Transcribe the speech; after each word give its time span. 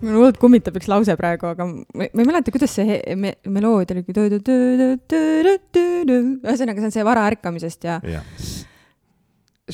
mul 0.00 0.16
hullult 0.16 0.40
kummitab 0.40 0.78
üks 0.80 0.88
lause 0.90 1.16
praegu, 1.18 1.50
aga 1.52 1.66
ma, 1.68 2.08
ei 2.08 2.26
mäleta, 2.26 2.52
kuidas 2.54 2.74
see 2.78 3.00
me, 3.20 3.34
meloodia 3.46 3.96
oli. 3.96 4.04
ühesõnaga, 6.40 6.80
see 6.80 6.90
on 6.90 6.96
see 6.96 7.06
vara 7.06 7.26
ärkamisest 7.30 7.88
ja, 7.88 8.00
ja 8.08 8.24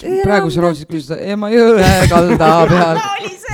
praegu 0.02 0.52
sa 0.52 0.64
laulsid 0.64 0.90
küll 0.90 1.02
seda 1.04 1.18
Emajõe 1.34 1.90
kalda 2.10 2.52
peal. 2.70 3.02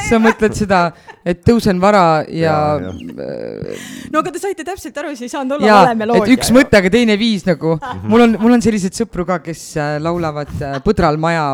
sa 0.08 0.18
mõtled 0.20 0.56
seda, 0.58 0.80
et 1.24 1.42
tõusen 1.46 1.78
vara 1.82 2.22
ja, 2.26 2.54
ja, 2.82 2.90
ja. 2.90 3.26
Äh, 3.26 3.82
no 4.12 4.22
aga 4.22 4.32
te 4.34 4.42
saite 4.42 4.66
täpselt 4.66 4.96
aru, 4.98 5.12
siis 5.14 5.28
ei 5.28 5.34
saanud 5.36 5.56
olla 5.56 5.78
vale 5.78 5.94
meloodia. 5.98 6.26
et 6.26 6.34
üks 6.36 6.50
mõte, 6.54 6.80
aga 6.80 6.90
teine 6.92 7.16
viis 7.20 7.46
nagu. 7.46 7.76
mul 8.02 8.26
on, 8.26 8.36
mul 8.42 8.56
on 8.58 8.64
selliseid 8.64 8.96
sõpru 8.98 9.26
ka, 9.28 9.38
kes 9.44 9.62
äh, 9.78 9.94
laulavad 10.02 10.52
äh, 10.58 10.80
Põdral 10.82 11.18
maja 11.22 11.44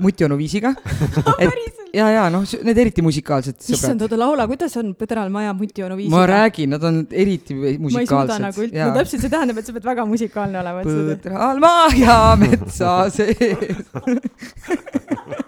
mutionu 0.00 0.38
viisiga. 0.38 0.70
et 1.42 1.50
ja, 1.96 2.06
ja 2.12 2.24
noh, 2.32 2.44
need 2.66 2.80
eriti 2.80 3.04
musikaalsed 3.04 3.58
sõbrad. 3.58 3.78
issand, 3.78 4.04
oota 4.06 4.18
laula, 4.20 4.46
kuidas 4.50 4.74
on 4.80 4.92
Põdral 4.98 5.30
maja 5.32 5.54
mutionu 5.56 5.98
viisiga? 5.98 6.16
ma 6.16 6.24
räägin, 6.30 6.72
nad 6.76 6.86
on 6.86 7.02
eriti 7.10 7.56
musikaalsed. 7.56 7.94
ma 7.96 8.02
ei 8.02 8.10
suuda 8.10 8.38
nagu 8.42 8.64
üldse, 8.66 8.80
no 8.82 8.96
täpselt, 9.00 9.24
see 9.24 9.32
tähendab, 9.32 9.60
et 9.60 9.68
sa 9.68 9.76
pead 9.76 9.88
väga 9.90 10.06
musikaalne 10.08 10.60
olema. 10.62 10.84
Põdral 10.86 11.62
maja 11.62 12.18
metsa 12.40 12.94
sees 13.16 13.82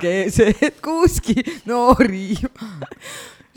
keset 0.00 0.80
kuski 0.84 1.36
noori. 1.68 2.36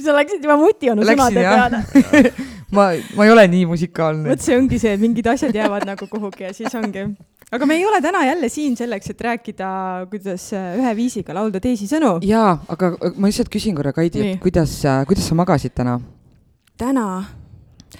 sa 0.03 0.15
läksid 0.17 0.43
juba 0.43 0.57
mutionu 0.59 1.05
sõnade 1.07 1.43
peale 1.45 1.79
ma, 2.75 2.89
ma 3.15 3.27
ei 3.27 3.31
ole 3.31 3.45
nii 3.51 3.67
musikaalne. 3.69 4.27
vot 4.33 4.43
see 4.43 4.57
ongi 4.57 4.79
see, 4.81 4.95
et 4.97 5.03
mingid 5.03 5.27
asjad 5.31 5.55
jäävad 5.55 5.85
nagu 5.87 6.07
kuhugi 6.11 6.47
ja 6.47 6.51
siis 6.55 6.73
ongi. 6.75 7.05
aga 7.53 7.69
me 7.69 7.77
ei 7.79 7.85
ole 7.87 8.01
täna 8.03 8.25
jälle 8.27 8.49
siin 8.51 8.75
selleks, 8.79 9.13
et 9.13 9.21
rääkida, 9.29 9.69
kuidas 10.11 10.49
ühe 10.55 10.95
viisiga 10.97 11.37
laulda 11.37 11.61
teisi 11.63 11.87
sõnu. 11.87 12.17
jaa, 12.27 12.57
aga 12.75 12.95
ma 13.15 13.29
lihtsalt 13.29 13.53
küsin 13.53 13.77
korra, 13.77 13.95
Kaidi, 13.95 14.33
et 14.33 14.43
kuidas, 14.43 14.75
kuidas 15.07 15.29
sa 15.29 15.39
magasid 15.39 15.77
täna? 15.77 15.99
täna 16.77 17.07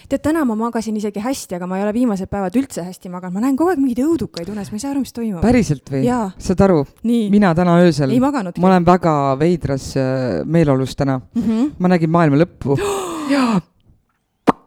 tead, 0.07 0.21
täna 0.23 0.43
ma 0.47 0.55
magasin 0.59 0.97
isegi 0.99 1.23
hästi, 1.23 1.57
aga 1.57 1.67
ma 1.69 1.79
ei 1.79 1.85
ole 1.85 1.93
viimased 1.95 2.31
päevad 2.31 2.55
üldse 2.59 2.85
hästi 2.85 3.11
maganud, 3.13 3.35
ma 3.37 3.43
näen 3.45 3.57
kogu 3.59 3.73
aeg 3.73 3.81
mingeid 3.81 4.03
õudukaid 4.05 4.49
unes, 4.53 4.71
ma 4.71 4.79
ei 4.79 4.83
saa 4.83 4.93
aru, 4.93 5.03
mis 5.03 5.15
toimub. 5.15 5.41
päriselt 5.43 5.91
või? 5.93 6.05
saad 6.37 6.63
aru? 6.67 6.83
mina 7.03 7.53
täna 7.57 7.77
öösel, 7.83 8.13
ma 8.19 8.69
olen 8.71 8.87
väga 8.87 9.13
veidras 9.39 9.91
äh, 9.99 10.41
meeleolus 10.45 10.95
täna 10.95 11.19
mm. 11.19 11.43
-hmm. 11.43 11.69
ma 11.79 11.93
nägin 11.95 12.11
maailma 12.13 12.41
lõppu 12.43 12.77
jaa, 13.33 13.59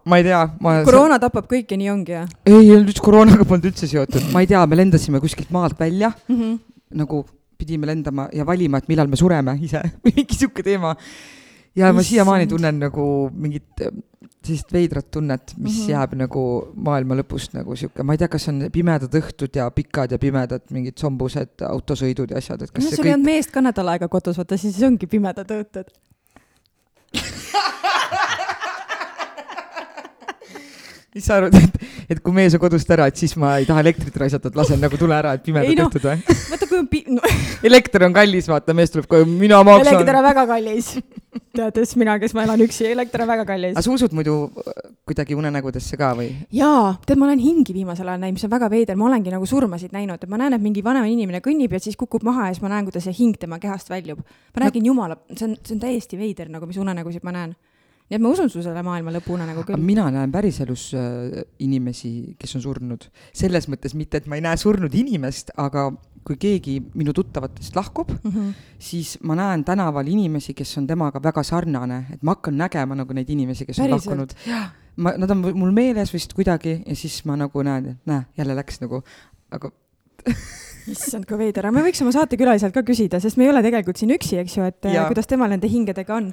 ma 0.07 0.21
ei 0.21 0.27
tea 0.27 0.43
ma.... 0.61 0.77
koroona 0.87 1.19
tapab 1.23 1.49
kõiki, 1.51 1.79
nii 1.81 1.91
ongi, 1.93 2.17
jah? 2.17 2.29
ei, 2.47 2.71
üldse 2.77 3.03
koroonaga 3.05 3.45
polnud 3.45 3.71
üldse 3.73 3.89
seotud, 3.91 4.31
ma 4.33 4.45
ei 4.45 4.51
tea, 4.51 4.63
me 4.67 4.79
lendasime 4.79 5.23
kuskilt 5.23 5.51
maalt 5.55 5.79
välja 5.81 6.13
mm, 6.29 6.37
-hmm. 6.37 6.59
nagu 7.03 7.25
pidime 7.59 7.89
lendama 7.89 8.29
ja 8.33 8.47
valima, 8.47 8.79
et 8.79 8.89
millal 8.89 9.09
me 9.09 9.19
sureme 9.19 9.57
ise 9.65 9.83
mingi 10.07 10.37
sihuke 10.37 10.63
teema. 10.63 10.95
ja 11.77 11.87
Issand. 11.87 11.97
ma 11.97 12.03
siiamaani 12.03 12.47
tunnen 12.47 12.79
nagu 12.87 13.07
mingit 13.33 13.87
sellist 14.47 14.73
veidrat 14.73 15.11
tunnet, 15.11 15.55
mis 15.57 15.73
mm 15.73 15.83
-hmm. 15.83 15.91
jääb 15.93 16.15
nagu 16.23 16.45
maailma 16.89 17.19
lõpust 17.21 17.57
nagu 17.57 17.77
sihuke, 17.77 18.03
ma 18.03 18.17
ei 18.17 18.23
tea, 18.23 18.29
kas 18.33 18.49
on 18.53 18.67
pimedad 18.73 19.19
õhtud 19.21 19.59
ja 19.59 19.69
pikad 19.71 20.13
ja 20.13 20.19
pimedad 20.19 20.63
mingid 20.71 20.99
sombused 20.99 21.67
autosõidud 21.69 22.31
ja 22.31 22.43
asjad, 22.43 22.63
et 22.63 22.71
kas 22.71 22.85
no 22.85 22.91
sul 22.91 23.05
ei 23.05 23.11
kõik... 23.11 23.15
olnud 23.15 23.33
meest 23.33 23.55
ka 23.55 23.65
nädal 23.65 23.95
aega 23.95 24.09
kodus, 24.09 24.39
vaata 24.39 24.57
siis 24.61 24.83
ongi 24.83 25.07
pimedad 25.07 25.51
õhtud 25.51 25.93
mis 31.17 31.25
sa 31.25 31.39
arvad, 31.41 31.55
et, 31.57 31.77
et 32.13 32.19
kui 32.21 32.35
mees 32.37 32.55
on 32.57 32.61
kodust 32.61 32.91
ära, 32.93 33.07
et 33.09 33.17
siis 33.17 33.33
ma 33.41 33.55
ei 33.61 33.67
taha 33.69 33.81
elektrit 33.85 34.17
raisata, 34.21 34.51
et 34.53 34.59
lasen 34.59 34.83
nagu 34.83 34.99
tule 35.01 35.17
ära, 35.17 35.33
et 35.37 35.45
pimedad 35.47 35.79
no, 35.79 35.87
õhtud 35.89 36.05
või? 36.05 36.37
vaata, 36.51 36.69
kui 36.69 36.79
on 36.79 36.89
pi-. 36.93 37.05
No. 37.17 37.23
elekter 37.67 38.05
on 38.07 38.17
kallis, 38.17 38.49
vaata, 38.51 38.75
mees 38.77 38.93
tuleb 38.93 39.09
koju, 39.11 39.29
mina 39.31 39.63
maksan. 39.67 39.95
elekter 39.95 40.19
on 40.21 40.27
väga 40.27 40.45
kallis. 40.51 40.91
teades 41.57 41.95
mina, 41.97 42.19
kes 42.21 42.35
ma 42.37 42.45
elan 42.45 42.65
üksi, 42.67 42.89
elekter 42.93 43.25
on 43.25 43.31
väga 43.33 43.47
kallis. 43.49 43.77
aga 43.77 43.85
sa 43.87 43.95
usud 43.95 44.17
muidu 44.17 44.37
äh, 44.61 44.91
kuidagi 45.09 45.39
unenägudesse 45.39 45.97
ka 46.01 46.13
või? 46.19 46.29
jaa, 46.55 46.97
tead, 47.09 47.21
ma 47.21 47.31
olen 47.31 47.41
hingi 47.43 47.77
viimasel 47.77 48.11
ajal 48.13 48.21
näinud, 48.25 48.37
mis 48.37 48.49
on 48.49 48.53
väga 48.53 48.69
veider, 48.73 48.99
ma 49.01 49.09
olengi 49.09 49.33
nagu 49.33 49.49
surmasid 49.49 49.97
näinud, 49.97 50.21
et 50.21 50.33
ma 50.33 50.41
näen, 50.43 50.59
et 50.59 50.65
mingi 50.65 50.85
vanem 50.85 51.09
inimene 51.09 51.41
kõnnib 51.45 51.79
ja 51.79 51.81
siis 51.83 51.97
kukub 51.97 52.27
maha 52.27 52.51
ja 52.51 52.57
siis 52.57 52.65
ma 52.65 52.75
näen, 52.75 52.89
kuidas 52.91 53.09
see 53.09 53.17
hing 53.23 53.41
tema 53.41 53.61
kehast 53.63 53.89
väljub. 53.93 54.21
ma 54.53 54.67
räägin 54.67 54.85
no. 54.85 54.93
jumala, 54.93 55.17
see 55.33 55.49
on, 55.49 55.57
see 55.65 55.79
on 55.79 55.83
täiesti 55.87 56.21
veider 56.21 56.53
nagu, 56.53 56.69
mis 56.69 56.81
unenägusid 56.83 57.25
ma 57.25 57.33
näen 57.39 57.57
nii 58.07 58.19
et 58.19 58.23
ma 58.23 58.31
usun 58.31 58.51
su 58.53 58.63
selle 58.63 58.83
maailma 58.87 59.15
lõpuna 59.17 59.49
nagu 59.49 59.65
küll. 59.67 59.83
mina 59.83 60.07
näen 60.15 60.33
päriselus 60.33 60.89
äh, 60.95 61.41
inimesi, 61.65 62.37
kes 62.39 62.57
on 62.59 62.63
surnud. 62.63 63.09
selles 63.35 63.67
mõttes 63.73 63.97
mitte, 63.99 64.23
et 64.23 64.29
ma 64.31 64.39
ei 64.39 64.45
näe 64.47 64.59
surnud 64.61 64.95
inimest, 64.95 65.51
aga 65.57 65.89
kui 66.27 66.39
keegi 66.43 66.77
minu 66.99 67.15
tuttavatest 67.15 67.77
lahkub 67.79 68.11
mm, 68.11 68.31
-hmm. 68.31 68.55
siis 68.79 69.19
ma 69.23 69.35
näen 69.39 69.65
tänaval 69.65 70.07
inimesi, 70.07 70.55
kes 70.55 70.79
on 70.79 70.87
temaga 70.87 71.23
väga 71.23 71.43
sarnane, 71.43 72.07
et 72.13 72.23
ma 72.23 72.35
hakkan 72.35 72.59
nägema 72.59 72.95
nagu 72.95 73.13
neid 73.13 73.31
inimesi, 73.31 73.67
kes 73.67 73.77
Päriselt? 73.77 74.13
on 74.13 74.19
lahkunud. 74.19 74.35
ma, 74.97 75.13
nad 75.17 75.31
on 75.31 75.45
mul 75.59 75.73
meeles 75.73 76.13
vist 76.13 76.35
kuidagi 76.35 76.83
ja 76.87 76.97
siis 76.97 77.25
ma 77.25 77.37
nagu 77.37 77.63
näen, 77.63 77.99
näe, 78.07 78.23
jälle 78.39 78.57
läks 78.57 78.81
nagu, 78.81 79.03
aga 79.51 79.71
issand, 80.91 81.27
kui 81.27 81.39
veider, 81.41 81.67
aga 81.67 81.75
me 81.75 81.83
võiks 81.87 82.01
oma 82.05 82.13
saatekülaliselt 82.15 82.75
ka 82.75 82.83
küsida, 82.87 83.19
sest 83.23 83.39
me 83.39 83.47
ei 83.47 83.51
ole 83.51 83.63
tegelikult 83.65 83.99
siin 83.99 84.13
üksi, 84.15 84.39
eks 84.43 84.57
ju, 84.59 84.67
et 84.69 84.89
ja. 84.93 85.07
kuidas 85.11 85.27
temal 85.27 85.51
nende 85.51 85.69
hingedega 85.71 86.15
on. 86.15 86.29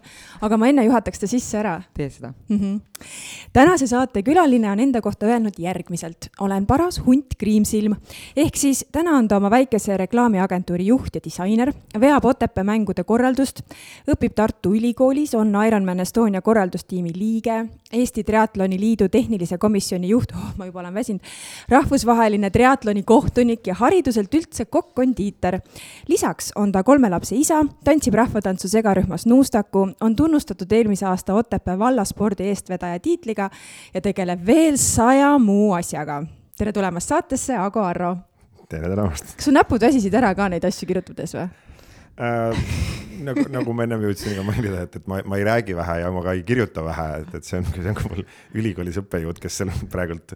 aga 0.46 0.60
ma 0.60 0.70
enne 0.70 0.86
juhataks 0.86 1.24
ta 1.24 1.30
sisse 1.30 1.58
ära. 1.60 1.80
tee 1.98 2.10
seda 2.10 2.34
mm. 2.50 2.60
-hmm. 2.60 3.08
tänase 3.54 3.88
saate 3.88 4.22
külaline 4.22 4.70
on 4.72 4.80
enda 4.80 5.02
kohta 5.02 5.26
öelnud 5.26 5.58
järgmiselt. 5.58 6.30
olen 6.40 6.66
paras 6.66 7.02
hunt 7.06 7.36
kriimsilm. 7.38 7.96
ehk 8.36 8.56
siis 8.56 8.86
täna 8.92 9.18
on 9.18 9.28
ta 9.28 9.38
oma 9.38 9.50
väikese 9.50 9.98
reklaamiagentuuri 9.98 10.86
juht 10.86 11.16
ja 11.16 11.22
disainer, 11.24 11.74
veab 12.00 12.26
Otepää 12.26 12.64
mängude 12.64 13.04
korraldust, 13.04 13.62
õpib 14.08 14.34
Tartu 14.36 14.74
Ülikoolis, 14.74 15.36
on 15.36 15.54
Ironman 15.68 16.00
Estonia 16.00 16.42
korraldustiimi 16.42 17.12
liige, 17.16 17.66
Eesti 17.92 18.24
Triatloni 18.24 18.80
Liidu 18.80 19.10
tehnilise 19.10 19.58
komisjoni 19.58 20.10
juht 20.10 20.32
oh,, 20.38 20.54
ma 20.58 20.66
juba 20.66 20.80
olen 20.80 20.94
väsinud, 20.94 21.22
rahvusvaheline 21.70 22.50
triatloni 22.50 23.04
kohtunik 23.04 23.68
ja 23.68 23.74
hariduselt 23.74 24.34
üldse 24.34 24.43
üldse 24.44 24.66
kokk-kondiiter. 24.66 25.60
lisaks 26.08 26.52
on 26.56 26.72
ta 26.72 26.84
kolme 26.84 27.10
lapse 27.10 27.36
isa, 27.36 27.64
tantsib 27.84 28.14
rahvatantsu 28.20 28.70
segarühmas 28.70 29.26
Nuustaku, 29.26 29.88
on 30.02 30.16
tunnustatud 30.16 30.72
eelmise 30.72 31.06
aasta 31.06 31.34
Otepää 31.34 31.80
vallaspordi 31.80 32.48
eestvedaja 32.52 33.00
tiitliga 33.00 33.50
ja 33.94 34.02
tegeleb 34.02 34.46
veel 34.46 34.78
saja 34.78 35.38
muu 35.40 35.74
asjaga. 35.74 36.24
tere 36.58 36.72
tulemast 36.72 37.10
saatesse, 37.10 37.58
Ago 37.58 37.82
Arro! 37.82 38.18
tere 38.70 38.90
tulemast! 38.90 39.36
kas 39.36 39.46
su 39.46 39.52
näpud 39.52 39.82
väsisid 39.82 40.14
ära 40.14 40.36
ka 40.36 40.50
neid 40.50 40.66
asju 40.66 40.88
kirjutades 40.88 41.36
või 41.36 41.48
äh,? 42.20 42.92
nagu, 43.24 43.46
nagu 43.52 43.76
ma 43.76 43.86
ennem 43.88 44.04
jõudsin 44.08 44.38
ka 44.38 44.46
mainida, 44.46 44.84
et, 44.88 44.98
et 45.00 45.08
ma, 45.10 45.22
ma 45.28 45.40
ei 45.40 45.48
räägi 45.48 45.76
vähe 45.78 46.00
ja 46.02 46.12
ma 46.14 46.24
ka 46.26 46.36
ei 46.38 46.44
kirjuta 46.48 46.84
vähe, 46.86 47.08
et, 47.24 47.36
et 47.40 47.48
see 47.48 47.60
on, 47.60 47.68
see 47.76 47.90
on 47.92 47.98
ka 47.98 48.12
mul 48.12 48.24
ülikoolis 48.60 49.00
õppejõud, 49.04 49.42
kes 49.44 49.62
seal 49.62 49.74
praegult 49.94 50.36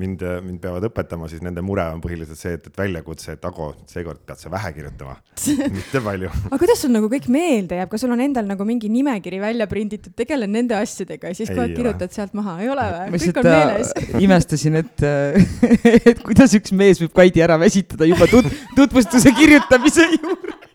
mind, 0.00 0.22
mind 0.46 0.60
peavad 0.62 0.86
õpetama, 0.88 1.28
siis 1.30 1.42
nende 1.44 1.62
mure 1.64 1.84
on 1.92 2.00
põhiliselt 2.02 2.38
see, 2.38 2.54
et, 2.56 2.68
et 2.70 2.78
väljakutse, 2.78 3.36
et 3.36 3.44
Ago, 3.48 3.68
seekord 3.90 4.22
pead 4.26 4.40
sa 4.40 4.52
vähe 4.52 4.72
kirjutama 4.76 5.16
mitte 5.76 6.02
palju. 6.04 6.30
Aga 6.48 6.60
kuidas 6.62 6.82
sul 6.84 6.94
nagu 6.94 7.10
kõik 7.12 7.28
meelde 7.32 7.78
jääb, 7.80 7.90
kas 7.92 8.04
sul 8.04 8.14
on 8.14 8.22
endal 8.24 8.48
nagu 8.48 8.66
mingi 8.68 8.90
nimekiri 8.92 9.40
välja 9.42 9.68
prinditud, 9.70 10.14
tegelen 10.18 10.52
nende 10.54 10.76
asjadega 10.78 11.32
ja 11.32 11.38
siis 11.38 11.52
kohe 11.52 11.68
kirjutad 11.74 12.14
sealt 12.14 12.36
maha, 12.38 12.58
ei 12.64 12.72
ole 12.72 12.88
või? 12.88 13.22
on 13.42 13.48
meeles 13.48 13.94
äh, 13.98 14.10
imestasin, 14.26 14.80
et 14.82 15.06
äh, 15.06 15.38
et 16.12 16.24
kuidas 16.24 16.56
üks 16.58 16.74
mees 16.76 17.02
võib 17.02 17.14
Kaidi 17.16 17.44
ära 17.44 17.58
väsitada 17.60 18.08
juba 18.08 18.28
tut-, 18.30 18.52
tutvustuse 18.78 19.34
kirjutamise 19.36 20.08
juures 20.16 20.71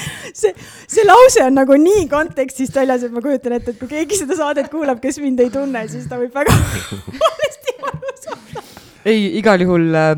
see, 0.40 0.54
see 0.90 1.04
lause 1.06 1.42
on 1.44 1.58
nagu 1.60 1.76
nii 1.80 2.06
kontekstist 2.12 2.76
väljas, 2.76 3.06
et 3.06 3.14
ma 3.14 3.22
kujutan 3.24 3.58
ette, 3.58 3.74
et 3.74 3.80
kui 3.80 3.90
keegi 3.90 4.22
seda 4.22 4.38
saadet 4.38 4.70
kuulab, 4.72 5.02
kes 5.02 5.20
mind 5.22 5.42
ei 5.44 5.52
tunne, 5.52 5.84
siis 5.90 6.08
ta 6.10 6.20
võib 6.20 6.34
väga 6.36 6.56
valesti 7.26 7.76
aru 7.90 8.16
saada. 8.20 8.64
ei, 9.04 9.28
igal 9.40 9.64
juhul 9.64 9.90
äh, 9.98 10.16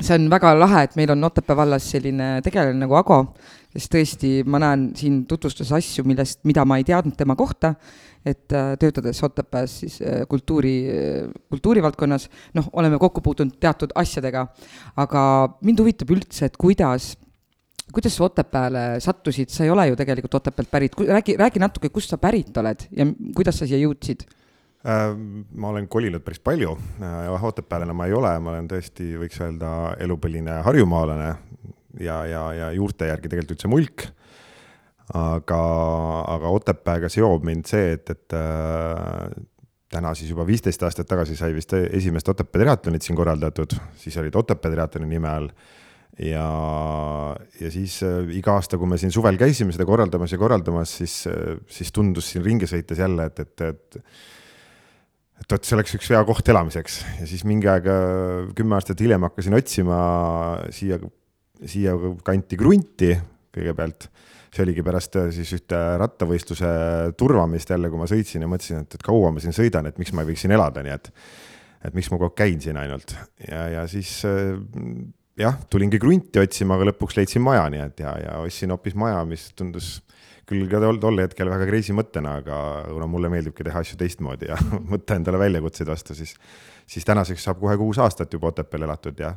see 0.00 0.16
on 0.16 0.28
väga 0.32 0.52
lahe, 0.58 0.84
et 0.86 0.98
meil 0.98 1.12
on 1.14 1.24
Otepää 1.30 1.56
vallas 1.56 1.88
selline 1.92 2.38
tegelane 2.44 2.78
nagu 2.80 2.96
Ago, 2.98 3.20
kes 3.74 3.88
tõesti, 3.92 4.30
ma 4.48 4.60
näen 4.62 4.90
siin 4.98 5.24
tutvustas 5.30 5.72
asju, 5.76 6.04
millest, 6.08 6.40
mida 6.48 6.64
ma 6.66 6.80
ei 6.80 6.86
teadnud 6.88 7.16
tema 7.18 7.36
kohta, 7.38 7.74
et 8.26 8.52
äh, 8.52 8.74
töötades 8.80 9.22
Otepääs 9.24 9.78
siis 9.84 10.00
äh, 10.02 10.22
kultuuri, 10.28 10.74
kultuurivaldkonnas, 11.52 12.28
noh, 12.58 12.70
oleme 12.80 12.98
kokku 13.00 13.22
puutunud 13.24 13.56
teatud 13.60 13.94
asjadega, 14.00 14.46
aga 15.00 15.22
mind 15.64 15.84
huvitab 15.84 16.12
üldse, 16.16 16.48
et 16.48 16.60
kuidas 16.60 17.14
kuidas 17.94 18.16
sa 18.16 18.26
Otepääle 18.26 18.84
sattusid, 19.02 19.50
sa 19.52 19.64
ei 19.64 19.70
ole 19.72 19.88
ju 19.90 19.96
tegelikult 19.98 20.34
Otepäält 20.40 20.70
pärit, 20.70 20.98
räägi, 21.08 21.36
räägi 21.40 21.62
natuke, 21.62 21.90
kust 21.92 22.12
sa 22.12 22.18
pärit 22.20 22.56
oled 22.56 22.86
ja 22.96 23.06
kuidas 23.36 23.60
sa 23.60 23.68
siia 23.68 23.80
jõudsid? 23.82 24.26
Äh, 24.80 25.10
ma 25.60 25.72
olen 25.74 25.88
kolinud 25.92 26.24
päris 26.24 26.40
palju, 26.40 26.76
äh, 27.04 27.44
Otepääl 27.44 27.84
enam 27.84 27.98
ma 28.00 28.08
ei 28.08 28.16
ole, 28.16 28.32
ma 28.40 28.54
olen 28.54 28.70
tõesti, 28.70 29.12
võiks 29.20 29.40
öelda, 29.44 29.74
elupõline 30.00 30.62
harjumaalane 30.64 31.28
ja, 32.00 32.22
ja, 32.24 32.46
ja 32.56 32.70
juurte 32.76 33.10
järgi 33.10 33.28
tegelikult 33.28 33.58
üldse 33.58 33.70
mulk. 33.70 34.08
aga, 35.10 35.60
aga 36.30 36.50
Otepääga 36.54 37.08
seob 37.10 37.44
mind 37.44 37.66
see, 37.66 37.96
et, 37.96 38.10
et 38.14 38.36
äh, 38.38 39.26
täna 39.90 40.14
siis 40.14 40.30
juba 40.30 40.46
viisteist 40.46 40.82
aastat 40.86 41.08
tagasi 41.10 41.36
sai 41.36 41.52
vist 41.54 41.74
esimest 41.74 42.28
Otepää 42.30 42.62
triatlonit 42.62 43.02
siin 43.02 43.18
korraldatud, 43.18 43.74
siis 43.98 44.16
olid 44.22 44.38
Otepää 44.38 44.70
triatloni 44.70 45.10
nime 45.10 45.28
all 45.28 45.50
ja, 46.18 46.48
ja 47.60 47.70
siis 47.72 48.00
äh, 48.06 48.26
iga 48.36 48.56
aasta, 48.58 48.78
kui 48.80 48.90
me 48.90 48.98
siin 49.00 49.14
suvel 49.14 49.38
käisime 49.40 49.74
seda 49.76 49.86
korraldamas 49.88 50.34
ja 50.34 50.40
korraldamas, 50.40 50.96
siis 51.02 51.22
äh,, 51.30 51.56
siis 51.70 51.92
tundus 51.94 52.32
siin 52.32 52.44
ringi 52.46 52.68
sõites 52.70 53.00
jälle, 53.00 53.30
et, 53.30 53.46
et, 53.46 53.66
et 53.70 54.02
et 55.40 55.54
vot 55.54 55.64
see 55.64 55.72
oleks 55.72 55.94
üks 55.96 56.10
hea 56.12 56.20
koht 56.28 56.48
elamiseks 56.52 56.98
ja 57.22 57.26
siis 57.28 57.46
mingi 57.48 57.68
aeg, 57.72 57.86
kümme 58.58 58.76
aastat 58.76 59.00
hiljem 59.00 59.24
hakkasin 59.24 59.56
otsima 59.56 60.00
siia, 60.76 60.98
siia 61.64 61.94
kanti 62.26 62.58
krunti 62.60 63.14
kõigepealt. 63.54 64.08
see 64.50 64.64
oligi 64.64 64.82
pärast 64.82 65.14
äh, 65.14 65.28
siis 65.34 65.52
ühte 65.54 65.78
rattavõistluse 66.00 66.70
turvamist 67.18 67.70
jälle, 67.70 67.90
kui 67.90 68.00
ma 68.00 68.08
sõitsin 68.10 68.42
ja 68.42 68.48
mõtlesin, 68.50 68.82
et, 68.82 68.96
et 68.98 69.04
kaua 69.06 69.30
ma 69.30 69.42
siin 69.42 69.54
sõidan, 69.54 69.86
et 69.86 69.98
miks 69.98 70.10
ma 70.12 70.24
ei 70.24 70.32
võiks 70.32 70.42
siin 70.42 70.54
elada, 70.56 70.82
nii 70.82 70.94
et, 70.96 71.10
et 71.86 71.94
miks 71.94 72.10
ma 72.10 72.18
kogu 72.18 72.32
aeg 72.32 72.38
käin 72.40 72.62
siin 72.62 72.80
ainult 72.80 73.14
ja, 73.46 73.68
ja 73.76 73.84
siis 73.90 74.16
äh, 74.26 74.58
jah, 75.40 75.58
tulingi 75.72 75.98
krunti 76.00 76.42
otsima, 76.42 76.76
aga 76.76 76.90
lõpuks 76.90 77.16
leidsin 77.18 77.44
maja, 77.44 77.66
nii 77.72 77.82
et 77.86 78.04
ja, 78.04 78.14
ja 78.20 78.38
ostsin 78.44 78.72
hoopis 78.74 78.96
maja, 78.98 79.22
mis 79.28 79.50
tundus 79.56 79.98
küll 80.50 80.66
ka 80.70 80.80
tol, 80.82 80.98
tol 81.02 81.22
hetkel 81.22 81.50
väga 81.50 81.68
crazy 81.68 81.94
mõttena, 81.96 82.38
aga 82.42 82.56
kuna 82.88 83.06
mulle 83.10 83.30
meeldibki 83.32 83.66
teha 83.66 83.84
asju 83.84 83.98
teistmoodi 84.00 84.50
ja 84.50 84.58
võtta 84.92 85.18
endale 85.18 85.40
väljakutseid 85.40 85.90
vastu, 85.90 86.16
siis, 86.18 86.34
siis 86.90 87.06
tänaseks 87.06 87.46
saab 87.46 87.62
kohe 87.62 87.76
kuus 87.80 88.00
aastat 88.02 88.32
juba 88.34 88.50
Otepääl 88.50 88.88
elatud 88.88 89.22
ja 89.22 89.34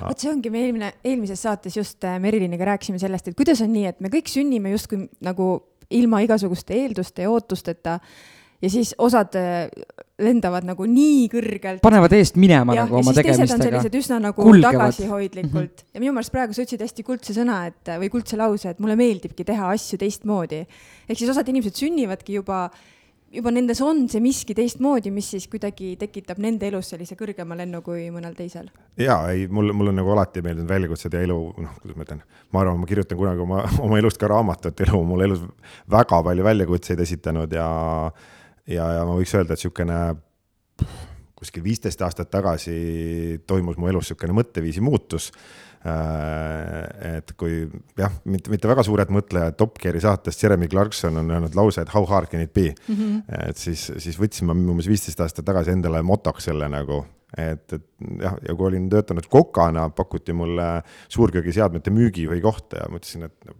vot 0.00 0.18
see 0.18 0.30
ongi, 0.32 0.50
me 0.50 0.64
eelmine, 0.66 0.92
eelmises 1.04 1.42
saates 1.44 1.76
just 1.76 2.04
äh, 2.08 2.18
Meriliniga 2.22 2.66
rääkisime 2.72 2.98
sellest, 3.02 3.28
et 3.28 3.38
kuidas 3.38 3.62
on 3.64 3.72
nii, 3.74 3.86
et 3.92 4.02
me 4.02 4.10
kõik 4.12 4.30
sünnime 4.30 4.72
justkui 4.74 5.04
nagu 5.22 5.52
ilma 5.92 6.22
igasuguste 6.24 6.74
eelduste 6.78 7.26
ja 7.26 7.30
ootusteta 7.30 7.98
ja 8.62 8.70
siis 8.72 8.94
osad 8.98 9.36
äh, 9.38 9.66
lendavad 10.22 10.66
nagu 10.68 10.86
nii 10.88 11.26
kõrgelt. 11.32 11.82
panevad 11.84 12.14
eest 12.18 12.38
minema 12.40 12.76
ja, 12.76 12.86
nagu 12.86 13.00
oma 13.00 13.14
tegemistega. 13.16 13.46
teised 13.46 13.58
on 13.58 13.66
sellised 13.68 13.98
üsna 14.00 14.20
nagu 14.22 14.46
kulgevad. 14.46 14.78
tagasihoidlikult 14.78 15.52
mm 15.52 15.66
-hmm. 15.66 15.90
ja 15.94 16.04
minu 16.04 16.14
meelest 16.16 16.32
praegu 16.32 16.56
sa 16.56 16.62
ütlesid 16.62 16.86
hästi 16.86 17.06
kuldse 17.06 17.36
sõna, 17.36 17.66
et 17.66 17.94
või 18.00 18.10
kuldse 18.10 18.38
lause, 18.40 18.70
et 18.70 18.80
mulle 18.80 18.96
meeldibki 18.96 19.44
teha 19.44 19.70
asju 19.74 19.98
teistmoodi. 19.98 20.66
ehk 21.08 21.18
siis 21.18 21.30
osad 21.30 21.48
inimesed 21.48 21.74
sünnivadki 21.74 22.40
juba 22.40 22.70
juba 23.32 23.52
nendes 23.52 23.80
on 23.84 24.04
see 24.12 24.20
miski 24.22 24.54
teistmoodi, 24.56 25.10
mis 25.14 25.30
siis 25.34 25.46
kuidagi 25.50 25.94
tekitab 26.00 26.40
nende 26.42 26.68
elus 26.68 26.92
sellise 26.92 27.16
kõrgema 27.18 27.56
lennu 27.58 27.80
kui 27.84 28.04
mõnel 28.12 28.34
teisel. 28.36 28.68
ja 29.00 29.18
ei, 29.32 29.46
mul, 29.48 29.72
mul 29.76 29.92
on 29.92 29.98
nagu 30.02 30.12
alati 30.14 30.42
meeldinud 30.44 30.68
väljakutsed 30.70 31.16
ja 31.16 31.22
elu, 31.24 31.38
noh, 31.64 31.78
kuidas 31.80 31.98
ma 31.98 32.06
ütlen, 32.06 32.22
ma 32.52 32.62
arvan, 32.62 32.80
ma 32.82 32.90
kirjutan 32.90 33.20
kunagi 33.20 33.44
oma, 33.44 33.64
oma 33.86 34.00
elust 34.00 34.20
ka 34.20 34.30
raamatut, 34.32 34.84
elu 34.86 34.98
on 34.98 35.08
mulle 35.08 35.30
elus 35.30 35.44
väga 35.90 36.20
palju 36.28 36.46
väljakutseid 36.48 37.00
esitanud 37.06 37.56
ja 37.56 37.66
ja, 38.66 38.86
ja 38.98 39.02
ma 39.08 39.16
võiks 39.18 39.34
öelda, 39.36 39.54
et 39.54 39.62
niisugune 39.62 39.98
kuskil 41.42 41.64
viisteist 41.64 42.02
aastat 42.06 42.30
tagasi 42.30 43.42
toimus 43.46 43.78
mu 43.80 43.90
elus 43.90 44.06
niisugune 44.06 44.36
mõtteviisi 44.38 44.82
muutus. 44.84 45.32
Äh, 45.82 47.16
et 47.16 47.32
kui 47.34 47.64
jah, 47.98 48.12
mitte, 48.30 48.52
mitte 48.52 48.70
väga 48.70 48.84
suured 48.86 49.10
mõtlejad, 49.10 49.56
Top 49.58 49.80
Gear'i 49.82 49.98
saatest 50.04 50.44
Jeremy 50.44 50.68
Clarkson 50.70 51.18
on 51.18 51.32
öelnud 51.34 51.56
lause, 51.58 51.82
et 51.82 51.90
how 51.90 52.06
hard 52.06 52.30
can 52.30 52.44
it 52.44 52.52
be 52.54 52.68
mm. 52.70 52.94
-hmm. 52.94 53.48
et 53.48 53.58
siis, 53.58 53.88
siis 53.98 54.20
võtsin 54.20 54.46
ma 54.46 54.54
umbes 54.54 54.86
viisteist 54.86 55.20
aastat 55.20 55.44
tagasi 55.44 55.74
endale 55.74 56.02
motoks 56.06 56.46
selle 56.46 56.68
nagu 56.70 57.00
et, 57.36 57.72
et 57.72 57.86
jah, 58.20 58.36
ja 58.48 58.54
kui 58.54 58.68
olin 58.68 58.88
töötanud 58.92 59.26
kokana, 59.26 59.88
pakuti 59.90 60.32
mulle 60.32 60.82
suurköögiseadmete 61.08 61.90
müügijuhi 61.90 62.40
kohta 62.40 62.84
ja 62.84 62.88
mõtlesin, 62.92 63.26
et 63.26 63.54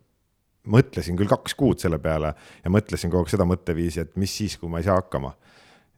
mõtlesin 0.70 1.18
küll 1.18 1.30
kaks 1.30 1.56
kuud 1.58 1.80
selle 1.82 1.98
peale 2.02 2.32
ja 2.62 2.72
mõtlesin 2.72 3.10
kogu 3.10 3.24
aeg 3.24 3.32
seda 3.32 3.46
mõtteviisi, 3.48 4.04
et 4.04 4.14
mis 4.20 4.34
siis, 4.42 4.58
kui 4.60 4.70
ma 4.70 4.82
ei 4.82 4.86
saa 4.86 5.00
hakkama. 5.00 5.32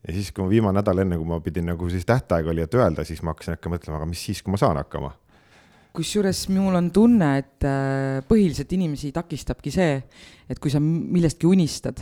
ja 0.07 0.15
siis, 0.15 0.31
kui 0.33 0.45
ma 0.45 0.51
viimane 0.51 0.79
nädal 0.81 1.03
enne, 1.05 1.19
kui 1.21 1.29
ma 1.29 1.41
pidin 1.45 1.69
nagu 1.73 1.91
siis 1.91 2.07
tähtaeg 2.09 2.49
oli, 2.53 2.65
et 2.65 2.75
öelda, 2.75 3.05
siis 3.05 3.23
ma 3.23 3.35
hakkasin 3.35 3.59
hakka 3.59 3.73
mõtlema, 3.73 4.01
aga 4.01 4.09
mis 4.09 4.25
siis, 4.25 4.43
kui 4.43 4.53
ma 4.55 4.61
saan 4.61 4.81
hakkama. 4.81 5.13
kusjuures 5.95 6.49
mul 6.49 6.75
on 6.81 6.91
tunne, 6.91 7.31
et 7.39 7.69
äh, 7.69 8.25
põhiliselt 8.29 8.73
inimesi 8.73 9.13
takistabki 9.13 9.71
see, 9.71 10.03
et 10.49 10.61
kui 10.61 10.73
sa 10.73 10.81
millestki 10.81 11.47
unistad, 11.47 12.01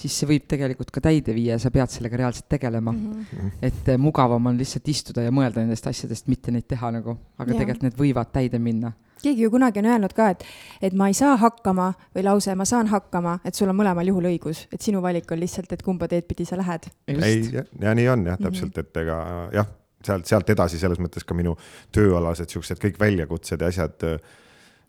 siis 0.00 0.16
see 0.16 0.28
võib 0.30 0.48
tegelikult 0.48 0.90
ka 0.90 1.02
täide 1.04 1.34
viia 1.36 1.58
ja 1.58 1.60
sa 1.60 1.70
pead 1.70 1.92
sellega 1.92 2.16
reaalselt 2.16 2.48
tegelema 2.48 2.92
mm. 2.92 3.26
-hmm. 3.28 3.52
et 3.62 3.92
äh, 3.92 3.98
mugavam 3.98 4.46
on 4.46 4.56
lihtsalt 4.56 4.88
istuda 4.88 5.22
ja 5.22 5.30
mõelda 5.30 5.60
nendest 5.60 5.86
asjadest, 5.86 6.28
mitte 6.32 6.50
neid 6.50 6.66
teha 6.66 6.90
nagu, 6.96 7.18
aga 7.36 7.52
ja. 7.52 7.58
tegelikult 7.58 7.88
need 7.90 8.00
võivad 8.00 8.32
täide 8.32 8.58
minna 8.58 8.92
keegi 9.22 9.46
ju 9.46 9.50
kunagi 9.52 9.82
on 9.82 9.90
öelnud 9.92 10.14
ka, 10.16 10.30
et, 10.34 10.44
et 10.82 10.96
ma 10.96 11.10
ei 11.10 11.16
saa 11.16 11.36
hakkama 11.40 11.92
või 12.16 12.24
lause 12.26 12.54
ma 12.58 12.66
saan 12.68 12.90
hakkama, 12.92 13.38
et 13.44 13.56
sul 13.56 13.70
on 13.70 13.78
mõlemal 13.78 14.08
juhul 14.10 14.30
õigus, 14.32 14.66
et 14.72 14.82
sinu 14.82 15.02
valik 15.04 15.30
on 15.30 15.40
lihtsalt, 15.40 15.72
et 15.72 15.84
kumba 15.86 16.08
teed 16.10 16.28
pidi 16.28 16.46
sa 16.48 16.58
lähed. 16.60 16.90
ei, 17.08 17.44
ja 17.52 17.94
nii 17.94 18.08
on 18.08 18.26
jah, 18.26 18.38
mhm. 18.38 18.48
täpselt, 18.48 18.78
et 18.82 19.02
ega 19.04 19.20
jah, 19.54 19.70
sealt, 20.06 20.28
sealt 20.28 20.52
edasi 20.56 20.80
selles 20.80 21.00
mõttes 21.02 21.26
ka 21.26 21.36
minu 21.36 21.56
tööalased 21.94 22.52
siuksed 22.52 22.80
kõik 22.82 23.00
väljakutsed 23.00 23.60
ja 23.60 23.70
asjad 23.72 24.06
äh, 24.08 24.18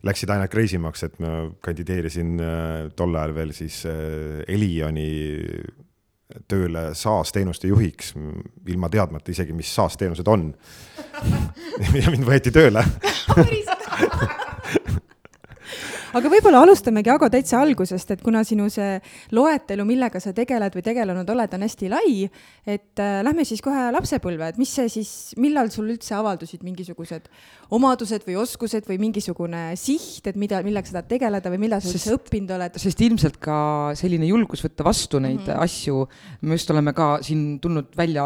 läksid 0.08 0.32
aina 0.34 0.48
crazy 0.52 0.80
maks, 0.82 1.06
et 1.06 1.20
ma 1.22 1.46
kandideerisin 1.64 2.34
äh, 2.42 2.90
tol 2.98 3.16
ajal 3.16 3.36
veel 3.38 3.54
siis 3.56 3.84
äh, 3.90 4.42
Elioni 4.50 5.10
tööle 6.48 6.94
SaaS-teenuste 6.96 7.68
juhiks, 7.68 8.14
ilma 8.72 8.88
teadmata 8.92 9.34
isegi, 9.34 9.52
mis 9.56 9.72
SaaS-teenused 9.76 10.28
on 10.32 10.48
ja 12.00 12.08
mind 12.14 12.24
võeti 12.28 12.54
tööle 12.56 12.86
aga 16.18 16.32
võib-olla 16.32 16.62
alustamegi, 16.66 17.12
Ago, 17.14 17.30
täitsa 17.32 17.62
algusest, 17.62 18.16
et 18.16 18.22
kuna 18.24 18.44
sinu 18.48 18.68
see 18.72 18.98
loetelu, 19.36 19.86
millega 19.88 20.22
sa 20.24 20.34
tegeled 20.36 20.76
või 20.76 20.86
tegelenud 20.86 21.30
oled, 21.34 21.56
on 21.58 21.66
hästi 21.66 21.92
lai, 21.92 22.28
et 22.66 23.02
äh, 23.02 23.20
lähme 23.26 23.46
siis 23.48 23.64
kohe 23.64 23.88
lapsepõlve, 23.96 24.52
et 24.52 24.62
mis 24.62 24.72
see 24.72 24.90
siis, 24.92 25.12
millal 25.42 25.72
sul 25.74 25.90
üldse 25.94 26.16
avaldusid 26.18 26.66
mingisugused 26.68 27.30
omadused 27.72 28.26
või 28.28 28.36
oskused 28.42 28.88
või 28.90 29.00
mingisugune 29.02 29.64
siht, 29.80 30.28
et 30.28 30.40
mida, 30.40 30.60
millega 30.66 30.90
sa 30.90 31.00
tahad 31.00 31.10
tegeleda 31.14 31.52
või 31.54 31.62
millal 31.66 31.84
sa 31.84 31.94
üldse 31.94 32.16
õppinud 32.18 32.56
oled? 32.58 32.80
sest 32.82 33.04
ilmselt 33.06 33.40
ka 33.42 33.58
selline 33.98 34.28
julgus 34.28 34.64
võtta 34.66 34.86
vastu 34.88 35.22
neid 35.24 35.40
mm 35.40 35.48
-hmm. 35.48 35.64
asju, 35.64 36.06
me 36.42 36.58
just 36.60 36.72
oleme 36.74 36.94
ka 36.98 37.08
siin 37.24 37.60
tulnud 37.64 37.96
välja 37.98 38.26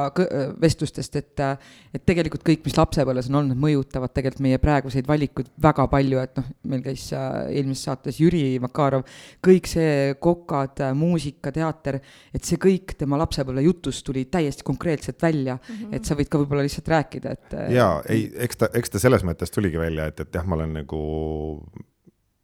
vestlustest, 0.62 1.16
et, 1.22 1.46
et 1.94 2.06
tegelikult 2.06 2.44
kõik, 2.46 2.66
mis 2.66 2.78
lapsepõlves 2.78 3.30
on 3.30 3.42
olnud, 3.42 3.60
mõjutavad 3.60 4.14
tegelikult 4.14 4.46
meie 4.48 4.58
praeguseid 4.62 5.08
valikuid 5.08 5.52
väga 5.62 5.88
palju, 5.92 6.20
et 6.24 6.42
noh, 6.42 6.50
meil 6.64 6.82
käis 6.86 7.08
äh, 7.14 7.46
eelmises 7.76 7.86
saates 7.86 8.20
Jüri 8.20 8.60
Makarov, 8.64 9.06
kõik 9.44 9.68
see 9.70 10.16
kokad, 10.22 10.82
muusika, 10.96 11.52
teater, 11.52 12.00
et 12.34 12.44
see 12.44 12.58
kõik 12.62 12.96
tema 12.98 13.20
lapsepõlve 13.22 13.66
jutust 13.66 14.06
tuli 14.06 14.26
täiesti 14.26 14.64
konkreetselt 14.64 15.22
välja 15.22 15.58
mm, 15.58 15.76
-hmm. 15.76 15.96
et 15.96 16.06
sa 16.06 16.16
võid 16.16 16.30
ka 16.30 16.40
võib-olla 16.40 16.64
lihtsalt 16.66 16.88
rääkida, 16.88 17.32
et. 17.32 17.58
jaa, 17.76 18.02
ei, 18.10 18.32
eks 18.36 18.58
ta, 18.58 18.70
eks 18.74 18.90
ta 18.90 19.00
selles 19.00 19.24
mõttes 19.24 19.52
tuligi 19.52 19.80
välja, 19.80 20.08
et, 20.08 20.20
et 20.20 20.36
jah, 20.36 20.46
ma 20.46 20.56
olen 20.56 20.74
nagu 20.82 21.02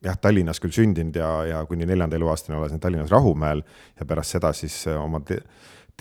jah, 0.03 0.17
Tallinnas 0.17 0.59
küll 0.59 0.73
sündinud 0.73 1.15
ja, 1.15 1.31
ja 1.45 1.65
kuni 1.65 1.85
neljanda 1.85 2.15
eluaastani 2.15 2.57
elasin 2.57 2.79
Tallinnas 2.79 3.11
Rahumäel 3.11 3.63
ja 3.99 4.05
pärast 4.05 4.37
seda 4.37 4.53
siis 4.53 4.83
oma 4.87 5.21
te 5.25 5.41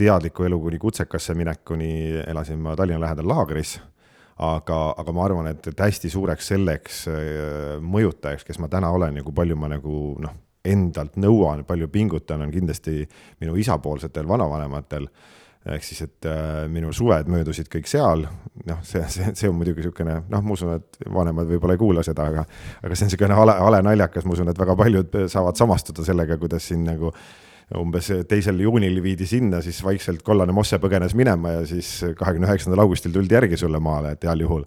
teadliku 0.01 0.47
elu 0.47 0.59
kuni 0.61 0.79
kutsekasse 0.81 1.35
minekuni 1.35 2.23
elasin 2.27 2.59
ma 2.59 2.77
Tallinna 2.77 3.01
lähedal 3.05 3.29
laagris. 3.29 3.81
Aga, 4.41 4.79
aga 4.99 5.15
ma 5.15 5.25
arvan, 5.27 5.51
et, 5.53 5.67
et 5.69 5.83
hästi 5.85 6.11
suureks 6.13 6.53
selleks 6.55 7.03
äh, 7.13 7.75
mõjutajaks, 7.85 8.47
kes 8.49 8.61
ma 8.63 8.71
täna 8.73 8.93
olen 8.95 9.21
ja 9.21 9.27
kui 9.27 9.37
palju 9.37 9.59
ma 9.61 9.69
nagu 9.73 10.15
noh, 10.23 10.39
endalt 10.65 11.19
nõuan, 11.21 11.65
palju 11.69 11.89
pingutan, 11.93 12.45
on 12.45 12.53
kindlasti 12.53 13.03
minu 13.41 13.57
isapoolsetel 13.61 14.29
vanavanematel. 14.29 15.09
Ehk 15.71 15.85
siis, 15.85 16.01
et 16.07 16.25
äh, 16.25 16.65
minu 16.73 16.89
suved 16.97 17.29
möödusid 17.29 17.69
kõik 17.69 17.89
seal, 17.91 18.25
noh, 18.65 18.79
see, 18.87 19.03
see, 19.13 19.29
see 19.37 19.51
on 19.51 19.59
muidugi 19.59 19.83
niisugune, 19.83 20.23
noh, 20.33 20.41
ma 20.41 20.57
usun, 20.57 20.73
et 20.79 20.97
vanemad 21.13 21.51
võib-olla 21.51 21.77
ei 21.77 21.83
kuula 21.83 22.05
seda, 22.07 22.31
aga 22.33 22.47
aga 22.81 22.97
see 22.97 23.05
on 23.05 23.11
niisugune 23.11 23.37
hale, 23.37 23.59
hale 23.61 23.83
naljakas, 23.85 24.25
ma 24.25 24.39
usun, 24.39 24.49
et 24.49 24.61
väga 24.61 24.77
paljud 24.81 25.19
saavad 25.29 25.61
samastuda 25.61 26.07
sellega, 26.07 26.41
kuidas 26.41 26.65
siin 26.71 26.89
nagu 26.89 27.13
umbes 27.79 28.09
teisel 28.29 28.59
juunil 28.65 29.03
viidi 29.05 29.29
sinna, 29.31 29.61
siis 29.63 29.79
vaikselt 29.85 30.25
kollane 30.27 30.55
mosse 30.55 30.81
põgenes 30.83 31.15
minema 31.19 31.61
ja 31.61 31.67
siis 31.69 32.01
kahekümne 32.19 32.49
üheksandal 32.51 32.83
augustil 32.87 33.15
tuldi 33.15 33.39
järgi 33.39 33.61
sulle 33.61 33.79
maale, 33.83 34.17
et 34.17 34.27
heal 34.27 34.43
juhul. 34.47 34.67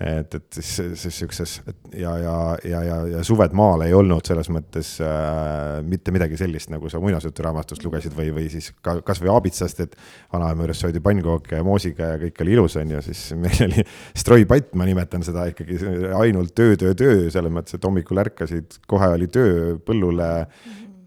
Et, 0.00 0.34
et 0.36 0.54
siis, 0.54 0.68
siis 0.96 1.16
siukses 1.18 1.56
ja, 1.98 2.12
ja, 2.22 2.34
ja, 2.64 2.78
ja, 2.86 2.98
ja 3.10 3.24
Suved 3.26 3.52
maal 3.58 3.82
ei 3.84 3.92
olnud 3.92 4.24
selles 4.24 4.46
mõttes 4.54 4.92
äh, 5.02 5.80
mitte 5.84 6.14
midagi 6.14 6.38
sellist, 6.40 6.70
nagu 6.72 6.88
sa 6.88 7.00
muinasjuturaamatust 7.02 7.82
lugesid 7.84 8.14
või, 8.16 8.30
või 8.32 8.46
siis 8.52 8.70
ka 8.86 9.00
kasvõi 9.04 9.32
Aabitsast, 9.34 9.82
et 9.82 9.98
vanaema 10.32 10.62
juures 10.62 10.80
söödi 10.86 11.02
pannkooke 11.04 11.58
ja 11.58 11.66
moosiga 11.66 12.12
ja 12.14 12.20
kõik 12.22 12.38
oli 12.46 12.54
ilus, 12.54 12.78
on 12.80 12.94
ju, 12.94 13.02
siis 13.10 13.24
meil 13.42 13.64
oli 13.66 13.84
stroipatt, 14.22 14.70
ma 14.78 14.86
nimetan 14.88 15.26
seda 15.26 15.48
ikkagi 15.50 15.80
ainult 16.22 16.54
töö, 16.54 16.78
töö, 16.80 16.94
töö, 16.94 17.26
selles 17.34 17.52
mõttes, 17.52 17.76
et 17.76 17.90
hommikul 17.90 18.22
ärkasid, 18.22 18.78
kohe 18.88 19.10
oli 19.18 19.28
töö 19.28 19.74
põllule 19.84 20.30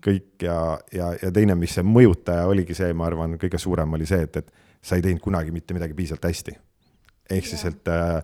kõik 0.03 0.45
ja, 0.45 0.57
ja, 0.93 1.12
ja 1.22 1.31
teine, 1.33 1.55
mis 1.60 1.75
see 1.77 1.86
mõjutaja 1.88 2.48
oligi 2.50 2.75
see, 2.77 2.93
ma 2.98 3.07
arvan, 3.10 3.38
kõige 3.41 3.62
suurem 3.62 3.95
oli 3.98 4.07
see, 4.10 4.25
et, 4.27 4.41
et 4.43 4.51
sa 4.83 5.00
ei 5.00 5.05
teinud 5.05 5.24
kunagi 5.24 5.53
mitte 5.55 5.75
midagi 5.75 5.95
piisavalt 5.98 6.27
hästi. 6.29 6.57
ehk 7.31 7.48
siis, 7.48 7.63
et 7.69 7.91
äh, 7.91 8.19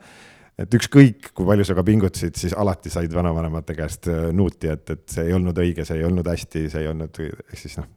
et 0.59 0.75
ükskõik, 0.75 1.31
kui 1.35 1.47
palju 1.47 1.65
sa 1.67 1.75
ka 1.77 1.85
pingutasid, 1.87 2.35
siis 2.35 2.53
alati 2.57 2.91
said 2.91 3.13
vanavanemate 3.15 3.75
käest 3.77 4.09
äh, 4.11 4.29
nuuti, 4.35 4.67
et, 4.71 4.89
et 4.91 5.05
see 5.11 5.29
ei 5.29 5.35
olnud 5.35 5.57
õige, 5.63 5.85
see 5.87 6.01
ei 6.01 6.07
olnud 6.07 6.27
hästi, 6.27 6.65
see 6.71 6.83
ei 6.83 6.91
olnud, 6.91 7.21
ehk 7.23 7.59
siis 7.61 7.77
noh. 7.79 7.87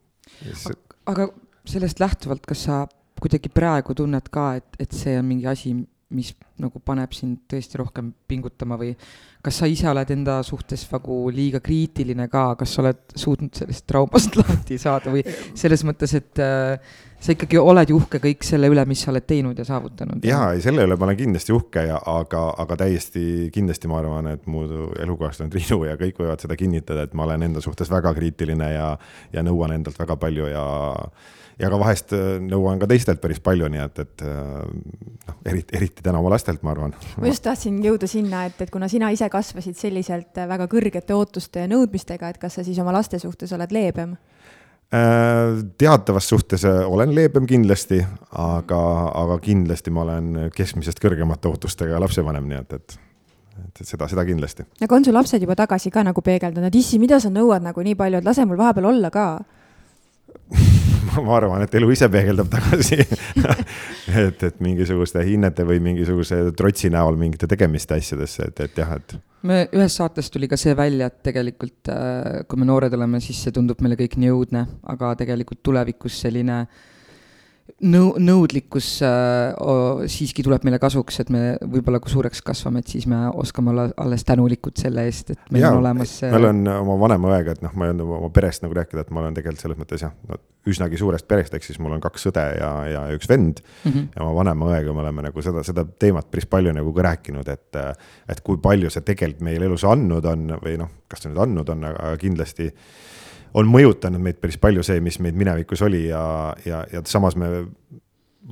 aga 1.11 1.29
sellest 1.69 2.03
lähtuvalt, 2.03 2.47
kas 2.47 2.67
sa 2.69 2.83
kuidagi 3.23 3.51
praegu 3.55 3.95
tunned 3.99 4.31
ka, 4.35 4.53
et, 4.61 4.79
et 4.83 4.95
see 4.95 5.15
on 5.19 5.27
mingi 5.27 5.47
asi, 5.51 5.75
mis 6.15 6.33
nagu 6.63 6.81
paneb 6.85 7.13
sind 7.17 7.43
tõesti 7.51 7.81
rohkem 7.81 8.13
pingutama 8.29 8.79
või 8.81 8.93
kas 9.43 9.59
sa 9.59 9.69
ise 9.71 9.89
oled 9.91 10.11
enda 10.15 10.39
suhtes 10.47 10.85
nagu 10.93 11.17
liiga 11.35 11.61
kriitiline 11.65 12.29
ka, 12.31 12.53
kas 12.61 12.77
sa 12.77 12.85
oled 12.85 13.01
suutnud 13.19 13.57
sellest 13.59 13.87
traumast 13.91 14.37
lahti 14.41 14.79
saada 14.79 15.15
või 15.15 15.25
selles 15.59 15.83
mõttes, 15.89 16.15
et 16.19 16.43
äh, 16.43 16.95
sa 17.23 17.35
ikkagi 17.35 17.59
oled 17.59 17.91
uhke 17.95 18.21
kõik 18.23 18.47
selle 18.47 18.71
üle, 18.71 18.85
mis 18.89 19.03
sa 19.03 19.13
oled 19.13 19.27
teinud 19.27 19.59
ja 19.59 19.67
saavutanud? 19.67 20.23
jaa, 20.27 20.53
ei 20.55 20.63
selle 20.65 20.87
üle 20.87 20.99
ma 20.99 21.09
olen 21.09 21.19
kindlasti 21.19 21.57
uhke 21.57 21.87
ja 21.89 21.99
aga, 22.15 22.47
aga 22.63 22.79
täiesti 22.85 23.27
kindlasti 23.55 23.91
ma 23.91 24.01
arvan, 24.03 24.33
et 24.37 24.49
mu 24.51 24.65
elukaaslane 25.03 25.53
Triinu 25.53 25.83
ja 25.89 25.99
kõik 26.01 26.23
võivad 26.23 26.43
seda 26.43 26.59
kinnitada, 26.59 27.07
et 27.07 27.15
ma 27.19 27.27
olen 27.27 27.49
enda 27.51 27.63
suhtes 27.65 27.91
väga 27.91 28.15
kriitiline 28.19 28.73
ja, 28.75 28.91
ja 29.35 29.47
nõuan 29.47 29.75
endalt 29.75 29.99
väga 29.99 30.19
palju 30.23 30.51
ja 30.53 30.67
ja 31.61 31.71
ka 31.71 31.79
vahest 31.81 32.15
äh, 32.17 32.37
nõuan 32.43 32.81
ka 32.81 32.89
teistelt 32.91 33.21
päris 33.23 33.41
palju, 33.45 33.69
nii 33.73 33.83
et, 33.83 34.01
et 34.05 34.25
äh, 34.27 34.63
noh, 35.29 35.39
eriti, 35.49 35.77
eriti 35.79 36.05
täna 36.05 36.23
oma 36.23 36.33
lastelt, 36.35 36.63
ma 36.67 36.75
arvan. 36.75 36.95
ma 37.21 37.31
just 37.31 37.45
tahtsin 37.45 37.81
jõuda 37.85 38.09
sinna, 38.11 38.47
et, 38.49 38.61
et 38.65 38.73
kuna 38.73 38.89
sina 38.93 39.13
ise 39.15 39.29
kasvasid 39.33 39.79
selliselt 39.79 40.41
äh, 40.41 40.49
väga 40.51 40.69
kõrgete 40.73 41.17
ootuste 41.17 41.67
ja 41.67 41.71
nõudmistega, 41.71 42.33
et 42.33 42.41
kas 42.43 42.59
sa 42.59 42.67
siis 42.67 42.81
oma 42.83 42.95
laste 42.97 43.21
suhtes 43.23 43.53
oled 43.57 43.75
leebem? 43.75 44.17
teatavas 44.93 46.27
suhtes 46.29 46.67
olen 46.69 47.15
leebem 47.17 47.47
kindlasti, 47.49 48.03
aga, 48.37 48.81
aga 49.23 49.39
kindlasti 49.41 49.89
ma 49.89 50.03
olen 50.03 50.51
keskmisest 50.53 51.01
kõrgemate 51.01 51.49
ootustega 51.49 51.97
lapsevanem, 52.03 52.51
nii 52.51 52.59
et, 52.59 52.75
et 52.77 52.99
et 53.63 53.87
seda, 53.87 54.05
seda 54.11 54.27
kindlasti. 54.29 54.67
aga 54.85 54.99
on 54.99 55.05
su 55.07 55.17
lapsed 55.17 55.41
juba 55.41 55.57
tagasi 55.57 55.89
ka 55.95 56.05
nagu 56.05 56.21
peegeldanud, 56.25 56.77
issi, 56.77 57.01
mida 57.01 57.23
sa 57.25 57.33
nõuad 57.33 57.65
nagu 57.65 57.85
nii 57.89 57.97
palju, 57.97 58.21
et 58.21 58.29
lase 58.29 58.45
mul 58.45 58.61
vahepeal 58.61 58.91
olla 58.93 59.09
ka 59.15 59.27
ma 61.27 61.37
arvan, 61.39 61.65
et 61.65 61.75
elu 61.79 61.91
ise 61.95 62.09
peegeldab 62.13 62.51
tagasi 62.53 63.01
et, 64.23 64.47
et 64.49 64.63
mingisuguste 64.65 65.25
hinnete 65.27 65.67
või 65.69 65.83
mingisuguse 65.85 66.45
trotsi 66.59 66.93
näol 66.93 67.19
mingite 67.21 67.51
tegemiste 67.51 67.99
asjadesse, 67.99 68.49
et, 68.53 68.65
et 68.67 68.81
jah, 68.83 68.95
et. 68.99 69.17
me 69.49 69.65
ühes 69.73 69.99
saates 69.99 70.31
tuli 70.33 70.51
ka 70.51 70.61
see 70.61 70.77
välja, 70.79 71.11
et 71.11 71.21
tegelikult 71.27 71.93
äh, 71.93 72.43
kui 72.49 72.61
me 72.61 72.69
noored 72.69 72.95
oleme, 72.99 73.21
siis 73.25 73.43
see 73.45 73.55
tundub 73.55 73.83
meile 73.85 73.99
kõik 74.01 74.19
nii 74.21 74.33
õudne, 74.33 74.67
aga 74.95 75.15
tegelikult 75.21 75.63
tulevikus 75.67 76.23
selline 76.25 76.63
äh, 76.63 76.89
nõu-, 77.81 78.15
nõudlikkus 78.23 78.89
äh, 79.07 80.07
siiski 80.11 80.45
tuleb 80.47 80.65
meile 80.67 80.79
kasuks, 80.83 81.21
et 81.23 81.33
me 81.33 81.43
võib-olla 81.61 82.01
kui 82.03 82.13
suureks 82.13 82.43
kasvame, 82.45 82.83
et 82.83 82.93
siis 82.93 83.07
me 83.11 83.25
oskame 83.43 83.73
olla 83.73 83.89
alles 84.03 84.25
tänulikud 84.29 84.79
selle 84.81 85.07
eest, 85.09 85.35
et 85.35 85.53
meil 85.55 85.65
ja, 85.65 85.73
on 85.73 85.83
olemas 85.83 86.17
see. 86.21 86.31
ma 86.33 86.41
olen 86.41 86.63
oma 86.75 86.97
vanema 87.05 87.33
õega, 87.35 87.57
et 87.57 87.63
noh, 87.65 87.75
ma 87.79 87.89
ei 87.89 87.95
olnud 87.95 88.17
oma 88.19 88.33
perest 88.35 88.67
nagu 88.67 88.77
rääkida, 88.79 89.07
et 89.07 89.13
ma 89.15 89.23
olen 89.25 89.39
tegelikult 89.39 89.67
selles 89.67 89.81
mõttes 89.81 90.05
jah 90.07 90.15
no,, 90.29 90.41
üsnagi 90.69 90.99
suurest 91.01 91.27
perest, 91.27 91.55
ehk 91.59 91.67
siis 91.67 91.81
mul 91.83 91.97
on 91.97 92.03
kaks 92.03 92.29
õde 92.31 92.45
ja, 92.55 92.73
ja 92.87 93.07
üks 93.17 93.31
vend 93.31 93.63
mm. 93.63 93.91
-hmm. 93.91 94.11
ja 94.15 94.27
oma 94.27 94.37
vanema 94.43 94.69
õega 94.71 94.95
me 94.95 95.03
oleme 95.03 95.27
nagu 95.27 95.43
seda, 95.43 95.65
seda 95.67 95.85
teemat 95.85 96.31
päris 96.31 96.47
palju 96.47 96.75
nagu 96.77 96.93
ka 96.95 97.09
rääkinud, 97.09 97.49
et, 97.51 97.81
et 98.31 98.45
kui 98.47 98.61
palju 98.63 98.91
see 98.91 99.03
tegelikult 99.07 99.43
meil 99.43 99.63
elus 99.67 99.85
andnud 99.89 100.29
on 100.31 100.55
või 100.63 100.77
noh, 100.79 100.93
kas 101.11 101.25
ta 101.25 101.33
nüüd 101.33 101.43
andnud 101.43 101.75
on, 101.75 101.89
aga 101.91 102.15
kindlasti 102.21 102.71
on 103.55 103.69
mõjutanud 103.69 104.23
meid 104.23 104.41
päris 104.43 104.59
palju 104.61 104.85
see, 104.87 105.01
mis 105.05 105.19
meid 105.23 105.37
minevikus 105.39 105.83
oli 105.85 106.07
ja, 106.09 106.23
ja, 106.67 106.85
ja 106.93 107.03
samas 107.09 107.37
me 107.37 107.51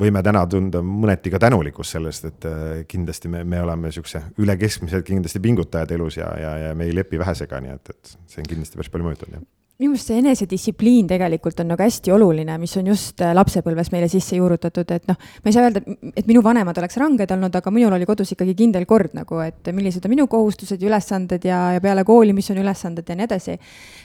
võime 0.00 0.22
täna 0.22 0.44
tunda 0.46 0.82
mõneti 0.86 1.32
ka 1.32 1.40
tänulikkust 1.42 1.96
sellest, 1.96 2.28
et 2.30 2.48
äh, 2.48 2.66
kindlasti 2.88 3.30
me, 3.32 3.42
me 3.44 3.62
oleme 3.62 3.90
siukse 3.94 4.22
üle 4.42 4.56
keskmiselt 4.60 5.06
kindlasti 5.06 5.42
pingutajad 5.42 5.96
elus 5.96 6.20
ja, 6.20 6.28
ja, 6.38 6.52
ja 6.66 6.74
me 6.78 6.86
ei 6.86 6.94
lepi 6.94 7.18
vähesega, 7.18 7.62
nii 7.64 7.78
et, 7.78 7.94
et 7.94 8.12
see 8.30 8.44
on 8.44 8.52
kindlasti 8.52 8.78
päris 8.78 8.92
palju 8.92 9.08
mõjutanud, 9.08 9.40
jah 9.40 9.48
minu 9.80 9.94
meelest 9.94 10.10
see 10.10 10.18
enesedistsipliin 10.20 11.06
tegelikult 11.08 11.62
on 11.62 11.70
nagu 11.72 11.80
hästi 11.80 12.12
oluline, 12.12 12.58
mis 12.60 12.74
on 12.76 12.90
just 12.90 13.22
äh, 13.24 13.32
lapsepõlves 13.32 13.88
meile 13.94 14.10
sisse 14.12 14.36
juurutatud, 14.36 14.90
et 14.92 15.06
noh, 15.08 15.16
ma 15.16 15.48
ei 15.48 15.56
saa 15.56 15.64
öelda, 15.64 15.80
et 16.12 16.28
minu 16.28 16.42
vanemad 16.44 16.76
oleks 16.82 16.98
ranged 17.00 17.32
olnud, 17.32 17.56
aga 17.56 17.72
minul 17.72 17.96
oli 17.96 18.08
kodus 18.08 18.34
ikkagi 18.36 18.52
kindel 18.58 18.84
kord 18.88 19.16
nagu, 19.16 19.40
et 19.40 19.72
millised 19.72 20.04
on 20.04 20.12
minu 20.12 20.28
kohustused 20.30 20.84
ja 20.84 20.90
ülesanded 20.90 21.48
ja, 21.48 21.62
ja 21.78 21.80
peale 21.80 22.04
kooli, 22.04 22.36
mis 22.36 22.52
on 22.52 22.60
ülesanded 22.60 23.08
ja 23.08 23.16
nii 23.16 23.28
edasi. 23.30 23.56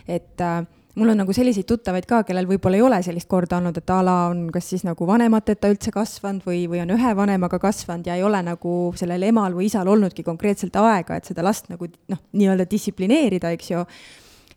et 0.07 0.45
äh, 0.47 0.63
mul 0.95 1.11
on 1.11 1.19
nagu 1.19 1.33
selliseid 1.35 1.67
tuttavaid 1.67 2.07
ka, 2.09 2.21
kellel 2.27 2.47
võib-olla 2.49 2.79
ei 2.79 2.83
ole 2.85 2.99
sellist 3.03 3.27
korda 3.31 3.59
olnud, 3.59 3.77
et 3.79 3.93
a 3.93 4.01
la 4.05 4.15
on 4.31 4.45
kas 4.53 4.69
siis 4.71 4.85
nagu 4.87 5.07
vanemateta 5.07 5.71
üldse 5.71 5.91
kasvanud 5.95 6.45
või, 6.47 6.65
või 6.71 6.83
on 6.85 6.93
ühe 6.95 7.15
vanemaga 7.17 7.59
kasvanud 7.61 8.07
ja 8.07 8.15
ei 8.15 8.23
ole 8.23 8.41
nagu 8.45 8.75
sellel 8.99 9.27
emal 9.29 9.55
või 9.57 9.69
isal 9.69 9.89
olnudki 9.91 10.23
konkreetselt 10.23 10.75
aega, 10.79 11.19
et 11.19 11.31
seda 11.31 11.43
last 11.45 11.67
nagu 11.71 11.89
noh, 12.11 12.21
nii-öelda 12.33 12.67
distsiplineerida, 12.71 13.51
eks 13.55 13.73
ju 13.73 13.83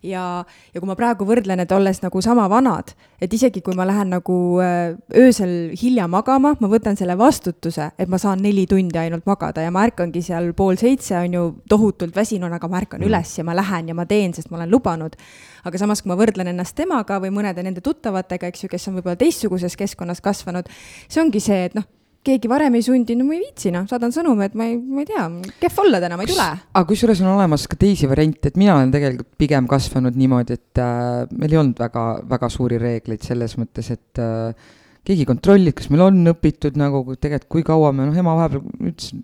ja, 0.03 0.45
ja 0.73 0.79
kui 0.79 0.87
ma 0.87 0.95
praegu 0.97 1.27
võrdlen, 1.27 1.59
et 1.63 1.71
olles 1.75 1.99
nagu 2.03 2.21
sama 2.23 2.45
vanad, 2.51 2.93
et 3.21 3.33
isegi 3.33 3.61
kui 3.65 3.75
ma 3.77 3.85
lähen 3.87 4.13
nagu 4.13 4.37
äh, 4.63 4.95
öösel 5.19 5.73
hilja 5.79 6.07
magama, 6.11 6.53
ma 6.59 6.71
võtan 6.71 6.97
selle 6.99 7.17
vastutuse, 7.19 7.91
et 7.99 8.11
ma 8.11 8.19
saan 8.21 8.43
neli 8.43 8.65
tundi 8.69 8.99
ainult 9.01 9.27
magada 9.29 9.65
ja 9.65 9.73
ma 9.75 9.83
ärkangi 9.87 10.23
seal 10.25 10.51
pool 10.57 10.79
seitse, 10.79 11.17
on 11.19 11.37
ju, 11.37 11.45
tohutult 11.69 12.15
väsinuna, 12.15 12.61
aga 12.61 12.71
ma 12.71 12.81
ärkan 12.81 13.03
mm. 13.03 13.09
üles 13.11 13.35
ja 13.39 13.45
ma 13.47 13.57
lähen 13.57 13.91
ja 13.91 13.97
ma 13.97 14.07
teen, 14.09 14.33
sest 14.35 14.51
ma 14.53 14.61
olen 14.61 14.71
lubanud. 14.71 15.19
aga 15.67 15.77
samas, 15.77 16.01
kui 16.01 16.13
ma 16.13 16.19
võrdlen 16.19 16.53
ennast 16.53 16.77
temaga 16.77 17.19
või 17.19 17.33
mõnede 17.35 17.63
nende 17.65 17.83
tuttavatega, 17.83 18.47
eks 18.47 18.63
ju, 18.63 18.71
kes 18.71 18.87
on 18.87 18.99
võib-olla 18.99 19.19
teistsuguses 19.19 19.75
keskkonnas 19.77 20.23
kasvanud, 20.23 20.69
see 21.09 21.21
ongi 21.21 21.43
see, 21.43 21.65
et 21.67 21.75
noh 21.75 21.87
keegi 22.25 22.49
varem 22.51 22.75
ei 22.75 22.83
sundinud, 22.83 23.27
ma 23.27 23.35
ei 23.35 23.43
viitsi 23.45 23.71
noh, 23.73 23.85
saadan 23.89 24.13
sõnumi, 24.15 24.49
et 24.49 24.57
ma 24.59 24.67
ei, 24.69 24.75
ma 24.79 25.03
ei 25.03 25.07
tea, 25.09 25.25
kehv 25.61 25.83
olla 25.85 26.01
täna, 26.03 26.17
ma 26.19 26.25
ei 26.25 26.31
tule. 26.31 26.47
aga 26.73 26.83
kusjuures 26.89 27.21
on 27.23 27.31
olemas 27.35 27.65
ka 27.71 27.79
teisi 27.79 28.09
variante, 28.11 28.51
et 28.51 28.59
mina 28.59 28.75
olen 28.75 28.91
tegelikult 28.93 29.29
pigem 29.39 29.69
kasvanud 29.71 30.19
niimoodi, 30.19 30.59
et 30.59 30.83
äh, 30.83 31.23
meil 31.31 31.55
ei 31.55 31.61
olnud 31.61 31.79
väga, 31.79 32.05
väga 32.29 32.51
suuri 32.53 32.81
reegleid 32.81 33.23
selles 33.25 33.55
mõttes, 33.59 33.91
et 33.95 34.21
äh, 34.23 34.75
keegi 35.07 35.23
ei 35.23 35.29
kontrollinud, 35.29 35.77
kas 35.79 35.89
meil 35.93 36.05
on 36.09 36.33
õpitud 36.33 36.79
nagu 36.79 37.05
tegelikult, 37.15 37.49
kui 37.55 37.67
kaua 37.67 37.93
me, 37.95 38.09
noh, 38.09 38.19
ema 38.19 38.35
vahepeal 38.41 38.91
ütles, 38.91 39.15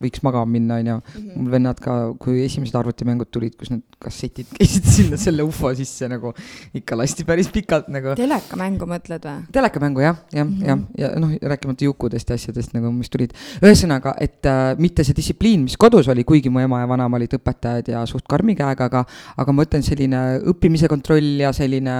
võiks 0.00 0.22
magama 0.24 0.48
minna, 0.48 0.78
onju. 0.80 0.96
Mhm. 1.00 1.36
mul 1.36 1.52
vennad 1.52 1.80
ka, 1.82 1.94
kui 2.20 2.40
esimesed 2.46 2.76
arvutimängud 2.78 3.28
tulid, 3.32 3.56
kus 3.60 3.70
need 3.72 3.84
kassetid 4.00 4.48
käisid 4.56 4.86
sinna 4.88 5.18
selle 5.20 5.44
ufo 5.44 5.72
sisse 5.76 6.08
nagu, 6.08 6.32
ikka 6.76 6.96
lasti 6.96 7.26
päris 7.28 7.50
pikalt 7.52 7.90
nagu. 7.92 8.14
telekamängu 8.16 8.88
mõtled 8.88 9.26
või? 9.28 9.44
telekamängu 9.52 10.04
jah, 10.04 10.22
jah 10.32 10.46
mm, 10.46 10.54
-hmm. 10.56 10.68
jah, 10.70 10.84
ja 11.02 11.10
noh, 11.20 11.34
rääkimata 11.52 11.84
Jukudest 11.84 12.32
ja 12.32 12.38
asjadest 12.40 12.72
nagu, 12.76 12.92
mis 12.96 13.12
tulid. 13.12 13.36
ühesõnaga, 13.60 14.14
et 14.20 14.46
äh, 14.48 14.72
mitte 14.78 15.04
see 15.04 15.16
distsipliin, 15.16 15.66
mis 15.68 15.76
kodus 15.76 16.08
oli, 16.08 16.24
kuigi 16.24 16.48
mu 16.48 16.64
ema 16.64 16.80
ja 16.80 16.88
vanaema 16.88 17.20
olid 17.20 17.36
õpetajad 17.36 17.92
ja 17.92 18.06
suht 18.08 18.24
karmi 18.28 18.56
käega, 18.56 18.88
aga, 18.88 19.04
aga 19.36 19.52
ma 19.52 19.68
ütlen, 19.68 19.84
selline 19.84 20.40
õppimise 20.48 20.88
kontroll 20.88 21.44
ja 21.44 21.52
selline 21.52 21.98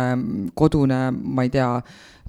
kodune, 0.54 1.11
ma 1.11 1.45
ei 1.45 1.52
tea 1.52 1.69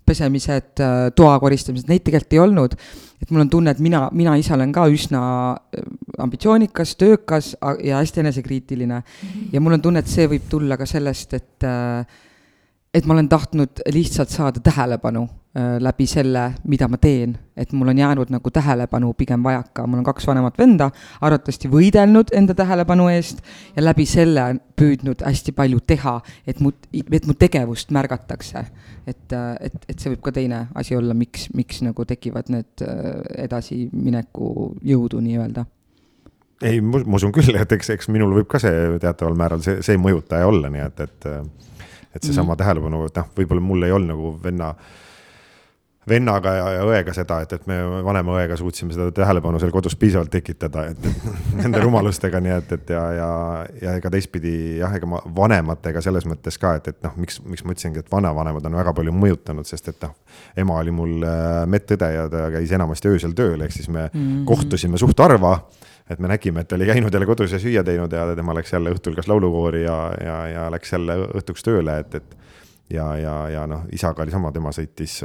pesemised, 0.05 0.81
äh, 0.81 1.09
toa 1.15 1.37
koristamised, 1.39 1.89
neid 1.89 2.03
tegelikult 2.05 2.33
ei 2.35 2.43
olnud. 2.43 2.75
et 3.21 3.29
mul 3.29 3.43
on 3.43 3.49
tunne, 3.53 3.69
et 3.69 3.79
mina, 3.79 4.07
mina 4.17 4.33
ise 4.39 4.55
olen 4.55 4.71
ka 4.73 4.87
üsna 4.89 5.21
äh, 5.53 5.85
ambitsioonikas, 6.17 6.95
töökas 6.97 7.53
ja 7.83 7.97
hästi 8.01 8.19
enesekriitiline. 8.19 8.99
-hmm. 8.99 9.47
ja 9.53 9.61
mul 9.61 9.77
on 9.77 9.81
tunne, 9.81 9.99
et 9.99 10.07
see 10.07 10.27
võib 10.27 10.49
tulla 10.49 10.77
ka 10.77 10.85
sellest, 10.85 11.33
et 11.33 11.63
äh, 11.63 12.05
et 12.93 13.05
ma 13.05 13.13
olen 13.13 13.29
tahtnud 13.29 13.83
lihtsalt 13.93 14.29
saada 14.29 14.59
tähelepanu 14.59 15.21
äh, 15.23 15.77
läbi 15.79 16.05
selle, 16.07 16.51
mida 16.67 16.87
ma 16.91 16.97
teen, 16.97 17.37
et 17.57 17.71
mul 17.71 17.87
on 17.87 17.97
jäänud 17.97 18.31
nagu 18.33 18.51
tähelepanu 18.51 19.13
pigem 19.17 19.43
vajaka, 19.43 19.85
mul 19.87 20.01
on 20.01 20.07
kaks 20.09 20.27
vanemat 20.27 20.59
venda, 20.59 20.89
arvatavasti 21.21 21.71
võidelnud 21.71 22.33
enda 22.35 22.55
tähelepanu 22.57 23.07
eest 23.13 23.39
ja 23.75 23.85
läbi 23.85 24.05
selle 24.05 24.49
püüdnud 24.75 25.23
hästi 25.23 25.55
palju 25.55 25.79
teha, 25.87 26.17
et 26.47 26.59
mu, 26.59 26.73
et 26.91 27.27
mu 27.27 27.37
tegevust 27.39 27.95
märgatakse. 27.95 28.65
et, 29.07 29.33
äh, 29.33 29.55
et, 29.59 29.85
et 29.89 29.99
see 29.99 30.11
võib 30.11 30.21
ka 30.27 30.35
teine 30.35 30.67
asi 30.75 30.95
olla, 30.95 31.13
miks, 31.13 31.47
miks 31.55 31.81
nagu 31.81 32.05
tekivad 32.05 32.51
need 32.51 32.83
äh, 32.83 33.23
edasimineku 33.47 34.75
jõudu 34.83 35.23
nii-öelda. 35.23 35.65
Ei, 36.61 36.81
ma 36.81 37.15
usun 37.17 37.31
küll, 37.33 37.55
et 37.57 37.71
eks, 37.71 37.89
eks 37.95 38.11
minul 38.13 38.35
võib 38.35 38.51
ka 38.51 38.59
see 38.61 38.99
teataval 39.01 39.33
määral 39.33 39.63
see, 39.65 39.79
see 39.81 39.97
mõjutaja 39.97 40.45
olla, 40.45 40.69
nii 40.69 40.83
et, 40.85 40.99
et 41.07 41.29
et 42.15 42.23
seesama 42.23 42.43
mm. 42.43 42.53
-hmm. 42.53 42.57
tähelepanu, 42.63 43.05
et 43.05 43.15
noh, 43.15 43.31
võib-olla 43.37 43.61
mul 43.61 43.83
ei 43.87 43.91
olnud 43.91 44.15
nagu 44.15 44.35
venna 44.43 44.75
vennaga 46.09 46.53
ja, 46.55 46.69
ja 46.77 46.85
õega 46.87 47.13
seda, 47.13 47.37
et, 47.45 47.51
et 47.53 47.67
me 47.69 47.77
vanema 48.05 48.33
õega 48.39 48.55
suutsime 48.57 48.93
seda 48.95 49.11
tähelepanu 49.13 49.59
seal 49.61 49.73
kodus 49.73 49.95
piisavalt 50.01 50.31
tekitada, 50.33 50.87
et, 50.91 51.05
nende 51.61 51.81
rumalustega, 51.83 52.41
nii 52.41 52.53
et, 52.55 52.73
et 52.77 52.93
ja, 52.95 53.03
ja, 53.17 53.29
ja 53.83 53.93
ega 53.99 54.09
teistpidi 54.13 54.53
jah, 54.79 54.95
ega 54.97 55.09
ma 55.09 55.21
vanematega 55.37 56.01
selles 56.01 56.25
mõttes 56.29 56.57
ka, 56.61 56.73
et, 56.79 56.89
et 56.89 57.05
noh, 57.05 57.13
miks, 57.21 57.37
miks 57.45 57.65
ma 57.65 57.75
ütlesingi, 57.75 58.01
et 58.01 58.09
vanavanemad 58.11 58.65
on 58.69 58.79
väga 58.81 58.95
palju 58.97 59.13
mõjutanud, 59.13 59.69
sest 59.69 59.91
et 59.93 60.07
noh, 60.07 60.17
ema 60.63 60.79
oli 60.81 60.95
mul 60.95 61.27
äh, 61.27 61.61
medõde 61.69 62.09
ja 62.15 62.25
ta 62.33 62.47
käis 62.55 62.73
enamasti 62.73 63.11
öösel 63.11 63.37
tööl, 63.37 63.61
ehk 63.61 63.77
siis 63.77 63.89
me 63.89 64.07
mm 64.07 64.17
-hmm. 64.17 64.43
kohtusime 64.49 64.97
suht 65.01 65.21
harva 65.21 65.59
et 66.11 66.19
me 66.19 66.31
nägime, 66.31 66.61
et 66.61 66.67
ta 66.67 66.75
oli 66.75 66.87
käinud 66.89 67.13
jälle 67.13 67.27
kodus 67.29 67.51
ja 67.55 67.59
süüa 67.59 67.83
teinud 67.87 68.13
ja 68.13 68.25
tema 68.35 68.55
läks 68.57 68.73
jälle 68.73 68.93
õhtul 68.93 69.15
kas 69.17 69.29
laulukoori 69.31 69.83
ja, 69.83 69.99
ja, 70.23 70.37
ja 70.51 70.69
läks 70.71 70.93
jälle 70.93 71.17
õhtuks 71.39 71.63
tööle, 71.65 71.99
et, 72.03 72.15
et 72.15 72.37
ja, 72.93 73.11
ja, 73.17 73.35
ja 73.49 73.67
noh, 73.67 73.85
isaga 73.95 74.25
oli 74.25 74.33
sama, 74.33 74.51
tema 74.51 74.73
sõitis 74.75 75.21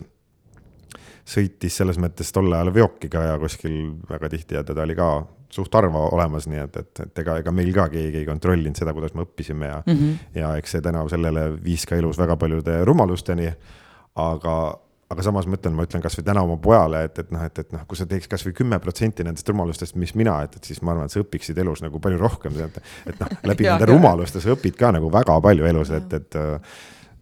sõitis 1.27 1.75
selles 1.81 1.99
mõttes 1.99 2.31
tol 2.33 2.53
ajal 2.53 2.71
veokiga 2.75 3.25
ja 3.33 3.39
kuskil 3.43 3.97
väga 4.09 4.31
tihti 4.31 4.55
ja 4.55 4.63
teda 4.67 4.85
oli 4.87 4.95
ka 4.99 5.09
suht 5.53 5.75
harva 5.75 6.07
olemas, 6.15 6.47
nii 6.51 6.61
et, 6.63 6.79
et, 6.83 7.03
et 7.07 7.23
ega, 7.23 7.39
ega 7.43 7.55
meil 7.55 7.73
ka 7.75 7.89
keegi 7.91 8.23
ei 8.23 8.29
kontrollinud 8.29 8.79
seda, 8.79 8.95
kuidas 8.95 9.15
me 9.15 9.25
õppisime 9.27 9.71
ja 9.71 9.81
mm, 9.83 9.99
-hmm. 9.99 10.39
ja 10.39 10.55
eks 10.61 10.77
see 10.77 10.85
tänu 10.85 11.07
sellele 11.11 11.49
viis 11.65 11.87
ka 11.87 11.99
elus 11.99 12.19
väga 12.19 12.37
paljude 12.37 12.85
rumalusteni. 12.85 13.53
aga, 14.17 14.79
aga 15.13 15.23
samas 15.23 15.47
ma 15.47 15.55
ütlen, 15.59 15.75
ma 15.77 15.85
ütlen 15.87 16.03
kasvõi 16.03 16.25
täna 16.27 16.43
oma 16.43 16.57
pojale, 16.63 17.05
et, 17.07 17.21
et 17.23 17.31
noh, 17.35 17.45
et, 17.47 17.61
et 17.63 17.75
noh, 17.75 17.85
kui 17.87 17.99
sa 17.99 18.09
teeks 18.11 18.31
kasvõi 18.31 18.55
kümme 18.59 18.79
protsenti 18.83 19.27
nendest 19.27 19.49
rumalustest, 19.53 19.95
mis 20.01 20.17
mina, 20.19 20.41
et, 20.47 20.59
et 20.59 20.67
siis 20.67 20.83
ma 20.83 20.95
arvan, 20.95 21.07
et 21.07 21.15
sa 21.15 21.23
õpiksid 21.23 21.59
elus 21.63 21.83
nagu 21.85 22.01
palju 22.03 22.19
rohkem, 22.21 22.59
et, 22.65 22.81
et 23.07 23.23
noh, 23.23 23.37
läbi 23.53 23.67
nende 23.71 23.89
rumaluste 23.93 24.43
sa 24.43 24.55
õpid 24.57 24.79
ka 24.81 24.91
nagu 24.97 25.11
väga 25.15 25.39
palju 25.45 25.69
elus, 25.71 25.95
et, 25.95 26.19
et 26.21 26.41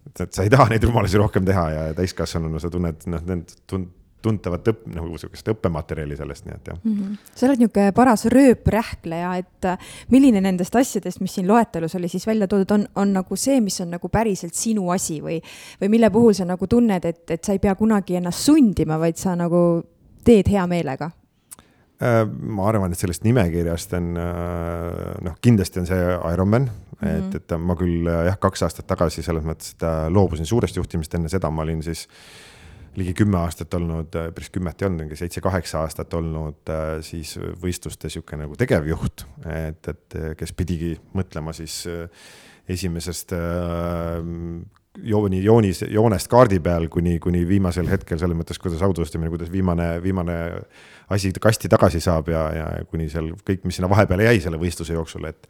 et, 0.05 0.21
et 0.21 0.37
sa 0.37 0.45
ei 0.45 0.51
taha 0.53 0.69
neid 0.71 0.85
rumalusi 0.85 1.17
rohkem 1.17 1.47
teha 1.49 1.65
ja 1.73 1.85
täiskasvanuna 1.97 2.61
sa 2.61 2.71
tunned, 2.73 3.07
noh, 3.11 3.23
need 3.25 3.55
tund-, 3.71 3.89
tuntavat 4.25 4.69
õpp, 4.73 4.87
nagu 4.95 5.19
sihukest 5.21 5.49
õppematerjali 5.53 6.17
sellest, 6.19 6.47
nii 6.49 6.57
et 6.57 6.71
jah 6.71 6.79
mm. 6.81 6.93
-hmm. 6.99 7.33
sa 7.35 7.47
oled 7.49 7.63
niisugune 7.63 7.93
paras 7.97 8.27
rööprähkleja, 8.33 9.33
et 9.43 9.69
äh, 9.71 9.91
milline 10.15 10.41
nendest 10.45 10.77
asjadest, 10.81 11.21
mis 11.25 11.35
siin 11.37 11.49
loetelus 11.49 11.97
oli 11.99 12.09
siis 12.09 12.27
välja 12.27 12.49
toodud, 12.49 12.71
on, 12.77 12.87
on 13.01 13.13
nagu 13.19 13.37
see, 13.37 13.61
mis 13.65 13.81
on 13.85 13.93
nagu 13.97 14.09
päriselt 14.09 14.55
sinu 14.55 14.89
asi 14.95 15.21
või, 15.25 15.41
või 15.83 15.93
mille 15.97 16.11
puhul 16.15 16.37
sa 16.37 16.49
nagu 16.49 16.67
tunned, 16.71 17.05
et, 17.05 17.25
et 17.31 17.45
sa 17.45 17.57
ei 17.57 17.61
pea 17.63 17.75
kunagi 17.75 18.17
ennast 18.21 18.47
sundima, 18.49 18.99
vaid 19.01 19.21
sa 19.21 19.37
nagu 19.37 19.61
teed 20.25 20.49
hea 20.49 20.65
meelega? 20.71 21.11
Äh, 22.03 22.25
ma 22.27 22.69
arvan, 22.69 22.93
et 22.93 22.99
sellest 22.99 23.27
nimekirjast 23.27 23.93
on 23.99 24.17
äh, 24.19 25.13
noh, 25.29 25.37
kindlasti 25.45 25.83
on 25.83 25.87
see 25.91 26.17
Ironman 26.33 26.67
mm, 26.67 26.97
-hmm. 27.03 27.29
et, 27.29 27.35
et 27.35 27.59
ma 27.61 27.77
küll 27.77 28.09
jah, 28.09 28.41
kaks 28.41 28.63
aastat 28.67 28.87
tagasi 28.87 29.23
selles 29.23 29.45
mõttes, 29.45 29.77
loobusin 30.09 30.47
suurest 30.47 30.77
juhtimist, 30.77 31.15
enne 31.15 31.29
seda 31.29 31.51
ma 31.51 31.63
olin 31.63 31.83
siis 31.83 32.09
ligi 32.99 33.15
kümme 33.19 33.39
aastat 33.41 33.75
olnud, 33.75 34.15
päris 34.37 34.51
kümmet 34.55 34.83
ei 34.83 34.89
olnud, 34.89 35.05
mingi 35.05 35.19
seitse-kaheksa 35.19 35.83
aastat 35.85 36.15
olnud 36.15 36.73
siis 37.07 37.35
võistluste 37.63 38.11
sihuke 38.13 38.39
nagu 38.41 38.57
tegevjuht, 38.61 39.27
et, 39.51 39.91
et 39.91 40.19
kes 40.39 40.55
pidigi 40.57 40.95
mõtlema 41.17 41.55
siis 41.57 41.83
esimesest 42.69 43.35
jooni, 45.03 45.45
joonis, 45.45 45.85
joonest 45.91 46.29
kaardi 46.31 46.61
peal 46.63 46.89
kuni, 46.93 47.19
kuni 47.23 47.45
viimasel 47.49 47.89
hetkel 47.91 48.19
selles 48.21 48.39
mõttes, 48.39 48.61
kuidas 48.63 48.83
autostamine, 48.87 49.33
kuidas 49.33 49.53
viimane, 49.53 49.89
viimane 50.03 50.37
asi 51.15 51.33
kasti 51.41 51.69
tagasi 51.69 52.01
saab 52.01 52.31
ja, 52.33 52.45
ja 52.55 52.67
kuni 52.91 53.09
seal 53.13 53.33
kõik, 53.47 53.65
mis 53.67 53.81
sinna 53.81 53.91
vahepeale 53.91 54.29
jäi 54.29 54.43
selle 54.45 54.61
võistluse 54.61 54.97
jooksul, 54.97 55.31
et 55.31 55.49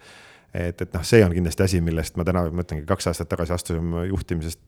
et, 0.54 0.78
et 0.80 0.92
noh, 0.94 1.02
see 1.02 1.18
on 1.26 1.32
kindlasti 1.34 1.64
asi, 1.64 1.80
millest 1.82 2.14
ma 2.14 2.22
täna 2.26 2.44
mõtlengi, 2.54 2.84
kaks 2.86 3.08
aastat 3.10 3.26
tagasi 3.32 3.56
astusin 3.56 3.88
juhtimisest 4.06 4.60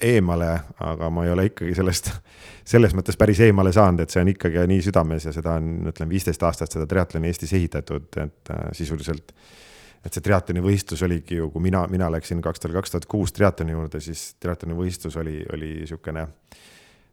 eemale, 0.00 0.50
aga 0.84 1.10
ma 1.10 1.24
ei 1.26 1.32
ole 1.34 1.48
ikkagi 1.50 1.74
sellest, 1.74 2.10
selles 2.72 2.94
mõttes 2.96 3.18
päris 3.18 3.40
eemale 3.46 3.72
saanud, 3.74 4.04
et 4.04 4.14
see 4.14 4.22
on 4.22 4.32
ikkagi 4.32 4.66
nii 4.70 4.82
südames 4.88 5.28
ja 5.28 5.34
seda 5.34 5.56
on, 5.58 5.88
ütleme, 5.90 6.12
viisteist 6.14 6.42
aastat 6.46 6.74
seda 6.74 6.86
triatloni 6.90 7.30
Eestis 7.30 7.54
ehitatud, 7.58 8.10
et 8.22 8.52
äh, 8.54 8.68
sisuliselt 8.78 9.34
et 10.06 10.14
see 10.14 10.22
triatloni 10.22 10.62
võistlus 10.62 11.02
oligi 11.02 11.40
ju, 11.40 11.48
kui 11.50 11.62
mina, 11.64 11.82
mina 11.90 12.06
läksin 12.12 12.40
kaks 12.44 12.62
tuhat, 12.62 12.76
kaks 12.78 12.94
tuhat 12.94 13.06
kuus 13.10 13.34
triatloni 13.34 13.74
juurde, 13.74 14.00
siis 14.00 14.36
triatloni 14.40 14.76
võistlus 14.78 15.18
oli, 15.20 15.40
oli 15.54 15.72
niisugune 15.82 16.28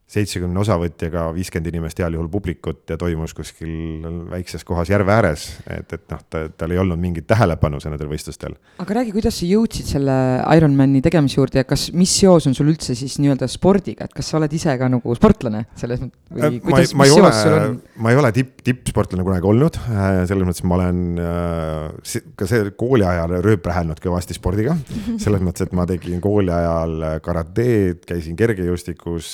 seitsmekümne 0.05 0.59
osavõtjaga 0.61 1.23
viiskümmend 1.33 1.71
inimest 1.71 1.97
heal 1.97 2.13
juhul 2.13 2.27
publikut 2.29 2.91
ja 2.91 2.97
toimus 3.01 3.33
kuskil 3.33 4.05
väikses 4.29 4.61
kohas 4.67 4.91
järve 4.91 5.09
ääres, 5.15 5.47
et, 5.65 5.95
et 5.97 6.03
noh, 6.13 6.19
ta, 6.29 6.43
tal 6.53 6.75
ei 6.75 6.81
olnud 6.81 7.01
mingit 7.01 7.25
tähelepanu 7.25 7.79
nendel 7.81 8.11
võistlustel. 8.11 8.53
aga 8.83 8.97
räägi, 8.99 9.15
kuidas 9.15 9.39
sa 9.41 9.49
jõudsid 9.49 9.89
selle 9.89 10.17
Ironmani 10.55 11.01
tegemise 11.05 11.39
juurde 11.39 11.63
ja 11.63 11.67
kas, 11.67 11.87
mis 11.97 12.13
seos 12.13 12.45
on 12.45 12.53
sul 12.57 12.69
üldse 12.69 12.93
siis 12.97 13.17
nii-öelda 13.23 13.49
spordiga, 13.49 14.05
et 14.05 14.13
kas 14.13 14.29
sa 14.29 14.37
oled 14.37 14.53
ise 14.53 14.75
ka 14.77 14.91
nagu 14.93 15.17
sportlane 15.17 15.63
selles 15.79 16.03
mõttes 16.03 16.37
või 16.37 16.45
äh, 16.51 16.61
kuidas, 16.67 16.93
mis 17.01 17.15
seos 17.15 17.41
sul 17.41 17.57
on? 17.57 17.79
ma 18.05 18.13
ei 18.13 18.21
ole 18.21 18.31
tipp, 18.37 18.61
tippsportlane 18.69 19.25
kunagi 19.25 19.49
olnud, 19.49 19.81
äh, 19.89 20.21
selles 20.29 20.51
mõttes 20.51 20.67
ma 20.69 20.77
olen 20.77 21.01
äh, 21.25 22.21
ka 22.37 22.49
see 22.49 22.69
kooli 22.77 23.09
ajal 23.09 23.39
rööprähelnud 23.41 24.03
kõvasti 24.05 24.37
spordiga, 24.37 24.77
selles 25.25 25.41
mõttes, 25.41 25.65
et 25.65 25.73
ma 25.73 25.89
tegin 25.89 26.21
kooli 26.21 26.53
ajal 26.53 27.09
karateed, 27.25 28.05
käisin 28.05 28.37
kergejõustikus 28.37 29.33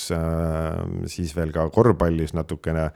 Äh, 0.61 0.61
siis 1.10 1.36
veel 1.36 1.52
ka 1.54 1.68
korvpallis 1.70 2.34
natukene. 2.36 2.90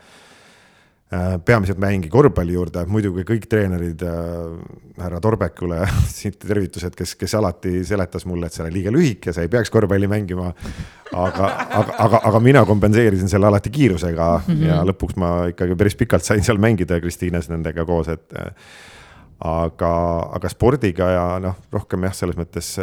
Äh, 1.06 1.36
peamiselt 1.38 1.78
mängin 1.78 2.10
korvpalli 2.10 2.56
juurde, 2.56 2.82
muidugi 2.90 3.22
kõik 3.28 3.44
treenerid 3.46 4.00
äh,, 4.02 4.56
härra 4.98 5.20
Torbekule 5.22 5.84
siit 6.10 6.40
tervitused, 6.42 6.96
kes, 6.98 7.12
kes 7.14 7.36
alati 7.38 7.84
seletas 7.86 8.26
mulle, 8.26 8.48
et 8.48 8.56
sa 8.56 8.64
oled 8.64 8.74
liiga 8.74 8.90
lühike, 8.90 9.30
sa 9.30 9.44
ei 9.44 9.52
peaks 9.52 9.70
korvpalli 9.70 10.08
mängima. 10.10 10.48
aga, 11.12 11.46
aga, 11.46 11.94
aga, 12.08 12.20
aga 12.26 12.40
mina 12.42 12.64
kompenseerisin 12.66 13.30
selle 13.30 13.46
alati 13.46 13.70
kiirusega 13.70 14.26
mm 14.40 14.54
-hmm. 14.54 14.66
ja 14.66 14.80
lõpuks 14.82 15.14
ma 15.22 15.30
ikkagi 15.52 15.76
päris 15.78 15.94
pikalt 15.94 16.26
sain 16.26 16.42
seal 16.42 16.58
mängida 16.58 16.98
Kristiines 17.00 17.48
nendega 17.48 17.84
koos, 17.86 18.08
et 18.08 18.34
aga, 19.38 19.92
aga 20.32 20.48
spordiga 20.48 21.10
ja 21.10 21.26
noh, 21.38 21.54
rohkem 21.72 22.02
jah, 22.02 22.14
selles 22.18 22.36
mõttes 22.36 22.74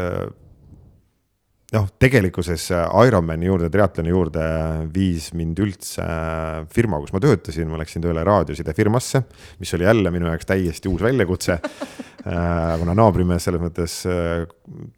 noh, 1.73 1.87
tegelikkuses 1.99 2.67
äh, 2.73 2.85
Ironmani 3.07 3.47
juurde, 3.47 3.69
triatloni 3.73 4.13
juurde 4.13 4.45
viis 4.93 5.31
mind 5.37 5.59
üldse 5.63 6.05
äh, 6.05 6.61
firma, 6.73 6.99
kus 7.01 7.13
ma 7.15 7.21
töötasin, 7.23 7.69
ma 7.71 7.79
läksin 7.81 8.03
tööle 8.03 8.23
raadiosidefirmasse, 8.27 9.23
mis 9.61 9.73
oli 9.77 9.87
jälle 9.87 10.13
minu 10.13 10.29
jaoks 10.29 10.49
täiesti 10.49 10.91
uus 10.91 11.05
väljakutse. 11.05 11.59
Äh, 12.23 12.77
kuna 12.79 12.93
naabrimees 12.95 13.43
selles 13.43 13.59
mõttes 13.59 13.93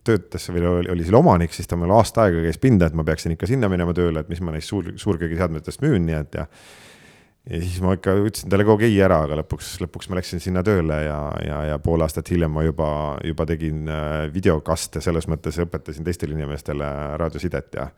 töötas 0.06 0.44
või 0.54 0.62
oli, 0.70 0.92
oli 0.94 1.08
seal 1.08 1.16
omanik, 1.18 1.56
siis 1.58 1.66
ta 1.66 1.74
mul 1.74 1.90
aasta 1.96 2.28
aega 2.28 2.44
käis 2.44 2.60
pinda, 2.62 2.86
et 2.86 2.94
ma 2.94 3.02
peaksin 3.08 3.34
ikka 3.34 3.50
sinna 3.50 3.66
minema 3.72 3.96
tööle, 3.98 4.22
et 4.22 4.30
mis 4.30 4.44
ma 4.46 4.54
neist 4.54 4.70
suur, 4.70 4.92
suurköögiseadmetest 5.02 5.82
müün, 5.82 6.06
nii 6.06 6.20
et 6.20 6.38
ja 6.38 6.46
ja 7.50 7.62
siis 7.62 7.78
ma 7.84 7.94
ikka 7.96 8.16
ütlesin 8.18 8.50
talle 8.50 8.66
kogu 8.68 8.88
ei 8.88 8.96
ära, 9.06 9.22
aga 9.28 9.40
lõpuks, 9.42 9.76
lõpuks 9.84 10.10
ma 10.10 10.20
läksin 10.20 10.42
sinna 10.44 10.64
tööle 10.66 10.98
ja, 11.06 11.20
ja, 11.46 11.60
ja 11.72 11.80
pool 11.84 12.02
aastat 12.06 12.32
hiljem 12.34 12.54
ma 12.56 12.66
juba, 12.66 12.90
juba 13.26 13.46
tegin 13.50 13.90
äh, 13.92 14.26
videokaste, 14.34 15.02
selles 15.04 15.30
mõttes 15.32 15.60
õpetasin 15.62 16.08
teistele 16.08 16.38
inimestele 16.38 16.88
raadiosidet 17.22 17.78
ja. 17.78 17.90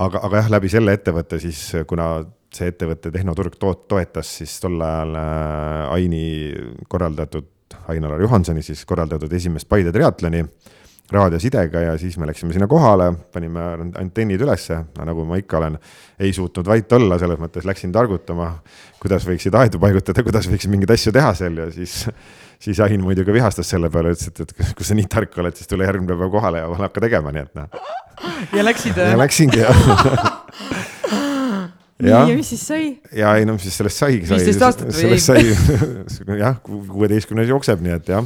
aga, 0.00 0.24
aga 0.24 0.42
jah, 0.42 0.52
läbi 0.56 0.72
selle 0.72 0.96
ettevõtte 0.96 1.40
siis, 1.42 1.66
kuna 1.90 2.08
see 2.54 2.70
ettevõtte 2.72 3.12
tehnoturg 3.12 3.58
to 3.60 3.74
toetas, 3.90 4.30
siis 4.40 4.56
tol 4.62 4.80
ajal 4.80 5.18
äh, 5.20 5.96
Aini 5.98 6.24
korraldatud, 6.88 7.50
Ain-Alar 7.90 8.22
Johansoni 8.22 8.62
siis 8.64 8.84
korraldatud 8.88 9.32
esimest 9.36 9.68
Paide 9.68 9.92
triatloni 9.92 10.44
raadiosidega 11.12 11.80
ja 11.80 11.98
siis 12.00 12.16
me 12.18 12.26
läksime 12.26 12.54
sinna 12.54 12.66
kohale, 12.70 13.10
panime 13.32 13.64
antennid 14.00 14.40
ülesse, 14.40 14.78
nagu 15.04 15.26
ma 15.28 15.36
ikka 15.40 15.58
olen, 15.58 15.76
ei 16.18 16.32
suutnud 16.32 16.68
vait 16.68 16.92
olla, 16.96 17.18
selles 17.20 17.40
mõttes 17.40 17.66
läksin 17.68 17.92
targutama, 17.92 18.54
kuidas 19.02 19.26
võiksid 19.28 19.56
aedu 19.60 19.80
paigutada, 19.82 20.24
kuidas 20.24 20.48
võiks 20.48 20.68
mingeid 20.72 20.94
asju 20.96 21.12
teha 21.12 21.34
seal 21.36 21.60
ja 21.60 21.68
siis, 21.74 22.06
siis 22.64 22.80
Ain 22.84 23.04
muidugi 23.04 23.36
vihastas 23.36 23.68
selle 23.74 23.92
peale, 23.92 24.14
ütles, 24.16 24.32
et, 24.32 24.40
et 24.40 24.72
kui 24.78 24.88
sa 24.88 24.96
nii 24.96 25.10
tark 25.12 25.36
oled, 25.42 25.60
siis 25.60 25.68
tule 25.68 25.84
järgmine 25.84 26.16
päev 26.16 26.32
kohale 26.32 26.64
ja 26.64 26.72
hakka 26.86 27.04
tegema, 27.04 27.34
nii 27.36 27.44
et 27.44 27.60
noh. 27.60 27.92
ja 28.56 28.64
läksid? 28.64 29.04
ja 29.04 29.20
läksingi 29.20 29.60
jah 29.60 29.84
nii, 32.00 32.10
ja 32.10 32.24
mis 32.32 32.48
siis 32.54 32.66
sai? 32.66 32.90
ja 33.12 33.36
ei 33.36 33.44
no 33.44 33.58
mis 33.58 33.68
siis 33.68 33.76
sellest 33.82 34.00
saigi. 34.00 34.24
viisteist 34.28 34.64
aastat 34.66 34.88
või? 34.88 35.20
sellest 35.20 35.28
sai 35.28 36.38
jah, 36.44 36.58
kuueteistkümnes 36.64 37.52
jookseb, 37.52 37.84
nii 37.84 37.98
et 38.00 38.12
jah 38.16 38.24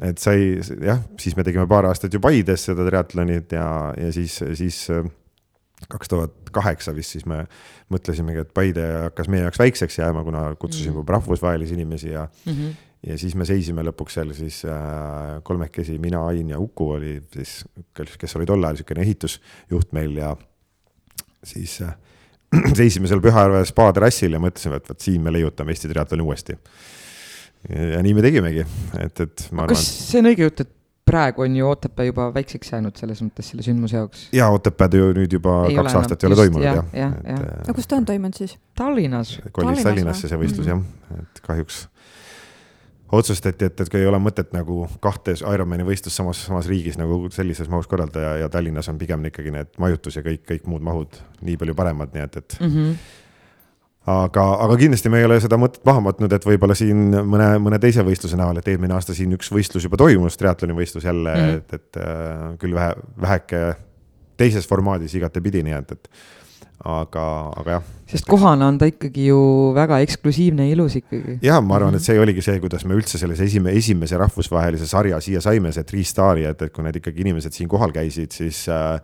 et 0.00 0.18
sai 0.22 0.58
jah, 0.84 1.00
siis 1.18 1.36
me 1.36 1.44
tegime 1.46 1.66
paar 1.70 1.88
aastat 1.88 2.14
ju 2.14 2.20
Paides 2.22 2.68
seda 2.68 2.86
triatlonit 2.86 3.52
ja, 3.56 3.68
ja 3.98 4.10
siis, 4.14 4.38
siis 4.58 4.84
äh, 4.94 5.06
kaks 5.90 6.10
tuhat 6.10 6.52
kaheksa 6.54 6.94
vist 6.96 7.14
siis 7.14 7.26
me 7.28 7.44
mõtlesimegi, 7.92 8.42
et 8.42 8.52
Paide 8.54 8.84
hakkas 9.08 9.30
meie 9.30 9.44
jaoks 9.46 9.60
väikseks 9.62 9.98
jääma, 10.00 10.24
kuna 10.26 10.44
kutsusime 10.56 10.94
mm 10.94 11.00
-hmm. 11.00 11.14
rahvusvahelisi 11.16 11.74
inimesi 11.74 12.10
ja 12.10 12.28
mm, 12.46 12.52
-hmm. 12.52 12.74
ja 13.10 13.18
siis 13.18 13.34
me 13.34 13.44
seisime 13.44 13.82
lõpuks 13.82 14.18
seal 14.18 14.32
siis 14.34 14.64
äh, 14.64 15.42
kolmekesi, 15.42 15.98
mina, 15.98 16.26
Ain 16.26 16.50
ja 16.50 16.58
Uku 16.58 16.90
oli 16.90 17.22
siis, 17.32 17.64
kes 18.18 18.36
oli 18.36 18.46
tol 18.46 18.64
ajal 18.64 18.74
niisugune 18.74 19.02
ehitusjuht 19.02 19.92
meil 19.92 20.16
ja 20.16 20.36
siis 21.44 21.82
äh, 21.82 21.96
seisime 22.78 23.08
seal 23.08 23.20
Pühajärve 23.20 23.64
spa 23.64 23.92
terrassil 23.92 24.32
ja 24.32 24.38
mõtlesime, 24.38 24.76
et 24.76 24.88
vot 24.88 25.00
siin 25.00 25.22
me 25.22 25.32
leiutame 25.32 25.70
Eesti 25.70 25.88
triatloni 25.88 26.22
uuesti 26.22 26.58
ja 27.68 28.02
nii 28.02 28.14
me 28.16 28.24
tegimegi, 28.24 28.66
et, 29.02 29.20
et 29.20 29.46
ma 29.50 29.64
arvan. 29.64 29.74
kas 29.74 29.86
see 30.10 30.22
on 30.22 30.30
õige 30.30 30.46
jutt, 30.46 30.66
et 30.66 30.74
praegu 31.08 31.42
on 31.42 31.56
ju 31.56 31.68
Otepää 31.68 32.04
juba 32.04 32.28
väikseks 32.34 32.72
jäänud 32.72 32.96
selles 33.00 33.20
mõttes 33.24 33.50
selle 33.50 33.64
sündmuse 33.66 33.96
jaoks. 33.96 34.24
ja 34.36 34.48
Otepääd 34.54 34.96
ju 34.98 35.10
nüüd 35.16 35.36
juba 35.38 35.60
ei 35.68 35.76
kaks 35.78 35.98
aastat 36.00 36.24
ei 36.24 36.30
ole 36.30 36.40
toimunud 36.42 36.66
jah 36.66 36.80
ja,. 36.80 36.86
jah, 37.04 37.14
jah. 37.24 37.44
aga 37.64 37.76
kus 37.76 37.88
ta 37.90 38.00
on 38.00 38.08
toimunud 38.08 38.38
siis? 38.38 38.58
Tallinnas. 38.78 39.38
kolis 39.52 39.84
Tallinnasse 39.86 40.30
see 40.30 40.40
võistlus 40.40 40.66
mm 40.66 40.82
-hmm. 40.82 41.14
jah, 41.14 41.22
et 41.24 41.46
kahjuks 41.46 41.86
otsustati, 43.12 43.64
et, 43.64 43.80
et 43.80 43.94
ei 43.94 44.06
ole 44.06 44.18
mõtet 44.20 44.52
nagu 44.52 44.82
kahte 45.00 45.32
Ironmani 45.54 45.86
võistlust 45.88 46.20
samas, 46.20 46.42
samas 46.44 46.68
riigis 46.68 46.98
nagu 47.00 47.22
sellises 47.32 47.70
mahus 47.72 47.88
korraldada 47.88 48.26
ja, 48.26 48.34
ja 48.44 48.48
Tallinnas 48.52 48.88
on 48.92 48.98
pigem 48.98 49.24
ikkagi 49.30 49.54
need 49.54 49.72
majutus 49.80 50.20
ja 50.20 50.22
kõik, 50.26 50.44
kõik 50.50 50.68
muud 50.68 50.84
mahud 50.84 51.16
nii 51.40 51.56
palju 51.56 51.74
paremad, 51.78 52.12
nii 52.12 52.26
et, 52.28 52.36
et 52.36 52.60
mm. 52.60 52.74
-hmm 52.74 53.24
aga, 54.08 54.44
aga 54.64 54.78
kindlasti 54.80 55.10
me 55.12 55.20
ei 55.20 55.26
ole 55.28 55.38
seda 55.42 55.58
mõtet 55.60 55.84
maha 55.88 56.02
matnud, 56.08 56.32
et 56.32 56.46
võib-olla 56.48 56.76
siin 56.78 57.10
mõne, 57.28 57.50
mõne 57.62 57.80
teise 57.82 58.04
võistluse 58.06 58.38
näol, 58.38 58.60
et 58.60 58.70
eelmine 58.72 58.96
aasta 58.96 59.16
siin 59.16 59.34
üks 59.36 59.52
võistlus 59.54 59.84
juba 59.88 60.00
toimus, 60.00 60.38
triatloni 60.40 60.76
võistlus 60.76 61.06
jälle 61.08 61.34
mm, 61.34 61.44
-hmm. 61.44 61.60
et, 61.60 61.78
et 61.78 62.00
äh, 62.02 62.48
küll 62.62 62.76
vähe, 62.78 62.96
väheke 63.20 63.62
teises 64.38 64.68
formaadis 64.70 65.16
igatepidi, 65.18 65.64
nii 65.66 65.76
et, 65.80 65.96
et 65.96 66.10
aga, 66.86 67.24
aga 67.58 67.78
jah. 67.78 67.86
sest 68.12 68.28
kohana 68.28 68.68
on 68.70 68.78
ta 68.78 68.86
ikkagi 68.88 69.28
ju 69.28 69.40
väga 69.76 69.98
eksklusiivne 70.06 70.68
ja 70.68 70.76
ilus 70.76 70.98
ikkagi. 71.00 71.38
jah, 71.44 71.62
ma 71.64 71.76
arvan, 71.78 71.98
et 71.98 72.04
see 72.04 72.18
oligi 72.20 72.44
see, 72.44 72.60
kuidas 72.62 72.86
me 72.86 72.96
üldse 72.98 73.20
selles 73.20 73.42
esime, 73.44 73.74
esimese 73.76 74.20
rahvusvahelise 74.20 74.86
sarja 74.88 75.18
siia 75.24 75.42
saime, 75.44 75.72
see 75.74 75.86
Three 75.88 76.06
Star'i, 76.06 76.46
et, 76.48 76.62
et 76.62 76.74
kui 76.74 76.86
need 76.86 77.00
ikkagi 77.02 77.26
inimesed 77.26 77.56
siin 77.56 77.70
kohal 77.70 77.92
käisid, 77.94 78.32
siis 78.34 78.64
äh, 78.72 79.02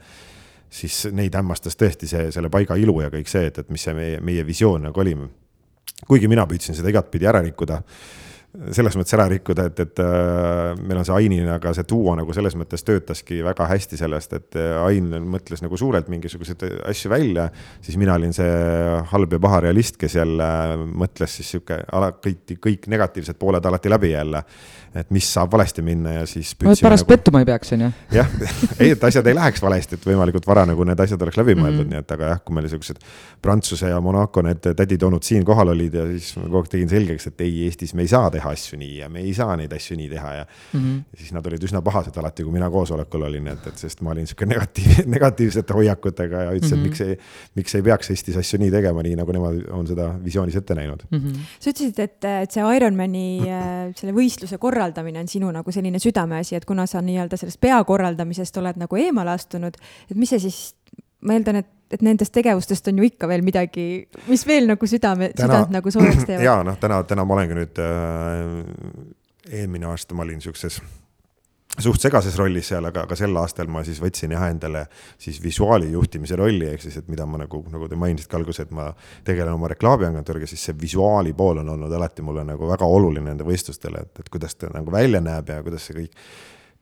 siis 0.74 1.04
neid 1.14 1.34
hämmastas 1.38 1.78
tõesti 1.78 2.08
see, 2.10 2.28
selle 2.34 2.50
paiga 2.52 2.76
ilu 2.80 2.96
ja 3.04 3.10
kõik 3.12 3.30
see, 3.30 3.48
et, 3.50 3.62
et 3.62 3.72
mis 3.72 3.82
see 3.86 3.94
meie, 3.96 4.20
meie 4.24 4.44
visioon 4.46 4.88
nagu 4.88 5.00
oli. 5.04 5.14
kuigi 6.08 6.28
mina 6.28 6.46
püüdsin 6.50 6.74
seda 6.74 6.90
igatpidi 6.90 7.28
ära 7.30 7.42
rikkuda 7.44 7.80
selles 8.54 8.94
mõttes 8.94 9.14
ära 9.16 9.24
rikkuda, 9.30 9.66
et, 9.66 9.80
et 9.82 10.00
äh, 10.02 10.76
meil 10.78 11.00
on 11.00 11.06
see 11.06 11.14
Ainin, 11.16 11.48
aga 11.56 11.72
see 11.74 11.86
duo 11.90 12.12
nagu 12.14 12.34
selles 12.36 12.54
mõttes 12.58 12.86
töötaski 12.86 13.40
väga 13.42 13.66
hästi 13.66 13.98
sellest, 13.98 14.36
et 14.38 14.58
äh, 14.60 14.76
Ain 14.84 15.10
mõtles 15.26 15.62
nagu 15.64 15.78
suurelt 15.80 16.06
mingisuguseid 16.12 16.62
asju 16.86 17.10
välja, 17.10 17.48
siis 17.82 17.98
mina 17.98 18.14
olin 18.14 18.34
see 18.36 18.52
halb 19.10 19.34
ja 19.34 19.42
paha 19.42 19.64
realist, 19.66 19.98
kes 19.98 20.14
jälle 20.20 20.46
mõtles 20.86 21.34
siis 21.40 21.50
sihuke 21.56 21.80
kõik, 22.22 22.54
kõik 22.62 22.88
negatiivsed 22.94 23.40
pooled 23.40 23.66
alati 23.66 23.90
läbi 23.90 24.14
jälle. 24.14 24.44
et 24.94 25.08
mis 25.10 25.26
saab 25.26 25.50
valesti 25.50 25.82
minna 25.82 26.12
ja 26.12 26.26
siis. 26.26 26.52
et 26.54 26.60
pärast 26.62 27.02
nagu... 27.02 27.08
pettuma 27.08 27.40
ei 27.42 27.46
peaks, 27.48 27.72
on 27.74 27.80
ju. 27.80 27.90
jah, 28.14 28.28
ei, 28.78 28.92
et 28.94 29.04
asjad 29.04 29.26
ei 29.26 29.34
läheks 29.34 29.62
valesti, 29.62 29.98
et 29.98 30.06
võimalikult 30.06 30.46
vara 30.46 30.62
nagu 30.70 30.84
need 30.86 31.00
asjad 31.02 31.22
oleks 31.26 31.40
läbi 31.40 31.56
mõeldud 31.58 31.82
mm, 31.82 31.90
-hmm. 31.90 31.96
nii 31.96 32.04
et 32.06 32.14
aga 32.14 32.28
jah, 32.30 32.44
kui 32.44 32.54
meil 32.54 32.68
siuksed 32.70 33.02
Prantsuse 33.42 33.90
ja 33.90 34.00
Monaco 34.00 34.42
need 34.46 34.62
tädid-onud 34.62 35.26
siin 35.26 35.44
kohal 35.44 35.74
olid 35.74 35.94
ja 35.98 36.06
siis 36.12 36.36
ma 36.38 36.46
kogu 36.46 36.62
aeg 36.62 36.70
tegin 36.76 36.94
selgeks, 36.94 37.26
et 37.26 37.40
ei, 37.40 37.64
Eestis 37.66 37.94
me 37.94 38.06
ei 38.06 38.08
saa 38.08 38.30
teha 38.30 38.43
teha 38.44 38.52
asju 38.54 38.78
nii 38.78 38.98
ja 39.00 39.08
me 39.08 39.22
ei 39.24 39.32
saa 39.34 39.56
neid 39.56 39.72
asju 39.72 39.96
nii 39.98 40.08
teha 40.12 40.32
ja 40.34 40.44
mm. 40.44 40.80
-hmm. 40.80 40.98
ja 41.12 41.18
siis 41.18 41.32
nad 41.32 41.46
olid 41.46 41.64
üsna 41.64 41.82
pahased 41.82 42.16
alati, 42.20 42.44
kui 42.44 42.52
mina 42.52 42.70
koosolekul 42.70 43.22
olin, 43.22 43.48
et, 43.48 43.66
et 43.66 43.78
sest 43.78 44.02
ma 44.02 44.12
olin 44.12 44.26
sihuke 44.26 44.46
negatiiv, 44.46 45.04
negatiivsete 45.16 45.74
hoiakutega 45.74 46.42
ja 46.42 46.52
ütlesin 46.52 46.78
mm, 46.78 46.84
-hmm. 46.84 46.92
et 46.92 47.00
mhm. 47.00 47.16
miks 47.16 47.24
ei, 47.54 47.54
miks 47.54 47.74
ei 47.74 47.82
peaks 47.82 48.10
Eestis 48.10 48.36
asju 48.36 48.60
nii 48.60 48.70
tegema, 48.70 49.02
nii 49.02 49.16
nagu 49.16 49.32
nemad 49.32 49.64
on 49.70 49.86
seda 49.86 50.10
visioonis 50.24 50.56
ette 50.56 50.74
näinud 50.74 51.06
mm. 51.10 51.18
-hmm. 51.18 51.40
sa 51.60 51.70
ütlesid, 51.70 52.00
et, 52.00 52.24
et 52.24 52.50
see 52.50 52.76
Ironmani 52.76 53.40
äh, 53.40 53.94
selle 53.96 54.12
võistluse 54.12 54.58
korraldamine 54.58 55.20
on 55.20 55.28
sinu 55.28 55.50
nagu 55.52 55.72
selline 55.72 55.98
südameasi, 55.98 56.56
et 56.56 56.64
kuna 56.64 56.86
sa 56.86 57.02
nii-öelda 57.02 57.36
sellest 57.36 57.60
peakorraldamisest 57.60 58.56
oled 58.56 58.80
nagu 58.80 58.96
eemale 58.96 59.30
astunud, 59.30 59.76
et 60.10 60.16
mis 60.16 60.28
see 60.28 60.38
siis 60.38 60.74
ma 61.24 61.38
eeldan, 61.38 61.62
et 61.62 61.70
et 61.94 62.02
nendest 62.02 62.32
tegevustest 62.34 62.88
on 62.90 62.98
ju 62.98 63.06
ikka 63.06 63.28
veel 63.30 63.44
midagi, 63.46 63.84
mis 64.26 64.42
veel 64.48 64.66
nagu 64.66 64.88
südame, 64.88 65.30
südant 65.36 65.70
nagu 65.70 65.92
soojaks 65.94 66.24
teevad. 66.26 66.42
ja 66.42 66.56
noh, 66.66 66.78
täna, 66.80 67.02
täna 67.06 67.26
ma 67.28 67.36
olengi 67.36 67.54
nüüd 67.58 67.80
äh,, 67.84 69.60
eelmine 69.60 69.92
aasta 69.92 70.16
ma 70.16 70.24
olin 70.24 70.40
siukses 70.42 70.80
suht 71.74 72.04
segases 72.04 72.36
rollis 72.38 72.68
seal, 72.70 72.86
aga, 72.86 73.02
aga 73.08 73.16
sel 73.18 73.34
aastal 73.40 73.70
ma 73.72 73.82
siis 73.86 73.98
võtsin 74.02 74.34
jah 74.34 74.46
endale 74.46 74.84
siis 75.20 75.40
visuaali 75.42 75.90
juhtimise 75.92 76.38
rolli, 76.38 76.68
ehk 76.70 76.84
siis, 76.84 77.00
et 77.00 77.08
mida 77.10 77.26
ma 77.26 77.40
nagu, 77.42 77.64
nagu 77.72 77.88
te 77.90 77.98
mainisite 77.98 78.38
alguses, 78.38 78.64
et 78.66 78.74
ma 78.74 78.88
tegelen 79.26 79.56
oma 79.56 79.70
reklaamiagentuuriga, 79.74 80.48
siis 80.50 80.62
see 80.68 80.76
visuaali 80.80 81.34
pool 81.36 81.62
on 81.64 81.72
olnud 81.74 81.92
alati 81.98 82.22
mulle 82.26 82.46
nagu 82.46 82.70
väga 82.70 82.86
oluline 82.86 83.32
nende 83.32 83.46
võistlustele, 83.48 84.04
et, 84.06 84.22
et 84.22 84.30
kuidas 84.30 84.54
ta 84.58 84.70
nagu 84.74 84.94
välja 84.94 85.22
näeb 85.24 85.50
ja 85.50 85.62
kuidas 85.66 85.88
see 85.88 85.98
kõik 85.98 86.22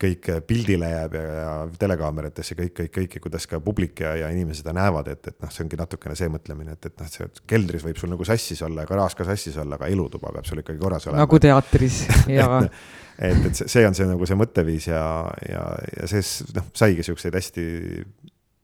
kõik 0.02 0.28
pildile 0.48 0.88
jääb 0.90 1.16
ja, 1.16 1.22
ja 1.36 1.52
telekaameratesse 1.78 2.56
kõik, 2.58 2.72
kõik, 2.80 2.92
kõik 2.96 3.16
ja 3.16 3.22
kuidas 3.24 3.46
ka 3.50 3.60
publik 3.62 4.02
ja, 4.04 4.14
ja 4.18 4.30
inimesed 4.34 4.62
seda 4.62 4.74
näevad, 4.76 5.10
et, 5.12 5.30
et 5.30 5.38
noh, 5.42 5.52
see 5.52 5.64
ongi 5.66 5.78
natukene 5.80 6.16
see 6.18 6.30
mõtlemine, 6.32 6.76
et, 6.76 6.90
et 6.90 7.02
noh, 7.02 7.10
see 7.12 7.28
keldris 7.50 7.86
võib 7.86 8.00
sul 8.00 8.12
nagu 8.12 8.26
sassis 8.26 8.62
olla 8.66 8.84
ja 8.84 8.90
garaaž 8.90 9.16
ka 9.18 9.26
sassis 9.28 9.58
olla, 9.62 9.78
aga 9.78 9.90
elutuba 9.92 10.32
peab 10.34 10.48
sul 10.48 10.62
ikkagi 10.62 10.80
korras 10.82 11.08
olema. 11.08 11.24
nagu 11.24 11.42
teatris 11.42 12.02
ja 12.38 12.48
et, 12.62 13.46
et 13.50 13.62
see, 13.62 13.86
on 13.86 13.96
see 13.96 14.08
nagu 14.08 14.28
see 14.28 14.38
mõtteviis 14.38 14.90
ja, 14.90 15.04
ja, 15.48 15.66
ja 15.96 16.10
see 16.10 16.24
noh, 16.58 16.68
saigi 16.76 17.06
siukseid 17.06 17.38
hästi 17.38 17.66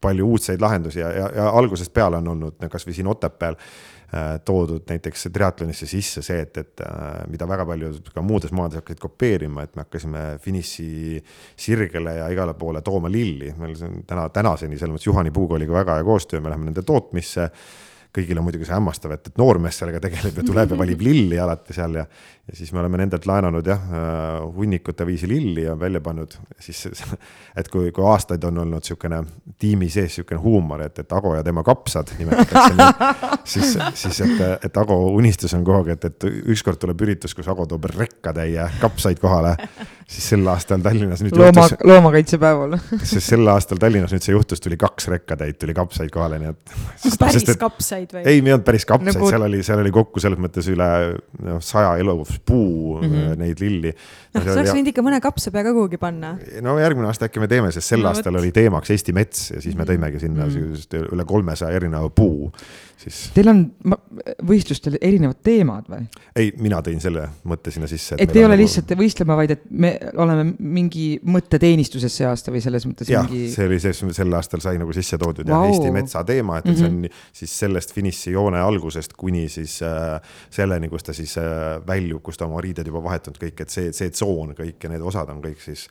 palju 0.00 0.26
uudseid 0.30 0.62
lahendusi 0.62 1.00
ja, 1.02 1.10
ja, 1.14 1.30
ja 1.34 1.46
algusest 1.58 1.92
peale 1.94 2.20
on 2.20 2.34
olnud 2.34 2.68
kasvõi 2.70 2.94
siin 2.94 3.08
Otepääl 3.10 3.58
toodud 4.44 4.86
näiteks 4.88 5.26
triatlonisse 5.32 5.86
sisse 5.86 6.22
see, 6.24 6.40
et, 6.40 6.56
et 6.56 6.80
äh, 6.80 7.26
mida 7.28 7.48
väga 7.48 7.66
paljud 7.68 8.06
ka 8.14 8.22
muudes 8.24 8.54
maades 8.56 8.80
hakkasid 8.80 9.02
kopeerima, 9.02 9.66
et 9.66 9.76
me 9.76 9.84
hakkasime 9.84 10.22
finiši 10.40 11.20
sirgele 11.56 12.14
ja 12.22 12.30
igale 12.32 12.54
poole 12.56 12.80
tooma 12.82 13.10
lilli. 13.12 13.52
meil 13.58 13.76
on 13.84 14.00
täna, 14.08 14.28
tänaseni 14.32 14.78
selles 14.78 14.96
mõttes 14.96 15.10
Juhani 15.10 15.34
Puukooliga 15.34 15.76
väga 15.76 15.98
hea 15.98 16.08
koostöö, 16.08 16.40
me 16.40 16.48
läheme 16.48 16.70
nende 16.70 16.82
tootmisse 16.88 17.50
kõigil 18.14 18.38
on 18.40 18.46
muidugi 18.46 18.66
see 18.66 18.74
hämmastav, 18.74 19.12
et, 19.14 19.28
et 19.30 19.38
noormees 19.40 19.78
sellega 19.80 20.00
tegeleb 20.02 20.40
ja 20.40 20.44
tuleb 20.46 20.72
ja 20.72 20.78
valib 20.82 21.02
lilli 21.04 21.38
alati 21.40 21.76
seal 21.76 21.98
ja, 22.00 22.04
ja 22.48 22.56
siis 22.56 22.72
me 22.72 22.80
oleme 22.82 23.00
nendelt 23.02 23.26
laenanud 23.28 23.68
jah, 23.68 23.84
äh, 23.84 24.38
hunnikute 24.56 25.06
viisi 25.06 25.28
lilli 25.28 25.66
ja 25.66 25.76
välja 25.78 26.00
pannud, 26.04 26.38
siis 26.60 26.86
et 27.56 27.68
kui, 27.72 27.92
kui 27.92 28.06
aastaid 28.08 28.44
on 28.48 28.62
olnud 28.64 28.84
niisugune 28.84 29.22
tiimi 29.60 29.90
sees 29.92 30.16
niisugune 30.16 30.40
huumor, 30.42 30.86
et, 30.88 31.02
et 31.04 31.12
Ago 31.18 31.34
ja 31.36 31.44
tema 31.44 31.64
kapsad 31.66 32.14
nimetatakse 32.18 32.88
siis, 33.52 33.76
siis 34.00 34.22
et, 34.24 34.42
et 34.70 34.82
Ago 34.84 34.98
unistus 35.12 35.54
on 35.58 35.66
kogu 35.66 35.82
aeg, 35.82 35.94
et, 35.98 36.08
et 36.08 36.48
ükskord 36.54 36.80
tuleb 36.80 37.06
üritus, 37.06 37.36
kus 37.36 37.48
Ago 37.50 37.68
toob 37.68 37.90
rekkatäie 37.92 38.70
kapsaid 38.80 39.20
kohale, 39.22 39.56
siis 40.08 40.28
sel 40.32 40.46
aastal 40.48 40.80
Tallinnas 40.84 41.20
nüüd 41.24 41.36
looma 41.36 41.64
juhtus,, 41.66 41.84
loomakaitsepäeval 41.84 42.76
siis 43.10 43.26
sel 43.28 43.44
aastal 43.52 43.80
Tallinnas 43.82 44.14
nüüd 44.14 44.24
see 44.24 44.32
juhtus, 44.32 44.62
tuli 44.64 44.78
kaks 44.80 45.10
rekkatäit, 45.12 45.58
tuli 45.60 45.74
kapsaid 45.76 46.08
kohale, 46.14 46.38
nii 46.40 46.52
et. 46.54 46.72
päris 47.20 47.36
sest, 47.36 47.52
et, 47.52 47.60
kapsaid 47.60 48.14
või? 48.16 48.22
ei, 48.24 48.40
ei 48.40 48.54
olnud 48.54 48.64
päris 48.64 48.88
kapsaid 48.88 49.18
nagu..., 49.18 49.28
seal 49.28 49.44
oli, 49.44 49.60
seal 49.66 49.82
oli 49.84 49.92
kokku 49.92 50.22
selles 50.24 50.40
mõttes 50.40 50.70
üle 50.72 50.88
noh, 51.44 51.60
saja 51.64 51.92
elus 52.00 52.38
puu 52.40 52.96
mm 53.02 53.12
-hmm. 53.12 53.38
neid 53.42 53.60
lilli. 53.64 53.92
noh, 53.92 54.48
sa 54.48 54.56
oleks 54.56 54.72
võinud 54.72 54.92
ikka 54.94 55.04
mõne 55.04 55.20
kapsapea 55.24 55.66
ka 55.68 55.76
kuhugi 55.76 56.00
panna. 56.00 56.34
no 56.64 56.78
järgmine 56.80 57.12
aasta 57.12 57.28
äkki 57.28 57.44
me 57.44 57.50
teeme, 57.52 57.72
sest 57.76 57.92
sel 57.92 58.00
no, 58.00 58.14
aastal 58.14 58.32
võt. 58.32 58.46
oli 58.46 58.52
teemaks 58.56 58.96
Eesti 58.96 59.12
mets 59.12 59.50
ja 59.50 59.60
siis 59.60 59.76
me 59.76 59.84
mhm. 59.84 59.92
tõimegi 59.92 60.24
sinna 60.24 60.46
mm 60.46 60.72
-hmm. 60.72 61.08
üle 61.12 61.28
kolmesaja 61.28 61.76
erineva 61.76 62.08
puu 62.08 62.52
siis. 62.98 63.18
Teil 63.34 63.50
on 63.50 63.60
võistlustel 64.48 64.98
erinevad 65.00 65.40
teemad 65.44 65.88
või? 65.90 66.06
ei, 66.38 66.50
mina 66.60 66.80
tõin 66.84 67.00
selle 67.02 67.24
mõtte 67.48 67.72
sinna 67.74 67.88
sisse. 67.90 68.16
et, 68.18 68.26
et 68.26 68.36
ei 68.36 68.44
ole 68.44 68.54
nagu... 68.56 68.62
lihtsalt 68.62 68.94
võistlema, 68.98 69.36
vaid 69.38 69.54
et 69.54 69.64
me 69.70 69.92
oleme 70.18 70.52
mingi 70.58 71.06
mõtteteenistuses 71.28 72.18
see 72.20 72.28
aasta 72.28 72.54
või 72.54 72.62
selles 72.64 72.86
mõttes 72.88 73.10
jah 73.12 73.26
mingi..., 73.28 73.52
see 73.54 73.68
oli 73.68 73.80
see, 73.82 74.12
sel 74.18 74.38
aastal 74.38 74.62
sai 74.64 74.80
nagu 74.80 74.94
sisse 74.96 75.18
toodud 75.20 75.48
wow. 75.48 75.66
ja 75.66 75.72
Eesti 75.72 75.94
metsa 75.94 76.24
teema, 76.28 76.60
et 76.60 76.68
mm, 76.68 76.74
-hmm. 76.74 76.78
see 76.78 76.92
on 76.92 77.00
mhm. 77.00 77.24
siis 77.40 77.58
sellest 77.64 77.94
finišijoone 77.96 78.62
algusest 78.62 79.16
kuni 79.18 79.46
siis 79.52 79.80
äh, 79.86 80.18
selleni, 80.50 80.90
kus 80.92 81.06
ta 81.06 81.16
siis 81.16 81.36
äh, 81.40 81.78
väljub, 81.86 82.22
kus 82.22 82.40
ta 82.40 82.48
oma 82.48 82.62
riided 82.64 82.86
juba 82.90 83.02
vahetanud 83.04 83.38
kõik, 83.40 83.64
et 83.64 83.74
see, 83.74 83.92
see 83.96 84.10
tsoon 84.14 84.54
kõik 84.58 84.82
ja 84.82 84.92
need 84.94 85.04
osad 85.04 85.30
on 85.32 85.42
kõik 85.44 85.62
siis 85.62 85.88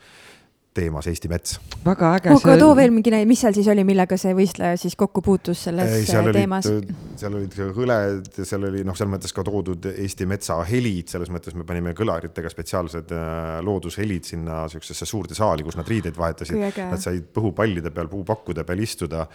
teemas 0.78 1.10
Eesti 1.10 1.32
mets. 1.32 1.58
väga 1.86 2.14
äge 2.20 2.34
aga 2.36 2.58
too 2.62 2.72
veel 2.78 2.94
mingi 2.96 3.14
näide, 3.14 3.28
mis 3.30 3.42
seal 3.44 3.56
siis 3.58 3.68
oli, 3.74 3.86
millega 3.88 4.18
see 4.20 4.36
võistleja 4.38 4.80
siis 4.80 4.96
kokku 5.00 5.24
puutus 5.26 5.66
selles 5.68 5.94
Ei, 5.98 6.08
seal 6.08 6.32
teemas? 6.36 6.70
seal 7.18 7.38
olid 7.40 7.58
hõled, 7.78 8.32
seal 8.38 8.68
oli 8.70 8.84
noh, 8.88 8.98
selles 8.98 9.14
mõttes 9.16 9.36
ka 9.36 9.46
toodud 9.48 9.90
Eesti 9.94 10.28
metsa 10.30 10.60
helid, 10.68 11.12
selles 11.14 11.32
mõttes 11.34 11.58
me 11.58 11.66
panime 11.68 11.94
kõlaritega 11.98 12.52
spetsiaalsed 12.54 13.14
äh, 13.16 13.58
loodushelid 13.66 14.28
sinna 14.28 14.66
siuksesse 14.72 15.08
suurde 15.10 15.38
saali, 15.38 15.66
kus 15.66 15.78
nad 15.80 15.88
riideid 15.90 16.18
vahetasid. 16.18 16.60
Nad 16.78 17.02
said 17.02 17.32
põhupallide 17.34 17.94
peal, 17.96 18.10
puupakkude 18.12 18.66
peal 18.68 18.84
istuda 18.84 19.26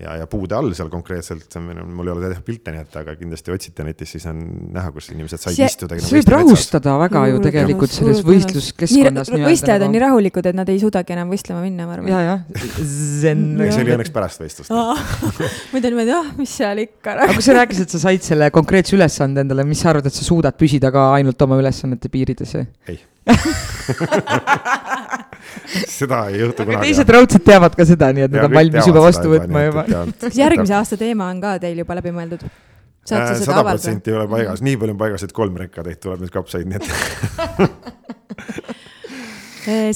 ja, 0.00 0.16
ja 0.20 0.26
puude 0.30 0.56
all 0.56 0.72
seal 0.76 0.90
konkreetselt, 0.92 1.54
mul 1.62 2.08
ei 2.08 2.14
ole 2.14 2.24
teada 2.24 2.42
pilte, 2.44 2.74
nii 2.74 2.82
et 2.84 2.96
aga 2.98 3.14
kindlasti 3.18 3.54
otsite 3.54 3.86
netist, 3.86 4.16
siis 4.16 4.26
on 4.30 4.40
näha, 4.74 4.90
kus 4.94 5.10
inimesed 5.14 5.42
said 5.42 5.58
see, 5.58 5.68
istuda. 5.70 5.98
see 6.02 6.18
võib 6.18 6.32
rahustada 6.34 6.96
väga 7.04 7.24
ju 7.30 7.42
tegelikult 7.44 7.94
selles 7.94 8.22
võistluskeskkonnas. 8.26 9.32
võistlejad 9.44 9.86
on 9.86 9.94
nii 9.94 10.02
rahulikud, 10.04 10.50
et 10.50 10.58
nad 10.58 10.72
ei 10.72 10.80
suudagi 10.84 11.10
enam 11.16 11.28
võistlema 11.32 11.60
minna, 11.64 11.82
ma 11.88 11.92
arvan. 11.96 12.08
ja, 12.12 12.18
jah, 12.28 12.40
zen. 13.22 13.40
see 13.64 13.82
oli 13.84 13.94
õnneks 13.96 14.12
pärast 14.14 14.38
võistlust 14.42 14.70
muidu 15.72 15.86
niimoodi, 15.90 16.12
ah, 16.16 16.28
mis 16.38 16.52
seal 16.60 16.78
ikka. 16.84 17.08
aga 17.16 17.32
kui 17.32 17.44
sa 17.44 17.52
rääkisid, 17.58 17.84
et 17.88 17.92
sa 17.96 18.00
said 18.06 18.22
selle 18.26 18.46
konkreetse 18.54 18.92
ülesande 18.98 19.38
endale, 19.44 19.62
mis 19.68 19.80
sa 19.84 19.86
arvad, 19.94 20.06
et 20.10 20.16
sa 20.16 20.24
suudad 20.26 20.54
püsida 20.60 20.88
ka 20.94 21.00
ainult 21.16 21.38
oma 21.46 21.54
ülesannete 21.62 22.06
piirides? 22.12 22.52
ei 22.92 22.98
seda 25.88 26.18
ei 26.28 26.36
juhtu 26.42 26.60
kunagi. 26.66 26.90
teised 26.90 27.08
raudselt 27.16 27.44
teavad 27.46 27.72
ka 27.78 27.82
seda, 27.88 28.06
nii 28.16 28.24
et 28.26 28.32
nad 28.34 28.44
on 28.48 28.54
valmis 28.58 28.84
juba 28.90 29.00
vastu 29.06 29.26
võtma 29.32 29.58
juba. 29.68 29.82
kas 30.20 30.34
järgmise 30.38 30.74
aasta 30.76 30.96
teema 31.00 31.24
on 31.32 31.38
ka 31.44 31.50
teil 31.62 31.76
juba 31.80 31.92
läbi 32.00 32.10
mõeldud? 32.14 32.42
Äh, 33.12 33.34
sada 33.36 33.60
protsenti 33.66 34.10
ei 34.12 34.16
ole 34.16 34.28
paigas, 34.30 34.62
nii 34.64 34.76
palju 34.80 34.92
on 34.94 35.00
paigas, 35.00 35.22
et 35.26 35.32
kolm 35.36 35.54
rekkatäit 35.60 35.98
tuleb 36.00 36.20
nüüd 36.24 36.32
kapsaid, 36.32 36.66
nii 36.68 36.78
et 36.80 36.86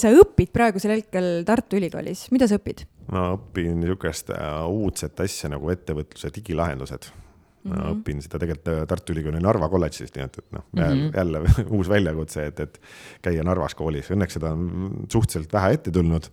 sa 0.00 0.12
õpid 0.12 0.52
praegusel 0.54 0.96
hetkel 0.96 1.42
Tartu 1.48 1.78
Ülikoolis, 1.81 2.28
mida 2.35 2.48
sa 2.50 2.59
õpid? 2.61 2.87
ma 3.12 3.31
õpin 3.37 3.78
niisugust 3.81 4.33
äh, 4.35 4.61
uudset 4.68 5.20
asja 5.24 5.50
nagu 5.54 5.72
ettevõtluse 5.74 6.35
digilahendused 6.35 7.12
Mm 7.59 7.74
-hmm. 7.74 7.94
õpin 7.98 8.20
seda 8.22 8.38
tegelikult 8.38 8.68
äh, 8.70 8.87
Tartu 8.87 9.12
Ülikooli 9.12 9.40
Narva 9.42 9.68
kolledžis, 9.68 10.12
nii 10.14 10.24
et, 10.24 10.37
et 10.38 10.52
noh 10.54 10.62
mm 10.72 10.83
-hmm., 10.83 11.16
jälle 11.16 11.40
uus 11.76 11.88
väljakutse, 11.88 12.46
et, 12.46 12.61
et 12.61 12.81
käia 13.22 13.42
Narvas 13.44 13.74
koolis, 13.74 14.11
õnneks 14.14 14.38
seda 14.38 14.52
on 14.54 14.92
suhteliselt 15.12 15.52
vähe 15.52 15.72
ette 15.74 15.90
tulnud 15.90 16.31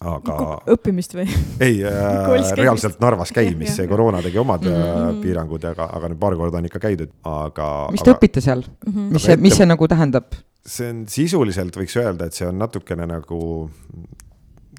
aga. 0.00 0.58
õppimist 0.72 1.14
või? 1.14 1.28
ei 1.60 1.84
äh, 1.86 2.52
reaalselt 2.56 3.00
Narvas 3.00 3.32
käimist, 3.38 3.76
see 3.76 3.86
koroona 3.86 4.22
tegi 4.22 4.38
omad 4.38 4.64
mm 4.64 4.72
-hmm. 4.72 5.20
piirangud, 5.22 5.64
aga, 5.64 5.90
aga 5.92 6.08
nüüd 6.08 6.18
paar 6.18 6.36
korda 6.36 6.58
on 6.58 6.64
ikka 6.64 6.78
käidud, 6.78 7.12
aga. 7.22 7.88
mis 7.92 8.02
te 8.02 8.10
aga... 8.10 8.18
õpite 8.18 8.40
seal 8.40 8.64
mm, 8.64 8.92
-hmm. 8.92 9.12
mis 9.12 9.22
see, 9.22 9.36
mis 9.36 9.56
see 9.56 9.66
nagu 9.66 9.88
tähendab? 9.88 10.32
See 10.68 10.92
on 10.92 11.04
sisuliselt 11.08 11.76
võiks 11.76 11.96
öelda, 12.00 12.28
et 12.28 12.36
see 12.36 12.48
on 12.48 12.58
natukene 12.60 13.06
nagu 13.08 13.38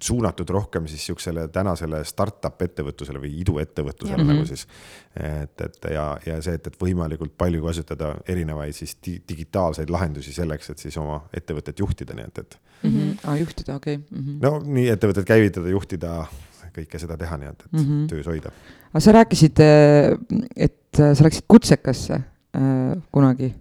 suunatud 0.02 0.50
rohkem 0.50 0.88
siis 0.88 1.02
niisugusele 1.02 1.48
tänasele 1.52 2.04
startup 2.08 2.62
ettevõtlusele 2.62 3.20
või 3.20 3.34
iduettevõtlusele 3.42 4.24
mm 4.24 4.30
-hmm. 4.30 4.38
nagu 4.38 4.46
siis. 4.48 4.68
et, 5.44 5.62
et 5.62 5.90
ja, 5.94 6.06
ja 6.26 6.42
see, 6.42 6.56
et, 6.56 6.68
et 6.68 6.78
võimalikult 6.82 7.34
palju 7.38 7.64
kasutada 7.66 8.14
erinevaid 8.28 8.74
siis 8.74 8.96
di 9.06 9.18
digitaalseid 9.30 9.90
lahendusi 9.90 10.34
selleks, 10.34 10.70
et 10.70 10.86
siis 10.86 10.98
oma 10.98 11.22
ettevõtet 11.34 11.80
juhtida, 11.80 12.16
nii 12.16 12.26
et, 12.28 12.38
et 12.38 12.60
mm. 12.84 12.90
-hmm. 12.90 13.18
Ah, 13.24 13.40
juhtida, 13.40 13.76
okei 13.76 13.96
okay. 13.96 14.20
mm. 14.20 14.26
-hmm. 14.26 14.40
no 14.42 14.60
nii 14.60 14.90
ettevõtet 14.90 15.26
käivitada, 15.26 15.70
juhtida, 15.70 16.26
kõike 16.76 17.00
seda 17.00 17.18
teha, 17.18 17.38
nii 17.38 17.50
et, 17.50 17.64
et 17.66 17.72
mm 17.72 17.86
-hmm. 17.86 18.08
töös 18.08 18.26
hoida. 18.26 18.52
aga 18.94 19.00
sa 19.00 19.12
rääkisid, 19.12 19.60
et 20.56 21.02
sa 21.14 21.24
läksid 21.24 21.44
kutsekasse 21.48 22.14
äh, 22.14 23.02
kunagi 23.12 23.54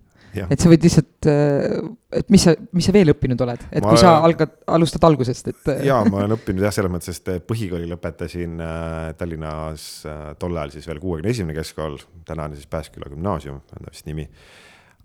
et 0.46 0.62
sa 0.62 0.70
võid 0.70 0.84
lihtsalt, 0.86 1.28
äh, 1.30 1.78
et 2.20 2.30
mis 2.32 2.44
sa, 2.46 2.54
mis 2.76 2.86
sa 2.88 2.94
veel 2.94 3.12
õppinud 3.12 3.42
oled, 3.44 3.64
et 3.70 3.84
ma 3.84 3.92
kui 3.92 4.00
sa 4.00 4.14
algad, 4.24 4.54
alustad 4.76 5.06
algusest, 5.08 5.50
et. 5.52 5.60
Äh, 5.74 5.82
jaa, 5.88 6.02
ma 6.08 6.22
olen 6.22 6.36
õppinud 6.38 6.64
jah, 6.64 6.74
selles 6.74 6.92
mõttes, 6.92 7.20
et 7.20 7.48
põhikooli 7.48 7.88
lõpetasin 7.90 8.62
äh, 8.64 9.10
Tallinnas 9.18 9.88
tol 10.40 10.56
ajal 10.56 10.76
siis 10.76 10.88
veel 10.90 11.02
kuuekümne 11.02 11.34
esimene 11.34 11.56
keskkool, 11.58 11.98
tänane 12.28 12.58
siis 12.58 12.70
Pääsküla 12.70 13.10
gümnaasium 13.12 13.60
on 13.60 13.90
vist 13.90 14.08
nimi. 14.08 14.28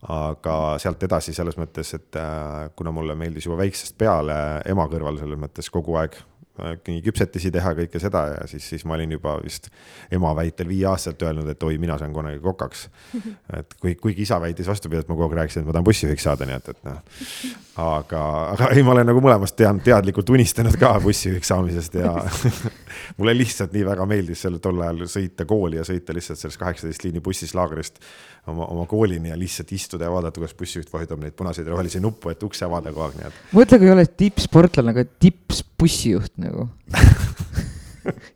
aga 0.04 0.76
sealt 0.84 1.04
edasi 1.08 1.32
selles 1.34 1.56
mõttes, 1.56 1.94
et 1.96 2.18
kuna 2.76 2.92
mulle 2.92 3.16
meeldis 3.16 3.46
juba 3.48 3.62
väiksest 3.62 3.96
peale 3.98 4.36
ema 4.68 4.84
kõrval 4.92 5.16
selles 5.22 5.40
mõttes 5.40 5.70
kogu 5.72 5.96
aeg 5.96 6.18
küpsetisi 7.04 7.50
teha, 7.54 7.74
kõike 7.78 8.00
seda 8.02 8.24
ja 8.30 8.48
siis, 8.50 8.66
siis 8.70 8.84
ma 8.86 8.94
olin 8.94 9.16
juba 9.16 9.36
vist 9.42 9.72
ema 10.14 10.36
väitel 10.38 10.70
viieaastaselt 10.70 11.22
öelnud, 11.26 11.50
et 11.50 11.64
oi, 11.66 11.80
mina 11.82 11.98
saan 11.98 12.14
kunagi 12.14 12.40
kokaks. 12.44 12.86
et 13.60 13.74
kui, 13.80 13.96
kuigi 13.96 14.28
isa 14.28 14.38
väitis 14.42 14.70
vastupidi, 14.70 15.02
et 15.02 15.10
ma 15.10 15.18
kogu 15.18 15.32
aeg 15.32 15.40
rääkisin, 15.42 15.64
et 15.64 15.70
ma 15.70 15.74
tahan 15.74 15.88
bussijuhiks 15.88 16.28
saada, 16.30 16.46
nii 16.50 16.60
et, 16.60 16.70
et 16.76 16.86
noh. 16.86 17.02
aga, 17.88 18.24
aga 18.54 18.70
ei, 18.76 18.86
ma 18.86 18.94
olen 18.94 19.10
nagu 19.10 19.24
mõlemast 19.24 19.58
tean, 19.58 19.82
teadlikult 19.84 20.30
unistanud 20.36 20.78
ka 20.80 20.94
bussijuhiks 21.04 21.54
saamisest 21.54 21.98
ja 22.02 22.14
mulle 23.18 23.36
lihtsalt 23.38 23.74
nii 23.76 23.86
väga 23.88 24.08
meeldis 24.10 24.46
sel 24.46 24.60
tol 24.64 24.82
ajal 24.84 25.06
sõita 25.12 25.48
kooli 25.50 25.80
ja 25.80 25.88
sõita 25.88 26.16
lihtsalt 26.16 26.42
sellest 26.42 26.62
kaheksateist 26.62 27.08
liini 27.08 27.24
bussis 27.24 27.54
laagrist 27.58 28.00
oma, 28.48 28.68
oma 28.68 28.86
koolini 28.90 29.34
ja 29.34 29.38
lihtsalt 29.40 29.72
istuda 29.76 30.10
ja 30.10 30.14
vaadata, 30.14 30.42
kuidas 30.42 30.56
bussijuht 30.60 30.94
vajutab 30.94 31.22
neid 31.24 31.38
punaseid 31.40 31.68
ja 31.68 31.76
rohelisi 31.76 32.02
nuppu, 32.04 32.34
et 32.34 32.44
ukse 32.44 32.66
avada 32.68 32.94
kogu 32.94 33.08
aeg, 33.08 33.20
nii 33.20 33.30
et. 33.30 33.44
mõtle, 33.60 33.82
kui 33.84 33.94
oled 33.94 34.18
tippsportlane, 34.24 34.96
aga 34.96 35.06
tippbussijuht 35.26 36.36
nagu 36.44 36.70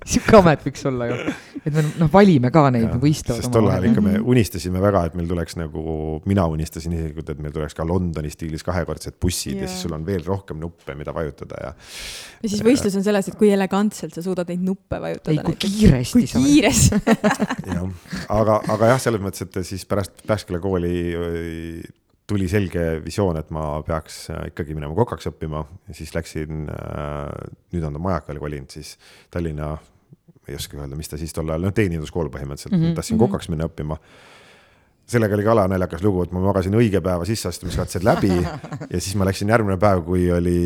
sihuke 0.08 0.38
amet 0.40 0.64
võiks 0.66 0.86
olla 0.90 1.08
ju, 1.10 1.18
et 1.62 1.70
me 1.76 1.84
noh, 1.86 2.10
valime 2.12 2.52
ka 2.54 2.68
neid 2.74 2.88
nagu 2.88 3.10
istuvad. 3.10 3.42
sest 3.42 3.54
tol 3.54 3.70
ajal 3.72 3.90
ikka 3.90 4.04
me 4.06 4.14
unistasime 4.34 4.82
väga, 4.84 5.04
et 5.10 5.18
meil 5.20 5.28
tuleks 5.30 5.58
nagu, 5.60 5.84
mina 6.30 6.48
unistasin 6.52 6.96
isiklikult, 6.96 7.34
et 7.34 7.44
meil 7.44 7.56
tuleks 7.56 7.78
ka 7.78 7.88
Londoni 7.88 8.32
stiilis 8.34 8.66
kahekordsed 8.68 9.20
bussid 9.22 9.58
ja, 9.58 9.66
ja 9.66 9.72
siis 9.72 9.86
sul 9.86 9.98
on 9.98 10.06
veel 10.08 10.24
rohkem 10.28 10.62
nuppe, 10.64 10.96
mida 11.00 11.16
vajutada 11.16 11.62
ja. 11.66 11.76
ja 12.44 12.54
siis 12.54 12.64
võistlus 12.66 12.98
on 13.00 13.06
selles, 13.06 13.32
et 13.32 13.38
kui 13.40 13.52
elegantselt 13.54 14.16
sa 14.16 14.24
suudad 14.26 14.50
neid 14.52 14.64
nuppe 14.66 15.02
vajutada. 15.04 15.36
ei, 15.36 15.44
kui 15.44 15.60
kiiresti. 15.68 16.18
kui 16.18 16.32
kiiresti 16.32 17.04
jah, 17.74 17.86
aga, 18.40 18.62
aga 18.78 18.94
jah, 18.94 19.06
selles 19.08 19.24
mõttes, 19.24 19.48
et 19.48 19.62
siis 19.68 19.86
pärast 19.90 20.26
Pääsküla 20.28 20.60
kooli 20.60 20.96
tuli 22.28 22.48
selge 22.52 22.84
visioon, 23.06 23.40
et 23.40 23.52
ma 23.56 23.70
peaks 23.88 24.26
äh, 24.34 24.50
ikkagi 24.52 24.76
minema 24.76 24.96
kokaks 24.98 25.30
õppima 25.32 25.64
ja 25.88 25.96
siis 25.96 26.12
läksin, 26.16 26.66
äh, 26.74 27.54
nüüd 27.74 27.88
on 27.88 27.96
ta 27.96 28.02
Majakale 28.04 28.42
kolinud, 28.44 28.72
siis 28.74 28.96
Tallinna, 29.32 29.76
ei 30.48 30.56
oska 30.56 30.78
öelda, 30.80 30.96
mis 30.96 31.10
ta 31.10 31.20
siis 31.20 31.34
tol 31.36 31.50
ajal, 31.50 31.68
noh, 31.68 31.74
teeninduskool 31.76 32.30
põhimõtteliselt 32.34 32.74
mm, 32.74 32.84
-hmm. 32.84 32.96
tahtsin 32.96 33.18
-hmm. 33.18 33.26
kokaks 33.28 33.50
minna 33.54 33.68
õppima 33.68 34.00
sellega 35.08 35.38
oli 35.38 35.46
ka 35.46 35.54
alanaljakas 35.56 36.04
lugu, 36.04 36.26
et 36.26 36.34
ma 36.36 36.42
magasin 36.44 36.76
õige 36.78 37.02
päeva 37.04 37.28
sisseastumiskatsed 37.28 38.04
läbi 38.08 38.34
ja 38.94 39.00
siis 39.00 39.16
ma 39.20 39.28
läksin 39.30 39.54
järgmine 39.54 39.80
päev, 39.82 40.04
kui 40.08 40.28
oli 40.34 40.58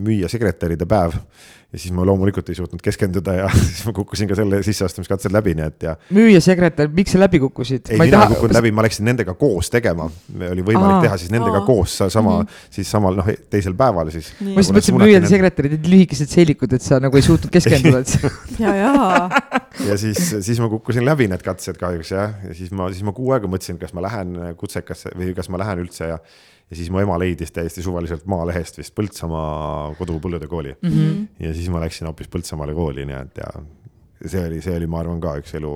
müüja 0.00 0.30
sekretäride 0.32 0.88
päev 0.88 1.18
ja 1.74 1.78
siis 1.82 1.90
ma 1.94 2.04
loomulikult 2.06 2.48
ei 2.52 2.54
suutnud 2.54 2.82
keskenduda 2.82 3.32
ja 3.34 3.48
siis 3.58 3.82
ma 3.88 3.92
kukkusin 3.96 4.30
ka 4.30 4.36
selle 4.38 4.60
sisseastumiskatsel 4.66 5.32
läbi, 5.34 5.56
nii 5.58 5.66
et 5.66 5.86
ja. 5.88 5.96
müüjasekretär, 6.14 6.90
miks 6.94 7.16
sa 7.16 7.20
läbi 7.24 7.40
kukkusid? 7.42 7.90
ei, 7.90 7.98
mina 7.98 8.20
taha... 8.20 8.28
ei 8.28 8.34
kukkunud 8.36 8.56
läbi, 8.60 8.72
ma 8.78 8.84
läksin 8.86 9.08
nendega 9.08 9.34
koos 9.38 9.72
tegema, 9.74 10.06
oli 10.50 10.64
võimalik 10.64 11.00
Aa. 11.00 11.04
teha 11.08 11.18
siis 11.20 11.34
nendega 11.34 11.60
Aa. 11.60 11.66
koos 11.66 11.96
sama 11.98 12.38
mm, 12.38 12.46
-hmm. 12.46 12.70
siis 12.78 12.90
samal 12.94 13.18
noh, 13.18 13.30
teisel 13.50 13.74
päeval 13.78 14.12
siis. 14.14 14.30
ma 14.40 14.54
just 14.60 14.74
mõtlesin, 14.76 15.00
müüjad 15.02 15.26
ja 15.26 15.32
sekretärid 15.34 15.76
olid 15.78 15.90
lühikesed 15.96 16.30
seelikud, 16.30 16.78
et 16.78 16.86
sa 16.86 17.00
nagu 17.02 17.18
ei 17.18 17.26
suutnud 17.26 17.50
keskenduda, 17.58 18.04
et 18.06 18.60
ja, 18.62 18.76
ja. 18.78 19.53
ja 19.88 19.98
siis, 20.00 20.18
siis 20.46 20.60
ma 20.62 20.70
kukkusin 20.72 21.06
läbi 21.06 21.28
need 21.30 21.44
katsed 21.44 21.78
kahjuks 21.80 22.14
jah, 22.14 22.34
ja 22.48 22.56
siis 22.56 22.72
ma, 22.74 22.88
siis 22.92 23.06
ma 23.06 23.14
kuu 23.16 23.32
aega 23.34 23.50
mõtlesin, 23.50 23.78
kas 23.80 23.94
ma 23.96 24.04
lähen 24.04 24.36
kutsekasse 24.60 25.14
või 25.18 25.34
kas 25.36 25.50
ma 25.52 25.62
lähen 25.62 25.84
üldse 25.86 26.12
ja 26.14 26.18
ja 26.70 26.76
siis 26.78 26.90
mu 26.90 27.00
ema 27.02 27.16
leidis 27.20 27.52
täiesti 27.52 27.82
suvaliselt 27.84 28.24
Maalehest 28.30 28.78
vist 28.78 28.94
Põltsamaa 28.96 29.94
kodupõllude 29.98 30.48
kooli 30.48 30.72
mm. 30.72 30.90
-hmm. 30.90 31.26
ja 31.44 31.52
siis 31.54 31.68
ma 31.68 31.82
läksin 31.82 32.08
hoopis 32.08 32.30
Põltsamaale 32.32 32.74
kooli, 32.74 33.04
nii 33.04 33.18
et 33.20 33.42
ja 33.42 33.50
see 34.24 34.46
oli, 34.46 34.62
see 34.64 34.76
oli, 34.76 34.88
ma 34.88 35.02
arvan, 35.02 35.20
ka 35.20 35.36
üks 35.42 35.54
elu, 35.58 35.74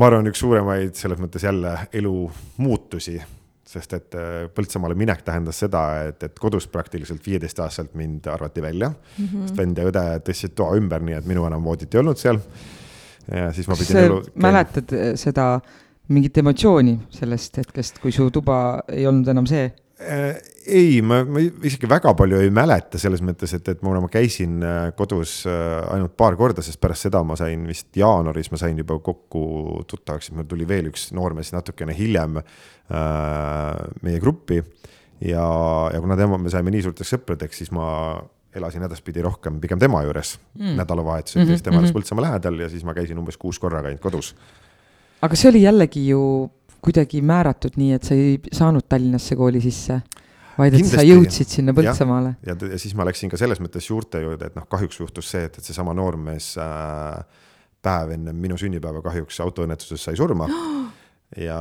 ma 0.00 0.08
arvan, 0.08 0.30
üks 0.30 0.40
suuremaid 0.40 0.96
selles 0.96 1.20
mõttes 1.20 1.44
jälle 1.44 1.76
elu 1.92 2.16
muutusi, 2.56 3.18
sest 3.68 3.92
et 3.96 4.16
äh, 4.18 4.30
Põltsamaale 4.54 4.96
minek 4.98 5.22
tähendas 5.26 5.62
seda, 5.62 5.82
et, 6.08 6.22
et 6.26 6.38
kodus 6.38 6.66
praktiliselt 6.70 7.26
viieteistaastaselt 7.26 7.94
mind 7.98 8.26
arvati 8.30 8.62
välja 8.62 8.88
mm, 8.90 9.24
-hmm. 9.24 9.46
sest 9.46 9.56
vend 9.56 9.78
ja 9.78 9.86
õde 9.90 10.04
tõstsid 10.26 10.56
toa 10.58 10.76
ümber, 10.76 11.02
nii 11.02 11.18
et 11.20 11.26
minu 11.26 11.46
enam 11.46 11.64
voodit 11.64 11.94
ei 11.94 12.00
olnud 12.00 12.18
seal. 12.18 12.40
ja 13.30 13.52
siis 13.52 13.68
ma 13.68 13.76
pidin 13.78 13.96
elu. 13.96 14.22
mäletad 14.34 14.96
seda 15.16 15.60
mingit 16.08 16.38
emotsiooni 16.38 16.98
sellest 17.10 17.56
hetkest, 17.56 17.98
kui 18.02 18.12
su 18.12 18.30
tuba 18.30 18.82
ei 18.88 19.06
olnud 19.06 19.28
enam 19.28 19.46
see? 19.46 19.70
Äh, 20.02 20.36
ei, 20.66 21.00
ma, 21.02 21.20
ma 21.26 21.40
isegi 21.42 21.88
väga 21.90 22.12
palju 22.18 22.40
ei 22.42 22.50
mäleta 22.54 22.98
selles 23.00 23.22
mõttes, 23.24 23.54
et, 23.56 23.66
et 23.72 23.82
ma, 23.84 23.94
ma 24.02 24.10
käisin 24.10 24.62
äh, 24.66 24.90
kodus 24.98 25.42
äh, 25.50 25.78
ainult 25.94 26.14
paar 26.18 26.36
korda, 26.38 26.64
sest 26.64 26.80
pärast 26.82 27.08
seda 27.08 27.22
ma 27.26 27.36
sain 27.38 27.64
vist 27.68 27.90
jaanuaris, 27.98 28.50
ma 28.52 28.60
sain 28.60 28.78
juba 28.78 28.98
kokku 29.04 29.82
tuttavaks, 29.90 30.28
siis 30.28 30.36
mul 30.38 30.48
tuli 30.50 30.66
veel 30.68 30.90
üks 30.92 31.10
noormees 31.16 31.52
natukene 31.54 31.96
hiljem 31.96 32.40
äh, 32.42 32.46
meie 34.02 34.22
gruppi. 34.22 34.62
ja, 35.22 35.46
ja 35.94 36.00
kuna 36.02 36.18
tema, 36.18 36.38
me 36.38 36.50
saime 36.52 36.74
nii 36.74 36.86
suurteks 36.88 37.16
sõpradeks, 37.16 37.62
siis 37.62 37.74
ma 37.74 37.86
elasin 38.54 38.84
edaspidi 38.84 39.22
rohkem 39.24 39.60
pigem 39.62 39.80
tema 39.80 40.02
juures 40.04 40.34
mm. 40.58 40.74
nädalavahetusel 40.76 41.40
mm, 41.40 41.46
-hmm, 41.46 41.56
siis 41.56 41.62
tema 41.62 41.78
elas 41.78 41.88
mm 41.88 41.88
-hmm. 41.88 42.02
Põltsamaa 42.02 42.22
lähedal 42.26 42.58
ja 42.60 42.68
siis 42.68 42.84
ma 42.84 42.94
käisin 42.94 43.18
umbes 43.18 43.36
kuus 43.36 43.58
korra 43.58 43.82
käinud 43.82 44.00
kodus 44.00 44.34
aga 45.22 45.38
see 45.38 45.50
oli 45.52 45.62
jällegi 45.62 46.02
ju 46.08 46.50
kuidagi 46.82 47.22
määratud 47.24 47.78
nii, 47.78 47.92
et 47.96 48.08
sa 48.08 48.16
ei 48.18 48.36
saanud 48.52 48.86
Tallinnasse 48.90 49.36
kooli 49.38 49.62
sisse, 49.62 50.00
vaid 50.56 50.74
et 50.74 50.82
Kindlasti, 50.82 50.98
sa 50.98 51.06
jõudsid 51.06 51.54
sinna 51.56 51.74
Põltsamaale. 51.76 52.34
ja, 52.46 52.56
ja 52.56 52.80
siis 52.80 52.96
ma 52.98 53.06
läksin 53.08 53.30
ka 53.32 53.40
selles 53.40 53.62
mõttes 53.62 53.86
juurte 53.88 54.22
juurde, 54.22 54.50
et 54.50 54.58
noh, 54.58 54.66
kahjuks 54.70 55.00
juhtus 55.00 55.30
see, 55.34 55.46
et, 55.48 55.58
et 55.58 55.70
seesama 55.70 55.94
noormees 55.96 56.52
äh, 56.60 57.46
päev 57.82 58.16
enne 58.16 58.34
minu 58.36 58.58
sünnipäeva 58.60 59.02
kahjuks 59.04 59.40
autoõnnetuses 59.46 60.10
sai 60.10 60.18
surma. 60.18 60.50
Ja, 61.32 61.56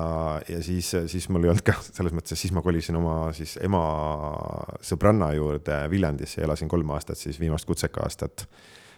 ja 0.51 0.57
siis, 0.59 0.89
siis 1.07 1.29
mul 1.31 1.45
ei 1.45 1.49
olnud 1.53 1.63
ka 1.63 1.71
selles 1.95 2.11
mõttes, 2.11 2.35
siis 2.35 2.51
ma 2.51 2.59
kolisin 2.59 2.97
oma 2.99 3.29
siis 3.31 3.53
ema 3.63 3.79
sõbranna 4.83 5.29
juurde 5.31 5.77
Viljandisse 5.87 6.41
ja 6.41 6.49
elasin 6.49 6.67
kolm 6.67 6.91
aastat 6.91 7.15
siis 7.15 7.39
viimast 7.39 7.69
kutseka 7.69 8.03
aastat. 8.03 8.43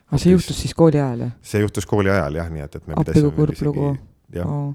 aga 0.10 0.22
see 0.24 0.34
juhtus 0.34 0.64
siis 0.64 0.74
kooli 0.74 0.98
ajal, 0.98 1.28
jah? 1.28 1.36
see 1.46 1.62
juhtus 1.62 1.86
kooli 1.86 2.10
ajal 2.10 2.42
jah, 2.42 2.50
nii 2.50 2.66
et, 2.66 2.80
et 2.80 2.90
me 2.90 2.98
kurb 3.38 3.62
lugu. 3.70 3.92
jah. 4.34 4.50
Oh.. 4.50 4.74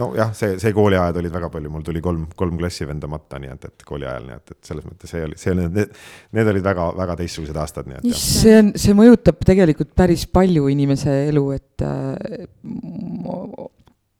Nojah, 0.00 0.32
see, 0.36 0.58
see 0.62 0.74
kooliajad 0.76 1.20
olid 1.20 1.34
väga 1.34 1.50
palju, 1.52 1.72
mul 1.72 1.84
tuli 1.86 2.02
kolm, 2.04 2.26
kolm 2.36 2.60
klassi 2.60 2.88
vendamata, 2.88 3.40
nii 3.42 3.52
et, 3.54 3.66
et 3.70 3.88
kooli 3.88 4.08
ajal, 4.08 4.28
nii 4.28 4.38
et, 4.38 4.54
et 4.56 4.70
selles 4.70 4.86
mõttes 4.86 5.14
see 5.14 5.24
oli, 5.26 5.40
see 5.40 5.54
oli, 5.54 5.66
need, 5.74 5.98
need 6.38 6.52
olid 6.54 6.68
väga-väga 6.70 7.18
teistsugused 7.22 7.60
aastad, 7.62 7.90
nii 7.90 8.00
et. 8.00 8.14
see 8.20 8.56
on, 8.60 8.72
see 8.80 8.96
mõjutab 8.98 9.42
tegelikult 9.46 9.92
päris 9.96 10.26
palju 10.30 10.70
inimese 10.72 11.16
elu, 11.28 11.44
et 11.56 11.86
äh, 11.86 13.68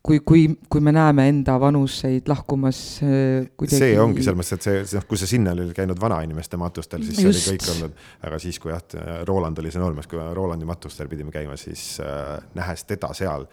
kui, 0.02 0.20
kui, 0.26 0.44
kui 0.70 0.82
me 0.84 0.92
näeme 0.94 1.26
enda 1.30 1.56
vanuseid 1.60 2.28
lahkumas 2.30 2.78
äh, 3.04 3.48
kuidagi. 3.56 3.80
see 3.82 3.98
ongi 4.00 4.24
selles 4.24 4.38
mõttes, 4.40 4.56
et 4.56 4.68
see, 4.68 4.98
noh, 4.98 5.06
kui 5.08 5.20
sa 5.20 5.28
sinna 5.30 5.54
olid 5.56 5.74
käinud 5.76 6.00
vanainimeste 6.00 6.60
matustel, 6.60 7.04
siis 7.06 7.20
Just. 7.20 7.42
see 7.42 7.52
oli 7.52 7.58
kõik 7.58 7.68
olnud, 7.74 8.06
aga 8.28 8.40
siis, 8.42 8.60
kui 8.62 8.72
jah, 8.72 8.84
Roland 9.28 9.60
oli 9.62 9.72
see 9.72 9.82
noormees, 9.82 10.08
kui 10.10 10.22
Rolandi 10.36 10.68
matustel 10.68 11.10
pidime 11.10 11.34
käima, 11.34 11.58
siis 11.60 11.92
äh, 12.04 12.38
nähes 12.56 12.86
teda 12.88 13.12
seal, 13.16 13.46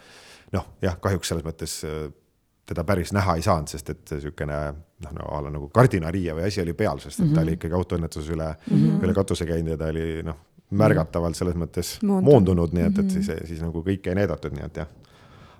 noh 0.52 0.66
jah, 0.82 0.98
kahjuks 1.00 1.32
selles 1.32 1.46
mõttes 1.46 1.78
äh, 1.86 2.08
teda 2.68 2.84
päris 2.84 3.12
näha 3.16 3.38
ei 3.38 3.44
saanud, 3.44 3.70
sest 3.72 3.90
et 3.94 4.12
niisugune 4.12 4.58
noh, 5.04 5.14
no 5.16 5.30
a 5.32 5.40
la 5.46 5.52
nagu 5.54 5.70
kardinariie 5.72 6.36
või 6.36 6.48
asi 6.48 6.62
oli 6.62 6.74
peal, 6.76 7.00
sest 7.00 7.20
et 7.20 7.24
mm 7.24 7.30
-hmm. 7.30 7.34
ta 7.34 7.46
oli 7.46 7.56
ikkagi 7.56 7.74
autoõnnetuses 7.80 8.30
üle 8.34 8.48
mm, 8.52 8.76
-hmm. 8.76 9.04
üle 9.04 9.14
katuse 9.14 9.46
käinud 9.48 9.74
ja 9.74 9.80
ta 9.80 9.90
oli 9.94 10.22
noh, 10.26 10.38
märgatavalt 10.70 11.36
selles 11.36 11.56
mõttes 11.56 11.96
moondunud, 12.02 12.30
moondunud, 12.32 12.72
nii 12.76 12.88
et, 12.90 12.98
et 12.98 13.10
siis, 13.10 13.30
siis 13.48 13.62
nagu 13.64 13.82
kõike 13.84 14.12
ei 14.12 14.18
näidatud, 14.22 14.52
nii 14.52 14.66
et 14.66 14.82
jah 14.82 14.88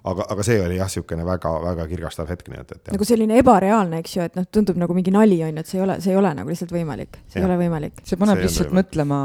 aga, 0.04 0.26
aga 0.34 0.44
see 0.46 0.58
oli 0.62 0.76
jah, 0.78 0.88
niisugune 0.88 1.24
väga-väga 1.26 1.86
kirgastav 1.90 2.28
hetk, 2.30 2.48
nii 2.52 2.60
et, 2.60 2.72
et. 2.76 2.92
nagu 2.92 3.08
selline 3.08 3.38
ebareaalne, 3.42 4.02
eks 4.02 4.16
ju, 4.16 4.28
et 4.28 4.38
noh, 4.38 4.46
tundub 4.52 4.78
nagu 4.80 4.94
mingi 4.96 5.12
nali 5.14 5.40
on 5.44 5.56
ju, 5.56 5.64
et 5.64 5.70
see 5.70 5.80
ei 5.80 5.84
ole, 5.84 5.98
see 6.04 6.12
ei 6.14 6.20
ole 6.20 6.34
nagu 6.38 6.52
lihtsalt 6.52 6.72
võimalik, 6.74 7.20
see 7.26 7.40
ja. 7.40 7.44
ei 7.44 7.50
ole 7.50 7.58
võimalik. 7.64 8.00
see 8.04 8.20
paneb 8.20 8.40
see 8.40 8.48
lihtsalt 8.48 8.76
mõtlema 8.78 9.18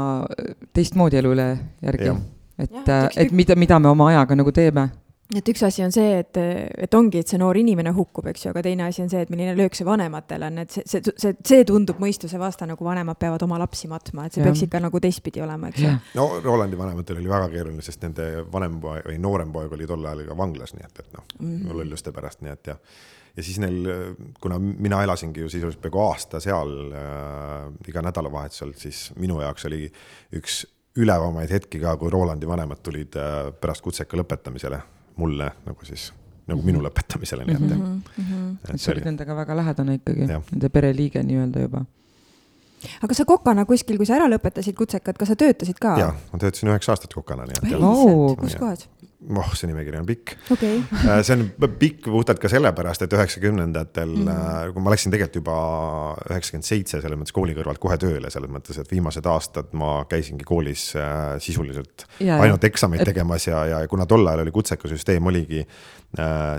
teistmoodi 0.76 1.20
elu 1.20 1.32
üle 1.36 1.48
järgi, 1.84 2.10
et, 2.64 2.92
et 3.24 3.32
mida, 3.32 3.56
mida 3.58 3.80
me 3.82 3.92
oma 3.92 4.10
ajaga 4.12 4.38
nagu 4.40 4.54
teeme 4.54 4.88
et 5.32 5.48
üks 5.48 5.62
asi 5.64 5.82
on 5.84 5.92
see, 5.94 6.18
et, 6.20 6.36
et 6.84 6.94
ongi, 6.96 7.22
et 7.22 7.30
see 7.30 7.38
noor 7.40 7.56
inimene 7.56 7.94
hukkub, 7.96 8.26
eks 8.28 8.44
ju, 8.44 8.50
aga 8.52 8.62
teine 8.66 8.84
asi 8.86 9.02
on 9.04 9.08
see, 9.12 9.22
et 9.24 9.30
milline 9.32 9.54
löök 9.56 9.76
see 9.78 9.86
vanematele 9.88 10.50
on, 10.50 10.60
et 10.60 10.76
see, 10.76 10.84
see, 10.90 11.00
see, 11.20 11.32
see 11.48 11.64
tundub 11.68 12.02
mõistuse 12.02 12.38
vastane, 12.40 12.76
kui 12.76 12.86
vanemad 12.86 13.18
peavad 13.20 13.42
oma 13.46 13.58
lapsi 13.62 13.88
matma, 13.90 14.26
et 14.28 14.36
see 14.36 14.42
ja. 14.42 14.50
peaks 14.50 14.66
ikka 14.66 14.82
nagu 14.84 15.00
teistpidi 15.02 15.42
olema, 15.44 15.72
eks 15.72 15.86
ju. 15.86 15.94
no 16.20 16.28
Rolandi 16.44 16.78
vanematel 16.78 17.22
oli 17.22 17.32
väga 17.32 17.48
keeruline, 17.56 17.86
sest 17.86 18.04
nende 18.04 18.28
vanem 18.52 18.78
poeg 18.84 19.08
või 19.08 19.18
noorem 19.24 19.52
poeg 19.54 19.74
oli 19.78 19.88
tol 19.88 20.04
ajal 20.04 20.24
ka 20.28 20.38
vanglas, 20.44 20.76
nii 20.76 20.86
et, 20.86 21.02
et 21.06 21.16
noh 21.16 21.26
mm 21.38 21.50
-hmm., 21.56 21.80
lolluste 21.80 22.12
pärast, 22.12 22.44
nii 22.44 22.52
et 22.52 22.72
jah. 22.74 23.00
ja 23.36 23.42
siis 23.42 23.58
neil, 23.64 23.90
kuna 24.40 24.60
mina 24.60 25.02
elasingi 25.02 25.40
ju 25.40 25.48
sisuliselt 25.48 25.80
peaaegu 25.82 26.04
aasta 26.04 26.40
seal 26.40 26.76
äh, 26.92 27.72
iga 27.88 28.04
nädalavahetusel, 28.04 28.76
siis 28.76 29.06
minu 29.16 29.40
jaoks 29.40 29.72
oli 29.72 29.86
üks 30.36 30.66
ülevamaid 31.00 31.50
hetki 31.50 31.80
ka, 31.80 31.96
kui 31.96 32.12
Rolandi 32.12 32.46
vanemad 32.46 32.84
tulid 32.84 33.16
äh, 33.16 33.48
pärast 33.60 33.82
kutseka 33.82 34.20
lõpetamisele 34.20 34.93
mulle 35.16 35.50
nagu 35.66 35.88
siis 35.88 36.12
nagu 36.44 36.60
minu 36.60 36.78
mhm. 36.78 36.86
lõpetamisele, 36.88 37.46
nii 37.48 37.56
et 37.56 37.66
jah 37.70 37.78
mm. 37.78 38.00
-hmm. 38.16 38.74
et 38.74 38.80
sa 38.80 38.92
olid 38.92 39.06
nendega 39.08 39.36
väga 39.36 39.56
lähedane 39.56 39.98
ikkagi, 40.00 40.26
nende 40.28 40.68
pereliige 40.68 41.22
nii-öelda 41.24 41.62
juba. 41.64 41.84
aga 43.02 43.14
sa 43.14 43.24
kokana 43.24 43.64
kuskil, 43.64 43.96
kui 43.96 44.06
sa 44.06 44.18
ära 44.18 44.28
lõpetasid 44.28 44.76
kutsekad, 44.76 45.16
kas 45.16 45.32
sa 45.32 45.36
töötasid 45.40 45.80
ka? 45.80 45.96
jaa, 46.00 46.12
ma 46.32 46.42
töötasin 46.42 46.68
üheksa 46.72 46.92
aastat 46.92 47.14
kokana, 47.14 47.48
nii 47.48 47.62
et. 47.62 47.78
Kus 48.40 48.58
kohas? 48.60 48.88
Oh, 49.38 49.50
see 49.56 49.70
nimekiri 49.70 50.00
on 50.00 50.06
pikk 50.08 50.34
okay. 50.54 50.80
Äh, 51.04 51.20
see 51.26 51.36
on 51.36 51.46
pikk 51.80 52.08
puhtalt 52.10 52.40
ka 52.42 52.50
sellepärast, 52.52 53.04
et 53.06 53.16
üheksakümnendatel 53.16 54.12
mm, 54.12 54.28
-hmm. 54.28 54.74
kui 54.74 54.84
ma 54.84 54.94
läksin 54.94 55.14
tegelikult 55.14 55.40
juba 55.40 55.56
üheksakümmend 56.30 56.68
seitse 56.68 57.00
selles 57.00 57.18
mõttes 57.20 57.36
kooli 57.36 57.56
kõrvalt 57.56 57.82
kohe 57.82 57.98
tööle, 58.00 58.30
selles 58.30 58.52
mõttes, 58.52 58.78
et 58.80 58.90
viimased 58.90 59.26
aastad 59.30 59.72
ma 59.72 60.04
käisingi 60.10 60.46
koolis 60.48 60.92
äh, 60.96 61.36
sisuliselt 61.38 62.06
ja, 62.20 62.38
ainult 62.40 62.64
eksameid 62.64 63.04
tegemas 63.06 63.48
ja, 63.48 63.64
ja 63.72 63.82
kuna 63.88 64.06
tol 64.06 64.26
ajal 64.26 64.44
oli 64.44 64.54
kutsekasüsteem 64.54 65.32
oligi 65.32 65.64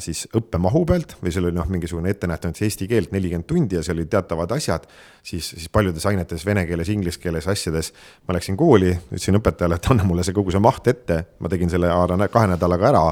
siis 0.04 0.26
õppemahu 0.36 0.82
pealt 0.88 1.16
või 1.22 1.32
seal 1.32 1.48
oli 1.48 1.56
noh, 1.56 1.68
mingisugune 1.72 2.12
ette 2.12 2.28
nähtud 2.28 2.58
eesti 2.66 2.88
keelt 2.92 3.14
nelikümmend 3.16 3.48
tundi 3.48 3.78
ja 3.78 3.84
seal 3.86 3.98
olid 4.02 4.10
teatavad 4.12 4.52
asjad, 4.52 4.84
siis, 5.24 5.48
siis 5.54 5.70
paljudes 5.72 6.06
ainetes, 6.10 6.44
vene 6.46 6.66
keeles, 6.68 6.92
inglise 6.92 7.22
keeles, 7.24 7.48
asjades 7.48 7.94
ma 8.28 8.36
läksin 8.36 8.58
kooli, 8.60 8.92
ütlesin 9.08 9.40
õpetajale, 9.40 9.80
et 9.80 9.90
anna 9.94 10.08
mulle 10.08 10.26
see 10.28 10.36
kogu 10.36 10.52
see 10.52 10.64
maht 10.64 10.90
ette, 10.92 11.22
ma 11.40 11.52
tegin 11.52 11.72
selle 11.72 11.92
kahe 12.34 12.50
nädalaga 12.56 12.90
ära 12.94 13.04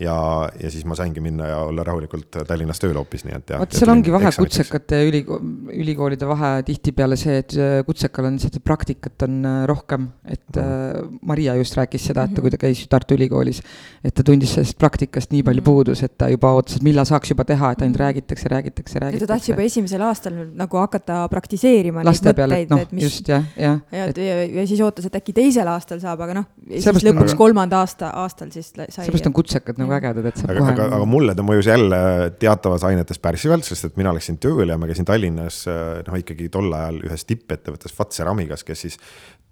ja, 0.00 0.14
ja 0.60 0.70
siis 0.70 0.84
ma 0.88 0.96
saingi 0.96 1.22
minna 1.24 1.46
ja 1.48 1.60
olla 1.64 1.84
rahulikult 1.86 2.36
Tallinnas 2.46 2.80
tööl 2.82 2.96
hoopis, 2.98 3.24
nii 3.24 3.36
et. 3.38 3.52
vot 3.56 3.76
seal 3.76 3.92
ongi 3.92 4.12
vahe 4.12 4.32
kutsekate 4.36 5.00
ja 5.00 5.06
ülikool, 5.08 5.40
ülikoolide 5.72 6.28
vahe 6.28 6.50
tihtipeale 6.66 7.16
see, 7.20 7.38
et 7.40 7.54
äh, 7.56 7.78
kutsekal 7.86 8.28
on 8.28 8.36
seda 8.42 8.60
praktikat 8.64 9.24
on 9.24 9.38
äh, 9.48 9.62
rohkem, 9.70 10.10
et 10.24 10.44
mm 10.52 10.62
-hmm. 10.62 11.18
Maria 11.22 11.54
just 11.56 11.76
rääkis 11.76 12.04
seda, 12.10 12.24
et 12.24 12.34
ta, 12.34 12.44
kui 12.44 12.50
ta 12.52 12.60
käis 12.60 12.84
Tartu 12.88 13.16
Ülikoolis, 13.16 13.62
et 14.04 14.14
ta 14.14 14.22
tundis 14.22 14.52
sellest 14.54 14.78
praktikast 14.78 15.32
nii 15.32 15.42
palju 15.42 15.60
-hmm. 15.60 15.64
puudus, 15.64 16.02
et 16.02 16.18
ta 16.18 16.28
juba 16.28 16.52
ootas, 16.52 16.76
et 16.76 16.82
millal 16.82 17.04
saaks 17.04 17.30
juba 17.30 17.44
teha, 17.44 17.72
et 17.72 17.82
ainult 17.82 18.00
räägitakse, 18.00 18.48
räägitakse, 18.48 18.98
räägitakse. 19.00 19.24
ja 19.24 19.26
ta 19.26 19.32
tahtis 19.32 19.48
juba 19.48 19.62
esimesel 19.62 20.02
aastal 20.02 20.34
nagu 20.54 20.76
hakata 20.76 21.28
praktiseeriima. 21.28 22.04
laste 22.04 22.34
peale, 22.34 22.60
et 22.60 22.70
noh, 22.70 22.84
just 22.92 23.28
jah, 23.28 23.44
jah. 23.56 23.80
ja, 23.92 24.04
et... 24.04 24.16
ja, 24.16 24.44
ja 24.44 24.66
siis 24.66 24.80
ootas, 24.80 25.06
et 25.06 25.16
äkki 25.16 25.32
teisel 25.32 25.68
aastal 25.68 26.00
saab, 26.00 26.20
aga 26.20 26.34
noh, 26.34 26.44
siis 26.68 27.04
lõpuks 27.04 27.34
kolmanda 27.34 27.80
aasta, 27.80 28.10
aastal 28.10 28.50
siis 28.50 28.72
sai. 28.76 28.88
seepärast 28.90 29.26
on 29.26 29.32
kutsekad 29.32 29.78
nagu 29.78 29.85
ägedad, 29.92 30.26
et 30.30 30.42
saab 30.42 30.52
aga, 30.54 30.60
kohe. 30.60 30.74
aga, 30.74 30.88
aga 30.98 31.08
mulle 31.08 31.34
ta 31.38 31.44
mõjus 31.46 31.70
jälle 31.70 32.00
teatavas 32.40 32.84
ainetes 32.88 33.22
pärssivalt, 33.22 33.64
sest 33.68 33.90
et 33.90 33.96
mina 34.00 34.14
läksin 34.16 34.40
tööle 34.42 34.72
ja 34.74 34.80
ma 34.80 34.90
käisin 34.90 35.08
Tallinnas 35.08 35.64
noh, 35.66 36.20
ikkagi 36.22 36.50
tol 36.52 36.72
ajal 36.72 37.02
ühes 37.06 37.26
tippettevõttes 37.28 37.94
Fazer 37.96 38.30
Amigas, 38.32 38.64
kes 38.66 38.86
siis 38.86 39.00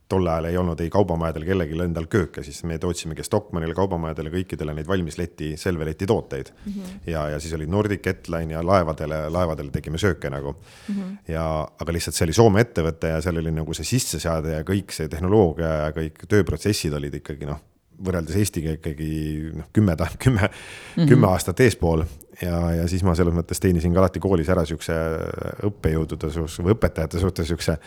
tol 0.08 0.26
ajal 0.28 0.48
ei 0.50 0.56
olnud 0.60 0.80
ei 0.84 0.90
kaubamajadel 0.92 1.46
kellelgi 1.48 1.78
endal 1.84 2.06
kööke, 2.12 2.44
siis 2.44 2.60
me 2.68 2.76
tootsimegi 2.80 3.24
Stockmannile, 3.24 3.74
kaubamajadele, 3.76 4.32
kõikidele 4.34 4.74
neid 4.76 4.88
valmisleti, 4.88 5.54
Selvereti 5.60 6.06
tooteid 6.06 6.50
mm. 6.52 6.72
-hmm. 6.72 6.98
ja, 7.12 7.28
ja 7.32 7.40
siis 7.40 7.54
oli 7.56 7.66
Nordic 7.66 8.06
Etline 8.06 8.54
ja 8.54 8.64
laevadele, 8.66 9.24
laevadele 9.32 9.72
tegime 9.72 9.98
sööke 9.98 10.30
nagu 10.30 10.52
mm. 10.52 10.94
-hmm. 10.94 11.16
ja, 11.32 11.46
aga 11.80 11.92
lihtsalt 11.92 12.16
see 12.16 12.26
oli 12.28 12.36
Soome 12.36 12.60
ettevõte 12.60 13.14
ja 13.14 13.20
seal 13.24 13.40
oli 13.40 13.52
nagu 13.52 13.74
see 13.74 13.84
sisseseade 13.94 14.58
ja 14.58 14.62
kõik 14.62 14.92
see 14.92 15.08
tehnoloogia 15.08 15.72
ja 15.86 15.92
kõik 15.96 16.26
tööprotsessid 16.28 16.92
olid 16.92 17.22
ikkagi 17.22 17.48
noh 17.48 17.62
võrreldes 18.04 18.36
Eestiga 18.40 18.74
ikkagi 18.76 19.10
noh, 19.54 19.70
kümme, 19.72 19.96
kümme 20.24 20.42
mm, 20.42 20.50
-hmm. 20.96 21.08
kümme 21.10 21.30
aastat 21.30 21.60
eespool 21.60 22.04
ja, 22.42 22.58
ja 22.80 22.88
siis 22.90 23.04
ma 23.06 23.14
selles 23.14 23.34
mõttes 23.36 23.62
teenisin 23.62 23.94
ka 23.94 24.02
alati 24.04 24.22
koolis 24.22 24.50
ära 24.50 24.64
siukse 24.68 24.96
õppejõudude 25.68 26.30
suhtes 26.34 26.60
või 26.64 26.76
õpetajate 26.76 27.22
suhtes 27.22 27.48
siukse 27.48 27.78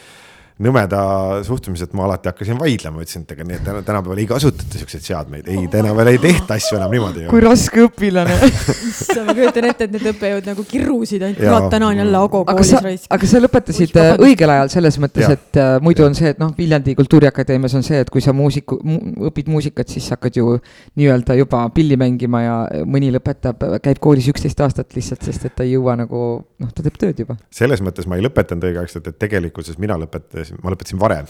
nõmeda 0.64 1.00
suhtumise, 1.46 1.86
et 1.86 1.94
ma 1.98 2.08
alati 2.08 2.32
hakkasin 2.32 2.58
vaidlema, 2.58 3.04
ütlesin, 3.04 3.26
et 3.28 3.34
ega 3.36 3.46
nii, 3.46 3.60
et 3.60 3.68
tänapäeval 3.86 4.22
ei 4.22 4.28
kasutata 4.30 4.80
siukseid 4.82 5.06
seadmeid, 5.06 5.50
ei, 5.54 5.68
tänapäeval 5.70 6.10
ei 6.12 6.22
tehta 6.22 6.58
asju 6.58 6.80
enam 6.80 6.94
niimoodi. 6.96 7.26
kui 7.30 7.44
raske 7.44 7.84
õpilane 7.86 8.38
ma 9.28 9.36
kujutan 9.38 9.68
ette, 9.70 9.88
et 9.88 9.94
need 9.94 10.08
õppejõud 10.14 10.50
nagu 10.50 10.66
kirusid 10.68 11.26
ainult, 11.28 11.42
kurat, 11.44 11.68
täna 11.74 11.92
on 11.92 12.02
jälle 12.02 12.22
Ago 12.22 12.42
koolis 12.48 12.74
raisk. 12.82 13.10
aga 13.14 13.30
sa 13.30 13.42
lõpetasid 13.44 14.00
õigel 14.26 14.54
ajal 14.56 14.74
selles 14.74 14.98
mõttes, 15.04 15.36
et 15.38 15.62
äh, 15.62 15.76
muidu 15.84 16.08
on 16.08 16.18
see, 16.18 16.34
et 16.34 16.42
noh, 16.42 16.54
Viljandi 16.58 16.98
Kultuuriakadeemias 16.98 17.78
on 17.78 17.86
see, 17.86 18.02
et 18.02 18.10
kui 18.14 18.24
sa 18.26 18.34
muusiku 18.38 18.80
mu,, 18.82 19.00
õpid 19.30 19.52
muusikat, 19.54 19.94
siis 19.94 20.10
hakkad 20.16 20.42
ju 20.42 20.58
nii-öelda 20.98 21.38
juba 21.38 21.68
pilli 21.76 22.00
mängima 22.00 22.42
ja 22.44 22.58
mõni 22.90 23.12
lõpetab, 23.14 23.62
käib 23.84 24.02
koolis 24.02 24.30
üksteist 24.34 24.66
aastat 24.66 24.98
lihtsalt, 24.98 25.22
sest 25.28 25.50
et 25.52 25.58
ta 25.58 25.68
ei 25.68 25.76
jõua 25.76 25.98
nagu 26.02 26.24
noh, 26.42 26.74
ta 26.74 26.86
teeb 26.86 26.98
tööd 26.98 27.24
juba. 27.26 27.38
selles 27.54 27.84
mõttes 27.86 28.10
ma 28.10 28.18
ei 28.18 28.26
lõpetanud 28.26 28.70
õigeaegselt, 28.72 29.12
et 29.12 29.20
tegelikkuses 29.22 29.78
mina 29.82 30.00
lõpetasin 30.02 30.47
lõpetasin, 30.48 30.64
ma 30.64 30.74
lõpetasin 30.74 31.02
varem 31.02 31.28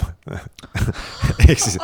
ehk 1.48 1.64
siis 1.64 1.78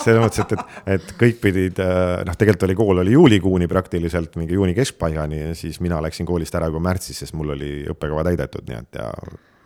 selles 0.00 0.22
mõttes, 0.22 0.40
et, 0.44 0.54
et, 0.54 0.80
et 0.96 1.12
kõik 1.20 1.40
pidid, 1.42 1.82
äh, 1.84 2.22
noh, 2.26 2.38
tegelikult 2.38 2.66
oli 2.68 2.78
kool 2.78 3.02
oli 3.04 3.14
juulikuuni 3.16 3.68
praktiliselt 3.70 4.38
mingi 4.40 4.56
juuni 4.56 4.74
keskpaigani 4.76 5.42
ja 5.42 5.52
siis 5.58 5.80
mina 5.84 6.00
läksin 6.02 6.28
koolist 6.28 6.56
ära 6.56 6.70
juba 6.70 6.82
märtsis, 6.90 7.20
sest 7.20 7.36
mul 7.36 7.54
oli 7.56 7.70
õppekava 7.90 8.24
täidetud, 8.30 8.66
nii 8.68 8.80
et 8.80 9.00
ja 9.00 9.12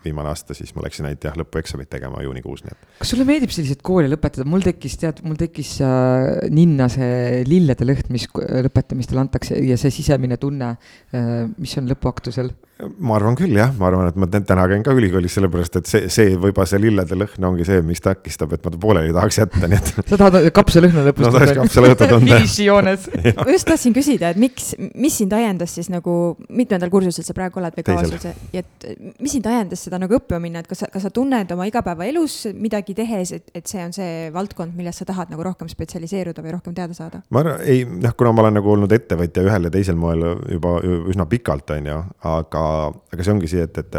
viimane 0.05 0.29
aasta, 0.29 0.53
siis 0.57 0.75
ma 0.77 0.85
läksin 0.85 1.07
ainult 1.09 1.25
jah, 1.25 1.37
lõpueksamit 1.41 1.89
tegema 1.93 2.21
juunikuus, 2.25 2.65
nii 2.65 2.75
et. 2.75 2.89
kas 3.01 3.13
sulle 3.15 3.27
meeldib 3.29 3.53
selliseid 3.55 3.81
kooli 3.87 4.11
lõpetada, 4.13 4.47
mul 4.49 4.65
tekkis, 4.65 4.99
tead, 5.01 5.23
mul 5.25 5.39
tekkis 5.41 5.77
äh, 5.85 6.29
ninna 6.53 6.91
see 6.93 7.41
lillede 7.49 7.89
lõhn, 7.89 8.11
mis 8.15 8.29
lõpetamistel 8.35 9.23
antakse 9.23 9.59
ja 9.65 9.79
see 9.81 9.95
sisemine 9.95 10.39
tunne 10.43 10.75
äh,, 10.75 11.33
mis 11.57 11.77
on 11.81 11.89
lõpuaktusel 11.91 12.53
ma 12.75 13.15
arvan 13.15 13.37
küll 13.39 13.55
jah, 13.55 13.71
ma 13.79 13.87
arvan, 13.87 14.09
et 14.11 14.17
ma 14.19 14.27
täna 14.27 14.65
käin 14.71 14.83
ka 14.83 14.93
ülikoolis, 14.99 15.37
sellepärast 15.37 15.77
et 15.79 15.87
see, 15.87 16.09
see 16.11 16.33
võib-olla 16.35 16.67
see 16.67 16.81
lillede 16.83 17.15
lõhn 17.21 17.47
ongi 17.47 17.67
see, 17.69 17.79
mis 17.87 18.03
takistab, 18.03 18.51
et 18.57 18.65
ma 18.67 18.73
ta 18.75 18.81
pooleli 18.83 19.13
tahaks 19.15 19.39
jätta, 19.39 19.69
nii 19.71 19.79
et. 19.79 19.91
sa 20.11 20.19
tahad 20.19 20.49
kapsalõhna 20.57 21.05
lõpus 21.07 21.29
no, 21.29 21.31
tunda? 21.37 21.55
kapsalõhna 21.61 21.99
tunda 22.01 22.41
finišijoones 22.41 23.07
ma 23.39 23.47
just 23.55 23.69
tahtsin 23.71 23.95
küsida, 23.95 24.33
et 24.35 24.41
miks, 24.43 24.73
mis 24.99 25.19
sind 25.23 25.37
ajendas 25.39 25.77
siis 25.79 25.91
nagu, 25.93 26.17
mitmendal 26.51 26.91
kursusel 26.91 27.27
sa 27.27 27.37
praegu 27.37 27.63
oled 27.63 27.79
või 27.79 27.87
kaasluse, 27.87 28.35
et 28.59 28.89
mis 29.23 29.37
sind 29.37 29.47
ajendas 29.53 29.87
seda 29.87 30.03
nagu 30.03 30.19
õppima 30.19 30.43
minna, 30.43 30.65
et 30.65 30.71
kas 30.71 30.83
sa, 30.83 30.91
kas 30.91 31.07
sa 31.07 31.15
tunned 31.15 31.55
oma 31.55 31.69
igapäevaelus 31.71 32.41
midagi 32.59 32.99
tehes, 32.99 33.37
et, 33.39 33.55
et 33.55 33.71
see 33.71 33.87
on 33.87 33.95
see 33.95 34.11
valdkond, 34.35 34.75
milles 34.75 34.99
sa 34.99 35.07
tahad 35.07 35.31
nagu 35.31 35.47
rohkem 35.47 35.71
spetsialiseeruda 35.71 36.43
või 36.43 36.57
rohkem 36.59 36.75
teada 36.75 36.99
saada? 36.99 37.23
ma 37.31 37.45
arvan, 37.45 37.63
ei 37.71 37.87
noh, 37.87 38.19
kuna 38.19 38.35
ma 38.35 38.49
olen 38.49 38.59
nagu 38.59 38.75
olnud 38.75 38.99
ettevõtja 38.99 39.47
ühel 39.47 39.71
ja 39.71 39.75
teisel 39.79 40.01
moel 40.01 40.27
juba 40.51 40.81
üsna 40.83 41.31
pikalt, 41.31 41.71
on 41.79 41.93
ju, 41.93 42.03
aga 42.35 42.64
aga 42.65 43.25
see 43.25 43.35
ongi 43.35 43.51
see, 43.51 43.65
et, 43.67 43.79
et 43.79 43.99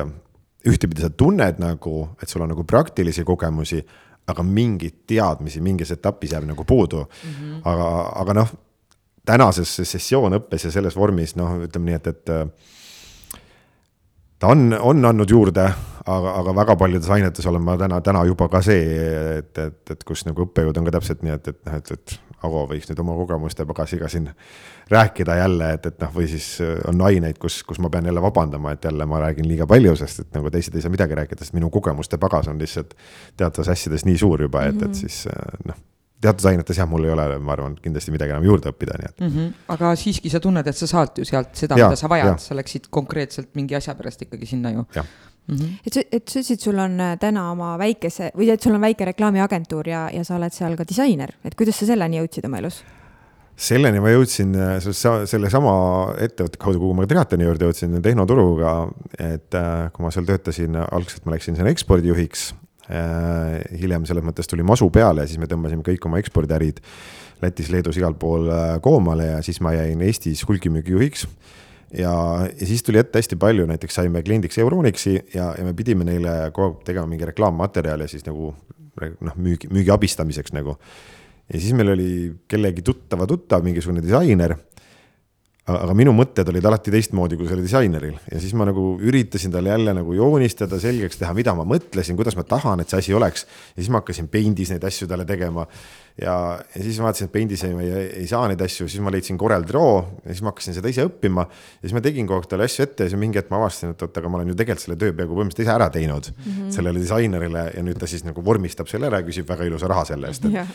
ühtepidi 0.65 1.05
sa 1.05 1.11
tunned 1.13 1.61
nagu, 1.61 1.95
et 2.21 2.29
sul 2.29 2.43
on 2.45 2.51
nagu 2.53 2.65
praktilisi 2.67 3.25
kogemusi, 3.27 3.81
aga 4.31 4.43
mingeid 4.43 5.03
teadmisi 5.09 5.61
mingis 5.61 5.91
etapis 5.93 6.33
jääb 6.33 6.47
nagu 6.49 6.63
puudu 6.65 7.03
mm. 7.03 7.33
-hmm. 7.33 7.59
aga, 7.69 7.89
aga 8.21 8.33
noh, 8.33 8.53
tänases 9.25 9.75
sessioonõppes 9.81 10.65
ja 10.65 10.71
selles 10.71 10.95
vormis 10.95 11.35
noh, 11.35 11.59
ütleme 11.67 11.91
nii, 11.91 11.99
et, 11.99 12.07
et 12.07 12.25
ta 14.39 14.47
on, 14.47 14.73
on 14.79 15.05
andnud 15.05 15.29
juurde, 15.29 15.65
aga, 16.05 16.33
aga 16.41 16.55
väga 16.55 16.75
paljudes 16.75 17.09
ainetes 17.09 17.45
olen 17.45 17.61
ma 17.61 17.77
täna, 17.77 18.01
täna 18.01 18.23
juba 18.25 18.49
ka 18.49 18.61
see, 18.65 18.83
et, 19.37 19.57
et, 19.57 19.81
et 19.91 20.03
kus 20.03 20.25
nagu 20.25 20.45
õppejõud 20.45 20.77
on 20.77 20.89
ka 20.89 20.97
täpselt 20.97 21.23
nii, 21.25 21.37
et, 21.37 21.47
et 21.53 21.61
noh, 21.65 21.77
et, 21.79 21.91
et 21.91 22.19
Ago 22.45 22.65
võiks 22.69 22.89
nüüd 22.89 23.01
oma 23.03 23.15
kogemuste 23.17 23.65
pagasiga 23.65 24.09
siin 24.11 24.29
rääkida 24.91 25.39
jälle, 25.41 25.71
et, 25.77 25.89
et 25.89 25.97
noh, 26.03 26.13
või 26.15 26.29
siis 26.31 26.51
äh, 26.63 26.77
on 26.89 27.01
aineid, 27.07 27.39
kus, 27.41 27.61
kus 27.67 27.81
ma 27.83 27.91
pean 27.93 28.05
jälle 28.09 28.23
vabandama, 28.23 28.75
et 28.75 28.85
jälle 28.85 29.09
ma 29.09 29.23
räägin 29.25 29.49
liiga 29.49 29.67
palju, 29.69 29.95
sest 29.99 30.25
et 30.25 30.37
nagu 30.37 30.53
teised 30.53 30.75
ei 30.75 30.85
saa 30.85 30.93
midagi 30.93 31.17
rääkida, 31.17 31.43
sest 31.43 31.57
minu 31.57 31.71
kogemuste 31.73 32.21
pagas 32.21 32.47
on 32.51 32.61
lihtsalt 32.61 32.95
teatavates 33.37 33.73
asjades 33.75 34.05
nii 34.05 34.17
suur 34.21 34.47
juba, 34.47 34.67
et, 34.69 34.79
et 34.79 34.89
mhm. 34.91 35.01
siis 35.01 35.25
äh, 35.31 35.59
noh 35.65 35.83
teatud 36.25 36.47
ainetes 36.49 36.79
jah, 36.79 36.87
mul 36.89 37.05
ei 37.05 37.13
ole, 37.13 37.25
ma 37.43 37.53
arvan, 37.55 37.75
kindlasti 37.81 38.13
midagi 38.13 38.33
enam 38.33 38.45
juurde 38.47 38.71
õppida, 38.71 38.97
nii 38.99 39.09
et 39.09 39.21
mm. 39.21 39.31
-hmm. 39.33 39.51
aga 39.75 39.91
siiski 39.99 40.31
sa 40.31 40.41
tunned, 40.43 40.67
et 40.67 40.77
sa 40.77 40.87
saad 40.89 41.19
ju 41.19 41.25
sealt 41.27 41.53
seda, 41.59 41.77
mida 41.79 41.99
sa 41.99 42.09
vajad, 42.11 42.39
sa 42.41 42.57
läksid 42.57 42.89
konkreetselt 42.89 43.51
mingi 43.59 43.75
asja 43.77 43.95
pärast 43.95 44.23
ikkagi 44.25 44.49
sinna 44.49 44.71
ju. 44.71 44.85
Mm 45.47 45.55
-hmm. 45.55 45.79
et 45.85 45.97
et 46.11 46.29
sa 46.29 46.39
ütlesid, 46.39 46.59
sul 46.59 46.79
on 46.79 46.99
äh, 46.99 47.17
täna 47.19 47.51
oma 47.51 47.77
väikese 47.77 48.31
või 48.37 48.49
et 48.49 48.61
sul 48.61 48.73
on 48.73 48.81
väike 48.81 49.05
reklaamiagentuur 49.05 49.87
ja, 49.87 50.09
ja 50.13 50.23
sa 50.23 50.35
oled 50.35 50.53
seal 50.53 50.75
ka 50.75 50.83
disainer, 50.89 51.35
et 51.45 51.55
kuidas 51.55 51.77
sa 51.77 51.85
selleni 51.85 52.17
jõudsid 52.17 52.45
oma 52.45 52.57
elus? 52.57 52.83
selleni 53.55 53.99
ma 54.03 54.09
jõudsin 54.11 54.55
sellesama 54.81 55.75
ettevõtte 56.19 56.57
kaudu, 56.59 56.79
kuhu 56.79 56.93
ma 56.93 57.05
triatloni 57.07 57.45
juurde 57.47 57.69
jõudsin, 57.69 58.01
Tehnoturuga, 58.01 58.89
et 59.19 59.55
äh, 59.55 59.91
kui 59.93 60.03
ma 60.03 60.11
seal 60.11 60.25
töötasin, 60.25 60.75
algselt 60.75 61.25
ma 61.25 61.35
läksin 61.35 61.55
sinna 61.55 61.69
ekspordijuhiks 61.69 62.53
äh,. 62.89 63.61
hiljem 63.79 64.05
selles 64.05 64.25
mõttes 64.25 64.49
tuli 64.49 64.63
masu 64.63 64.89
peale 64.89 65.23
ja 65.23 65.27
siis 65.27 65.39
me 65.39 65.47
tõmbasime 65.47 65.85
kõik 65.85 66.05
oma 66.05 66.19
ekspordiärid 66.19 66.81
Lätis, 67.41 67.69
Leedus, 67.69 67.97
igal 67.97 68.15
pool 68.17 68.49
äh, 68.49 68.81
koomale 68.81 69.25
ja 69.25 69.41
siis 69.43 69.61
ma 69.61 69.73
jäin 69.75 70.01
Eestis 70.01 70.41
hulgimüügijuhiks 70.47 71.27
ja, 71.93 72.13
ja 72.49 72.67
siis 72.67 72.83
tuli 72.83 72.99
ette 73.01 73.19
hästi 73.19 73.37
palju, 73.41 73.65
näiteks 73.69 73.99
saime 74.01 74.23
kliendiks 74.23 74.57
Euronixi 74.61 75.15
ja, 75.33 75.51
ja 75.57 75.65
me 75.65 75.73
pidime 75.77 76.07
neile 76.07 76.37
kogu 76.55 76.73
aeg 76.73 76.87
tegema 76.87 77.09
mingi 77.09 77.27
reklaammaterjali 77.31 78.07
siis 78.11 78.25
nagu 78.27 78.53
noh, 78.95 79.35
müügi, 79.35 79.69
müügi 79.73 79.93
abistamiseks 79.93 80.55
nagu 80.55 80.77
ja 81.51 81.59
siis 81.59 81.75
meil 81.77 81.93
oli 81.93 82.09
kellegi 82.49 82.83
tuttava 82.85 83.27
tuttav, 83.29 83.63
mingisugune 83.65 84.03
disainer. 84.03 84.55
aga 85.65 85.93
minu 85.97 86.11
mõtted 86.13 86.45
olid 86.51 86.65
alati 86.69 86.91
teistmoodi 86.93 87.39
kui 87.39 87.47
sellel 87.49 87.65
disaineril 87.65 88.17
ja 88.29 88.37
siis 88.37 88.51
ma 88.53 88.67
nagu 88.69 88.99
üritasin 89.01 89.49
talle 89.53 89.71
jälle 89.71 89.95
nagu 89.97 90.13
joonistada, 90.13 90.77
selgeks 90.79 91.17
teha, 91.17 91.33
mida 91.33 91.55
ma 91.57 91.65
mõtlesin, 91.65 92.13
kuidas 92.17 92.37
ma 92.37 92.43
tahan, 92.45 92.83
et 92.83 92.89
see 92.89 93.01
asi 93.01 93.15
oleks. 93.17 93.47
ja 93.73 93.81
siis 93.81 93.89
ma 93.89 94.03
hakkasin 94.03 94.29
Paint'is 94.29 94.69
neid 94.73 94.85
asju 94.85 95.07
talle 95.09 95.25
tegema 95.25 95.65
ja, 96.21 96.59
ja 96.75 96.83
siis 96.83 96.97
vaatasin, 97.03 97.27
et 97.27 97.33
Paint'is 97.33 97.63
ei, 97.67 97.73
ei, 97.83 98.05
ei 98.21 98.27
saa 98.29 98.45
neid 98.47 98.61
asju, 98.63 98.87
siis 98.91 99.03
ma 99.03 99.11
leidsin 99.11 99.37
Corel 99.39 99.65
Draw 99.67 99.97
ja 100.23 100.31
siis 100.31 100.43
ma 100.45 100.53
hakkasin 100.53 100.77
seda 100.77 100.91
ise 100.91 101.03
õppima. 101.09 101.43
ja 101.49 101.87
siis 101.87 101.95
ma 101.97 102.01
tegin 102.03 102.27
kogu 102.29 102.39
aeg 102.39 102.49
talle 102.51 102.67
asju 102.69 102.85
ette 102.85 103.07
ja 103.07 103.11
siis 103.11 103.19
mingi 103.19 103.41
hetk 103.41 103.51
ma 103.51 103.59
avastasin, 103.59 103.95
et 103.95 104.05
oot, 104.05 104.19
aga 104.21 104.31
ma 104.31 104.39
olen 104.39 104.53
ju 104.53 104.57
tegelikult 104.61 104.85
selle 104.85 104.99
töö 105.01 105.15
peaaegu 105.17 105.35
põhimõtteliselt 105.35 105.67
ise 105.67 105.75
ära 105.75 105.89
teinud 105.91 106.31
mm 106.31 106.51
-hmm. 106.51 106.71
sellele 106.77 107.03
disainerile 107.03 107.65
ja 107.75 107.83
nüüd 107.83 107.99
ta 107.99 108.07
siis 108.07 108.23
nagu 108.27 108.45
vormistab 108.45 108.91
selle 108.91 109.11
ära 109.11 109.19
ja 109.19 109.27
küsib 109.27 109.49
väga 109.49 109.67
ilusa 109.67 109.91
raha 109.91 110.05
selle 110.11 110.31
eest 110.31 110.47
yeah. 110.47 110.71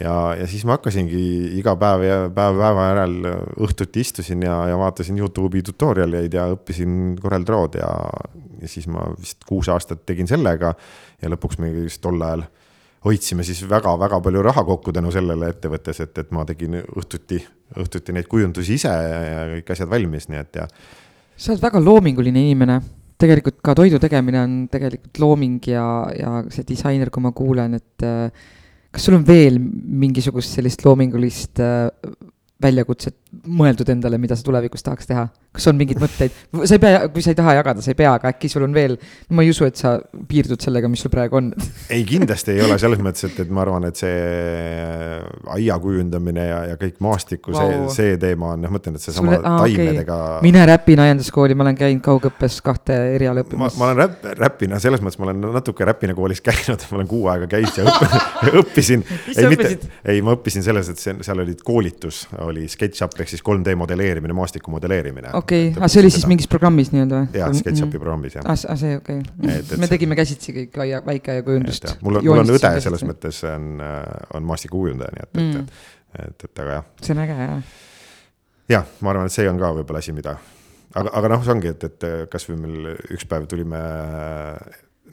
ja, 0.00 0.14
ja 0.42 0.46
siis 0.46 0.64
ma 0.68 0.76
hakkasingi 0.76 1.24
iga 1.58 1.76
päev 1.76 2.04
ja 2.04 2.18
päev 2.28 2.60
päeva 2.60 2.88
järel 2.92 3.16
õhtuti 3.64 4.04
istusin 4.04 4.42
ja, 4.44 4.66
ja 4.68 4.76
vaatasin 4.78 5.18
Youtube'i 5.18 5.64
tutorial'eid 5.64 6.36
ja 6.36 6.50
õppisin 6.52 7.16
Corel 7.22 7.48
Draw'd 7.48 7.80
ja, 7.80 7.92
ja 8.60 8.68
siis 8.68 8.86
ma 8.86 9.08
vist 9.16 9.44
kuus 9.48 9.72
aastat 9.72 10.04
tegin 10.04 10.28
sellega 10.28 10.74
ja 11.22 11.32
lõpuks 11.32 11.58
me 11.58 11.72
vist 11.72 12.02
tol 12.04 12.20
ajal 12.20 12.44
hoidsime 13.04 13.44
siis 13.46 13.62
väga-väga 13.68 14.20
palju 14.22 14.42
raha 14.46 14.64
kokku 14.66 14.94
tänu 14.94 15.10
sellele 15.14 15.50
ettevõttes, 15.52 16.00
et, 16.04 16.18
et 16.22 16.32
ma 16.34 16.44
tegin 16.48 16.78
õhtuti, 16.82 17.40
õhtuti 17.82 18.14
neid 18.14 18.28
kujundusi 18.30 18.78
ise 18.78 18.92
ja 18.92 19.44
kõik 19.56 19.72
asjad 19.74 19.90
valmis, 19.90 20.28
nii 20.30 20.42
et 20.42 20.60
ja. 20.62 20.66
sa 21.36 21.54
oled 21.54 21.64
väga 21.64 21.82
loominguline 21.82 22.44
inimene, 22.46 22.78
tegelikult 23.22 23.60
ka 23.64 23.74
toidu 23.78 24.00
tegemine 24.02 24.42
on 24.42 24.58
tegelikult 24.72 25.22
looming 25.22 25.70
ja, 25.70 25.86
ja 26.16 26.42
see 26.52 26.66
disainer, 26.68 27.10
kui 27.10 27.24
ma 27.24 27.34
kuulen, 27.36 27.78
et 27.78 28.06
äh, 28.06 28.50
kas 28.92 29.08
sul 29.08 29.18
on 29.18 29.26
veel 29.26 29.58
mingisugust 29.58 30.58
sellist 30.58 30.84
loomingulist 30.86 31.62
äh, 31.62 31.88
väljakutset 32.62 33.16
mõeldud 33.48 33.88
endale, 33.92 34.18
mida 34.20 34.36
sa 34.38 34.44
tulevikus 34.46 34.84
tahaks 34.86 35.08
teha? 35.08 35.28
kas 35.52 35.68
on 35.68 35.76
mingeid 35.76 35.98
mõtteid, 36.00 36.32
sa 36.64 36.76
ei 36.78 36.80
pea, 36.80 37.00
kui 37.12 37.20
sa 37.24 37.32
ei 37.32 37.36
taha 37.36 37.52
jagada, 37.58 37.82
sa 37.84 37.92
ei 37.92 37.96
pea, 37.98 38.14
aga 38.16 38.30
äkki 38.32 38.48
sul 38.48 38.64
on 38.64 38.72
veel, 38.72 38.94
ma 39.36 39.44
ei 39.44 39.50
usu, 39.52 39.66
et 39.68 39.76
sa 39.76 39.98
piirdud 40.28 40.62
sellega, 40.64 40.88
mis 40.88 41.02
sul 41.04 41.12
praegu 41.12 41.36
on 41.36 41.50
ei, 41.92 42.06
kindlasti 42.08 42.54
ei 42.54 42.62
ole 42.64 42.78
selles 42.80 43.02
mõttes, 43.04 43.26
et, 43.28 43.42
et 43.44 43.52
ma 43.52 43.60
arvan, 43.66 43.84
et 43.90 44.00
see 44.00 44.14
aia 45.52 45.76
kujundamine 45.82 46.46
ja, 46.46 46.62
ja 46.70 46.78
kõik 46.80 47.02
maastiku 47.04 47.52
wow., 47.52 47.68
see, 47.92 48.14
see 48.14 48.20
teema 48.22 48.54
on, 48.54 48.64
noh, 48.64 48.72
mõtlen, 48.72 48.96
et 48.96 49.04
seesama 49.04 49.36
ah, 49.42 49.60
taimedega 49.60 50.18
okay.. 50.38 50.46
mine 50.48 50.64
räpina 50.72 51.06
aianduskooli, 51.10 51.58
ma 51.58 51.66
olen 51.66 51.78
käinud 51.82 52.04
kaugõppes 52.06 52.60
kahte 52.64 52.96
eriala 53.18 53.44
õppimas. 53.44 53.76
ma 53.80 53.90
olen 53.90 54.00
räpp, 54.06 54.30
räpina, 54.40 54.80
selles 54.80 55.04
mõttes 55.04 55.20
ma 55.20 55.28
olen 55.28 55.44
natuke 55.58 55.84
räpina 55.88 56.16
koolis 56.16 56.40
käinud, 56.44 56.88
ma 56.88 57.00
olen 57.02 57.12
kuu 57.12 57.28
aega 57.32 57.50
käinud 57.58 57.76
ja 57.76 58.56
õppisin 58.62 59.04
ei, 59.36 59.52
mitte, 59.52 59.74
ei, 60.08 60.24
ma 60.24 60.36
õppisin 60.38 60.64
selles, 60.64 60.88
et 60.92 61.02
see, 61.02 61.16
seal 61.24 61.44
olid 61.44 61.60
koolitus, 61.66 62.24
oli 62.40 62.51
SketchUp 62.70 63.16
ehk 63.22 63.30
siis 63.32 63.42
3D 63.46 63.74
modelleerimine, 63.78 64.34
maastiku 64.36 64.72
modelleerimine 64.74 65.32
okei 65.38 65.68
okay., 65.68 65.80
aga 65.80 65.90
see 65.92 66.02
oli 66.02 66.10
siis 66.14 66.26
mingis 66.30 66.48
programmis 66.50 66.92
nii-öelda 66.94 67.20
või? 67.20 67.40
jaa, 67.40 67.50
SketchUpi 67.58 68.00
programmis 68.00 68.36
jah. 68.38 68.46
aa, 68.46 68.56
ah, 68.56 68.74
ah, 68.74 68.80
see 68.80 68.98
okei 69.00 69.20
okay.. 69.22 69.80
me 69.82 69.90
tegime 69.90 70.18
käsitsi 70.18 70.54
kõik 70.56 70.78
aia, 70.84 71.02
väikeaiakujundust. 71.06 71.88
mul 72.04 72.20
on, 72.20 72.28
mul 72.30 72.44
on 72.44 72.54
õde 72.56 72.72
selles 72.84 73.04
mõttes 73.08 73.42
on, 73.48 73.68
äh, 73.82 74.00
on 74.38 74.48
maastikukujundaja, 74.52 75.16
nii 75.16 75.26
et 75.28 75.40
mm., 75.40 75.66
et, 76.12 76.28
et, 76.28 76.46
et 76.48 76.64
aga 76.64 76.78
jah. 76.78 76.88
see 77.02 77.16
on 77.16 77.24
äge 77.24 77.38
jah. 77.40 77.74
jah, 78.76 78.96
ma 79.00 79.14
arvan, 79.14 79.32
et 79.32 79.36
see 79.36 79.48
on 79.50 79.60
ka 79.60 79.74
võib-olla 79.80 80.04
asi, 80.04 80.16
mida, 80.16 80.36
aga, 80.94 81.16
aga 81.20 81.34
noh, 81.34 81.44
see 81.44 81.56
ongi, 81.56 81.74
et, 81.74 81.90
et 81.90 82.08
kasvõi 82.32 82.60
meil 82.60 82.94
üks 83.16 83.28
päev 83.30 83.50
tulime 83.50 83.82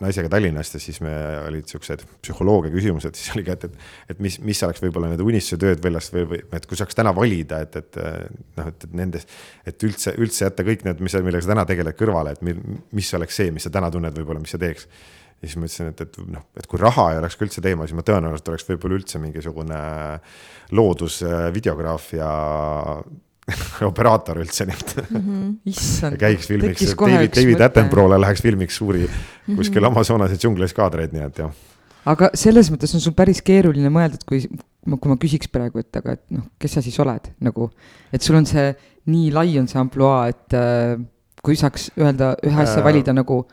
naisega 0.03 0.31
Tallinnast 0.31 0.75
ja 0.77 0.81
siis 0.81 0.99
me 1.03 1.11
olid 1.47 1.67
siuksed 1.69 2.03
psühholoogia 2.23 2.71
küsimused, 2.73 3.15
siis 3.19 3.33
oli 3.35 3.45
ka, 3.47 3.57
et, 3.57 3.67
et, 3.69 3.85
et 4.13 4.23
mis, 4.23 4.39
mis 4.45 4.63
oleks 4.67 4.83
võib-olla 4.83 5.11
need 5.11 5.23
unistuse 5.23 5.59
tööd 5.61 5.83
väljast 5.83 6.15
või, 6.15 6.25
või 6.33 6.41
et 6.57 6.67
kui 6.69 6.79
saaks 6.79 6.97
täna 6.97 7.13
valida, 7.15 7.61
et, 7.65 7.79
et 7.81 8.01
noh, 8.59 8.71
et, 8.71 8.87
et 8.87 8.97
nendest, 9.01 9.37
et 9.69 9.87
üldse, 9.87 10.15
üldse 10.21 10.45
jätta 10.47 10.65
kõik 10.67 10.85
need, 10.87 11.05
mis, 11.05 11.15
millega 11.19 11.45
sa 11.45 11.53
täna 11.53 11.65
tegeled 11.69 11.99
kõrvale, 11.99 12.35
et 12.37 12.43
mil, 12.45 12.59
mis 12.95 13.13
oleks 13.17 13.39
see, 13.41 13.53
mis 13.55 13.67
sa 13.67 13.73
täna 13.73 13.91
tunned, 13.93 14.15
võib-olla, 14.15 14.43
mis 14.43 14.55
sa 14.55 14.61
teeks. 14.61 14.87
ja 15.39 15.47
siis 15.47 15.57
ma 15.59 15.69
ütlesin, 15.69 15.93
et, 15.93 16.03
et 16.07 16.19
noh, 16.35 16.45
et 16.59 16.67
kui 16.67 16.81
raha 16.81 17.11
ei 17.13 17.21
oleks 17.21 17.39
ka 17.39 17.47
üldse 17.47 17.63
teema, 17.63 17.87
siis 17.87 17.97
ma 17.99 18.05
tõenäoliselt 18.07 18.53
oleks 18.53 18.67
võib-olla 18.71 18.99
üldse 18.99 19.23
mingisugune 19.23 19.79
loodusvideograaf 20.75 22.13
ja 22.17 22.29
operaator 23.89 24.41
üldse, 24.43 24.67
nii 24.69 24.77
et 24.77 24.93
mm. 25.01 25.21
-hmm. 25.25 26.17
käiks 26.21 26.47
filmiks, 26.47 26.93
David, 26.99 27.33
David 27.35 27.63
Attenborough'le 27.65 28.19
läheks 28.21 28.41
filmiks 28.45 28.77
suuri 28.77 29.01
mm 29.01 29.07
-hmm. 29.07 29.55
kuskil 29.57 29.85
Amazonase 29.85 30.37
džunglis 30.37 30.73
kaadreid, 30.73 31.13
nii 31.13 31.25
et 31.25 31.37
jah. 31.43 31.51
aga 32.05 32.29
selles 32.33 32.71
mõttes 32.71 32.93
on 32.95 33.01
sul 33.01 33.13
päris 33.13 33.41
keeruline 33.41 33.89
mõelda, 33.89 34.19
et 34.19 34.25
kui, 34.25 34.41
kui 34.99 35.11
ma 35.11 35.17
küsiks 35.17 35.51
praegu, 35.51 35.79
et 35.79 35.95
aga, 35.95 36.17
et 36.17 36.25
noh, 36.29 36.43
kes 36.59 36.77
sa 36.77 36.81
siis 36.81 36.99
oled 36.99 37.31
nagu, 37.39 37.71
et 38.13 38.21
sul 38.21 38.35
on 38.35 38.45
see, 38.45 38.73
nii 39.05 39.31
lai 39.31 39.59
on 39.59 39.67
see 39.67 39.79
ampluaa, 39.79 40.27
et 40.27 40.53
äh, 40.53 40.99
kui 41.43 41.55
saaks 41.55 41.91
öelda 41.97 42.35
ühe 42.43 42.61
asja 42.61 42.79
äh... 42.79 42.85
valida 42.85 43.13
nagu 43.13 43.45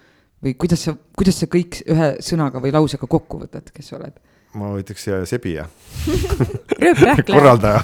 või 0.44 0.54
kuidas 0.54 0.84
sa, 0.86 0.96
kuidas 1.16 1.40
sa 1.40 1.48
kõik 1.50 1.82
ühe 1.86 2.14
sõnaga 2.24 2.60
või 2.62 2.72
lausega 2.74 3.08
kokku 3.10 3.40
võtad, 3.44 3.70
kes 3.74 3.92
sa 3.92 4.00
oled? 4.00 4.16
Ma 4.56 4.72
ütleks 4.80 5.08
sebija 5.28 5.66
korraldaja 7.26 7.82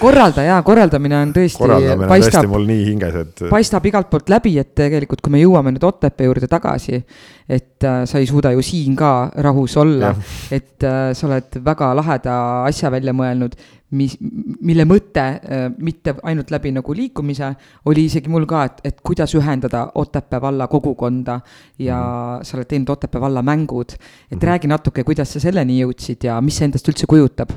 korraldaja, 0.00 0.58
korraldamine 0.66 1.18
on 1.20 1.32
tõesti. 1.34 1.60
korraldamine 1.60 2.06
on 2.06 2.12
paistab, 2.12 2.36
tõesti 2.36 2.52
mul 2.52 2.66
nii 2.68 2.84
hinges, 2.88 3.18
et. 3.22 3.42
paistab 3.50 3.88
igalt 3.90 4.10
poolt 4.12 4.32
läbi, 4.32 4.54
et 4.60 4.72
tegelikult, 4.78 5.22
kui 5.24 5.34
me 5.34 5.42
jõuame 5.42 5.74
nüüd 5.74 5.86
Otepää 5.90 6.28
juurde 6.28 6.48
tagasi, 6.50 7.00
et 7.48 7.86
äh, 7.86 8.02
sa 8.08 8.20
ei 8.20 8.28
suuda 8.30 8.52
ju 8.54 8.64
siin 8.64 8.96
ka 8.98 9.30
rahus 9.46 9.76
olla, 9.80 10.14
et 10.52 10.86
äh, 10.86 11.10
sa 11.16 11.28
oled 11.28 11.60
väga 11.64 11.92
laheda 11.98 12.36
asja 12.68 12.92
välja 12.92 13.14
mõelnud 13.16 13.56
mis, 13.96 14.16
mille 14.20 14.84
mõte 14.88 15.22
äh, 15.22 15.66
mitte 15.78 16.14
ainult 16.26 16.50
läbi 16.52 16.72
nagu 16.74 16.94
liikumise, 16.96 17.52
oli 17.90 18.06
isegi 18.08 18.30
mul 18.32 18.46
ka, 18.50 18.64
et, 18.68 18.82
et 18.90 19.00
kuidas 19.06 19.34
ühendada 19.38 19.86
Otepää 20.00 20.40
valla 20.40 20.68
kogukonda 20.70 21.40
ja 21.78 22.00
mm. 22.00 22.44
sa 22.46 22.58
oled 22.58 22.70
teinud 22.70 22.94
Otepää 22.96 23.20
valla 23.20 23.42
mängud. 23.42 23.92
et 23.92 23.98
mm 23.98 24.38
-hmm. 24.38 24.46
räägi 24.46 24.68
natuke, 24.68 25.04
kuidas 25.04 25.32
sa 25.32 25.40
selleni 25.40 25.80
jõudsid 25.82 26.24
ja 26.24 26.40
mis 26.40 26.56
see 26.56 26.64
endast 26.64 26.88
üldse 26.88 27.06
kujutab? 27.06 27.50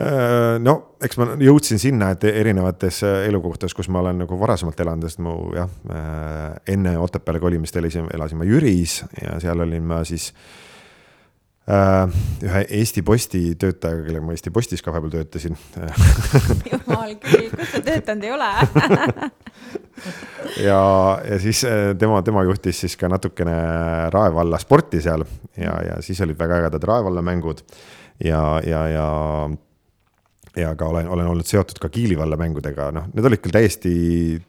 Äh, 0.00 0.58
no 0.58 0.96
eks 1.02 1.16
ma 1.16 1.24
jõudsin 1.38 1.78
sinna, 1.78 2.10
et 2.10 2.24
erinevates 2.24 3.02
äh, 3.02 3.28
elukohtades, 3.28 3.74
kus 3.74 3.88
ma 3.88 4.00
olen 4.00 4.18
nagu 4.18 4.40
varasemalt 4.40 4.80
elanud, 4.80 5.02
sest 5.02 5.18
mu 5.18 5.54
jah, 5.54 5.68
enne 6.66 6.98
Otepääle 6.98 7.40
kolimist 7.40 7.76
elasin, 7.76 8.08
elasin 8.14 8.38
ma 8.38 8.44
Jüris 8.44 9.04
ja 9.22 9.40
seal 9.40 9.60
olin 9.60 9.82
ma 9.82 10.04
siis 10.04 10.32
Äh, 10.32 10.73
ühe 11.64 12.60
Eesti 12.76 13.00
Posti 13.02 13.54
töötajaga, 13.56 14.02
kellega 14.04 14.24
ma 14.26 14.34
Eesti 14.36 14.52
Postis 14.52 14.82
ka 14.84 14.92
vahepeal 14.92 15.14
töötasin. 15.14 15.56
jumal 16.72 17.14
küll, 17.22 17.48
kus 17.54 17.70
sa 17.72 17.80
töötanud 17.86 18.26
ei 18.28 18.34
ole 18.34 18.50
ja, 20.68 20.80
ja 21.24 21.38
siis 21.40 21.64
äh, 21.64 21.94
tema, 21.98 22.20
tema 22.26 22.44
juhtis 22.44 22.82
siis 22.84 22.98
ka 23.00 23.08
natukene 23.08 23.56
Rae 24.12 24.34
valla 24.34 24.60
sporti 24.60 25.00
seal 25.04 25.24
ja, 25.56 25.78
ja 25.88 25.98
siis 26.04 26.20
olid 26.24 26.38
väga 26.38 26.60
ägedad 26.60 26.84
Rae 26.84 27.06
valla 27.06 27.24
mängud 27.24 27.64
ja, 28.20 28.60
ja, 28.66 28.84
ja 28.92 29.08
ja 30.56 30.76
ka 30.78 30.86
olen, 30.86 31.08
olen 31.08 31.32
olnud 31.32 31.48
seotud 31.48 31.80
ka 31.82 31.88
Kiili 31.90 32.14
valla 32.18 32.36
mängudega, 32.38 32.92
noh, 32.94 33.08
need 33.10 33.26
olid 33.26 33.40
küll 33.42 33.56
täiesti 33.56 33.94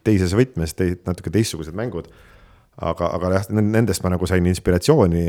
teises 0.06 0.36
võtmes, 0.38 0.76
natuke 1.08 1.32
teistsugused 1.34 1.74
mängud 1.74 2.12
aga, 2.76 3.08
aga 3.16 3.30
jah, 3.32 3.46
nendest 3.56 4.02
ma 4.04 4.10
nagu 4.12 4.26
sain 4.28 4.44
inspiratsiooni, 4.50 5.22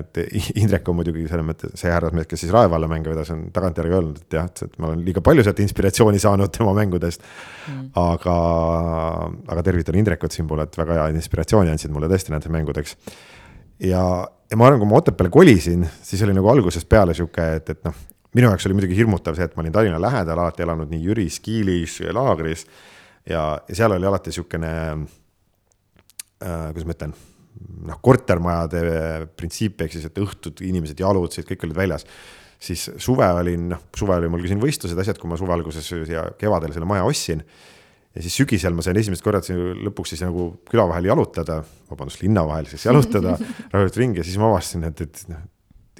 et 0.00 0.18
Indrek 0.58 0.88
on 0.90 0.98
muidugi 0.98 1.26
selles 1.30 1.46
mõttes 1.46 1.74
see 1.78 1.92
härrasmees, 1.92 2.26
kes 2.30 2.42
siis 2.44 2.54
Rae 2.54 2.70
valla 2.70 2.88
mänge 2.90 3.12
vedas, 3.12 3.30
on 3.34 3.44
tagantjärgi 3.54 3.94
öelnud, 3.94 4.18
et 4.24 4.38
jah, 4.38 4.48
et 4.50 4.74
ma 4.82 4.90
olen 4.90 5.04
liiga 5.06 5.22
palju 5.24 5.44
sealt 5.46 5.62
inspiratsiooni 5.62 6.22
saanud 6.22 6.54
tema 6.54 6.74
mängudest. 6.76 7.22
Mm.. 7.70 7.92
aga, 8.00 8.38
aga 9.54 9.66
tervitan 9.66 10.00
Indrekut 10.00 10.34
siinpool, 10.34 10.64
et 10.66 10.80
väga 10.80 10.98
hea 10.98 11.06
inspiratsiooni 11.14 11.72
andsid 11.72 11.94
mulle 11.94 12.10
tõesti 12.10 12.34
nendeks 12.34 12.56
mängudeks. 12.58 12.96
ja, 13.86 14.02
ja 14.50 14.58
ma 14.58 14.66
arvan, 14.66 14.82
kui 14.82 14.90
ma 14.90 14.98
Otepääle 14.98 15.30
kolisin, 15.32 15.86
siis 16.02 16.26
oli 16.26 16.34
nagu 16.34 16.50
algusest 16.50 16.90
peale 16.90 17.14
sihuke, 17.14 17.48
et, 17.60 17.70
et 17.70 17.86
noh, 17.86 18.02
minu 18.34 18.50
jaoks 18.50 18.66
oli 18.66 18.80
muidugi 18.80 18.98
hirmutav 18.98 19.38
see, 19.38 19.46
et 19.46 19.54
ma 19.54 19.62
olin 19.62 19.74
Tallinna 19.74 20.02
lähedal, 20.02 20.42
alati 20.42 20.66
elanud 20.66 20.90
nii 20.90 21.06
Jüris, 21.06 21.38
Kiilis, 21.44 22.00
laagris. 22.12 22.66
Ja, 23.30 23.54
ja 23.68 23.76
seal 23.78 23.94
oli 23.94 24.04
alati 24.04 24.28
niisugune 24.28 24.72
äh,, 26.42 26.70
kuidas 26.72 26.88
ma 26.88 26.96
ütlen, 26.96 27.14
noh, 27.88 28.00
kortermajade 28.04 28.80
printsiip 29.38 29.84
ehk 29.84 29.94
siis, 29.96 30.08
et 30.08 30.18
õhtud 30.22 30.62
inimesed 30.64 31.00
jalutasid, 31.00 31.46
kõik 31.48 31.68
olid 31.68 31.78
väljas. 31.78 32.06
siis 32.64 32.86
suve 33.02 33.26
olin, 33.28 33.68
noh, 33.74 33.80
suve 33.96 34.16
oli 34.16 34.28
mul 34.32 34.42
ka 34.42 34.50
siin 34.50 34.62
võistlused, 34.62 34.98
asjad, 34.98 35.18
kui 35.20 35.28
ma 35.28 35.36
suve 35.36 35.52
alguses 35.52 35.90
ja 36.08 36.26
kevadel 36.40 36.72
selle 36.72 36.88
maja 36.88 37.04
ostsin. 37.04 37.44
ja 38.14 38.22
siis 38.22 38.36
sügisel 38.40 38.74
ma 38.74 38.82
sain 38.82 38.96
esimest 38.96 39.22
korda 39.22 39.42
lõpuks 39.88 40.14
siis 40.14 40.22
nagu 40.22 40.54
küla 40.70 40.86
vahel 40.88 41.10
jalutada, 41.10 41.62
vabandust, 41.90 42.22
linna 42.22 42.46
vahel 42.46 42.66
siis 42.70 42.86
jalutada 42.86 43.36
rahulikult 43.72 44.00
ringi 44.00 44.22
ja 44.22 44.26
siis 44.26 44.38
ma 44.38 44.50
avastasin, 44.50 44.86
et, 44.90 45.00
et 45.00 45.24
noh, 45.28 45.42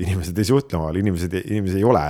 inimesed 0.03 0.39
ei 0.39 0.49
suhtle 0.49 0.79
omavahel, 0.79 1.01
inimesed, 1.05 1.37
inimesi 1.45 1.79
ei 1.79 1.85
ole, 1.87 2.03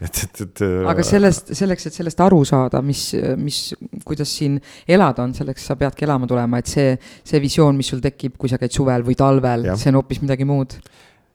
et, 0.00 0.22
et, 0.26 0.40
et. 0.44 0.64
aga 0.92 1.04
sellest, 1.06 1.54
selleks, 1.56 1.88
et 1.88 1.96
sellest 1.96 2.20
aru 2.24 2.42
saada, 2.48 2.82
mis, 2.84 3.04
mis, 3.40 3.60
kuidas 4.04 4.32
siin 4.40 4.58
elada 4.88 5.24
on, 5.24 5.32
selleks 5.36 5.70
sa 5.70 5.78
peadki 5.80 6.04
elama 6.08 6.28
tulema, 6.30 6.60
et 6.60 6.70
see, 6.70 6.96
see 7.24 7.40
visioon, 7.42 7.78
mis 7.80 7.88
sul 7.94 8.02
tekib, 8.04 8.36
kui 8.40 8.52
sa 8.52 8.60
käid 8.60 8.76
suvel 8.76 9.06
või 9.06 9.16
talvel, 9.18 9.70
see 9.72 9.92
on 9.92 10.02
hoopis 10.02 10.20
midagi 10.24 10.48
muud 10.48 10.76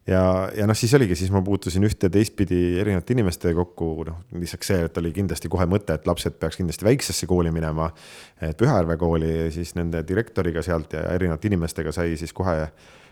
ja, 0.08 0.22
ja 0.56 0.68
noh, 0.70 0.78
siis 0.78 0.94
oligi, 0.98 1.18
siis 1.18 1.32
ma 1.34 1.42
puutusin 1.46 1.86
ühte 1.88 2.10
teistpidi 2.14 2.60
erinevate 2.82 3.16
inimestega 3.16 3.58
kokku, 3.58 3.90
noh 4.10 4.20
lisaks 4.42 4.70
see, 4.72 4.84
et 4.88 5.00
oli 5.02 5.12
kindlasti 5.16 5.50
kohe 5.52 5.66
mõte, 5.70 5.98
et 5.98 6.06
lapsed 6.10 6.38
peaks 6.42 6.60
kindlasti 6.60 6.86
väiksesse 6.88 7.30
kooli 7.30 7.54
minema. 7.56 7.90
Pühajärve 8.60 9.00
kooli, 9.02 9.34
siis 9.56 9.74
nende 9.80 10.04
direktoriga 10.08 10.62
sealt 10.66 10.94
ja 10.98 11.08
erinevate 11.16 11.50
inimestega 11.50 11.94
sai 11.96 12.14
siis 12.20 12.34
kohe 12.36 12.70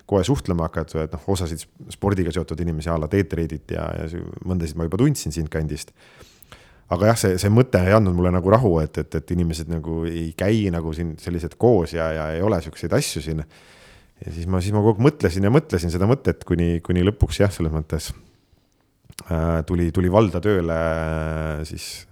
kohe 0.10 0.24
suhtlema 0.28 0.68
hakata, 0.68 1.06
et 1.06 1.16
noh, 1.16 1.24
osasid 1.34 1.64
spordiga 1.93 2.34
seotud 2.36 2.60
inimesi 2.64 2.91
a 2.91 2.97
la 2.99 3.10
Teet 3.12 3.34
Reedit 3.38 3.74
ja, 3.76 3.88
ja 3.97 4.24
mõndasid 4.47 4.80
ma 4.80 4.88
juba 4.88 4.99
tundsin 4.99 5.36
siinkandist. 5.36 5.93
aga 6.93 7.14
jah, 7.14 7.20
see, 7.20 7.38
see 7.41 7.49
mõte 7.49 7.80
ei 7.82 7.95
andnud 7.95 8.16
mulle 8.18 8.34
nagu 8.36 8.51
rahu, 8.54 8.76
et, 8.84 8.97
et, 9.01 9.16
et 9.16 9.32
inimesed 9.36 9.72
nagu 9.72 10.04
ei 10.10 10.28
käi 10.38 10.68
nagu 10.74 10.91
siin 10.93 11.16
sellised 11.22 11.56
koos 11.58 11.95
ja, 11.95 12.12
ja 12.14 12.28
ei 12.36 12.43
ole 12.43 12.60
siukseid 12.62 12.93
asju 12.93 13.24
siin. 13.24 13.43
ja 14.26 14.36
siis 14.36 14.47
ma, 14.47 14.62
siis 14.62 14.76
ma 14.76 14.84
kogu 14.84 14.97
aeg 14.97 15.08
mõtlesin 15.08 15.47
ja 15.47 15.54
mõtlesin 15.54 15.93
seda 15.93 16.10
mõtet, 16.10 16.43
kuni, 16.47 16.82
kuni 16.86 17.06
lõpuks 17.08 17.39
jah, 17.39 17.54
selles 17.54 17.74
mõttes 17.74 18.12
äh, 19.32 19.64
tuli, 19.66 19.91
tuli 19.95 20.12
valda 20.12 20.43
tööle 20.43 20.80
äh, 20.80 21.64
siis 21.70 22.06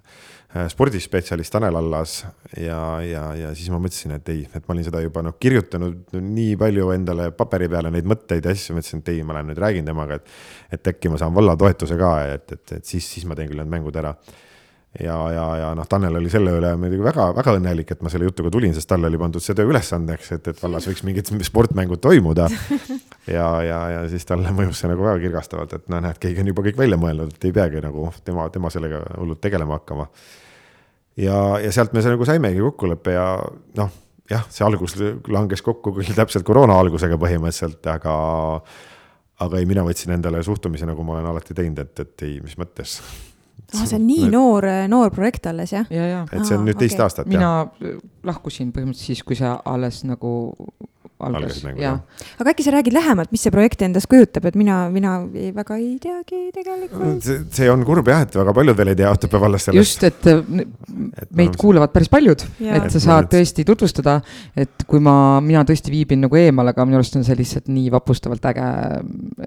spordispetsialist 0.52 1.54
Tanel 1.54 1.76
Allas 1.76 2.26
ja, 2.58 3.00
ja, 3.06 3.24
ja 3.36 3.54
siis 3.56 3.70
ma 3.72 3.80
mõtlesin, 3.80 4.18
et 4.18 4.30
ei, 4.34 4.42
et 4.52 4.68
ma 4.68 4.76
olin 4.76 4.84
seda 4.84 5.00
juba 5.00 5.24
noh, 5.24 5.38
kirjutanud 5.40 6.12
nii 6.20 6.58
palju 6.60 6.92
endale 6.92 7.30
paberi 7.36 7.70
peale 7.72 7.92
neid 7.94 8.10
mõtteid 8.10 8.44
ja 8.44 8.52
asju, 8.52 8.76
mõtlesin, 8.76 9.00
et 9.00 9.14
ei, 9.14 9.24
ma 9.24 9.38
lähen 9.38 9.52
nüüd 9.54 9.62
räägin 9.64 9.88
temaga, 9.88 10.20
et. 10.20 10.34
et 10.76 10.92
äkki 10.92 11.12
ma 11.12 11.20
saan 11.22 11.36
valla 11.36 11.56
toetuse 11.60 11.96
ka, 12.00 12.14
et, 12.34 12.52
et, 12.52 12.78
et 12.80 12.86
siis, 12.86 13.08
siis 13.16 13.28
ma 13.28 13.38
teen 13.38 13.48
küll 13.48 13.64
need 13.64 13.72
mängud 13.72 13.96
ära. 13.96 14.12
ja, 15.00 15.16
ja, 15.32 15.46
ja 15.62 15.70
noh, 15.78 15.88
Tanel 15.88 16.20
oli 16.20 16.30
selle 16.34 16.58
üle 16.58 16.74
muidugi 16.76 17.06
väga-väga 17.06 17.56
õnnelik, 17.56 17.96
et 17.96 18.04
ma 18.04 18.12
selle 18.12 18.28
jutuga 18.28 18.52
tulin, 18.52 18.76
sest 18.76 18.90
talle 18.92 19.08
oli 19.08 19.22
pandud 19.22 19.44
see 19.44 19.56
töö 19.56 19.72
ülesandeks, 19.72 20.34
et, 20.36 20.52
et 20.52 20.62
vallas 20.64 20.90
võiks 20.92 21.06
mingid 21.08 21.32
sportmängud 21.52 22.04
toimuda. 22.04 22.50
ja, 23.38 23.48
ja, 23.64 23.80
ja 23.96 24.04
siis 24.12 24.28
talle 24.28 24.52
mõjus 24.52 24.84
see 24.84 24.92
nagu 24.92 25.08
väga 25.08 25.24
kirgastavalt, 25.24 25.80
et 25.80 25.88
noh, 25.88 26.04
näed, 26.04 26.20
keegi 26.20 26.44
on 26.44 26.52
juba 26.52 26.68
kõik 26.68 26.84
välja 26.84 27.00
mõelnud, 27.00 27.32
et 27.40 27.48
ei 27.48 27.56
peagi 27.56 27.88
nagu 27.88 28.12
tema, 28.28 28.52
tema 28.52 28.74
sellega 28.74 29.06
hullult 29.16 29.40
tegelema 29.48 29.80
hakkama 29.80 30.12
ja, 31.22 31.42
ja 31.64 31.74
sealt 31.74 31.94
me 31.94 32.04
nagu 32.06 32.28
saimegi 32.28 32.64
kokkuleppe 32.64 33.16
ja 33.16 33.26
noh, 33.78 33.92
jah, 34.32 34.46
see 34.54 34.66
algus 34.68 34.96
langes 35.32 35.64
kokku 35.66 35.94
küll 35.98 36.16
täpselt 36.18 36.48
koroona 36.48 36.78
algusega 36.82 37.20
põhimõtteliselt, 37.22 37.82
aga 37.92 38.16
aga 39.42 39.58
ei, 39.58 39.66
mina 39.70 39.84
võtsin 39.86 40.14
endale 40.14 40.44
suhtumise, 40.46 40.86
nagu 40.86 41.04
ma 41.06 41.18
olen 41.18 41.32
alati 41.32 41.58
teinud, 41.58 41.82
et, 41.82 42.04
et 42.04 42.26
ei, 42.28 42.38
mis 42.44 42.58
mõttes 42.62 43.00
ah, 43.02 43.86
see 43.86 43.98
on 43.98 44.06
nii 44.06 44.26
Need... 44.26 44.36
noor, 44.36 44.68
noor 44.92 45.14
projekt 45.16 45.50
alles, 45.52 45.74
jah 45.76 45.90
ja,? 45.94 46.08
Ja. 46.12 46.22
et 46.30 46.46
see 46.46 46.58
on 46.58 46.68
nüüd 46.68 46.80
teist 46.80 46.98
okay. 46.98 47.08
aastat. 47.08 47.32
mina 47.32 47.52
jah. 47.52 48.00
lahkusin 48.28 48.74
põhimõtteliselt 48.76 49.14
siis, 49.14 49.26
kui 49.26 49.40
see 49.40 49.50
alles 49.50 50.04
nagu 50.08 50.34
algas, 51.28 51.62
jah. 51.78 52.00
aga 52.42 52.54
äkki 52.54 52.66
sa 52.66 52.74
räägid 52.76 52.96
lähemalt, 52.96 53.32
mis 53.34 53.44
see 53.46 53.54
projekt 53.54 53.84
endast 53.86 54.10
kujutab, 54.12 54.46
et 54.50 54.58
mina, 54.60 54.84
mina 54.94 55.18
ei, 55.38 55.52
väga 55.56 55.78
ei 55.80 55.96
teagi 56.02 56.42
tegelikult. 56.56 57.28
see 57.56 57.70
on 57.72 57.86
kurb 57.88 58.10
jah, 58.12 58.24
et 58.26 58.38
väga 58.38 58.56
paljud 58.58 58.78
veel 58.78 58.94
ei 58.94 59.00
tea 59.00 59.12
Otepää 59.12 59.42
vallast 59.44 59.70
sellest. 59.70 60.04
just, 60.04 60.06
et 60.08 60.30
meid 61.30 61.54
no, 61.54 61.60
kuulavad 61.60 61.94
päris 61.94 62.12
paljud, 62.12 62.46
et 62.62 62.88
sa 62.94 63.04
saad 63.04 63.30
tõesti 63.32 63.66
tutvustada, 63.68 64.18
et 64.58 64.86
kui 64.90 65.04
ma, 65.04 65.16
mina 65.44 65.66
tõesti 65.68 65.94
viibin 65.94 66.24
nagu 66.26 66.40
eemal, 66.40 66.72
aga 66.74 66.88
minu 66.88 67.00
arust 67.02 67.20
on 67.20 67.28
see 67.28 67.38
lihtsalt 67.40 67.70
nii 67.72 67.92
vapustavalt 67.94 68.48
äge, 68.52 68.70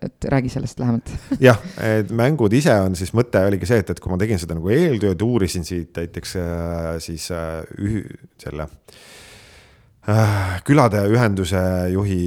et 0.00 0.28
räägi 0.34 0.52
sellest 0.56 0.82
lähemalt. 0.82 1.14
jah, 1.42 1.60
et 1.82 2.12
mängud 2.14 2.54
ise 2.56 2.76
on 2.84 2.98
siis, 2.98 3.14
mõte 3.16 3.42
oligi 3.48 3.68
see, 3.70 3.82
et, 3.84 3.94
et 3.94 4.02
kui 4.02 4.12
ma 4.12 4.20
tegin 4.20 4.40
seda 4.42 4.56
nagu 4.58 4.72
eeltööd, 4.74 5.26
uurisin 5.26 5.66
siit 5.66 5.96
näiteks 5.98 6.38
äh, 6.40 6.94
siis 7.04 7.30
äh, 7.34 7.60
üh, 7.80 8.04
selle 8.40 8.68
äh, 8.68 9.02
Äh, 9.04 9.23
külade 10.68 11.00
ühenduse 11.08 11.60
juhi 11.88 12.18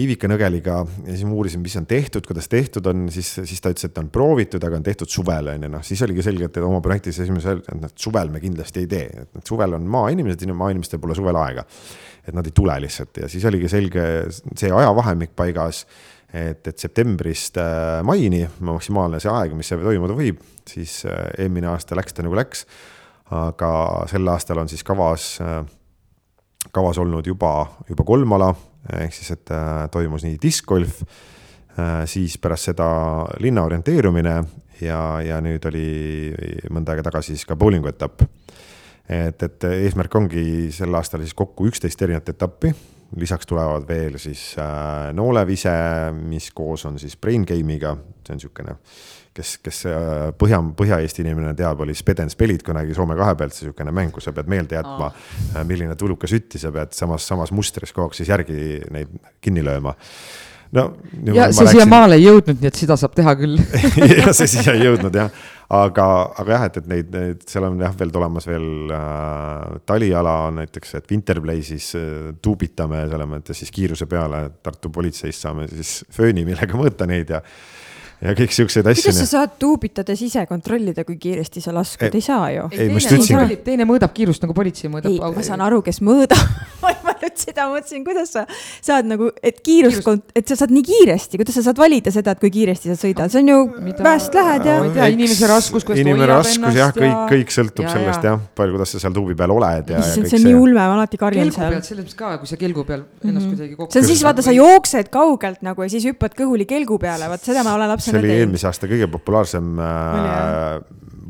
Ivika 0.00 0.28
Nõgeliga 0.30 0.78
ja 1.04 1.10
siis 1.10 1.26
ma 1.28 1.34
uurisin, 1.36 1.60
mis 1.60 1.76
on 1.76 1.84
tehtud, 1.88 2.24
kuidas 2.24 2.48
tehtud 2.48 2.88
on, 2.88 3.10
siis, 3.12 3.28
siis 3.44 3.60
ta 3.60 3.74
ütles, 3.74 3.90
et 3.90 4.00
on 4.00 4.08
proovitud, 4.12 4.64
aga 4.64 4.78
on 4.78 4.86
tehtud 4.86 5.12
suvel 5.12 5.52
on 5.52 5.66
ju, 5.66 5.70
noh, 5.74 5.84
siis 5.84 6.00
oligi 6.06 6.24
selge, 6.24 6.48
et 6.48 6.58
oma 6.64 6.80
projektis 6.84 7.20
esimese, 7.26 7.58
et 7.60 7.82
noh, 7.82 7.92
suvel 7.92 8.32
me 8.32 8.40
kindlasti 8.40 8.86
ei 8.86 8.88
tee, 8.88 9.26
et 9.26 9.52
suvel 9.52 9.76
on 9.76 9.84
maainimesed, 9.98 10.48
maainimestel 10.48 11.02
pole 11.02 11.18
suvel 11.18 11.36
aega. 11.42 11.66
et 12.26 12.34
nad 12.34 12.46
ei 12.48 12.56
tule 12.56 12.74
lihtsalt 12.82 13.20
ja 13.20 13.28
siis 13.30 13.44
oligi 13.46 13.68
selge 13.70 14.02
see 14.56 14.72
ajavahemik 14.72 15.36
paigas, 15.36 15.84
et, 16.32 16.64
et 16.66 16.78
septembrist 16.78 17.60
äh, 17.60 18.00
maini 18.02 18.46
maksimaalne 18.64 19.20
see 19.20 19.30
aeg, 19.30 19.52
mis 19.54 19.68
see 19.68 19.78
toimuda 19.84 20.16
võib, 20.16 20.40
siis 20.66 21.02
äh, 21.04 21.28
eelmine 21.44 21.68
aasta 21.76 22.00
läks 22.00 22.16
ta 22.16 22.24
nagu 22.24 22.34
läks. 22.34 22.64
aga 23.36 24.06
sel 24.08 24.28
aastal 24.30 24.62
on 24.62 24.68
siis 24.70 24.82
kavas 24.86 25.34
kavas 26.74 26.98
olnud 27.02 27.26
juba, 27.26 27.52
juba 27.88 28.04
kolm 28.06 28.36
ala, 28.36 28.52
ehk 29.00 29.14
siis, 29.14 29.32
et 29.36 29.52
äh, 29.54 29.86
toimus 29.92 30.26
nii 30.26 30.38
diskgolf, 30.42 31.02
äh, 31.78 32.04
siis 32.10 32.38
pärast 32.42 32.70
seda 32.70 32.88
linna 33.42 33.66
orienteerumine 33.66 34.36
ja, 34.82 35.00
ja 35.24 35.40
nüüd 35.44 35.64
oli 35.70 35.86
mõnda 36.72 36.94
aega 36.94 37.06
tagasi 37.08 37.34
siis 37.34 37.46
ka 37.48 37.56
bowlingu 37.58 37.90
etapp. 37.90 38.22
et, 39.08 39.42
et 39.42 39.64
eesmärk 39.70 40.14
ongi 40.18 40.70
sel 40.74 40.94
aastal 40.98 41.22
siis 41.22 41.34
kokku 41.34 41.68
üksteist 41.70 42.02
erinevat 42.02 42.28
etappi, 42.34 42.72
lisaks 43.16 43.46
tulevad 43.46 43.86
veel 43.88 44.18
siis 44.18 44.56
äh, 44.58 45.12
noolevise, 45.14 45.76
mis 46.18 46.50
koos 46.50 46.84
on 46.86 46.98
siis 46.98 47.16
brain 47.16 47.46
game'iga, 47.46 47.96
see 48.26 48.34
on 48.34 48.40
niisugune 48.40 48.78
kes, 49.36 49.56
kes 49.64 49.82
äh, 49.90 50.00
Põhja, 50.38 50.60
Põhja-Eesti 50.78 51.24
inimene 51.24 51.52
teab, 51.58 51.82
oli 51.84 51.94
Speden 51.96 52.32
Spelit 52.32 52.64
kunagi 52.66 52.96
Soome 52.96 53.18
kahe 53.18 53.36
pealt, 53.38 53.56
see 53.56 53.68
niisugune 53.68 53.94
mäng, 53.96 54.14
kus 54.14 54.28
sa 54.28 54.34
pead 54.36 54.50
meelde 54.50 54.78
jätma 54.78 55.10
oh., 55.12 55.62
milline 55.68 55.96
tulukas 55.98 56.32
sütti 56.34 56.60
sa 56.62 56.72
pead 56.74 56.96
samas, 56.96 57.26
samas 57.28 57.54
mustris 57.54 57.94
kogu 57.94 58.08
aeg 58.08 58.18
siis 58.18 58.32
järgi 58.32 58.82
neid 58.94 59.14
kinni 59.44 59.64
lööma 59.66 59.94
no. 60.74 60.86
ja 61.34 61.50
see 61.54 61.68
siia 61.70 61.86
maale 61.88 62.18
ei 62.18 62.26
jõudnud, 62.26 62.58
nii 62.60 62.70
et 62.70 62.78
seda 62.78 62.96
saab 62.98 63.14
teha 63.16 63.34
küll 63.38 63.60
ja 64.18 64.34
see 64.36 64.48
siia 64.50 64.74
ei 64.74 64.86
jõudnud 64.86 65.16
jah, 65.18 65.30
aga, 65.78 66.08
aga 66.42 66.54
jah, 66.56 66.66
et, 66.68 66.80
et 66.80 66.90
neid, 66.90 67.12
neid, 67.14 67.46
seal 67.50 67.68
on 67.68 67.80
jah 67.82 67.94
veel 67.98 68.12
tulemas 68.14 68.48
veel 68.48 68.92
äh, 68.96 69.78
taliala 69.88 70.36
on 70.50 70.60
näiteks, 70.62 70.96
et 70.98 71.10
Winterplaysis 71.12 71.90
äh, 71.98 72.12
tuubitame 72.42 73.04
selles 73.10 73.30
mõttes 73.30 73.62
siis 73.62 73.74
kiiruse 73.74 74.08
peale, 74.10 74.46
Tartu 74.62 74.92
politseist 74.94 75.46
saame 75.46 75.68
siis 75.70 75.98
fööni, 76.14 76.46
millega 76.48 76.78
mõõta 76.78 77.08
neid 77.08 77.34
ja 77.36 77.42
ja 78.22 78.34
kõik 78.36 78.54
siukseid 78.56 78.86
asju. 78.88 79.04
kuidas 79.04 79.20
sa 79.22 79.26
saad 79.28 79.56
tuubitades 79.60 80.22
ise 80.24 80.46
kontrollida, 80.48 81.04
kui 81.04 81.18
kiiresti 81.20 81.60
sa 81.64 81.74
laskud, 81.76 82.14
ei 82.14 82.24
saa 82.24 82.48
ju. 82.54 82.68
ütlesin. 82.72 83.56
teine 83.66 83.88
mõõdab 83.88 84.14
kiirust 84.16 84.44
nagu 84.44 84.56
politsei 84.56 84.90
mõõdab. 84.92 85.12
ei, 85.12 85.20
ma 85.36 85.44
saan 85.46 85.64
aru, 85.66 85.82
kes 85.84 86.00
mõõdab 86.04 86.40
nüüd 87.22 87.40
seda 87.40 87.68
mõtlesin, 87.70 88.04
kuidas 88.06 88.32
sa 88.36 88.44
saad 88.84 89.08
nagu, 89.08 89.30
et 89.42 89.60
kiirust 89.64 90.02
Kiirus..., 90.02 90.22
et 90.36 90.50
sa 90.50 90.58
saad 90.60 90.72
nii 90.74 90.84
kiiresti, 90.86 91.40
kuidas 91.40 91.58
sa 91.58 91.64
saad 91.68 91.80
valida 91.80 92.12
seda, 92.14 92.34
et 92.36 92.42
kui 92.42 92.52
kiiresti 92.54 92.92
sa 92.92 92.96
sõidad, 92.98 93.32
see 93.32 93.42
on 93.44 93.50
ju 93.52 93.58
Mida... 93.86 94.04
väest 94.06 94.36
lähed 94.36 94.68
ja. 94.68 94.76
ma 94.82 94.88
ei 94.88 94.94
tea, 94.96 95.08
inimese 95.14 95.50
raskus, 95.50 95.86
kuidas 95.86 96.02
ta 96.02 96.12
hoiab 96.12 96.24
ennast. 96.26 96.80
jah, 96.80 96.92
kõik, 96.96 97.16
kõik 97.32 97.54
sõltub 97.56 97.86
ja, 97.86 97.94
sellest 97.94 98.28
jah, 98.28 98.42
palju, 98.58 98.76
kuidas 98.76 98.94
sa 98.94 99.02
seal 99.04 99.16
tuubi 99.16 99.38
peal 99.38 99.54
oled 99.56 99.94
ja. 99.94 100.02
see, 100.06 100.26
see 100.26 100.40
on 100.40 100.46
nii 100.48 100.58
ulme, 100.58 100.80
ma 100.80 100.98
alati 100.98 101.20
karjan 101.20 101.52
seal. 101.54 101.78
selles 101.86 102.04
mõttes 102.04 102.18
ka, 102.18 102.34
kui 102.42 102.50
sa 102.50 102.60
kelgu 102.60 102.86
peal 102.88 103.04
ennast 103.04 103.30
mm 103.30 103.40
-hmm. 103.40 103.56
kuidagi 103.56 103.80
kokku. 103.80 103.92
see 103.92 104.02
on 104.02 104.10
siis 104.12 104.24
vaata, 104.26 104.44
sa 104.46 104.56
jooksed 104.56 105.10
kaugelt 105.14 105.64
nagu 105.66 105.86
ja 105.86 105.92
siis 105.92 106.06
hüppad 106.10 106.36
kõhuli 106.38 106.68
kelgu 106.68 106.98
peale, 107.02 107.30
vot 107.32 107.42
seda 107.42 107.64
ma 107.66 107.76
olen 107.78 107.92
lapsena 107.94 108.18
teinud. 108.18 108.28
see 108.28 108.36
oli 108.36 108.44
eelmise 108.44 108.70
aasta 108.70 108.90
kõige 108.90 109.10
populaarsem 109.10 109.78
äh, 109.78 110.80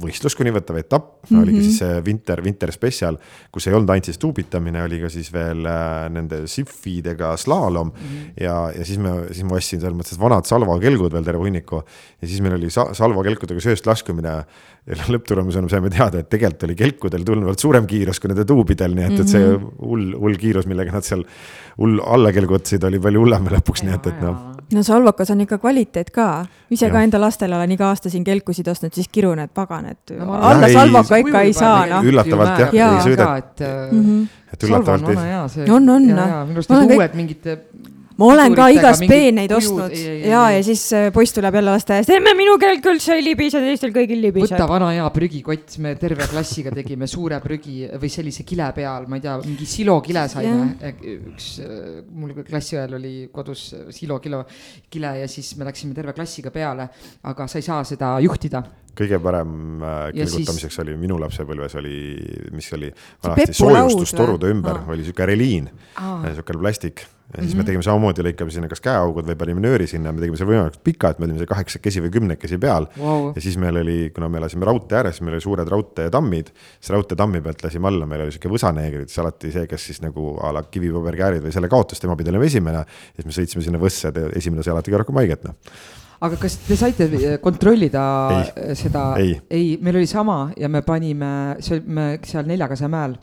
võistlus, 0.01 0.36
kuni 0.36 0.53
võtav 0.55 0.78
etapp 0.80 1.07
mm, 1.07 1.28
-hmm. 1.28 1.42
oligi 1.42 1.62
siis 1.64 1.80
see 1.80 2.01
Winter, 2.07 2.42
Winter 2.44 2.72
Special, 2.74 3.18
kus 3.53 3.66
ei 3.68 3.76
olnud 3.76 3.90
ainult 3.92 4.11
siis 4.11 4.20
tuubitamine, 4.22 4.82
oli 4.86 5.01
ka 5.03 5.11
siis 5.12 5.30
veel 5.34 5.66
äh, 5.70 6.07
nende 6.12 6.42
sihvidega 6.51 7.34
slaalom 7.40 7.92
mm. 7.92 8.07
-hmm. 8.07 8.32
ja, 8.44 8.57
ja 8.76 8.84
siis 8.84 8.99
me, 9.03 9.14
siis 9.30 9.44
ma 9.49 9.59
ostsin 9.61 9.82
selles 9.82 9.99
mõttes 9.99 10.20
vanad 10.20 10.47
Salvo 10.47 10.78
kelgud 10.82 11.12
veel 11.12 11.24
terve 11.24 11.42
hunniku. 11.42 11.82
ja 12.20 12.28
siis 12.28 12.40
meil 12.40 12.59
oli 12.59 12.70
sa, 12.70 12.88
Salvo 12.94 13.22
kelkudega 13.22 13.61
sööst 13.61 13.86
laskumine. 13.86 14.44
ja 14.86 14.94
lõpptulemusena 15.11 15.68
saime 15.68 15.90
teada, 15.90 16.20
et 16.22 16.28
tegelikult 16.30 16.62
oli 16.62 16.74
kelkudel 16.78 17.24
tunduvalt 17.26 17.59
suurem 17.59 17.86
kiirus 17.86 18.20
kui 18.20 18.30
nende 18.30 18.44
tuubidel, 18.47 18.94
nii 18.94 19.05
et 19.05 19.20
et 19.20 19.28
see 19.28 19.42
mhm. 19.42 19.72
hull, 19.80 20.12
hull 20.14 20.36
kiirus, 20.38 20.66
millega 20.70 20.92
nad 20.92 21.05
seal 21.05 21.24
hull 21.78 21.99
alla 22.07 22.30
kelgutasid, 22.32 22.84
oli 22.84 23.01
palju 23.03 23.24
hullem 23.24 23.51
lõpuks, 23.51 23.82
nii 23.82 23.99
et, 23.99 24.07
et 24.12 24.22
noh 24.22 24.55
no 24.75 24.83
salvakas 24.83 25.31
on 25.31 25.41
ikka 25.41 25.59
kvaliteet 25.59 26.11
ka. 26.11 26.47
ise 26.71 26.87
Jah. 26.87 26.93
ka 26.93 27.03
enda 27.07 27.21
lastele 27.21 27.57
olen 27.57 27.71
iga 27.71 27.89
aasta 27.89 28.11
siin 28.11 28.25
kelkusid 28.25 28.69
ostnud, 28.69 28.93
siis 28.95 29.09
kirun, 29.09 29.39
et 29.39 29.53
pagan, 29.55 29.87
et 29.87 30.14
No 30.19 30.33
alla 30.33 30.69
salvaka 30.69 31.17
ikka 31.23 31.41
ei 31.47 31.53
saa, 31.53 31.87
noh. 31.87 32.05
Üllatavalt 32.05 32.73
jah, 32.73 32.97
ei 32.97 33.05
sõida- 33.12 33.37
et 33.39 33.61
Mm 33.93 34.03
-hmm. 34.05 34.27
et 34.53 34.62
on 34.62 34.69
üllatavalt 34.69 35.09
ei. 35.09 35.71
On, 35.71 35.89
on, 35.91 36.09
ja, 36.09 36.14
noh. 36.17 36.29
ja 36.29 36.45
minu 36.45 36.57
arust 36.59 36.71
need 36.71 36.97
uued 36.97 37.14
mingid 37.14 37.47
ma 38.17 38.25
olen 38.33 38.55
ka 38.57 38.67
piduritega 38.67 38.81
igas 38.81 39.01
mingid 39.03 39.12
peeneid 39.12 39.53
ostnud 39.53 39.93
ei, 39.93 40.29
ja, 40.31 40.43
ei. 40.51 40.57
ja 40.57 40.62
siis 40.64 40.85
äh, 40.97 41.09
poiss 41.12 41.35
tuleb 41.37 41.55
jälle 41.59 41.75
lasteaiast, 41.75 42.11
emme 42.17 42.33
minu 42.39 42.55
kelk 42.62 42.87
üldse 42.93 43.17
ei 43.19 43.25
libise, 43.27 43.61
teistel 43.61 43.93
kõigil 43.93 44.23
libiseb. 44.25 44.55
võta 44.57 44.69
vana 44.71 44.89
hea 44.95 45.09
prügikott, 45.12 45.77
me 45.85 45.95
terve 46.01 46.25
klassiga 46.31 46.73
tegime 46.75 47.07
suure 47.11 47.41
prügi 47.45 47.85
või 48.01 48.11
sellise 48.12 48.47
kile 48.49 48.71
peal, 48.77 49.05
ma 49.11 49.19
ei 49.21 49.25
tea, 49.27 49.37
mingi 49.45 49.67
silokile 49.69 50.25
saime. 50.33 50.93
üks, 51.17 51.51
mul 52.17 52.33
klassi 52.47 52.79
ajal 52.79 52.97
oli 53.01 53.14
kodus 53.33 53.69
silokilo 53.93 54.45
kile 54.91 55.12
ja 55.21 55.29
siis 55.29 55.53
me 55.61 55.69
läksime 55.69 55.95
terve 55.97 56.14
klassiga 56.17 56.51
peale, 56.55 56.89
aga 57.29 57.47
sa 57.51 57.59
ei 57.61 57.67
saa 57.69 57.83
seda 57.85 58.14
juhtida. 58.25 58.62
kõige 58.97 59.19
parem 59.21 59.83
äh, 59.83 59.97
Ja 60.17 60.25
siis- 60.25 60.39
kilgutamiseks 60.39 60.79
oli 60.81 60.95
minu 60.97 61.19
lapsepõlves 61.21 61.75
oli, 61.77 61.97
mis 62.57 62.73
oli 62.73 62.89
vanasti 63.25 63.53
soojustustorude 63.61 64.49
ümber 64.55 64.79
Aa. 64.81 64.87
oli 64.95 65.05
sihuke 65.05 65.27
reliin, 65.29 65.69
Aa. 66.01 66.23
sihuke 66.33 66.57
plastik. 66.57 67.05
Ja 67.35 67.43
siis 67.43 67.55
Mhm. 67.55 67.59
me 67.59 67.64
tegime 67.64 67.83
samamoodi, 67.83 68.22
lõikame 68.22 68.53
sinna 68.55 68.68
kas 68.70 68.81
käeaugud 68.81 69.27
või 69.27 69.35
panime 69.37 69.61
nööri 69.61 69.87
sinna, 69.91 70.12
me 70.12 70.20
tegime 70.22 70.37
selle 70.39 70.53
võimalikult 70.53 70.83
pika, 70.87 71.11
et 71.11 71.18
me 71.18 71.27
olime 71.27 71.41
seal 71.41 71.49
kaheksakesi 71.51 72.01
või 72.05 72.12
kümnekesi 72.14 72.59
peal. 72.62 72.87
Vau. 72.99 73.33
ja 73.35 73.41
siis 73.43 73.57
meil 73.59 73.77
oli, 73.83 74.11
kuna 74.14 74.29
me 74.29 74.39
elasime 74.39 74.64
raudtee 74.64 74.99
ääres, 75.01 75.20
meil 75.20 75.35
oli 75.35 75.41
suured 75.43 75.68
raudteetammid, 75.68 76.53
siis 76.81 76.91
raudteetammi 76.95 77.41
pealt 77.43 77.64
lasime 77.66 77.89
alla, 77.91 78.07
meil 78.07 78.22
oli 78.22 78.33
sihuke 78.37 78.49
võsaneegrid, 78.55 79.11
siis 79.11 79.18
alati 79.24 79.53
see, 79.53 79.66
kes 79.66 79.87
siis 79.91 80.01
nagu 80.07 80.39
a 80.41 80.53
la 80.55 80.62
kivipaberkäärid 80.62 81.43
või 81.43 81.53
selle 81.53 81.68
kaotas, 81.68 82.01
tema 82.01 82.16
pidi 82.16 82.31
olema 82.31 82.45
esimene. 82.47 82.87
ja 82.87 83.22
siis 83.22 83.27
me 83.27 83.33
sõitsime 83.43 83.62
sinna 83.66 83.79
võssa 83.83 84.12
esimene 84.37 84.62
sai 84.62 84.72
alati 84.72 84.91
ka 84.95 85.03
rohkem 85.03 85.16
haiget, 85.16 85.45
noh. 85.45 85.55
aga 86.20 86.37
kas 86.41 86.57
te 86.64 86.77
saite 86.77 87.39
kontrollida 87.43 88.03
Ei. 88.39 88.74
seda? 88.74 89.14
Ei. 89.20 89.41
ei, 89.51 89.79
meil 89.83 89.97
oli 89.97 90.07
sama 90.07 90.53
ja 90.57 90.68
me 90.68 90.83
panime, 90.83 91.57
me 91.87 92.18
seal 92.24 92.47
Neljakase 92.47 92.89
mäel 92.89 93.18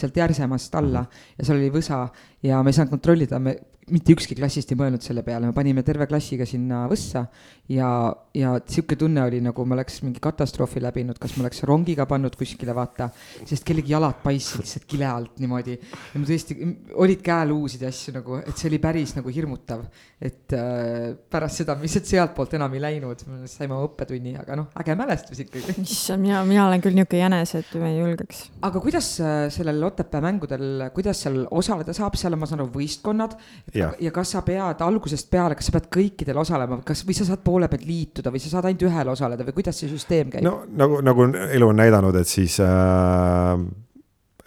sealt 0.00 0.16
Järsemast 0.16 0.74
alla 0.78 1.04
ja 1.38 1.44
seal 1.44 1.58
oli 1.58 1.72
võsa 1.74 2.04
ja 2.42 2.62
me 2.62 2.70
ei 2.72 2.78
saanud 2.78 2.94
kontrollida, 2.96 3.38
me 3.42 3.56
mitte 3.92 4.14
ükski 4.16 4.36
klassist 4.38 4.72
ei 4.72 4.78
mõelnud 4.78 5.04
selle 5.04 5.24
peale, 5.26 5.48
me 5.48 5.56
panime 5.56 5.84
terve 5.86 6.06
klassiga 6.10 6.46
sinna 6.48 6.84
võssa 6.90 7.26
ja, 7.68 7.88
ja 8.34 8.54
sihuke 8.66 8.96
tunne 8.98 9.22
oli 9.26 9.40
nagu 9.44 9.64
me 9.68 9.76
oleks 9.76 10.00
mingi 10.04 10.20
katastroofi 10.24 10.80
läbinud, 10.82 11.18
kas 11.20 11.36
me 11.36 11.44
oleks 11.44 11.62
rongiga 11.68 12.06
pannud 12.08 12.34
kuskile, 12.38 12.74
vaata, 12.76 13.10
sest 13.48 13.66
kellegi 13.68 13.92
jalad 13.92 14.22
paistsid 14.24 14.64
lihtsalt 14.64 14.86
kile 14.88 15.08
alt 15.08 15.40
niimoodi. 15.42 15.76
Ja 16.14 16.20
me 16.20 16.28
tõesti, 16.28 16.56
olid 16.98 17.22
käeluusid 17.24 17.84
ja 17.84 17.92
asju 17.92 18.14
nagu, 18.16 18.38
et 18.40 18.56
see 18.56 18.70
oli 18.70 18.80
päris 18.82 19.14
nagu 19.18 19.32
hirmutav, 19.32 19.84
et 20.18 20.56
äh, 20.56 21.12
pärast 21.30 21.62
seda 21.62 21.76
me 21.76 21.86
lihtsalt 21.86 22.08
sealtpoolt 22.08 22.56
enam 22.58 22.76
ei 22.76 22.82
läinud, 22.82 23.24
me 23.28 23.50
saime 23.50 23.76
oma 23.76 23.88
õppetunni, 23.90 24.34
aga 24.40 24.58
noh, 24.62 24.70
äge 24.80 24.96
mälestus 24.98 25.44
ikkagi. 25.44 25.76
issand, 25.84 26.24
mina, 26.24 26.42
mina 26.48 26.66
olen 26.68 26.84
küll 26.84 26.96
niisugune 26.96 27.22
jänes, 27.22 27.54
et 27.60 27.76
ma 27.80 27.92
ei 27.92 28.00
julgeks. 28.00 28.46
aga 28.68 28.84
kuidas 28.84 29.12
äh, 29.20 29.36
sellel 29.54 29.84
Otepää 29.88 30.20
mängudel, 30.24 30.88
kuidas 30.96 31.22
seal 31.24 31.44
osaleda 31.54 31.94
saab, 31.96 32.16
seal 32.18 32.34
on, 32.36 32.42
ma 32.42 32.48
saan 32.48 32.64
aru, 32.64 32.72
võistkonnad 32.74 33.36
Jah. 33.78 33.96
ja 34.02 34.12
kas 34.14 34.34
sa 34.34 34.42
pead 34.46 34.84
algusest 34.84 35.30
peale, 35.32 35.56
kas 35.58 35.70
sa 35.70 35.74
pead 35.76 35.90
kõikidel 35.94 36.40
osalema, 36.42 36.80
kas, 36.86 37.04
või 37.06 37.16
sa 37.18 37.26
saad 37.28 37.42
poole 37.44 37.68
pealt 37.70 37.86
liituda 37.88 38.32
või 38.34 38.42
sa 38.42 38.52
saad 38.52 38.70
ainult 38.70 38.86
ühel 38.88 39.12
osaleda 39.14 39.46
või 39.46 39.58
kuidas 39.60 39.80
see 39.80 39.90
süsteem 39.90 40.32
käib? 40.32 40.46
no 40.46 40.62
nagu, 40.68 41.02
nagu 41.04 41.28
elu 41.48 41.68
on 41.68 41.78
näidanud, 41.78 42.16
et 42.20 42.30
siis 42.30 42.58
äh,, 42.64 43.66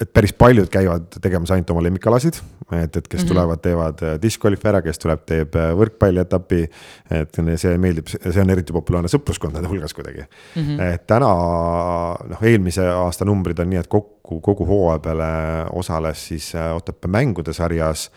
et 0.01 0.09
päris 0.13 0.33
paljud 0.33 0.69
käivad 0.71 1.19
tegemas 1.21 1.51
ainult 1.53 1.69
oma 1.73 1.83
lemmikalasid, 1.85 2.39
et, 2.71 2.95
et 2.95 3.07
kes 3.07 3.21
mm 3.21 3.23
-hmm. 3.23 3.27
tulevad, 3.27 3.61
teevad 3.61 4.03
äh, 4.03 4.15
discgolfi 4.21 4.67
ära, 4.67 4.81
kes 4.81 4.99
tuleb, 4.99 5.23
teeb 5.25 5.55
äh, 5.55 5.71
võrkpallietapi. 5.77 6.61
et 7.11 7.41
see 7.55 7.77
meeldib, 7.77 8.07
see 8.07 8.41
on 8.41 8.49
eriti 8.49 8.73
populaarne 8.73 9.09
sõpruskondade 9.11 9.67
hulgas 9.67 9.93
kuidagi 9.93 10.21
mm. 10.21 10.61
-hmm. 10.61 10.81
et 10.93 11.07
täna 11.07 11.31
noh, 12.33 12.41
eelmise 12.41 12.87
aasta 12.87 13.25
numbrid 13.25 13.59
on 13.59 13.69
nii, 13.69 13.79
et 13.79 13.87
kokku 13.87 14.41
kogu 14.41 14.65
hooaja 14.65 14.99
peale 14.99 15.31
osales 15.71 16.27
siis 16.27 16.55
äh, 16.55 16.75
Otepää 16.75 17.11
mängude 17.11 17.53
sarjas 17.53 18.11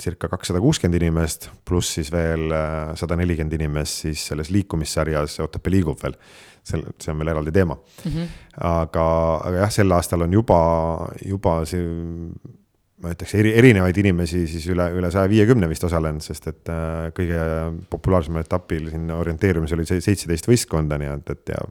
circa 0.00 0.30
kakssada 0.32 0.62
kuuskümmend 0.64 0.96
inimest, 0.96 1.50
pluss 1.68 1.98
siis 1.98 2.08
veel 2.08 2.48
sada 2.96 3.18
nelikümmend 3.20 3.52
inimest 3.52 4.06
siis 4.06 4.22
selles 4.30 4.48
liikumissarjas 4.48 5.34
Otepää 5.44 5.74
liigub 5.74 6.00
veel. 6.00 6.16
see, 6.64 6.80
see 6.96 7.12
on 7.12 7.18
veel 7.20 7.28
eraldi 7.34 7.52
teema 7.52 7.74
mm. 7.76 8.10
-hmm. 8.10 8.28
aga, 8.64 9.04
aga 9.44 9.56
jah, 9.58 9.70
sel 9.70 9.92
aastal 9.92 10.24
on 10.24 10.32
juba, 10.32 10.60
juba 11.20 11.58
see 11.68 11.84
ma 13.04 13.12
ütleks 13.12 13.36
eri, 13.36 13.52
erinevaid 13.60 14.00
inimesi 14.00 14.44
siis 14.50 14.64
üle, 14.72 14.86
üle 14.96 15.10
saja 15.12 15.28
viiekümne 15.30 15.68
vist 15.70 15.84
osalenud, 15.86 16.24
sest 16.24 16.48
et 16.50 16.72
äh, 16.72 17.10
kõige 17.16 17.44
populaarsemal 17.92 18.44
etapil 18.44 18.88
siin 18.92 19.12
orienteerumisel 19.14 19.82
oli 19.82 19.88
seitseteist 19.88 20.48
võistkonda, 20.48 20.98
nii 21.00 21.12
et, 21.12 21.32
et 21.36 21.54
ja 21.54 21.62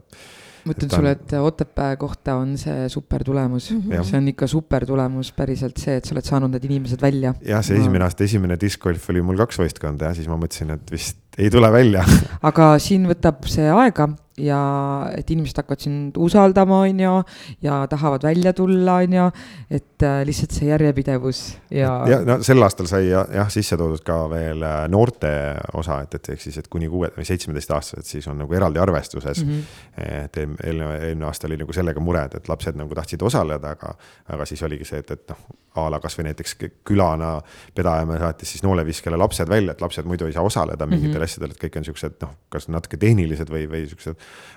ma 0.64 0.74
ütlen 0.74 0.90
sulle, 0.92 1.14
et 1.16 1.34
Otepää 1.38 1.96
kohta 2.00 2.36
on 2.40 2.56
see 2.60 2.88
super 2.88 3.24
tulemus 3.24 3.70
mm. 3.70 3.80
-hmm. 3.80 4.08
see 4.08 4.18
on 4.18 4.28
ikka 4.32 4.46
super 4.50 4.86
tulemus, 4.86 5.32
päriselt 5.32 5.78
see, 5.80 5.96
et 6.00 6.04
sa 6.04 6.14
oled 6.16 6.24
saanud 6.30 6.54
need 6.56 6.64
inimesed 6.64 7.02
välja. 7.02 7.34
jah, 7.44 7.64
see 7.64 7.78
esimene 7.80 8.04
aasta 8.08 8.24
esimene 8.24 8.58
discgolf 8.60 9.10
oli 9.10 9.22
mul 9.22 9.40
kaks 9.44 9.60
võistkonda 9.60 10.12
ja 10.12 10.18
siis 10.18 10.28
ma 10.30 10.38
mõtlesin, 10.40 10.74
et 10.74 10.90
vist 10.94 11.20
ei 11.38 11.50
tule 11.50 11.70
välja 11.72 12.04
aga 12.50 12.74
siin 12.82 13.08
võtab 13.10 13.44
see 13.50 13.68
aega 13.70 14.08
ja 14.38 14.60
et 15.14 15.30
inimesed 15.30 15.60
hakkavad 15.60 15.82
sind 15.84 16.16
usaldama, 16.18 16.80
on 16.88 17.00
ju, 17.00 17.12
ja 17.62 17.78
tahavad 17.90 18.24
välja 18.26 18.52
tulla, 18.52 18.96
on 19.04 19.12
ju, 19.12 19.26
et 19.70 20.02
äh, 20.02 20.22
lihtsalt 20.26 20.56
see 20.56 20.68
järjepidevus 20.68 21.42
ja, 21.70 21.92
ja 22.10 22.20
no 22.26 22.40
sel 22.42 22.62
aastal 22.66 22.88
sai 22.90 23.06
jah, 23.08 23.28
jah 23.34 23.50
sisse 23.52 23.78
toodud 23.78 24.02
ka 24.06 24.24
veel 24.32 24.64
äh, 24.66 24.80
noorte 24.90 25.30
osa, 25.78 26.00
et, 26.02 26.18
et 26.18 26.32
ehk 26.34 26.42
siis, 26.42 26.58
et 26.58 26.70
kuni 26.72 26.90
kuue 26.90 27.12
või 27.14 27.26
seitsmeteistaastased, 27.28 28.08
siis 28.10 28.26
on 28.30 28.42
nagu 28.42 28.58
eraldi 28.58 28.82
arvestuses 28.82 29.44
mm. 29.44 29.50
Mhm. 29.50 29.60
-hmm. 29.60 30.24
et 30.24 30.36
eelmine, 30.42 30.90
eelmine, 30.98 31.28
aasta 31.30 31.46
oli 31.46 31.60
nagu 31.60 31.72
sellega 31.72 32.00
mured, 32.00 32.34
et 32.34 32.48
lapsed 32.48 32.78
nagu 32.78 32.94
tahtsid 32.94 33.22
osaleda, 33.22 33.76
aga, 33.76 33.94
aga 34.34 34.46
siis 34.50 34.62
oligi 34.66 34.88
see, 34.88 34.98
et, 35.04 35.10
et 35.14 35.30
noh, 35.30 35.46
a 35.74 35.88
la 35.90 35.98
kasvõi 36.02 36.28
näiteks 36.28 36.56
külana 36.86 37.36
pedajamäe 37.74 38.18
saatis 38.22 38.52
siis 38.54 38.62
nooleviskele 38.62 39.18
lapsed 39.18 39.48
välja, 39.50 39.74
et 39.74 39.80
lapsed 39.82 40.06
muidu 40.06 40.26
ei 40.26 40.34
saa 40.36 40.42
osaleda 40.46 40.86
mingitel 40.86 41.14
mm 41.14 41.18
-hmm. 41.18 41.24
asjadel, 41.24 41.50
et 41.50 41.62
kõik 41.64 41.78
on 41.78 41.84
siuksed 41.84 42.18
noh, 42.22 42.34
kas 42.48 42.68
natuke 42.68 42.96
tehnilised 42.96 43.50
või, 43.50 43.66
või 43.70 43.88
siuksed 43.90 44.14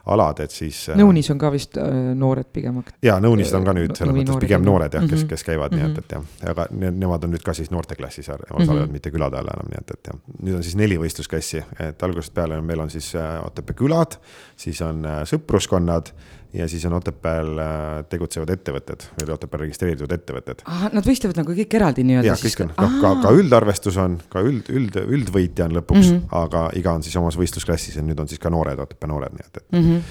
alad, 0.08 0.40
et 0.44 0.54
siis. 0.54 0.86
nõunis 0.98 1.28
on 1.34 1.40
ka 1.42 1.50
vist 1.52 1.78
äh, 1.82 1.88
noored 2.18 2.50
pigem 2.54 2.80
ja 3.04 3.18
nõunised 3.24 3.58
on 3.58 3.68
ka 3.68 3.74
nüüd 3.76 3.94
selles 3.98 4.16
mõttes 4.16 4.32
noored 4.32 4.46
pigem 4.46 4.64
noored 4.66 4.98
jah, 4.98 5.04
kes 5.04 5.24
Mhm., 5.24 5.30
kes 5.32 5.44
käivad 5.44 5.74
mm, 5.74 5.78
-hmm. 5.78 5.94
nii 5.94 5.98
et, 5.98 6.06
et 6.06 6.16
jah, 6.16 6.52
aga 6.54 6.68
ne, 6.72 6.92
nemad 7.04 7.24
on 7.24 7.34
nüüd 7.36 7.44
ka 7.44 7.54
siis 7.58 7.72
noorteklassis 7.72 8.30
osalevad 8.30 8.68
mm, 8.68 8.86
-hmm. 8.86 8.92
mitte 8.92 9.12
külade 9.12 9.38
all 9.38 9.52
enam, 9.54 9.72
nii 9.72 9.82
et, 9.82 9.92
et 9.92 10.12
jah. 10.12 10.20
nüüd 10.42 10.56
on 10.56 10.64
siis 10.64 10.76
neli 10.76 10.98
võistlusklassi, 10.98 11.64
et 11.90 12.04
algusest 12.04 12.34
peale 12.34 12.58
on, 12.58 12.66
meil 12.66 12.80
on 12.80 12.90
siis 12.90 13.14
äh, 13.16 13.46
Otepää 13.46 13.76
külad, 13.76 14.20
siis 14.56 14.82
on 14.82 15.06
äh, 15.06 15.22
sõpruskonnad 15.24 16.14
ja 16.54 16.68
siis 16.68 16.86
on 16.86 16.94
Otepääl 16.98 17.60
äh, 17.60 18.06
tegutsevad 18.10 18.52
ettevõtted 18.54 19.04
või 19.20 19.34
Otepääl 19.36 19.66
registreeritud 19.66 20.14
ettevõtted. 20.16 20.64
Nad 20.94 21.08
võistlevad 21.08 21.42
nagu 21.42 21.58
kõik 21.58 21.76
eraldi 21.80 22.06
nii-öelda 22.08 22.32
jah, 22.32 22.40
kõik 22.44 22.64
on, 22.66 22.72
noh 22.78 22.96
ka, 23.04 23.12
ka 23.26 23.34
üldarvestus 23.36 24.00
on, 24.02 24.18
ka 24.32 24.44
üld, 24.46 24.72
üld, 24.74 24.98
üldvõitja 25.04 25.68
on 25.68 25.78
lõpuks 25.82 26.08
mm. 26.08 26.16
-hmm. 26.16 26.40
aga 26.44 26.64
iga 26.80 26.96
on 26.98 27.06
siis 27.06 27.20
omas 27.20 27.38
võistlusklassis 27.40 28.00
ja 28.00 28.06
nüüd 28.06 28.20
on 28.20 28.32
siis 28.32 28.42
ka 28.44 28.52
noored, 28.54 28.80
Otepää 28.80 29.12
noored, 29.12 29.36
nii 29.36 29.46
et, 29.46 29.58
et 29.58 29.72
mm. 29.72 29.84
-hmm. 29.84 30.02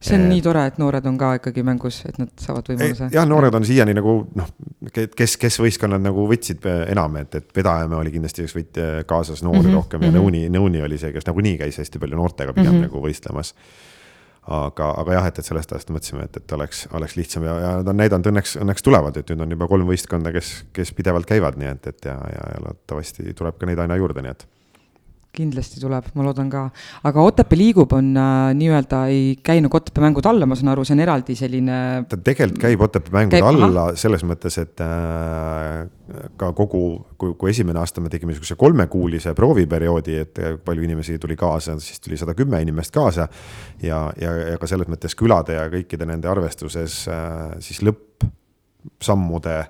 see 0.00 0.18
on 0.18 0.26
Eh. 0.26 0.28
nii 0.28 0.42
tore, 0.42 0.66
et 0.66 0.78
noored 0.78 1.06
on 1.06 1.18
ka 1.18 1.34
ikkagi 1.38 1.62
mängus, 1.62 2.02
et 2.08 2.18
nad 2.18 2.30
saavad 2.40 2.68
võimaluse. 2.68 3.08
jah, 3.12 3.26
noored 3.28 3.54
on 3.54 3.64
siiani 3.64 3.94
nagu 3.94 4.18
noh, 4.34 4.50
kes, 4.92 5.36
kes 5.36 5.60
võistkonnad 5.60 6.02
nagu 6.02 6.26
võtsid 6.28 6.66
äh, 6.66 6.90
enam, 6.92 7.16
et, 7.16 7.34
et 7.34 7.52
Pedajamäe 7.54 7.98
oli 7.98 8.12
kindlasti 8.12 8.44
üks 8.44 8.56
võit 8.58 8.80
kaasas 9.06 9.42
noori 9.42 9.62
mm 9.62 9.68
-hmm, 9.68 9.74
rohkem 9.74 10.02
ja 10.02 10.10
mhm. 10.10 10.18
Nõuni, 10.18 10.48
Nõuni 10.50 10.82
oli 10.82 10.98
see, 10.98 11.12
kes 11.12 11.26
nagunii 11.26 11.58
käis 11.58 11.78
hästi 11.78 11.98
palju 11.98 12.16
noortega 12.16 12.52
pigem 12.52 12.72
mm. 12.72 12.78
-hmm. 12.78 12.90
nagu 12.90 13.06
võistlemas. 13.06 13.54
aga, 14.46 14.90
aga 15.02 15.16
jah, 15.16 15.28
et, 15.30 15.38
et 15.40 15.48
sellest 15.48 15.72
ajast 15.74 15.90
mõtlesime, 15.94 16.26
et, 16.28 16.36
et 16.38 16.52
oleks, 16.54 16.84
oleks 16.94 17.16
lihtsam 17.18 17.46
ja, 17.46 17.54
ja 17.62 17.70
nad 17.80 17.90
on 17.90 17.98
näidanud 17.98 18.30
õnneks, 18.30 18.56
õnneks 18.62 18.84
tulevad, 18.86 19.16
et 19.18 19.32
nüüd 19.32 19.42
on 19.42 19.56
juba 19.56 19.68
kolm 19.70 19.88
võistkonda, 19.90 20.32
kes, 20.34 20.52
kes 20.76 20.92
pidevalt 20.96 21.26
käivad, 21.28 21.58
nii 21.60 21.72
et, 21.72 21.88
et 21.90 22.10
ja, 22.10 22.14
ja, 22.32 22.44
ja 22.54 22.62
loodetavasti 22.66 23.34
tuleb 23.38 23.58
ka 23.58 23.70
neid 23.70 23.82
aina 23.82 23.98
juurde, 23.98 24.22
nii 24.22 24.34
et 24.36 24.46
kindlasti 25.36 25.80
tuleb, 25.82 26.08
ma 26.16 26.24
loodan 26.26 26.48
ka. 26.52 26.62
aga 27.08 27.24
Otepää 27.26 27.58
liigub 27.58 27.92
on 27.96 28.12
äh, 28.16 28.54
nii-öelda 28.56 29.02
ei 29.12 29.36
käi 29.44 29.60
nagu 29.64 29.76
Otepää 29.76 30.04
mängud 30.06 30.26
alla, 30.28 30.46
ma 30.48 30.56
saan 30.58 30.72
aru, 30.72 30.84
see 30.86 30.96
on 30.96 31.02
eraldi 31.04 31.36
selline. 31.38 31.78
ta 32.08 32.16
tegelikult 32.16 32.62
käib 32.62 32.84
Otepää 32.86 33.14
mängude 33.18 33.40
Käib, 33.40 33.48
alla 33.66 33.86
selles 33.98 34.24
mõttes, 34.28 34.58
et 34.62 34.82
äh, 34.84 35.84
ka 36.40 36.52
kogu, 36.56 36.82
kui, 37.18 37.34
kui 37.38 37.50
esimene 37.52 37.80
aasta 37.82 38.02
me 38.04 38.12
tegime 38.12 38.32
niisuguse 38.32 38.56
kolmekuulise 38.60 39.34
prooviperioodi, 39.36 40.16
et 40.22 40.40
äh, 40.42 40.56
palju 40.62 40.86
inimesi 40.86 41.18
tuli 41.22 41.36
kaasa, 41.38 41.78
siis 41.82 42.00
tuli 42.00 42.18
sada 42.20 42.36
kümme 42.38 42.60
inimest 42.64 42.94
kaasa. 42.94 43.28
ja, 43.82 44.06
ja, 44.20 44.32
ja 44.52 44.58
ka 44.58 44.70
selles 44.70 44.88
mõttes 44.90 45.16
külade 45.18 45.58
ja 45.58 45.68
kõikide 45.72 46.08
nende 46.08 46.30
arvestuses 46.30 47.04
äh, 47.10 47.56
siis 47.64 47.82
lõppsammude 47.84 49.60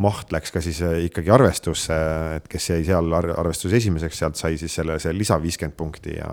maht 0.00 0.32
läks 0.32 0.52
ka 0.54 0.62
siis 0.64 0.80
äh, 0.86 0.96
ikkagi 1.06 1.32
arvestusse, 1.34 1.96
et 2.38 2.48
kes 2.50 2.70
jäi 2.72 2.80
seal 2.88 3.12
ar- 3.16 3.32
arvestuse 3.42 3.76
esimeseks, 3.76 4.22
sealt 4.22 4.40
sai 4.40 4.56
siis 4.60 4.74
selle, 4.80 4.98
see 5.02 5.12
lisa 5.16 5.38
viiskümmend 5.42 5.76
punkti 5.76 6.16
ja, 6.16 6.32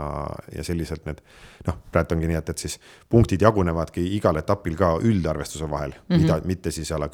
ja 0.55 0.65
selliselt 0.65 1.05
need 1.09 1.21
noh, 1.67 1.79
praegu 1.91 2.15
ongi 2.15 2.31
nii, 2.31 2.39
et, 2.39 2.51
et 2.53 2.65
siis 2.65 2.77
punktid 3.11 3.43
jagunevadki 3.43 4.03
igal 4.17 4.39
etapil 4.39 4.77
ka 4.79 4.95
üldarvestuse 5.03 5.69
vahel 5.69 5.93
mm, 5.95 6.01
-hmm. 6.09 6.21
mida, 6.23 6.41
mitte 6.45 6.71
siis 6.71 6.91
a 6.91 6.99
la 6.99 7.11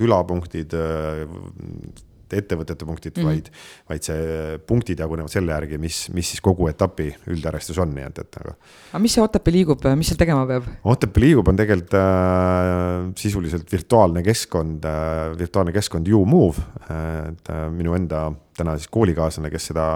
külapunktid, 2.33 2.43
ettevõtete 2.43 2.85
punktid 2.85 3.17
mm, 3.17 3.23
-hmm. 3.23 3.27
vaid, 3.27 3.49
vaid 3.89 4.03
see 4.03 4.57
punktid 4.67 4.99
jagunevad 4.99 5.31
selle 5.31 5.53
järgi, 5.53 5.77
mis, 5.77 6.09
mis 6.13 6.29
siis 6.33 6.41
kogu 6.41 6.67
etapi 6.67 7.09
üldarvestus 7.27 7.77
on, 7.79 7.93
nii 7.93 8.05
et, 8.07 8.19
et 8.19 8.37
aga. 8.41 8.55
aga 8.91 9.01
mis 9.01 9.13
see 9.13 9.23
Otepää 9.23 9.53
liigub, 9.53 9.83
mis 9.95 10.11
seal 10.11 10.19
tegema 10.19 10.45
peab? 10.47 10.67
Otepää 10.83 11.21
liigub 11.23 11.47
on 11.47 11.59
tegelikult 11.59 11.93
äh, 11.93 13.11
sisuliselt 13.17 13.71
virtuaalne 13.71 14.23
keskkond 14.23 14.85
äh,, 14.85 15.37
virtuaalne 15.37 15.73
keskkond 15.73 16.07
YouMove 16.07 16.61
äh,, 16.89 17.29
et 17.33 17.49
äh, 17.53 17.69
minu 17.71 17.95
enda 17.97 18.31
täna 18.57 18.77
siis 18.77 18.89
koolikaaslane, 18.93 19.49
kes 19.49 19.71
seda 19.71 19.87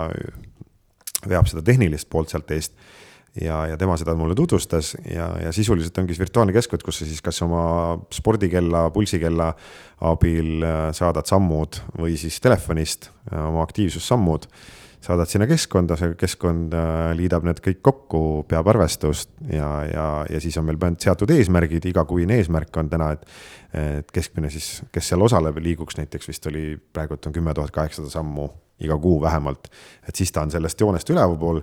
veab 1.27 1.47
seda 1.49 1.63
tehnilist 1.65 2.09
poolt 2.09 2.29
sealt 2.29 2.51
eest 2.51 2.73
ja, 3.41 3.57
ja 3.71 3.77
tema 3.77 3.97
seda 3.99 4.15
mulle 4.17 4.35
tutvustas 4.35 4.95
ja, 5.13 5.29
ja 5.43 5.51
sisuliselt 5.51 5.97
ongi 5.97 6.15
siis 6.15 6.23
virtuaalne 6.25 6.55
keskkond, 6.55 6.83
kus 6.85 7.01
sa 7.01 7.07
siis 7.09 7.21
kas 7.25 7.41
oma 7.45 7.61
spordikella, 8.13 8.87
pulsikella 8.95 9.51
abil 10.07 10.65
äh, 10.65 10.81
saadad 10.97 11.29
sammud 11.29 11.81
või 11.97 12.17
siis 12.19 12.41
telefonist 12.43 13.11
äh, 13.31 13.39
oma 13.47 13.63
aktiivsussammud. 13.67 14.49
saadad 15.07 15.29
sinna 15.29 15.47
keskkonda, 15.47 15.95
see 15.95 16.15
keskkond 16.19 16.73
äh, 16.73 17.11
liidab 17.15 17.45
need 17.47 17.61
kõik 17.63 17.81
kokku, 17.85 18.21
peab 18.49 18.67
arvestust 18.67 19.29
ja, 19.51 19.69
ja, 19.87 20.07
ja 20.29 20.41
siis 20.41 20.57
on 20.57 20.65
meil 20.67 20.79
seatud 20.99 21.31
eesmärgid, 21.31 21.85
igakuine 21.85 22.41
eesmärk 22.41 22.77
on 22.77 22.89
täna, 22.89 23.11
et. 23.17 23.27
et 23.77 24.11
keskmine 24.11 24.49
siis, 24.49 24.81
kes 24.91 25.09
seal 25.11 25.21
osaleb, 25.21 25.57
liiguks 25.61 25.97
näiteks 25.99 26.27
vist 26.27 26.47
oli, 26.47 26.77
praegult 26.93 27.25
on 27.27 27.33
kümme 27.35 27.53
tuhat 27.53 27.71
kaheksasada 27.75 28.09
sammu 28.09 28.47
iga 28.79 28.97
kuu 28.97 29.21
vähemalt. 29.21 29.67
et 30.07 30.15
siis 30.15 30.31
ta 30.31 30.41
on 30.41 30.51
sellest 30.51 30.79
joonest 30.81 31.09
ülevalpool 31.09 31.61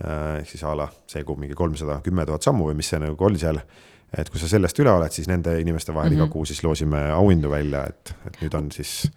ehk 0.00 0.48
siis 0.48 0.64
a 0.64 0.74
la 0.76 0.88
see 1.06 1.24
kuu 1.24 1.36
mingi 1.36 1.54
kolmsada 1.54 2.00
kümme 2.04 2.26
tuhat 2.26 2.46
sammu 2.46 2.70
või 2.70 2.78
mis 2.78 2.88
see 2.92 3.00
nagu 3.02 3.26
oli 3.26 3.38
seal. 3.38 3.60
et 4.16 4.30
kui 4.30 4.40
sa 4.40 4.48
sellest 4.50 4.78
üle 4.82 4.90
oled, 4.90 5.12
siis 5.12 5.28
nende 5.30 5.60
inimeste 5.60 5.94
vahel 5.94 6.10
mm 6.10 6.16
-hmm. 6.16 6.24
iga 6.24 6.32
kuu 6.32 6.44
siis 6.44 6.64
loosime 6.64 7.10
auhindu 7.10 7.50
välja, 7.50 7.84
et, 7.86 8.14
et 8.26 8.40
nüüd 8.42 8.54
on 8.54 8.70
siis 8.70 9.10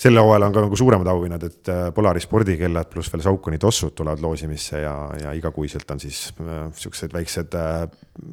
selle 0.00 0.22
hooajal 0.24 0.46
on 0.46 0.54
ka 0.54 0.62
nagu 0.64 0.78
suuremad 0.78 1.08
auhinnad, 1.12 1.42
et 1.44 1.70
äh, 1.72 1.80
Polaris 1.94 2.24
spordikellad 2.24 2.88
pluss 2.92 3.12
veel 3.12 3.24
Saukoni 3.24 3.58
tossud 3.60 3.92
tulevad 3.96 4.22
loosimisse 4.24 4.80
ja, 4.80 4.94
ja 5.20 5.34
igakuiselt 5.36 5.90
on 5.92 6.00
siis 6.00 6.22
äh, 6.40 6.62
siuksed 6.76 7.12
väiksed 7.12 7.56
äh, 7.58 7.82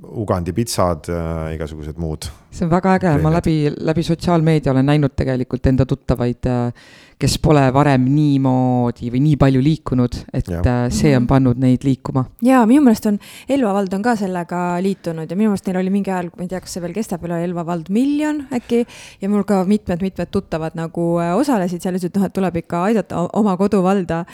Ugandi 0.07 0.53
pitsad 0.55 1.09
äh,, 1.11 1.55
igasugused 1.55 1.99
muud. 1.99 2.29
see 2.51 2.65
on 2.65 2.71
väga 2.71 2.95
äge, 2.97 3.11
ma 3.23 3.31
läbi, 3.35 3.57
läbi 3.89 4.03
sotsiaalmeedia 4.03 4.71
olen 4.71 4.87
näinud 4.87 5.15
tegelikult 5.15 5.67
enda 5.71 5.85
tuttavaid 5.85 6.47
äh, 6.47 6.87
kes 7.17 7.37
pole 7.41 7.63
varem 7.73 8.03
niimoodi 8.13 9.09
või 9.09 9.23
nii 9.25 9.37
palju 9.41 9.61
liikunud, 9.65 10.19
et 10.37 10.51
ja. 10.53 10.59
Äh, 10.61 10.83
see 10.93 11.15
on 11.15 11.23
mhm. 11.23 11.29
pannud 11.31 11.61
neid 11.61 11.85
liikuma. 11.87 12.27
ja 12.45 12.61
minu 12.69 12.83
meelest 12.85 13.09
on 13.09 13.17
Elva 13.49 13.73
vald 13.73 13.93
on 13.97 14.05
ka 14.05 14.13
sellega 14.19 14.61
liitunud 14.85 15.29
ja 15.29 15.37
minu 15.39 15.49
meelest 15.49 15.65
neil 15.69 15.81
oli 15.81 15.93
mingi 15.93 16.13
ajal, 16.13 16.29
ma 16.37 16.45
ei 16.45 16.51
tea, 16.51 16.61
kas 16.61 16.77
see 16.77 16.83
veel 16.83 16.93
kestab, 16.93 17.25
veel 17.25 17.33
Elva 17.39 17.65
vald 17.65 17.89
miljon 17.93 18.43
äkki. 18.53 18.83
ja 19.21 19.31
mul 19.33 19.47
ka 19.49 19.63
mitmed-mitmed 19.65 20.31
tuttavad 20.31 20.77
nagu 20.77 21.09
äh, 21.23 21.33
osalesid 21.37 21.81
ja 21.81 21.95
ütlesid, 21.95 22.13
noh, 22.13 22.29
et 22.29 22.37
tuleb 22.37 22.61
ikka 22.61 22.85
aidata 22.91 23.25
oma 23.33 23.57
koduvalda 23.57 24.25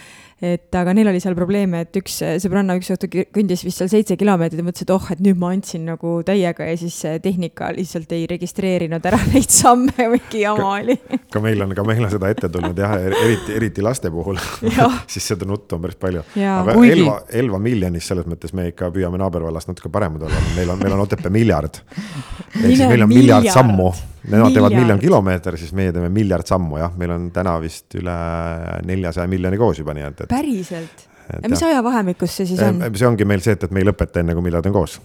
et 0.44 0.76
aga 0.76 0.94
neil 0.96 1.08
oli 1.08 1.22
seal 1.24 1.36
probleeme, 1.38 1.84
et 1.86 2.00
üks 2.00 2.18
sõbranna 2.44 2.76
üks 2.80 2.91
õhtu 2.94 3.10
kõndis 3.34 3.64
vist 3.64 3.80
seal 3.80 3.91
seitse 3.91 4.18
kilomeetrit 4.20 4.60
ja 4.60 4.66
mõtles, 4.68 4.86
et 4.86 4.94
oh, 4.94 5.10
et 5.14 5.22
nüüd 5.24 5.39
ma 5.39 5.54
andsin 5.56 5.86
nagu 5.88 6.16
täiega 6.28 6.68
ja 6.68 6.76
siis 6.80 6.98
tehnika 7.24 7.72
lihtsalt 7.76 8.12
ei 8.16 8.26
registreerinud 8.30 9.06
ära 9.10 9.20
neid 9.32 9.50
samme, 9.54 10.10
mingi 10.16 10.44
jama 10.44 10.70
oli. 10.82 10.98
ka 11.32 11.44
meil 11.44 11.64
on, 11.66 11.76
ka 11.78 11.88
meil 11.88 12.04
on 12.04 12.14
seda 12.14 12.32
ette 12.34 12.52
tulnud 12.52 12.84
jah, 12.84 12.96
eriti, 13.00 13.56
eriti 13.60 13.86
laste 13.86 14.12
puhul 14.14 14.39
siis 15.14 15.32
seda 15.34 15.48
nuttu 15.50 15.78
on 15.78 15.86
päris 15.88 16.00
palju. 16.02 16.26
aga 16.36 16.78
kuigi... 16.78 16.96
Elva, 16.98 17.20
Elva 17.44 17.62
miljonis 17.64 18.10
selles 18.12 18.28
mõttes 18.30 18.56
me 18.58 18.70
ikka 18.74 18.91
püüame 18.94 19.22
naabervallast 19.22 19.72
natuke 19.72 19.91
paremad 19.94 20.28
olla, 20.28 20.48
meil 20.58 20.74
on, 20.74 20.82
meil 20.84 20.98
on 20.98 21.06
Otepää 21.08 21.32
miljard. 21.34 21.84
ehk 21.94 22.66
siis 22.68 22.84
meil 22.88 23.06
on 23.06 23.12
miljard, 23.12 23.46
miljard 23.46 23.54
sammu 23.54 23.94
Nemad 24.32 24.53
teevad 24.55 24.76
miljon 24.76 25.01
kilomeeter, 25.01 25.57
siis 25.59 25.74
meie 25.76 25.91
teeme 25.91 26.07
miljard 26.13 26.47
sammu, 26.47 26.78
jah, 26.80 26.93
meil 26.99 27.11
on 27.11 27.26
täna 27.36 27.57
vist 27.63 27.91
üle 27.99 28.13
neljasaja 28.88 29.28
miljoni 29.28 29.59
koos 29.59 29.82
juba, 29.82 29.95
nii 29.97 30.05
et, 30.07 30.24
et. 30.24 30.30
päriselt? 30.32 31.09
mis 31.47 31.63
ajavahemikus 31.63 32.38
see 32.39 32.47
siis 32.51 32.61
on? 32.63 32.82
see 32.91 33.07
ongi 33.07 33.28
meil 33.28 33.43
see, 33.43 33.55
et, 33.55 33.67
et 33.67 33.76
me 33.76 33.84
ei 33.84 33.88
lõpeta 33.88 34.19
enne, 34.24 34.36
kui 34.36 34.43
miljard 34.45 34.67
on 34.69 34.76
koos 34.76 34.97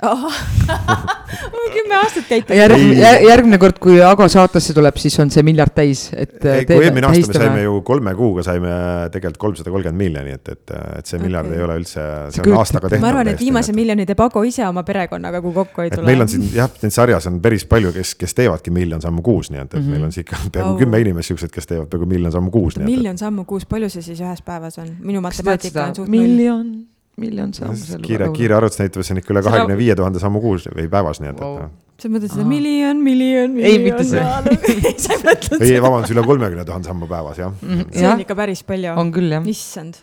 kümme 1.74 1.96
aastat 1.98 2.26
käite 2.28 2.56
Järg,. 2.56 2.80
järgmine 3.26 3.58
kord, 3.60 3.78
kui 3.82 4.00
Ago 4.04 4.26
saatesse 4.32 4.74
tuleb, 4.76 4.96
siis 5.00 5.16
on 5.22 5.30
see 5.32 5.44
miljard 5.46 5.74
täis, 5.76 6.06
et. 6.16 6.36
kui 6.40 6.86
eelmine 6.86 7.10
aasta 7.10 7.32
me 7.32 7.38
saime 7.44 7.64
ju 7.64 7.80
kolme 7.86 8.14
kuuga 8.18 8.44
saime 8.46 8.72
tegelikult 9.12 9.40
kolmsada 9.44 9.72
kolmkümmend 9.74 10.00
miljoni, 10.00 10.36
et, 10.38 10.52
et, 10.54 10.74
et 10.98 11.10
see 11.10 11.20
miljard 11.22 11.50
okay. 11.50 11.58
ei 11.58 11.66
ole 11.66 11.78
üldse, 11.82 12.06
see 12.34 12.44
on 12.44 12.58
aastaga 12.58 12.88
tehtud. 12.88 13.04
ma 13.04 13.12
arvan, 13.12 13.32
et 13.32 13.40
viimase 13.40 13.74
miljoni 13.76 14.06
teeb 14.08 14.24
Ago 14.24 14.44
ise 14.48 14.66
oma 14.68 14.84
perekonnaga, 14.86 15.42
kui 15.44 15.56
kokku 15.56 15.86
ei 15.86 15.94
tule. 15.94 16.08
meil 16.08 16.24
on 16.26 16.30
siin 16.32 16.46
jah, 16.54 16.70
siin 16.80 16.94
sarjas 16.94 17.28
on 17.30 17.40
päris 17.44 17.66
palju, 17.70 17.92
kes, 17.96 18.14
kes 18.20 18.36
teevadki 18.38 18.74
miljon 18.74 19.02
sammu 19.04 19.24
kuus, 19.26 19.52
nii 19.52 19.62
et, 19.62 19.68
et 19.68 19.78
mm 19.78 19.84
-hmm. 19.86 19.96
meil 19.96 20.08
on 20.08 20.14
siin 20.16 20.26
ikka 20.26 20.44
peaaegu 20.52 20.74
oh. 20.74 20.78
kümme 20.80 21.02
inimest 21.04 21.32
siuksed, 21.32 21.52
kes 21.54 21.72
teevad 21.72 21.90
peaaegu 21.92 22.08
miljon 22.14 22.32
sammu 22.32 22.50
kuus. 22.54 22.78
miljon 22.84 23.18
sammu 23.18 23.44
kuus, 23.44 23.66
palju 23.66 23.92
see 23.92 24.02
siis 24.02 24.20
ühes 24.20 24.42
päevas 24.44 24.78
on? 24.78 24.96
minu 25.00 25.20
matemaatika 25.20 25.84
on 25.90 25.94
suht 25.94 26.08
null. 26.08 26.20
miljon 26.20 26.72
miljon 27.20 27.52
sammu. 27.56 28.00
kiire, 28.04 28.30
kiire 28.36 28.56
arvutus 28.56 28.80
näitab, 28.80 29.04
see 29.06 29.14
on 29.16 29.22
ikka 29.22 29.34
üle 29.34 29.44
kahekümne 29.46 29.78
viie 29.78 29.96
tuhande 29.98 30.22
sammu 30.22 30.42
kuus 30.42 30.66
või 30.72 30.88
päevas, 30.92 31.22
nii 31.22 31.32
et 31.32 31.42
wow., 31.42 31.58
et. 31.66 32.02
sa 32.02 32.10
mõtled 32.12 32.32
seda 32.32 32.46
miljon, 32.48 33.02
miljon, 33.04 33.54
miljon. 33.56 33.70
ei, 33.70 33.82
mitte 33.84 34.06
see 34.08 34.24
sa 35.04 35.16
ei 35.16 35.22
mõtelnud 35.26 35.66
ei, 35.68 35.78
vabandust, 35.84 36.14
üle 36.16 36.26
kolmekümne 36.32 36.66
tuhande 36.68 36.90
sammu 36.90 37.10
päevas, 37.10 37.40
jah 37.42 37.52
mm. 37.52 37.70
-hmm. 37.76 37.94
see 37.98 38.10
on 38.10 38.24
ikka 38.26 38.38
päris 38.38 38.64
palju. 38.66 38.96
on 39.00 39.12
küll, 39.14 39.32
jah. 39.36 39.50
issand. 39.54 40.00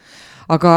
aga 0.58 0.74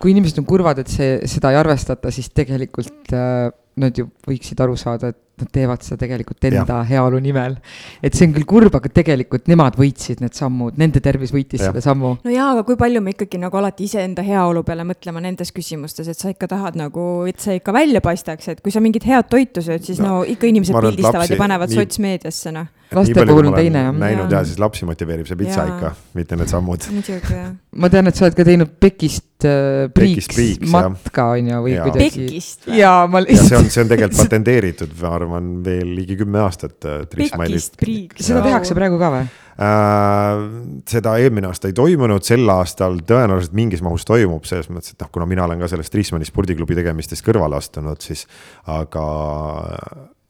kui 0.00 0.14
inimesed 0.14 0.38
on 0.42 0.48
kurvad, 0.48 0.82
et 0.84 0.92
see, 0.92 1.18
seda 1.30 1.54
ei 1.54 1.60
arvestata, 1.60 2.14
siis 2.14 2.30
tegelikult 2.34 3.12
äh, 3.16 3.50
nad 3.80 3.96
ju 3.96 4.08
võiksid 4.28 4.60
aru 4.62 4.76
saada, 4.78 5.12
et 5.14 5.18
nad 5.42 5.50
teevad 5.52 5.84
seda 5.86 6.00
tegelikult 6.04 6.48
enda 6.50 6.80
ja. 6.80 6.86
heaolu 6.90 7.20
nimel. 7.22 7.56
et 8.02 8.16
see 8.16 8.28
on 8.28 8.34
küll 8.36 8.48
kurb, 8.48 8.74
aga 8.78 8.92
tegelikult 9.00 9.50
nemad 9.50 9.78
võitsid 9.80 10.22
need 10.24 10.36
sammud, 10.36 10.78
nende 10.80 11.02
tervis 11.04 11.34
võitis 11.34 11.62
ja. 11.62 11.70
selle 11.70 11.84
sammu. 11.84 12.16
no 12.24 12.34
jaa, 12.34 12.50
aga 12.54 12.64
kui 12.68 12.78
palju 12.80 13.04
me 13.04 13.14
ikkagi 13.16 13.40
nagu 13.42 13.60
alati 13.60 13.86
iseenda 13.88 14.24
heaolu 14.26 14.64
peale 14.66 14.86
mõtlema 14.88 15.22
nendes 15.24 15.54
küsimustes, 15.56 16.10
et 16.10 16.18
sa 16.18 16.32
ikka 16.32 16.50
tahad 16.50 16.78
nagu, 16.80 17.06
et 17.30 17.40
see 17.42 17.60
ikka 17.60 17.74
välja 17.76 18.02
paistaks, 18.04 18.52
et 18.54 18.64
kui 18.64 18.74
sa 18.74 18.82
mingit 18.84 19.06
head 19.08 19.30
toitu 19.30 19.64
sööd, 19.64 19.86
siis 19.86 20.02
no, 20.02 20.20
no 20.20 20.28
ikka 20.28 20.50
inimesed 20.50 20.76
pildistavad 20.76 21.24
lapsi, 21.24 21.36
ja 21.36 21.40
panevad 21.40 21.72
nii... 21.72 21.82
sotsmeediasse, 21.82 22.54
noh 22.56 22.76
laste 22.96 23.26
puhul 23.26 23.50
on 23.50 23.56
teine 23.56 23.82
jah. 23.84 23.90
näinud 23.96 24.32
ja 24.34 24.42
siis 24.46 24.58
lapsi 24.60 24.86
motiveerib 24.88 25.28
see 25.28 25.38
pitsa 25.38 25.64
ja. 25.64 25.74
ikka, 25.74 25.92
mitte 26.18 26.38
need 26.40 26.50
sammud. 26.50 26.86
muidugi 26.94 27.34
jah. 27.36 27.52
ma 27.82 27.90
tean, 27.92 28.10
et 28.10 28.18
sa 28.18 28.26
oled 28.26 28.38
ka 28.38 28.46
teinud 28.46 28.72
Pekist 28.82 29.46
äh, 29.48 29.90
priiks, 29.94 30.30
priiks 30.32 30.72
matka 30.72 31.28
on 31.36 31.52
ju 31.52 31.60
või 31.66 31.74
ja. 31.76 31.84
kuidagi. 31.86 32.24
Pekist 32.26 32.66
või? 32.68 32.80
jaa, 32.80 33.04
ma 33.10 33.22
lihtsalt. 33.24 33.50
see 33.50 33.60
on, 33.60 33.70
see 33.74 33.84
on 33.84 33.92
tegelikult 33.94 34.22
patenteeritud, 34.24 34.96
ma 35.02 35.14
arvan, 35.20 35.52
veel 35.66 35.94
ligi 36.00 36.18
kümme 36.20 36.42
aastat 36.46 36.90
äh,. 36.90 37.06
Pekist 37.14 37.78
priiks. 37.80 38.26
seda 38.26 38.42
tehakse 38.46 38.76
praegu 38.78 39.00
ka 39.00 39.14
või? 39.14 39.30
Äh, 39.60 40.44
seda 40.88 41.16
eelmine 41.20 41.50
aasta 41.50 41.68
ei 41.68 41.74
toimunud, 41.76 42.24
sel 42.24 42.48
aastal 42.48 43.02
tõenäoliselt 43.06 43.56
mingis 43.56 43.82
mahus 43.84 44.06
toimub, 44.08 44.46
selles 44.48 44.70
mõttes, 44.72 44.94
et 44.94 45.02
noh, 45.04 45.10
kuna 45.12 45.28
mina 45.28 45.44
olen 45.44 45.60
ka 45.60 45.68
sellest 45.70 45.94
Riismanni 45.94 46.28
spordiklubi 46.28 46.78
tegemistest 46.78 47.26
kõrvale 47.26 47.58
astunud, 47.60 48.00
siis 48.00 48.24
aga 48.72 49.04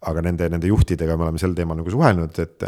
aga 0.01 0.23
nende, 0.25 0.47
nende 0.49 0.69
juhtidega 0.71 1.13
me 1.19 1.27
oleme 1.27 1.41
sel 1.41 1.53
teemal 1.57 1.77
nagu 1.77 1.91
suhelnud, 1.93 2.39
et, 2.41 2.65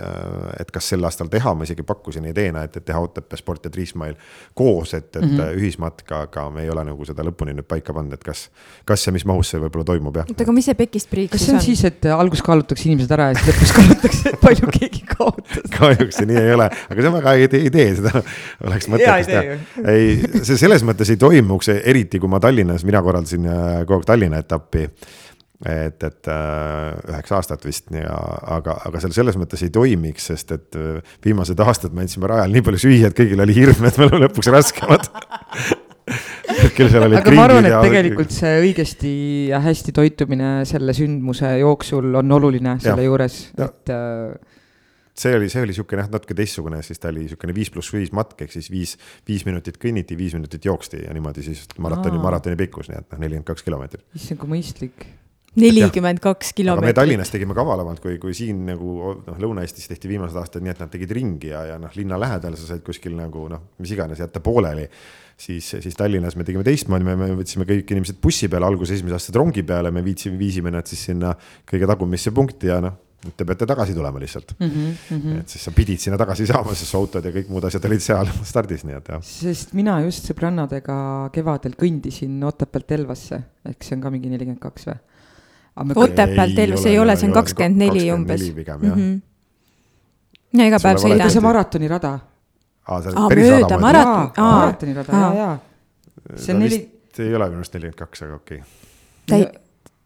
et 0.60 0.72
kas 0.72 0.90
sel 0.92 1.04
aastal 1.08 1.30
teha, 1.32 1.54
ma 1.56 1.64
isegi 1.64 1.84
pakkusin 1.88 2.26
ideena, 2.28 2.66
et, 2.66 2.76
et 2.76 2.84
teha 2.84 3.00
Otepää 3.00 3.40
Sport 3.40 3.68
ja 3.68 3.72
Triismail 3.72 4.18
koos, 4.58 4.92
et, 4.92 5.08
et 5.16 5.22
mm 5.22 5.38
-hmm. 5.38 5.56
ühismatka, 5.56 6.26
aga 6.28 6.44
me 6.50 6.66
ei 6.66 6.70
ole 6.70 6.84
nagu 6.84 7.06
seda 7.08 7.24
lõpuni 7.24 7.54
nüüd 7.56 7.68
paika 7.68 7.94
pannud, 7.96 8.12
et 8.12 8.24
kas, 8.24 8.50
kas 8.84 9.06
ja 9.06 9.14
mis 9.16 9.24
mahus 9.24 9.48
see 9.48 9.60
võib-olla 9.62 9.84
toimub, 9.88 10.16
jah. 10.20 10.28
oota, 10.28 10.44
aga 10.44 10.52
mis 10.52 10.68
see 10.68 10.76
Pekist 10.82 11.10
Priik 11.10 11.32
kas 11.32 11.46
see 11.46 11.56
on 11.56 11.64
siis, 11.64 11.84
et 11.88 12.04
alguses 12.12 12.44
kaalutakse 12.44 12.88
inimesed 12.90 13.16
ära 13.16 13.30
ja 13.32 13.40
siis 13.40 13.48
lõpus 13.48 13.74
kaalutakse, 13.78 14.28
et 14.28 14.40
palju 14.44 14.76
keegi 14.76 15.02
kaotas 15.16 15.72
kahjuks 15.78 16.20
see 16.20 16.28
nii 16.28 16.40
ei 16.44 16.54
ole, 16.58 16.68
aga 16.68 17.00
see 17.00 17.08
on 17.08 17.16
väga 17.16 17.36
hea 17.38 17.64
idee, 17.72 17.88
seda 17.96 18.24
oleks 18.68 18.92
mõttekas 18.92 19.32
teha. 19.32 19.58
ei, 19.88 20.20
see 20.42 20.60
selles 20.60 20.84
mõttes 20.84 21.08
ei 21.08 21.16
toimuks, 21.16 21.72
eriti 21.80 22.20
kui 22.20 22.28
ma 22.28 22.44
Tallinnas, 22.44 22.84
mina 22.84 23.00
korraldasin 23.00 23.48
äh, 23.48 23.84
kogu 23.86 24.02
aeg 24.02 24.08
Tallinna 24.12 24.44
etappi 24.44 24.90
et, 25.68 26.02
et 26.02 26.30
äh, 26.30 27.12
üheksa 27.12 27.38
aastat 27.38 27.64
vist 27.66 27.90
ja, 27.94 28.16
aga, 28.56 28.78
aga 28.88 29.02
seal 29.02 29.14
selles 29.14 29.38
mõttes 29.40 29.62
ei 29.62 29.72
toimiks, 29.74 30.30
sest 30.32 30.54
et 30.56 30.78
äh, 30.78 31.14
viimased 31.24 31.60
aastad 31.62 31.94
me 31.94 32.06
andsime 32.06 32.30
rajal 32.30 32.52
nii 32.54 32.66
palju 32.66 32.84
süüa, 32.86 33.10
et 33.10 33.18
kõigil 33.18 33.44
oli 33.44 33.56
hirm, 33.56 33.86
et 33.86 33.98
me 34.00 34.08
oleme 34.08 34.26
lõpuks 34.26 34.50
raskemad 34.52 35.08
aga 36.12 37.34
ma 37.36 37.44
arvan, 37.46 37.66
et 37.68 37.74
ja... 37.74 37.82
tegelikult 37.84 38.34
see 38.34 38.56
õigesti 38.64 39.12
ja 39.52 39.60
hästi 39.62 39.94
toitumine 39.96 40.54
selle 40.68 40.94
sündmuse 40.96 41.54
jooksul 41.62 42.22
on 42.22 42.38
oluline 42.38 42.78
selle 42.82 43.04
ja. 43.04 43.10
juures, 43.10 43.38
et 43.54 43.94
äh, 43.94 44.34
see 45.14 45.34
oli, 45.38 45.48
see 45.52 45.62
oli 45.62 45.72
niisugune 45.72 46.04
jah, 46.04 46.10
natuke 46.12 46.36
teistsugune, 46.36 46.82
siis 46.86 47.00
ta 47.02 47.10
oli 47.12 47.26
niisugune 47.26 47.54
viis 47.56 47.70
pluss 47.72 47.94
viis 47.94 48.12
matk, 48.16 48.36
ehk 48.44 48.54
siis 48.54 48.70
viis, 48.72 48.96
viis 49.28 49.46
minutit 49.48 49.78
kõnniti, 49.82 50.18
viis 50.18 50.36
minutit 50.38 50.66
jooksti 50.68 51.04
ja 51.06 51.14
niimoodi 51.16 51.46
siis 51.46 51.66
maratoni, 51.78 52.20
maratoni 52.22 52.58
pikkus, 52.60 52.90
nii 52.90 53.02
et 53.02 53.10
noh, 53.10 53.22
nelikümmend 53.22 53.50
kaks 53.52 53.66
kilomeetrit. 53.66 54.06
issand, 54.18 54.42
kui 54.42 54.56
mõistlik 54.56 55.06
nelikümmend 55.60 56.20
kaks 56.22 56.52
kilomeetrit. 56.56 56.92
me 56.92 56.96
Tallinnas 56.96 57.32
tegime 57.32 57.56
kavalamalt, 57.56 58.00
kui, 58.00 58.16
kui 58.22 58.32
siin 58.36 58.62
nagu 58.70 59.12
noh, 59.18 59.40
Lõuna-Eestis 59.44 59.90
tehti 59.90 60.10
viimased 60.10 60.38
aastad 60.40 60.64
nii, 60.64 60.72
et 60.72 60.80
nad 60.80 60.92
tegid 60.92 61.12
ringi 61.12 61.52
ja, 61.52 61.64
ja 61.72 61.78
noh, 61.82 61.92
linna 61.98 62.18
lähedal 62.20 62.56
sa 62.56 62.70
said 62.70 62.84
kuskil 62.86 63.16
nagu 63.18 63.46
noh, 63.52 63.66
mis 63.82 63.92
iganes 63.92 64.22
jätta 64.22 64.40
pooleli. 64.44 64.88
siis, 65.36 65.68
siis 65.84 65.96
Tallinnas 65.98 66.36
me 66.36 66.44
tegime 66.48 66.64
teistmoodi, 66.64 67.04
me, 67.04 67.16
me 67.18 67.30
võtsime 67.42 67.68
kõik 67.68 67.90
inimesed 67.92 68.20
bussi 68.22 68.48
peale, 68.48 68.68
alguses 68.68 68.96
esimesed 68.98 69.18
aastad 69.18 69.40
rongi 69.40 69.64
peale, 69.66 69.90
me 69.90 70.04
viitsime, 70.04 70.38
viisime 70.40 70.70
nad 70.70 70.86
siis 70.88 71.04
sinna 71.10 71.34
kõige 71.68 71.88
tagumisse 71.90 72.32
punkti 72.32 72.72
ja 72.72 72.82
noh 72.84 73.00
Te 73.22 73.44
peate 73.46 73.66
tagasi 73.70 73.94
tulema 73.94 74.18
lihtsalt 74.18 74.56
mm. 74.58 74.66
Mhm, 74.66 75.20
-hmm. 75.20 75.40
et 75.40 75.48
siis 75.48 75.62
sa 75.62 75.70
pidid 75.70 76.00
sinna 76.02 76.16
tagasi 76.18 76.46
saama, 76.46 76.74
sest 76.74 76.90
su 76.90 76.96
autod 76.98 77.24
ja 77.24 77.30
kõik 77.30 77.52
muud 77.54 77.64
asjad 77.64 77.84
olid 77.86 78.02
seal 78.02 78.26
stardis, 78.50 78.82
nii 78.82 78.96
et 78.98 79.10
jah. 79.14 79.22
sest 79.22 79.76
mina 79.78 80.00
just 80.02 80.26
sõbrannadega 80.26 80.96
kevadel 81.32 81.76
kõndisin 81.78 82.42
Otepäält 82.42 82.90
Elvasse, 82.98 83.38
ehk 83.70 83.86
see 83.86 83.94
on 83.94 84.02
ka 84.02 84.10
mingi 84.10 84.32
nelikümmend 84.32 84.58
kaks 84.62 84.88
või? 84.90 84.98
Otepäält 85.76 86.58
Elvasse 86.58 86.88
ei 86.88 86.98
ole, 86.98 87.16
see 87.16 87.28
on 87.28 87.34
kakskümmend 87.34 87.78
neli 87.80 88.12
umbes. 88.12 88.42
-hmm. 88.52 89.20
ja 90.58 90.66
iga 90.68 90.78
päev 90.82 91.00
sõidan. 91.00 91.30
see 91.30 91.40
maratonirada. 91.40 92.12
aa, 92.88 93.02
see 93.02 93.12
on 93.16 93.28
päris 93.28 93.50
mööda 93.50 93.78
marat-. 93.78 94.38
maratonirada, 94.38 95.12
ja, 95.12 95.34
ja. 95.34 95.58
see 96.36 96.54
on 96.54 96.60
neli. 96.60 96.80
ei 97.18 97.34
ole 97.34 97.48
minu 97.48 97.62
arust 97.62 97.74
nelikümmend 97.74 97.98
kaks, 97.98 98.22
aga 98.22 98.34
okei 98.34 98.60
okay.. 98.60 99.46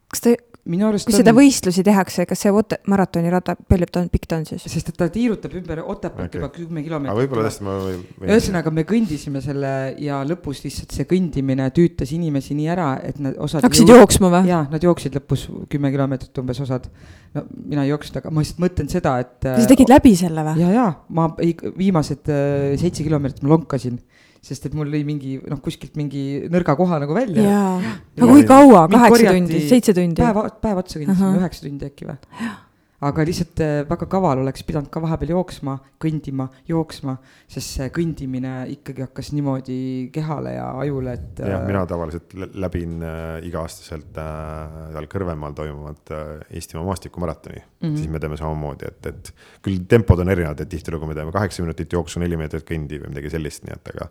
kas 0.07 0.21
ta 0.21 0.35
minu 0.69 0.87
arust 0.87 1.07
kui 1.07 1.15
on... 1.15 1.21
seda 1.21 1.33
võistlusi 1.35 1.83
tehakse, 1.85 2.25
kas 2.29 2.41
see 2.43 2.51
Ote-, 2.53 2.79
maratonirada, 2.91 3.55
palju 3.69 3.87
ta 3.91 4.01
on, 4.03 4.09
pikk 4.13 4.27
ta 4.29 4.39
on 4.39 4.45
siis? 4.49 4.65
sest 4.67 4.91
et 4.91 4.97
ta 4.99 5.07
tiirutab 5.13 5.55
ümber 5.59 5.81
Otepäält 5.83 6.29
okay. 6.29 6.41
juba 6.41 6.49
kümme 6.53 6.83
kilomeetrit. 6.85 7.19
võib-olla 7.21 7.45
tõesti 7.47 7.67
ma 7.67 7.77
või, 7.83 7.99
või... 8.17 8.29
ühesõnaga, 8.29 8.73
me 8.75 8.85
kõndisime 8.89 9.41
selle 9.45 9.71
ja 10.03 10.19
lõpus 10.27 10.61
lihtsalt 10.65 10.95
see 10.97 11.07
kõndimine 11.09 11.69
tüütas 11.75 12.11
inimesi 12.15 12.57
nii 12.57 12.69
ära, 12.73 12.89
et 13.07 13.21
nad 13.23 13.39
osad 13.43 13.65
hakkasid 13.65 13.87
jõud... 13.87 14.03
jooksma 14.03 14.31
või? 14.33 14.51
jaa, 14.51 14.63
nad 14.73 14.89
jooksid 14.89 15.17
lõpus 15.19 15.47
kümme 15.71 15.93
kilomeetrit 15.95 16.43
umbes 16.43 16.61
osad. 16.65 16.89
no 17.37 17.45
mina 17.57 17.87
ei 17.87 17.93
jooksnud, 17.93 18.21
aga 18.21 18.33
ma 18.33 18.43
lihtsalt 18.43 18.63
mõtlen 18.65 18.91
seda, 18.91 19.17
et 19.23 19.47
sa 19.47 19.71
tegid 19.71 19.91
läbi 19.91 20.15
selle 20.19 20.45
või? 20.51 20.61
ja, 20.65 20.73
ja 20.75 20.87
ma 21.17 21.29
viimased 21.37 22.31
äh, 22.33 22.75
seitse 22.81 23.07
kilomeetrit 23.07 23.45
ma 23.45 23.55
lonkasin 23.55 23.99
sest 24.45 24.69
et 24.69 24.77
mul 24.77 24.89
lõi 24.91 25.03
mingi 25.07 25.37
noh, 25.41 25.59
kuskilt 25.63 25.97
mingi 25.99 26.45
nõrga 26.53 26.77
koha 26.79 27.01
nagu 27.03 27.17
välja. 27.17 27.43
jaa, 27.43 27.97
aga 28.17 28.29
kui 28.31 28.45
kaua, 28.47 28.85
kaheksa 28.91 29.33
tundi, 29.33 29.65
seitse 29.69 29.95
tundi? 29.97 30.21
päev, 30.21 30.43
päev 30.63 30.83
otsa 30.83 31.01
kõndisime, 31.01 31.33
üheksa 31.41 31.67
tundi 31.67 31.91
äkki 31.91 32.09
või? 32.11 32.17
aga 33.05 33.23
lihtsalt 33.27 33.61
äh, 33.61 33.83
väga 33.85 34.07
kaval 34.09 34.39
oleks 34.41 34.63
pidanud 34.65 34.89
ka 34.89 35.01
vahepeal 35.03 35.35
jooksma, 35.35 35.75
kõndima, 36.01 36.47
jooksma, 36.65 37.13
sest 37.45 37.75
see 37.75 37.91
kõndimine 37.93 38.53
ikkagi 38.73 39.05
hakkas 39.05 39.29
niimoodi 39.35 39.77
kehale 40.15 40.55
ja 40.55 40.71
ajule, 40.81 41.13
et. 41.13 41.43
jah, 41.45 41.61
mina 41.67 41.83
tavaliselt 41.89 42.33
läbin 42.57 42.97
äh, 43.05 43.37
iga-aastaselt 43.45 44.17
äh, 44.23 44.79
seal 44.95 45.09
Kõrvemaal 45.13 45.53
toimuvat 45.57 46.13
äh, 46.15 46.33
Eestimaa 46.57 46.87
maastikumaratoni 46.89 47.61
mm, 47.61 47.69
-hmm. 47.85 48.01
siis 48.01 48.09
me 48.09 48.23
teeme 48.23 48.39
samamoodi, 48.41 48.89
et, 48.89 49.11
et 49.13 49.31
küll 49.61 49.85
tempod 49.89 50.25
on 50.25 50.33
erinevad, 50.33 50.65
et 50.65 50.73
tihtilugu 50.73 51.05
me 51.05 51.17
teeme 51.17 51.35
kaheksa 51.35 51.61
minutit 51.61 51.93
jooksu, 51.93 52.19
neli 52.23 52.39
meetrit 52.39 52.65
kõndi 52.65 53.03
või 53.03 53.13
midagi 53.13 53.35
sellist, 53.37 53.67
nii 53.67 53.77
et 53.77 53.93
aga 53.93 54.09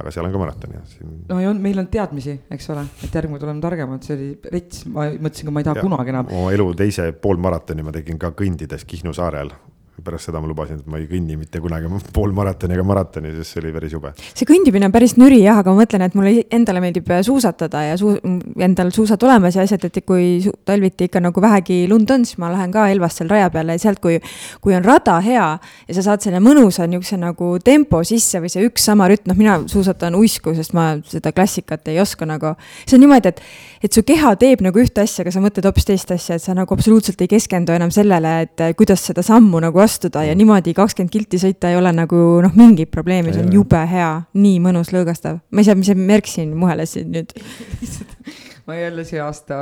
aga 0.00 0.12
seal 0.14 0.26
on 0.26 0.32
ka 0.32 0.40
maraton 0.40 0.76
jah 0.76 0.86
siin.... 0.88 1.10
no 1.28 1.40
ja 1.42 1.50
on, 1.52 1.60
meil 1.62 1.82
on 1.82 1.88
teadmisi, 1.92 2.38
eks 2.54 2.70
ole, 2.74 2.86
et 3.04 3.18
järgmine 3.18 3.44
oleme 3.44 3.64
targemad, 3.64 4.06
see 4.06 4.16
oli 4.16 4.30
rets, 4.54 4.86
ma 4.88 5.10
mõtlesin, 5.12 5.48
ka 5.48 5.54
ma 5.54 5.62
ei 5.62 5.68
taha 5.68 5.80
ja, 5.80 5.84
kunagi 5.88 6.14
enam. 6.14 6.32
oma 6.32 6.54
elu 6.56 6.68
teise 6.78 7.10
poolmaratoni 7.26 7.84
ma 7.86 7.94
tegin 7.94 8.20
ka 8.22 8.32
kõndides 8.38 8.86
Kihnu 8.88 9.14
saarel 9.16 9.52
pärast 10.00 10.30
seda 10.30 10.40
ma 10.40 10.48
lubasin, 10.48 10.80
et 10.80 10.88
ma 10.88 10.98
ei 10.98 11.04
kõnni 11.10 11.36
mitte 11.36 11.60
kunagi 11.62 11.90
poolmaratoni 12.14 12.74
ega 12.74 12.84
maratoni, 12.86 13.32
sest 13.36 13.54
see 13.54 13.60
oli 13.62 13.72
päris 13.74 13.92
jube. 13.92 14.12
see 14.32 14.48
kõndimine 14.48 14.88
on 14.88 14.94
päris 14.94 15.14
nüri 15.20 15.42
jah, 15.42 15.60
aga 15.60 15.74
ma 15.74 15.82
mõtlen, 15.82 16.04
et 16.06 16.14
mulle 16.16 16.32
endale 16.50 16.80
meeldib 16.82 17.10
suusatada 17.26 17.82
ja 17.84 17.98
suu-, 18.00 18.16
endal 18.64 18.92
suusad 18.94 19.22
olemas 19.22 19.58
ja 19.58 19.66
asjad, 19.66 19.84
et 19.84 20.00
kui 20.08 20.40
talviti 20.64 21.10
ikka 21.10 21.20
nagu 21.22 21.44
vähegi 21.44 21.84
lund 21.90 22.10
on, 22.10 22.24
siis 22.28 22.40
ma 22.42 22.50
lähen 22.54 22.72
ka 22.72 22.86
Elvast 22.92 23.20
seal 23.20 23.30
raja 23.30 23.50
peale 23.52 23.76
ja 23.76 23.82
sealt, 23.84 24.00
kui, 24.02 24.16
kui 24.64 24.76
on 24.76 24.84
rada 24.86 25.18
hea 25.24 25.50
ja 25.60 25.98
sa 25.98 26.06
saad 26.08 26.24
selle 26.24 26.40
mõnusa 26.42 26.88
niisuguse 26.88 27.20
nagu 27.20 27.52
tempo 27.64 28.02
sisse 28.06 28.40
või 28.42 28.50
see 28.52 28.64
üks 28.66 28.88
sama 28.88 29.10
rütm, 29.12 29.30
noh, 29.30 29.38
mina 29.38 29.58
suusatan 29.70 30.16
uisku, 30.18 30.56
sest 30.56 30.74
ma 30.78 30.94
seda 31.08 31.34
klassikat 31.36 31.92
ei 31.92 32.00
oska 32.02 32.26
nagu. 32.28 32.54
see 32.86 32.96
on 32.96 33.04
niimoodi, 33.04 33.34
et, 33.34 33.44
et 33.84 33.92
su 33.92 34.02
keha 34.06 34.34
teeb 34.40 34.64
nagu 34.64 34.82
ühte 34.82 35.04
asja, 35.04 35.22
aga 35.26 35.34
sa 35.34 35.44
mõtled 35.44 35.68
hoopis 35.68 35.88
teist 35.92 36.16
asja, 36.16 36.40
et 36.40 36.44
sa 36.44 36.56
nagu 36.56 36.74
absoluutselt 36.74 37.20
ei 37.20 37.30
keskendu 37.30 37.76
enam 37.76 37.92
sellele, 37.94 38.34
et 38.46 38.66
kuidas 38.78 39.04
seda 39.04 39.24
sammu 39.26 39.60
nagu 39.62 39.81
astuda 39.84 40.24
ja 40.26 40.36
niimoodi 40.38 40.74
kakskümmend 40.76 41.12
kilti 41.12 41.40
sõita 41.42 41.72
ei 41.72 41.78
ole 41.78 41.92
nagu 41.96 42.22
noh, 42.44 42.54
mingit 42.58 42.90
probleemi, 42.94 43.34
see 43.34 43.44
on 43.44 43.52
jube 43.54 43.82
hea, 43.90 44.12
nii 44.38 44.62
mõnus, 44.64 44.92
lõõgastav. 44.94 45.40
ma 45.50 45.62
ei 45.62 45.68
saa, 45.68 45.78
mis 45.78 45.90
see 45.90 45.98
märk 45.98 46.30
siin 46.30 46.56
muheles 46.58 46.96
nüüd 47.02 47.34
ma 48.66 48.76
jälle 48.76 49.04
see 49.04 49.20
aasta 49.22 49.56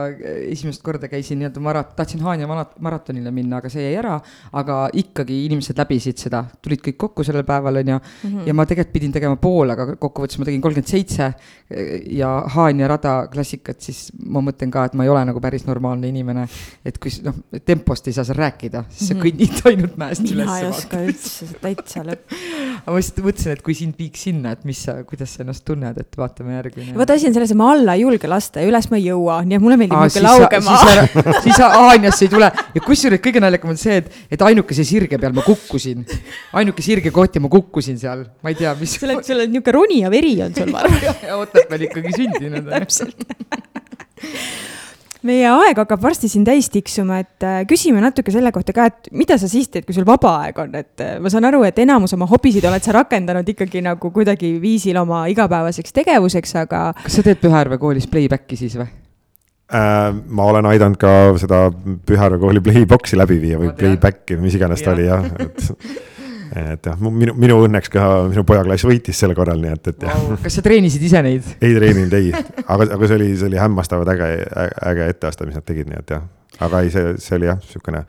esimest 0.51 0.83
korda 0.85 1.09
käisin 1.09 1.41
nii-öelda 1.41 1.63
marat-, 1.65 1.95
tahtsin 1.97 2.21
Haanja 2.25 2.49
maratonile 2.85 3.31
minna, 3.33 3.61
aga 3.61 3.71
see 3.73 3.85
jäi 3.87 3.97
ära. 4.01 4.19
aga 4.53 4.77
ikkagi 5.01 5.45
inimesed 5.47 5.79
läbisid 5.81 6.21
seda, 6.21 6.43
tulid 6.63 6.83
kõik 6.85 6.99
kokku 7.01 7.25
sellel 7.25 7.47
päeval, 7.49 7.81
on 7.81 7.93
ju 7.95 7.97
mm. 7.97 8.31
-hmm. 8.31 8.49
ja 8.49 8.55
ma 8.55 8.67
tegelikult 8.67 8.93
pidin 8.93 9.13
tegema 9.13 9.37
pool, 9.41 9.71
aga 9.71 9.87
kokkuvõttes 9.97 10.39
ma 10.39 10.49
tegin 10.49 10.61
kolmkümmend 10.61 10.91
seitse. 10.91 11.33
ja 12.11 12.31
Haanja 12.55 12.89
rada 12.89 13.15
klassikat, 13.33 13.81
siis 13.81 14.11
ma 14.27 14.43
mõtlen 14.45 14.71
ka, 14.71 14.85
et 14.85 14.95
ma 14.95 15.05
ei 15.05 15.13
ole 15.13 15.25
nagu 15.25 15.41
päris 15.41 15.67
normaalne 15.67 16.09
inimene. 16.09 16.47
et 16.85 16.99
kui 16.99 17.11
noh, 17.25 17.35
tempost 17.65 18.07
ei 18.09 18.13
saa 18.13 18.25
seal 18.25 18.37
rääkida, 18.37 18.85
siis 18.89 19.09
sa 19.09 19.15
-hmm. 19.15 19.25
kõnnid 19.25 19.63
ainult 19.65 19.97
mäest 19.97 20.23
üles. 20.27 20.45
mina 20.45 20.59
ei 20.59 20.67
oska 20.67 21.03
üldse, 21.05 21.47
täitsa 21.61 22.05
lõpp. 22.05 22.37
aga 22.85 22.93
ma 22.93 22.99
lihtsalt 22.99 23.25
mõtlesin, 23.25 23.53
et 23.53 23.63
kui 23.63 23.75
sind 23.75 23.97
viiks 23.99 24.29
sinna, 24.29 24.53
et 24.53 24.65
mis 24.65 24.83
sa, 24.85 25.01
kuidas 25.05 25.35
sa 25.35 25.43
ennast 25.45 25.65
tunned, 25.65 25.97
et 25.97 26.17
vaatame 26.17 26.55
järgi. 26.59 26.93
vot 26.97 27.11
asi 27.11 27.29
on 27.29 27.35
selles, 27.35 27.51
et 27.51 27.57
ma 27.57 27.73
alla 27.73 27.95
ei 27.95 28.05
julge 28.05 28.29
lasta 28.29 28.61
ja 28.61 28.69
üles 28.69 28.91
ma 28.91 28.99
ei 28.99 29.00
jõua, 29.05 29.41
nii 29.47 29.59
et 29.59 29.65
mulle 29.65 29.79
meeldib 29.81 29.99
niisugune 30.05 30.27
lauge 30.27 30.61
maa. 30.67 30.81
siis, 30.85 31.43
siis 31.47 31.61
Haanjasse 31.61 32.25
ei 32.27 32.33
tule 32.33 32.51
ja 32.51 32.85
kusjuures 32.85 33.23
kõige 33.25 33.43
naljakam 33.45 33.75
on 33.75 33.81
see, 33.81 34.01
et, 34.03 34.11
et 34.37 34.47
ainukese 34.51 34.87
sirge 34.89 35.21
peal 35.21 35.37
ma 35.37 35.45
kukkusin. 35.47 36.05
ainuke 36.61 36.85
sirge 36.85 37.13
koht 37.15 37.37
ja 37.39 37.45
ma 37.45 37.53
kukkusin 37.53 38.01
seal, 38.01 38.27
ma 38.45 38.55
ei 38.55 38.59
tea, 38.59 38.75
mis. 38.81 38.97
sul 39.01 39.15
on, 39.17 39.23
sul 39.27 39.45
on 39.45 39.51
niisugune 39.51 39.77
ronija 39.79 40.13
veri 40.13 40.35
on 40.45 40.57
sul, 40.57 40.73
ma 40.73 40.85
arvan. 40.85 41.23
Otepääl 41.45 41.89
ikkagi 41.89 42.17
sündinud. 42.19 42.69
täpselt 42.75 43.27
meie 45.27 45.49
aeg 45.51 45.81
hakkab 45.83 46.03
varsti 46.03 46.31
siin 46.31 46.45
täis 46.47 46.71
tiksuma, 46.73 47.21
et 47.25 47.47
äh, 47.47 47.61
küsime 47.69 48.03
natuke 48.03 48.33
selle 48.35 48.53
kohta 48.55 48.75
ka, 48.77 48.89
et 48.91 49.11
mida 49.17 49.39
sa 49.41 49.49
siis 49.51 49.69
teed, 49.73 49.87
kui 49.89 49.97
sul 49.97 50.07
vaba 50.09 50.37
aeg 50.45 50.61
on, 50.63 50.75
et 50.81 51.05
äh, 51.05 51.19
ma 51.23 51.33
saan 51.33 51.49
aru, 51.49 51.63
et 51.69 51.79
enamus 51.83 52.15
oma 52.17 52.29
hobisid 52.31 52.65
oled 52.69 52.85
sa 52.85 52.95
rakendanud 52.97 53.49
ikkagi 53.55 53.85
nagu 53.85 54.13
kuidagi 54.15 54.55
viisil 54.63 55.01
oma 55.03 55.25
igapäevaseks 55.33 55.97
tegevuseks, 56.01 56.57
aga. 56.65 56.83
kas 57.05 57.21
sa 57.21 57.27
teed 57.27 57.43
Pühajärve 57.43 57.81
koolis 57.83 58.09
playback'i 58.11 58.59
siis 58.61 58.77
või? 58.81 58.89
Äh, 59.71 60.09
ma 60.11 60.49
olen 60.51 60.67
aidanud 60.67 60.99
ka 61.01 61.13
seda 61.39 61.69
Pühajärve 61.71 62.41
kooli 62.43 62.63
playbox'i 62.65 63.19
läbi 63.19 63.41
viia 63.43 63.61
või 63.61 63.75
playback'i 63.77 64.39
või 64.39 64.49
mis 64.49 64.57
iganes 64.59 64.83
ta 64.83 64.97
oli 64.97 65.07
jah, 65.07 65.29
et 65.39 65.69
et 66.51 66.87
jah, 66.87 66.99
minu, 66.99 67.35
minu 67.39 67.61
õnneks 67.67 67.93
ka 67.93 68.07
minu 68.31 68.43
pojaklass 68.49 68.87
võitis 68.89 69.19
sel 69.23 69.35
korral, 69.39 69.61
nii 69.63 69.73
et, 69.77 69.93
et 69.93 70.05
jah 70.09 70.19
wow.. 70.19 70.41
kas 70.43 70.59
sa 70.59 70.65
treenisid 70.67 71.05
ise 71.07 71.23
neid? 71.27 71.47
ei 71.61 71.77
treeninud, 71.77 72.17
ei, 72.19 72.33
aga, 72.65 72.89
aga 72.97 73.01
see 73.07 73.19
oli, 73.21 73.31
see 73.39 73.49
oli 73.51 73.61
hämmastavalt 73.61 74.11
äge, 74.17 74.31
äge 74.91 75.09
etteaste, 75.15 75.47
mis 75.47 75.59
nad 75.61 75.67
tegid, 75.67 75.91
nii 75.91 76.03
et 76.03 76.15
jah. 76.17 76.27
aga 76.67 76.83
ei, 76.85 76.93
see, 76.95 77.15
see 77.23 77.39
oli 77.39 77.51
jah, 77.51 77.61
niisugune 77.63 78.05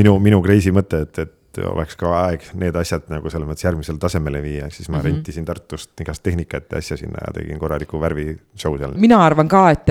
minu, 0.00 0.16
minu 0.24 0.40
crazy 0.44 0.72
mõte, 0.74 1.04
et, 1.06 1.24
et 1.26 1.36
et 1.52 1.66
oleks 1.68 1.96
ka 2.00 2.10
aeg 2.16 2.44
need 2.60 2.76
asjad 2.80 3.04
nagu 3.12 3.30
selles 3.32 3.48
mõttes 3.48 3.64
järgmisele 3.66 4.00
tasemele 4.00 4.40
viia, 4.44 4.68
siis 4.70 4.88
ma 4.88 4.96
mm 4.96 5.00
-hmm. 5.00 5.06
rentisin 5.12 5.44
Tartust 5.44 6.00
igast 6.00 6.22
tehnikat 6.22 6.72
ja 6.72 6.78
asja 6.78 6.96
sinna 6.96 7.18
ja 7.26 7.32
tegin 7.32 7.58
korraliku 7.58 8.00
värvi 8.00 8.38
show 8.56 8.78
seal. 8.78 8.94
mina 8.96 9.18
arvan 9.24 9.48
ka, 9.48 9.70
et, 9.70 9.88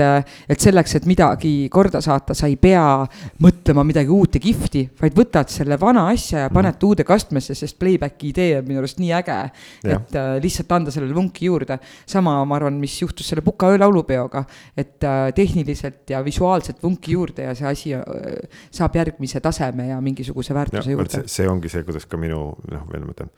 et 0.48 0.60
selleks, 0.60 0.94
et 0.96 1.06
midagi 1.06 1.68
korda 1.70 2.00
saata, 2.00 2.34
sa 2.34 2.46
ei 2.46 2.56
pea 2.56 3.06
mõtlema 3.42 3.84
midagi 3.84 4.08
uut 4.08 4.34
ja 4.34 4.40
kihvti, 4.40 4.90
vaid 5.00 5.14
võtad 5.14 5.48
selle 5.48 5.78
vana 5.80 6.08
asja 6.08 6.38
ja 6.38 6.50
paned 6.50 6.74
mm 6.74 6.78
-hmm. 6.78 6.86
uude 6.86 7.04
kastmesse, 7.04 7.54
sest 7.54 7.78
playback'i 7.78 8.28
idee 8.28 8.58
on 8.58 8.66
minu 8.66 8.78
arust 8.78 8.98
nii 8.98 9.12
äge. 9.12 9.50
et 9.84 10.14
äh, 10.14 10.42
lihtsalt 10.42 10.72
anda 10.72 10.90
sellele 10.90 11.14
vunki 11.14 11.46
juurde. 11.46 11.78
sama, 12.06 12.44
ma 12.44 12.56
arvan, 12.56 12.74
mis 12.74 13.02
juhtus 13.02 13.28
selle 13.28 13.42
Puka 13.42 13.66
öö 13.66 13.78
laulupeoga, 13.78 14.44
et 14.76 15.04
äh, 15.04 15.32
tehniliselt 15.34 16.10
ja 16.10 16.24
visuaalselt 16.24 16.82
vunki 16.82 17.12
juurde 17.12 17.42
ja 17.42 17.54
see 17.54 17.68
asi 17.68 17.94
äh, 17.94 18.02
saab 18.70 18.96
järgmise 18.96 19.40
taseme 19.40 19.86
ja 19.86 20.00
mingisuguse 20.00 20.54
väärtuse 20.54 20.90
ja, 20.90 20.92
juurde. 20.92 21.22
see 21.26 21.51
ongi 21.52 21.70
see, 21.72 21.84
kuidas 21.86 22.08
ka 22.08 22.20
minu 22.20 22.48
noh, 22.72 22.88
veel 22.90 23.06
ma 23.06 23.14
ütlen 23.14 23.30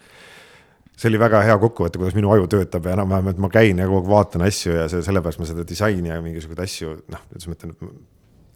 see 0.95 1.11
oli 1.11 1.19
väga 1.19 1.43
hea 1.43 1.55
kokkuvõte, 1.59 1.99
kuidas 1.99 2.17
minu 2.17 2.31
aju 2.35 2.49
töötab 2.51 2.87
ja 2.87 2.95
enam-vähem, 2.95 3.33
et 3.33 3.41
ma 3.43 3.51
käin 3.53 3.81
ja 3.83 3.87
kogu 3.91 4.05
aeg 4.05 4.11
vaatan 4.13 4.45
asju 4.47 4.77
ja 4.77 4.89
see, 4.91 5.03
sellepärast 5.03 5.41
ma 5.43 5.49
seda 5.49 5.65
disaini 5.67 6.13
ja 6.13 6.21
mingisuguseid 6.23 6.63
asju, 6.65 6.93
noh, 7.11 7.25
kuidas 7.31 7.49
ma 7.51 7.57
ütlen, 7.57 7.73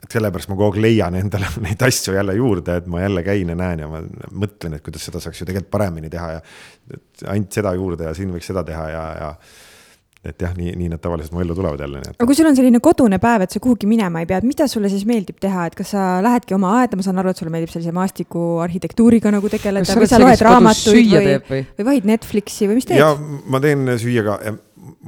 et 0.05 0.15
sellepärast 0.15 0.51
ma 0.51 0.59
kogu 0.59 0.69
aeg 0.71 0.83
leian 0.85 1.19
endale 1.19 1.51
neid 1.67 1.83
asju 1.89 2.15
jälle 2.15 2.37
juurde, 2.39 2.79
et 2.79 2.91
ma 2.91 3.03
jälle 3.03 3.25
käin 3.27 3.51
ja 3.51 3.59
näen 3.59 3.83
ja 3.83 3.91
ma 3.91 4.03
mõtlen, 4.31 4.79
et 4.79 4.87
kuidas 4.87 5.09
seda 5.09 5.23
saaks 5.23 5.43
ju 5.43 5.49
tegelikult 5.49 5.73
paremini 5.75 6.13
teha 6.13 6.31
ja 6.37 6.45
ainult 7.33 7.59
seda 7.59 7.75
juurde 7.75 8.07
ja 8.07 8.15
siin 8.15 8.31
võiks 8.35 8.47
seda 8.53 8.63
teha 8.67 8.87
ja, 8.95 9.05
ja 9.19 9.33
et 10.27 10.43
jah, 10.43 10.53
nii, 10.57 10.73
nii 10.77 10.89
nad 10.91 11.01
tavaliselt 11.03 11.35
mu 11.35 11.43
ellu 11.45 11.55
tulevad 11.55 11.81
jälle. 11.85 12.03
aga 12.11 12.27
kui 12.27 12.37
sul 12.37 12.49
on 12.51 12.57
selline 12.59 12.81
kodune 12.83 13.21
päev, 13.23 13.45
et 13.47 13.55
sa 13.55 13.63
kuhugi 13.63 13.87
minema 13.91 14.23
ei 14.23 14.29
pea, 14.31 14.41
et 14.43 14.49
mida 14.49 14.67
sulle 14.71 14.91
siis 14.91 15.07
meeldib 15.09 15.39
teha, 15.43 15.69
et 15.71 15.77
kas 15.79 15.95
sa 15.95 16.07
lähedki 16.25 16.57
oma 16.59 16.75
aeda, 16.81 16.99
ma 16.99 17.07
saan 17.07 17.23
aru, 17.23 17.33
et 17.33 17.41
sulle 17.41 17.53
meeldib 17.55 17.73
sellise 17.73 17.95
maastiku 17.95 18.47
arhitektuuriga 18.67 19.33
nagu 19.35 19.51
tegeleda 19.53 19.99
või 19.99 20.11
sa 20.11 20.23
loed 20.23 20.47
raamatuid 20.49 21.13
või, 21.15 21.37
või, 21.51 21.91
vahid 21.93 22.09
Netflixi 22.11 22.71
või 22.71 22.81
mis 22.81 22.91
teed? 22.91 22.99
ja 22.99 23.13
ma 23.47 23.63
teen 23.63 23.87
süüa 24.03 24.27
ka 24.27 24.41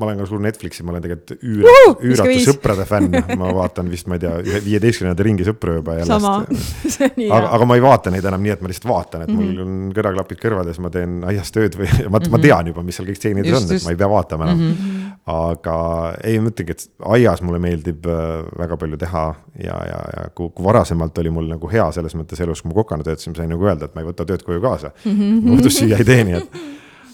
ma 0.01 0.09
olen 0.09 0.21
ka 0.23 0.27
suur 0.31 0.41
Netflixi, 0.41 0.85
ma 0.87 0.95
olen 0.95 1.05
tegelikult 1.05 1.45
üüra, 1.45 1.73
uh, 1.85 2.05
üüratu 2.09 2.37
sõprade 2.47 2.87
fänn, 2.89 3.13
ma 3.37 3.51
vaatan 3.57 3.91
vist, 3.93 4.09
ma 4.09 4.17
ei 4.17 4.23
tea, 4.23 4.61
viieteistkümnenda 4.65 5.27
ringi 5.27 5.45
sõpru 5.47 5.77
juba 5.77 5.99
jällest. 5.99 6.71
aga, 7.37 7.51
aga 7.57 7.69
ma 7.69 7.77
ei 7.77 7.85
vaata 7.85 8.13
neid 8.15 8.27
enam 8.31 8.43
nii, 8.45 8.55
et 8.55 8.65
ma 8.65 8.71
lihtsalt 8.71 8.89
vaatan, 8.91 9.27
et 9.27 9.33
mm 9.33 9.37
-hmm. 9.37 9.51
mul 9.51 9.65
on 9.67 9.93
kõrvaklapid 9.99 10.41
kõrvades, 10.41 10.81
ma 10.81 10.93
teen 10.95 11.21
aias 11.29 11.53
tööd 11.55 11.77
või 11.77 11.89
ma, 11.91 11.93
mm 11.93 12.09
-hmm. 12.09 12.31
ma 12.31 12.39
mhm. 12.39 12.47
tean 12.47 12.73
juba, 12.73 12.87
mis 12.87 12.97
seal 12.97 13.09
kõik 13.11 13.21
stseenides 13.21 13.59
on, 13.59 13.77
et 13.77 13.85
ma 13.85 13.95
ei 13.95 14.01
pea 14.01 14.11
vaatama 14.11 14.49
enam 14.49 14.59
mm. 14.59 14.73
-hmm. 14.73 15.13
aga 15.37 15.77
ei, 16.25 16.41
ma 16.41 16.53
ütlengi, 16.55 16.77
et 16.77 17.07
aias 17.17 17.43
mulle 17.43 17.59
meeldib 17.59 18.07
äh, 18.07 18.45
väga 18.59 18.77
palju 18.77 18.97
teha 18.97 19.25
ja, 19.59 19.79
ja, 19.93 20.01
ja 20.17 20.29
kui, 20.35 20.51
kui 20.55 20.65
varasemalt 20.65 21.19
oli 21.19 21.31
mul 21.31 21.49
nagu 21.51 21.71
hea 21.71 21.91
selles 21.93 22.17
mõttes 22.17 22.41
elus, 22.41 22.63
kui 22.63 22.73
ma 22.73 22.81
kokana 22.81 23.07
töötasin, 23.07 23.37
sain 23.37 23.51
nagu 23.51 23.67
öelda, 23.67 23.85
et 23.85 23.95
ma 23.95 24.05
ei 24.05 24.11
võta 24.13 24.25
tööd 24.25 24.43
koju 24.43 24.61
kaasa 24.61 24.93
mm. 25.05 25.17
-hmm. 25.19 25.57
õhtust 25.57 25.85
süüa 25.85 25.99
ei 25.99 26.05
tee, 26.05 26.25
nii 26.25 26.39
et. 26.41 26.63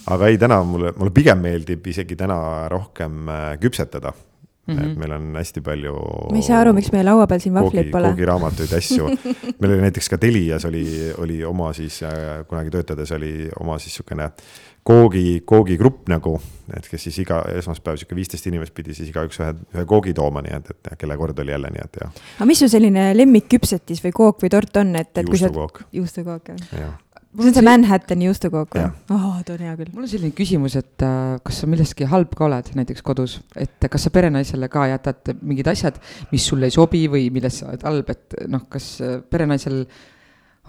Aga 0.07 0.31
ei, 0.31 0.39
täna 0.39 0.63
mulle, 0.67 0.95
mulle 0.97 1.15
pigem 1.15 1.43
meeldib 1.43 1.87
isegi 1.93 2.17
täna 2.19 2.39
rohkem 2.73 3.29
äh, 3.29 3.53
küpsetada 3.63 4.15
Mm 4.67 4.79
-hmm. 4.79 4.85
et 4.85 4.97
meil 4.99 5.13
on 5.13 5.35
hästi 5.37 5.61
palju. 5.61 5.93
ma 6.31 6.37
ei 6.37 6.43
saa 6.43 6.61
aru, 6.61 6.73
miks 6.73 6.91
meie 6.93 7.05
laua 7.05 7.27
peal 7.27 7.41
siin 7.41 7.55
vahvleid 7.55 7.91
pole. 7.91 8.09
koogiraamatuid 8.09 8.71
ja 8.71 8.79
asju 8.79 9.07
meil 9.61 9.73
oli 9.73 9.81
näiteks 9.81 10.09
ka 10.09 10.19
Telias 10.19 10.65
oli, 10.65 11.13
oli 11.19 11.45
oma 11.45 11.73
siis 11.73 12.03
äh, 12.03 12.43
kunagi 12.49 12.71
töötades 12.71 13.13
oli 13.13 13.49
oma 13.61 13.79
siis 13.79 13.95
sihukene 13.95 14.31
koogi, 14.83 15.43
koogigrupp 15.45 16.09
nagu, 16.09 16.37
et 16.77 16.89
kes 16.91 17.09
siis 17.09 17.19
iga 17.23 17.41
esmaspäev 17.59 17.97
sihuke 18.01 18.19
viisteist 18.19 18.47
inimest 18.47 18.75
pidi 18.75 18.95
siis 18.95 19.11
igaüks 19.11 19.41
ühe, 19.41 19.55
ühe 19.75 19.85
koogi 19.85 20.15
tooma, 20.15 20.43
nii 20.43 20.59
et, 20.59 20.71
et 20.75 20.99
kelle 20.99 21.17
kord 21.17 21.39
oli 21.43 21.55
jälle, 21.55 21.71
nii 21.75 21.85
et 21.85 21.99
ja. 22.03 22.11
aga 22.37 22.51
mis 22.51 22.63
su 22.63 22.69
selline 22.69 23.09
lemmikküpsetis 23.17 24.03
või 24.05 24.15
kook 24.21 24.43
või 24.43 24.51
tort 24.51 24.83
on, 24.83 24.95
et, 24.97 25.13
et 25.15 25.27
juustukook. 25.31 25.83
juustukook, 25.93 26.55
jah? 26.75 26.95
See 27.43 27.53
on 27.53 27.57
see 27.59 27.66
Manhattani 27.66 28.28
juustukook 28.28 28.74
või? 28.76 28.89
oh, 29.14 29.37
ta 29.45 29.55
on 29.57 29.64
hea 29.66 29.76
küll. 29.78 29.93
mul 29.93 30.07
on 30.07 30.11
selline 30.11 30.34
küsimus, 30.37 30.76
et 30.80 31.05
äh, 31.05 31.37
kas 31.45 31.62
sa 31.62 31.70
millestki 31.70 32.09
halb 32.11 32.34
ka 32.37 32.47
oled 32.49 32.72
näiteks 32.78 33.05
kodus, 33.07 33.39
et 33.59 33.89
kas 33.93 34.09
sa 34.09 34.12
perenaisele 34.14 34.70
ka 34.72 34.89
jätad 34.93 35.32
mingid 35.43 35.70
asjad, 35.72 36.01
mis 36.32 36.47
sulle 36.49 36.70
ei 36.70 36.74
sobi 36.74 37.07
või 37.12 37.28
milles 37.34 37.61
sa 37.61 37.70
oled 37.70 37.87
halb, 37.87 38.12
et 38.14 38.39
noh, 38.51 38.66
kas 38.72 38.97
äh, 39.05 39.18
perenaisel 39.30 39.84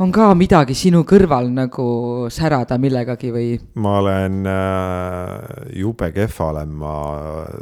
on 0.04 0.12
ka 0.14 0.30
midagi 0.38 0.76
sinu 0.78 1.02
kõrval 1.10 1.50
nagu 1.54 1.88
särada 2.34 2.78
millegagi 2.82 3.32
või? 3.34 3.50
ma 3.82 3.98
olen 4.02 4.44
äh,, 4.52 5.74
jube 5.82 6.12
kehva 6.16 6.52
olen 6.52 6.78
ma 6.84 6.94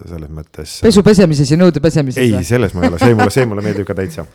selles 0.10 0.32
mõttes. 0.34 0.78
pesu 0.84 1.04
pesemises 1.06 1.52
ja 1.54 1.60
nõude 1.60 1.84
pesemises? 1.84 2.24
ei, 2.24 2.44
selles 2.48 2.76
ma 2.76 2.86
ei 2.86 2.94
ole, 2.94 3.02
see 3.02 3.16
mulle, 3.16 3.32
see 3.38 3.50
mulle 3.50 3.66
meeldib 3.66 3.88
ka 3.88 3.98
täitsa. 3.98 4.28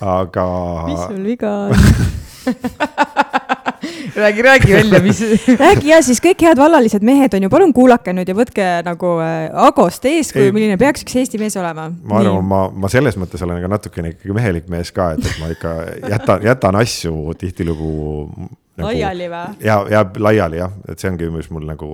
aga. 0.00 0.48
mis 0.92 1.06
sul 1.08 1.22
viga 1.32 1.54
on 1.66 1.78
räägi, 4.22 4.42
räägi 4.42 4.72
välja, 4.72 5.00
mis 5.02 5.20
räägi 5.64 5.88
ja 5.88 6.02
siis 6.02 6.20
kõik 6.22 6.42
head 6.44 6.58
vallalised 6.60 7.04
mehed 7.06 7.34
on 7.36 7.46
ju, 7.46 7.50
palun 7.52 7.72
kuulake 7.76 8.14
nüüd 8.16 8.28
ja 8.28 8.36
võtke 8.36 8.68
nagu 8.86 9.16
äh, 9.24 9.48
Agost 9.66 10.04
eeskuju, 10.08 10.54
milline 10.56 10.78
peaks 10.80 11.04
üks 11.06 11.18
Eesti 11.22 11.40
mees 11.40 11.56
olema. 11.60 11.90
ma 11.90 12.22
arvan, 12.22 12.46
ma, 12.46 12.62
ma 12.70 12.92
selles 12.92 13.18
mõttes 13.20 13.44
olen 13.46 13.62
ka 13.64 13.70
natukene 13.72 14.14
ikkagi 14.14 14.36
mehelik 14.36 14.70
mees 14.72 14.92
ka, 14.94 15.12
et, 15.16 15.24
et 15.26 15.42
ma 15.42 15.52
ikka 15.54 15.76
jätan, 16.14 16.48
jätan 16.50 16.80
asju 16.80 17.36
tihtilugu 17.40 17.92
nagu, 18.80 18.90
laiali 18.90 19.28
või? 19.32 19.58
ja, 19.66 19.76
jääb 19.94 20.16
laiali 20.26 20.60
jah, 20.60 20.72
et 20.88 21.02
see 21.02 21.10
ongi, 21.12 21.28
mis 21.34 21.50
mul 21.54 21.66
nagu. 21.68 21.90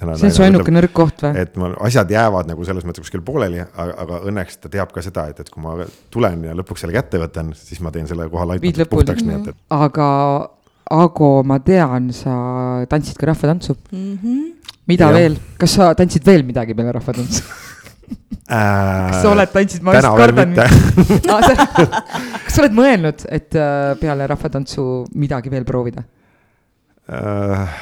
see 0.00 0.28
on 0.28 0.36
su 0.38 0.46
ainuke 0.46 0.74
nõrk 0.74 0.94
koht 0.96 1.24
või? 1.26 1.44
et 1.44 1.56
mul 1.60 1.76
asjad 1.88 2.10
jäävad 2.14 2.50
nagu 2.50 2.66
selles 2.68 2.86
mõttes 2.88 3.06
kuskil 3.06 3.24
pooleli, 3.26 3.62
aga, 3.62 4.20
õnneks 4.30 4.60
ta 4.64 4.72
teab 4.72 4.92
ka 4.94 5.04
seda, 5.04 5.28
et, 5.32 5.40
et 5.44 5.50
kui 5.52 5.64
ma 5.64 5.78
tulen 6.14 6.44
ja 6.50 6.56
lõpuks 6.58 6.84
selle 6.84 6.96
kätte 6.96 7.22
võtan, 7.22 7.54
siis 7.58 7.82
ma 7.84 7.94
teen 7.94 8.10
selle 8.10 8.28
koha 8.32 8.50
laitmatult 8.52 8.92
puhtaks, 8.92 9.24
nii 9.26 9.40
et, 9.40 9.54
et. 9.54 9.64
aga 9.74 10.10
Ago, 10.84 11.40
ma 11.48 11.56
tean, 11.64 12.10
sa 12.12 12.84
tantsid 12.90 13.16
ka 13.16 13.30
rahvatantsu 13.30 13.76
mm. 13.90 14.18
-hmm. 14.22 14.72
mida 14.86 15.08
ja. 15.08 15.12
veel, 15.12 15.38
kas 15.56 15.74
sa 15.78 15.94
tantsid 15.94 16.26
veel 16.26 16.44
midagi 16.44 16.74
peale 16.74 16.92
rahvatantsu 16.92 17.42
äh,? 18.50 19.10
kas 19.10 19.22
sa 19.22 19.30
oled 19.30 19.48
tantsinud, 19.52 19.84
ma 19.84 19.94
just 19.94 20.08
kardan. 20.16 20.54
kas 22.44 22.52
sa 22.52 22.62
oled 22.62 22.76
mõelnud, 22.76 23.24
et 23.32 23.56
äh, 23.56 23.94
peale 24.00 24.26
rahvatantsu 24.28 25.06
midagi 25.14 25.50
veel 25.50 25.64
proovida 25.64 26.04
äh,? 27.10 27.76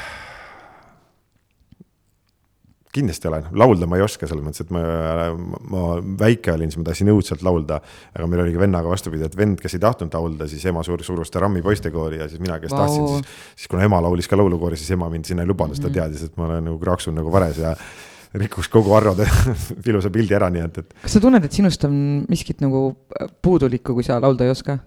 kindlasti 2.92 3.28
olen, 3.28 3.46
laulda 3.56 3.86
ma 3.88 3.96
ei 3.96 4.04
oska, 4.04 4.28
selles 4.28 4.44
mõttes, 4.44 4.66
et 4.66 4.72
ma, 4.74 4.82
ma 5.72 5.84
väike 6.20 6.52
olin, 6.52 6.68
siis 6.68 6.80
ma 6.80 6.84
tahtsin 6.90 7.08
õudselt 7.08 7.44
laulda. 7.46 7.78
aga 8.12 8.28
meil 8.28 8.44
oligi 8.44 8.60
vennaga 8.60 8.90
vastupidi, 8.90 9.24
et 9.24 9.36
vend, 9.36 9.60
kes 9.62 9.78
ei 9.78 9.82
tahtnud 9.82 10.12
laulda, 10.12 10.48
siis 10.50 10.64
ema 10.68 10.84
sur-, 10.84 11.04
surus 11.06 11.32
ta 11.32 11.40
Rammi 11.40 11.64
poistekoori 11.64 12.20
ja 12.20 12.28
siis 12.28 12.42
mina, 12.42 12.58
kes 12.60 12.74
wow. 12.74 12.82
tahtsin, 12.84 13.08
siis. 13.08 13.40
siis 13.62 13.72
kuna 13.72 13.86
ema 13.88 14.02
laulis 14.04 14.28
ka 14.28 14.36
laulukoori, 14.36 14.76
siis 14.76 14.92
ema 14.98 15.08
mind 15.12 15.30
sinna 15.30 15.46
ei 15.46 15.48
lubanud, 15.48 15.78
sest 15.78 15.86
ta 15.86 15.88
mhm. 15.88 15.98
teadis, 16.00 16.26
et 16.28 16.36
ma 16.36 16.50
olen 16.50 16.68
nagu 16.68 16.76
kraaksun 16.84 17.16
nagu 17.16 17.32
vares 17.32 17.62
ja 17.64 17.72
rikkus 18.44 18.68
kogu 18.72 18.92
Arrode 18.96 19.24
ilusa 19.88 20.12
pildi 20.12 20.36
ära, 20.36 20.52
nii 20.52 20.66
et, 20.66 20.84
et. 20.84 20.94
kas 21.06 21.16
sa 21.16 21.24
tunned, 21.24 21.48
et 21.48 21.60
sinust 21.60 21.88
on 21.88 21.96
miskit 22.28 22.60
nagu 22.64 22.90
puudulikku, 23.44 23.96
kui 23.96 24.04
sa 24.04 24.20
laulda 24.20 24.44
ei 24.44 24.52
oska? 24.52 24.82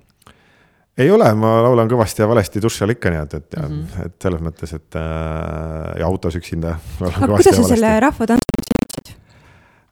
Ei 0.98 1.12
ole, 1.12 1.28
ma 1.36 1.58
laulan 1.66 1.90
kõvasti 1.92 2.24
ja 2.24 2.30
valesti 2.30 2.62
duši 2.64 2.86
all 2.86 2.96
ikka 2.96 3.12
nii, 3.12 3.24
et, 3.26 3.36
mm, 3.60 3.66
-hmm. 3.66 4.06
et 4.08 4.16
selles 4.28 4.44
mõttes, 4.44 4.76
et 4.78 5.00
äh, 5.00 6.00
ja 6.00 6.08
autos 6.08 6.38
üksinda. 6.40 6.78
aga 7.02 7.28
kuidas 7.34 7.60
sa 7.60 7.68
selle 7.74 7.92
rahvatantsu 8.06 8.70
jõudsid? 8.70 9.12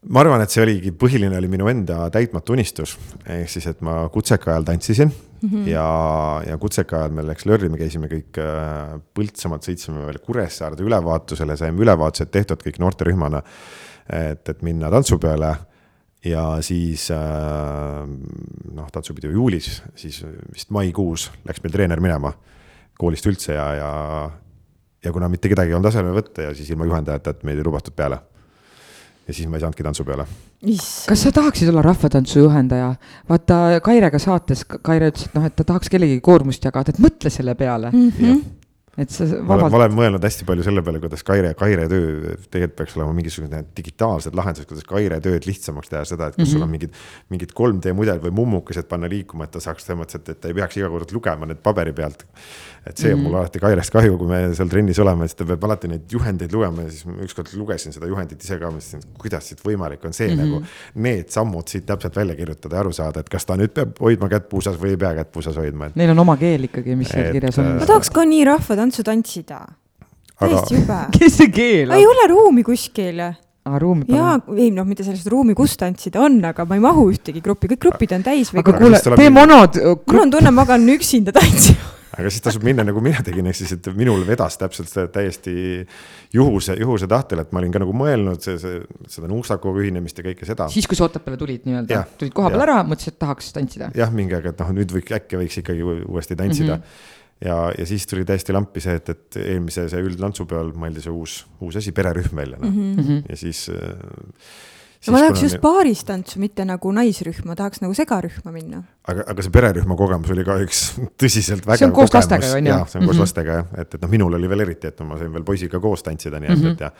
ma 0.08 0.20
arvan, 0.20 0.44
et 0.44 0.52
see 0.52 0.62
oligi, 0.64 0.92
põhiline 0.92 1.36
oli 1.36 1.48
minu 1.48 1.68
enda 1.68 2.08
täitmatu 2.12 2.56
unistus, 2.56 2.96
ehk 3.26 3.52
siis, 3.52 3.66
et 3.66 3.84
ma 3.84 4.08
kutseka 4.12 4.50
ajal 4.52 4.64
tantsisin 4.64 5.08
mm 5.10 5.48
-hmm. 5.48 5.68
ja, 5.68 5.86
ja 6.48 6.58
kutseka 6.58 6.96
ajal 7.02 7.12
meil 7.12 7.28
läks 7.28 7.46
lörri, 7.46 7.68
me 7.68 7.78
käisime 7.78 8.08
kõik 8.08 8.40
äh, 8.40 9.00
Põltsamaalt, 9.14 9.68
sõitsime 9.68 10.06
veel 10.06 10.18
Kuressaarde 10.24 10.82
ülevaatusele, 10.82 11.56
saime 11.56 11.80
ülevaatused 11.80 12.30
tehtud 12.30 12.64
kõik 12.64 12.80
noorterühmana. 12.80 13.42
et, 14.12 14.48
et 14.48 14.62
minna 14.62 14.90
tantsu 14.90 15.18
peale 15.18 15.56
ja 16.24 16.44
siis 16.64 17.10
äh, 17.12 17.18
noh, 18.74 18.88
tantsupidu 18.92 19.32
juulis, 19.32 19.82
siis 19.96 20.22
vist 20.54 20.72
maikuus 20.74 21.30
läks 21.44 21.62
meil 21.64 21.74
treener 21.74 22.02
minema 22.02 22.32
koolist 22.98 23.26
üldse 23.28 23.56
ja, 23.56 23.66
ja, 23.78 23.90
ja 25.04 25.12
kuna 25.12 25.28
mitte 25.28 25.50
kedagi 25.52 25.72
ei 25.72 25.78
olnud 25.78 25.90
asemele 25.90 26.16
võtta 26.16 26.48
ja 26.48 26.54
siis 26.56 26.70
ilma 26.72 26.88
juhendajata, 26.88 27.34
et 27.34 27.44
meid 27.46 27.60
ei 27.60 27.66
lubatud 27.66 27.96
peale. 27.96 28.20
ja 29.26 29.34
siis 29.34 29.48
ma 29.48 29.58
ei 29.58 29.64
saanudki 29.64 29.86
tantsu 29.86 30.04
peale. 30.04 30.26
kas 31.08 31.22
sa 31.26 31.32
tahaksid 31.32 31.68
olla 31.72 31.82
rahvatantsu 31.82 32.44
juhendaja? 32.46 32.94
vaata 33.28 33.80
Kairega 33.84 34.18
saates, 34.18 34.64
Kaire 34.64 35.12
ütles, 35.12 35.28
et 35.28 35.38
noh, 35.38 35.46
et 35.46 35.56
ta 35.56 35.64
tahaks 35.64 35.92
kellegi 35.92 36.20
koormust 36.24 36.64
jagada, 36.64 36.94
et 36.94 37.02
mõtle 37.02 37.30
selle 37.30 37.54
peale 37.58 37.90
mm. 37.92 38.12
-hmm 38.18 38.44
et 38.98 39.10
sa 39.10 39.26
vabalt. 39.26 39.72
ma 39.72 39.80
olen 39.80 39.96
mõelnud 39.96 40.24
hästi 40.24 40.46
palju 40.48 40.66
selle 40.66 40.82
peale, 40.86 41.00
kuidas 41.02 41.24
Kaire, 41.26 41.54
Kaire 41.58 41.86
töö 41.90 42.34
tegelikult 42.46 42.76
peaks 42.78 42.96
olema 42.98 43.16
mingisugused 43.16 43.70
digitaalsed 43.76 44.36
lahendused, 44.38 44.68
kuidas 44.70 44.86
Kaire 44.88 45.20
tööd 45.24 45.48
lihtsamaks 45.48 45.90
teha, 45.92 46.04
seda, 46.08 46.30
et 46.30 46.36
kus 46.36 46.44
mm 46.44 46.46
-hmm. 46.46 46.52
sul 46.52 46.62
on 46.62 46.68
mhm. 46.68 46.76
mingid, 46.78 46.94
mingid 47.34 47.54
3D 47.58 47.94
mudelid 47.96 48.22
või 48.22 48.34
mummukesed 48.40 48.88
panna 48.90 49.10
liikuma, 49.10 49.48
et 49.48 49.54
ta 49.56 49.60
saaks 49.60 49.90
et, 49.90 50.28
et 50.28 50.40
ta 50.40 50.48
ei 50.48 50.54
peaks 50.54 50.76
iga 50.76 50.88
kord 50.88 51.12
lugema 51.12 51.46
need 51.46 51.62
paberi 51.62 51.92
pealt. 51.92 52.26
Et 52.86 52.98
see 52.98 53.12
on 53.12 53.18
mm 53.18 53.24
-hmm. 53.24 53.28
mul 53.28 53.38
alati 53.40 53.58
Kairest 53.58 53.90
kahju, 53.90 54.18
kui 54.18 54.28
me 54.28 54.38
seal 54.54 54.68
trennis 54.68 54.98
oleme, 55.00 55.28
siis 55.28 55.38
ta 55.38 55.44
peab 55.48 55.64
alati 55.64 55.88
neid 55.88 56.12
juhendeid 56.12 56.52
lugema 56.52 56.82
ja 56.82 56.90
siis 56.90 57.06
ma 57.06 57.16
ükskord 57.24 57.52
lugesin 57.56 57.92
seda 57.92 58.06
juhendit 58.06 58.42
ise 58.44 58.58
ka, 58.60 58.70
mõtlesin, 58.72 59.00
et 59.00 59.20
kuidas 59.20 59.48
siit 59.48 59.62
võimalik 59.64 60.04
on 60.04 60.12
see 60.12 60.28
mm 60.28 60.40
-hmm. 60.40 60.50
nagu. 60.50 60.62
Need 60.94 61.30
sammud 61.30 61.68
siit 61.68 61.86
täpselt 61.86 62.16
välja 62.16 62.36
kirjutada 62.36 62.76
ja 62.76 62.80
aru 62.80 62.92
saada, 62.92 63.20
et 63.20 63.28
kas 63.28 63.44
ta 63.44 63.56
nüüd 63.56 63.72
peab 63.72 63.96
hoidma 64.00 64.28
kätt 64.28 64.48
puusas 64.48 64.76
või 64.80 64.88
ei 64.88 64.96
pea 64.96 65.14
kätt 65.14 65.32
puusas 65.32 65.56
hoidma 65.56 65.86
et.... 65.86 65.96
Neil 65.96 66.10
on 66.10 66.18
oma 66.18 66.36
keel 66.36 66.64
ikkagi, 66.64 66.96
mis 66.96 67.08
seal 67.08 67.32
kirjas 67.32 67.58
on. 67.58 67.72
ma 67.78 67.86
tahaks 67.86 68.10
ka 68.10 68.24
nii 68.24 68.44
rahvatantsu 68.44 69.02
tantsida 69.02 69.64
täiesti 70.40 70.74
jube. 70.74 71.00
kes 71.18 71.36
see 71.36 71.48
keelab? 71.48 71.96
ei 71.96 72.06
ole 72.06 72.28
ruumi 72.28 72.62
kuskil 72.62 73.20
aa, 73.20 73.78
ruumi 73.78 74.04
pole? 74.04 74.18
jaa, 74.18 74.38
ei 74.56 74.70
noh, 74.70 74.84
mitte 74.84 75.04
sellist 75.04 75.26
ruumi, 75.26 75.54
kus 75.54 75.76
tantsida 75.80 76.20
on, 76.20 76.44
aga 76.44 76.64
ma 76.68 76.74
ei 76.74 76.80
mahu 76.84 77.08
ühtegi 77.12 77.40
gruppi, 77.40 77.72
kõik 77.72 77.80
grupid 77.88 78.12
on 78.12 78.22
täis. 78.22 78.52
aga 78.54 78.72
kuule, 78.72 79.00
tee 79.16 79.30
monod. 79.30 79.80
mul 80.12 80.20
on 80.26 80.30
tunne, 80.30 80.50
ma 80.50 80.66
hakkan 80.66 80.88
üksinda 80.98 81.32
tantsima 81.32 81.94
aga 82.14 82.30
siis 82.30 82.44
tasub 82.44 82.64
minna 82.66 82.84
nagu 82.86 83.00
mina 83.04 83.22
tegin, 83.26 83.48
ehk 83.50 83.58
siis, 83.58 83.72
et 83.76 83.88
minul 83.96 84.22
vedas 84.26 84.58
täpselt 84.60 84.92
täiesti 85.14 85.54
juhuse, 86.34 86.76
juhuse 86.80 87.08
tahtel, 87.10 87.42
et 87.44 87.54
ma 87.54 87.62
olin 87.62 87.74
ka 87.74 87.82
nagu 87.82 87.94
mõelnud 87.96 88.44
see, 88.44 88.58
see, 88.62 88.82
seda 89.10 89.30
Nuusakoga 89.30 89.82
ühinemist 89.82 90.20
ja 90.20 90.26
kõike 90.28 90.48
seda. 90.48 90.68
siis, 90.72 90.88
kui 90.90 90.98
sa 90.98 91.08
Otepääle 91.08 91.40
tulid 91.40 91.66
nii-öelda, 91.68 92.04
tulid 92.20 92.36
koha 92.36 92.52
peal 92.54 92.66
ära, 92.66 92.78
mõtlesid, 92.86 93.16
et 93.16 93.20
tahaks 93.24 93.50
tantsida? 93.56 93.90
jah, 93.98 94.14
mingi 94.14 94.36
aeg, 94.38 94.52
et 94.52 94.62
noh, 94.64 94.72
nüüd 94.78 94.94
võiks, 94.94 95.16
äkki 95.18 95.40
võiks 95.42 95.60
ikkagi 95.64 95.84
uuesti 95.84 96.38
tantsida 96.38 96.78
mm. 96.78 96.86
-hmm 96.86 97.20
ja, 97.44 97.56
ja 97.76 97.84
siis 97.86 98.06
tuli 98.06 98.22
täiesti 98.24 98.54
lampi 98.54 98.80
see, 98.80 98.94
et, 98.94 99.08
et 99.10 99.36
eelmise 99.42 99.88
see 99.90 100.04
üldtantsupeol 100.06 100.70
mõeldi 100.78 101.02
see 101.02 101.12
uus, 101.12 101.40
uus 101.60 101.76
asi, 101.80 101.92
pererühm 101.92 102.36
välja 102.38 102.60
noh 102.62 102.70
mm 102.70 102.94
-hmm. 102.94 103.24
ja 103.28 103.36
siis, 103.36 103.64
siis. 103.66 103.82
Ma 105.12 105.20
tahaks 105.24 105.42
just 105.44 105.60
paaristantsu, 105.62 106.40
mitte 106.42 106.64
nagu 106.68 106.92
naisrühma, 106.96 107.56
tahaks 107.58 107.82
nagu 107.84 107.96
segarühma 107.96 108.54
minna. 108.54 108.82
aga, 109.08 109.26
aga 109.34 109.44
see 109.44 109.54
pererühma 109.54 109.98
kogemus 110.00 110.32
oli 110.34 110.46
ka 110.46 110.56
üks 110.64 110.86
tõsiselt 111.20 111.66
vägev 111.66 111.82
see 111.82 111.90
on 111.90 111.96
koos 111.98 112.10
kogemus. 112.10 112.22
lastega 112.22 112.48
ju 112.48 112.56
on 112.56 112.70
ju? 112.70 112.72
jah, 112.72 112.88
see 112.88 113.00
on 113.00 113.06
koos 113.06 113.12
mm 113.12 113.18
-hmm. 113.18 113.26
lastega 113.26 113.60
jah, 113.60 113.68
et, 113.82 113.94
et 113.94 114.02
noh, 114.02 114.14
minul 114.16 114.40
oli 114.40 114.50
veel 114.54 114.66
eriti, 114.68 114.90
et 114.90 115.06
ma 115.06 115.20
sain 115.20 115.32
veel 115.32 115.44
poisiga 115.44 115.80
koos 115.80 116.02
tantsida, 116.02 116.40
nii 116.40 116.52
et 116.52 116.58
mm, 116.58 116.64
-hmm. 116.64 116.72
et 116.72 116.80
ja 116.88 116.92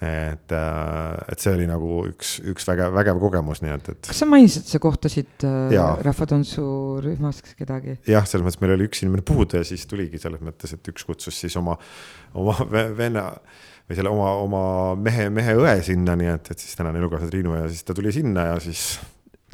et, 0.00 0.52
äh, 0.52 1.32
et 1.32 1.40
see 1.40 1.52
oli 1.56 1.66
nagu 1.68 2.02
üks, 2.10 2.34
üks 2.44 2.66
vägev, 2.68 2.92
vägev 2.92 3.20
kogemus, 3.20 3.62
nii 3.64 3.72
et, 3.72 3.86
et. 3.94 4.00
kas 4.10 4.18
sa 4.20 4.28
mainisid, 4.28 4.66
et 4.66 4.74
sa 4.74 4.80
kohtasid 4.82 5.46
äh, 5.48 5.76
rahvatantsurühmas 6.04 7.40
kedagi? 7.56 7.96
jah, 8.04 8.26
selles 8.28 8.44
mõttes 8.44 8.60
meil 8.60 8.74
oli 8.76 8.90
üks 8.90 9.00
inimene 9.04 9.24
puudu 9.26 9.62
ja 9.62 9.64
siis 9.64 9.86
tuligi 9.88 10.20
selles 10.20 10.42
mõttes, 10.44 10.76
et 10.76 10.92
üks 10.92 11.06
kutsus 11.08 11.40
siis 11.40 11.56
oma, 11.56 11.78
oma 12.36 12.58
venna 12.98 13.30
või 13.86 13.98
selle 13.98 14.10
oma, 14.10 14.32
oma 14.42 14.62
mehe, 14.98 15.28
mehe 15.30 15.58
õe 15.60 15.76
sinna, 15.86 16.16
nii 16.18 16.32
et, 16.34 16.50
et 16.54 16.62
siis 16.62 16.78
tänane 16.78 16.98
elukaaslane 17.02 17.30
Triinu 17.30 17.54
ja 17.54 17.68
siis 17.70 17.86
ta 17.86 17.94
tuli 17.94 18.12
sinna 18.14 18.50
ja 18.52 18.56
siis 18.62 18.96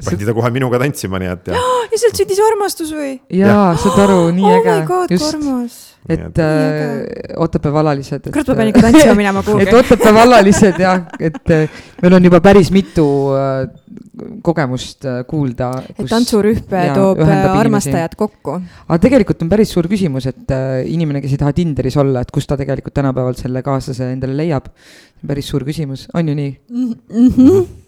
pandi 0.03 0.25
ta 0.25 0.33
kohe 0.35 0.49
minuga 0.53 0.79
tantsima, 0.81 1.19
nii 1.21 1.31
et 1.31 1.51
ja 1.53 1.59
ja 1.93 1.99
sealt 2.01 2.17
sündis 2.17 2.41
armastus 2.41 2.93
või? 2.95 3.13
jaa, 3.37 3.73
saad 3.79 3.99
aru, 4.07 4.19
nii 4.35 4.47
oh 4.49 4.55
äge 4.57 4.77
my 4.79 4.87
god,. 4.89 5.13
just, 5.13 5.29
armas. 5.29 5.77
et 6.09 6.41
äh, 6.41 7.37
Otepää 7.45 7.73
vallalised. 7.73 8.25
kurat, 8.31 8.49
ma 8.49 8.57
pean 8.59 8.71
ikka 8.73 8.83
tantsima 8.87 9.15
minema 9.19 9.41
et 9.43 9.51
kuhugi. 9.51 9.75
Otepää 9.83 10.13
vallalised 10.17 10.81
jah, 10.81 11.05
et 11.19 11.53
äh, 11.53 11.81
meil 12.01 12.17
on 12.17 12.29
juba 12.29 12.41
päris 12.41 12.73
mitu 12.73 13.05
äh, 13.37 13.69
kogemust 14.45 15.05
äh, 15.09 15.21
kuulda. 15.29 15.71
et 15.97 16.07
tantsurühm 16.09 16.61
toob 16.95 17.21
äh, 17.25 17.45
armastajad 17.57 18.15
kokku. 18.17 18.57
aga 18.87 18.99
tegelikult 19.01 19.41
on 19.45 19.51
päris 19.51 19.73
suur 19.73 19.89
küsimus, 19.91 20.27
et 20.29 20.53
äh, 20.53 20.81
inimene, 20.93 21.21
kes 21.23 21.33
ei 21.33 21.41
taha 21.41 21.55
Tinderis 21.57 21.97
olla, 22.01 22.21
et 22.21 22.33
kust 22.33 22.51
ta 22.51 22.57
tegelikult 22.59 22.95
tänapäeval 22.99 23.37
selle 23.39 23.63
kaaslase 23.65 24.11
endale 24.13 24.37
leiab. 24.37 24.69
päris 25.27 25.49
suur 25.49 25.65
küsimus, 25.67 26.07
on 26.13 26.29
ju 26.29 26.37
nii? 26.37 26.51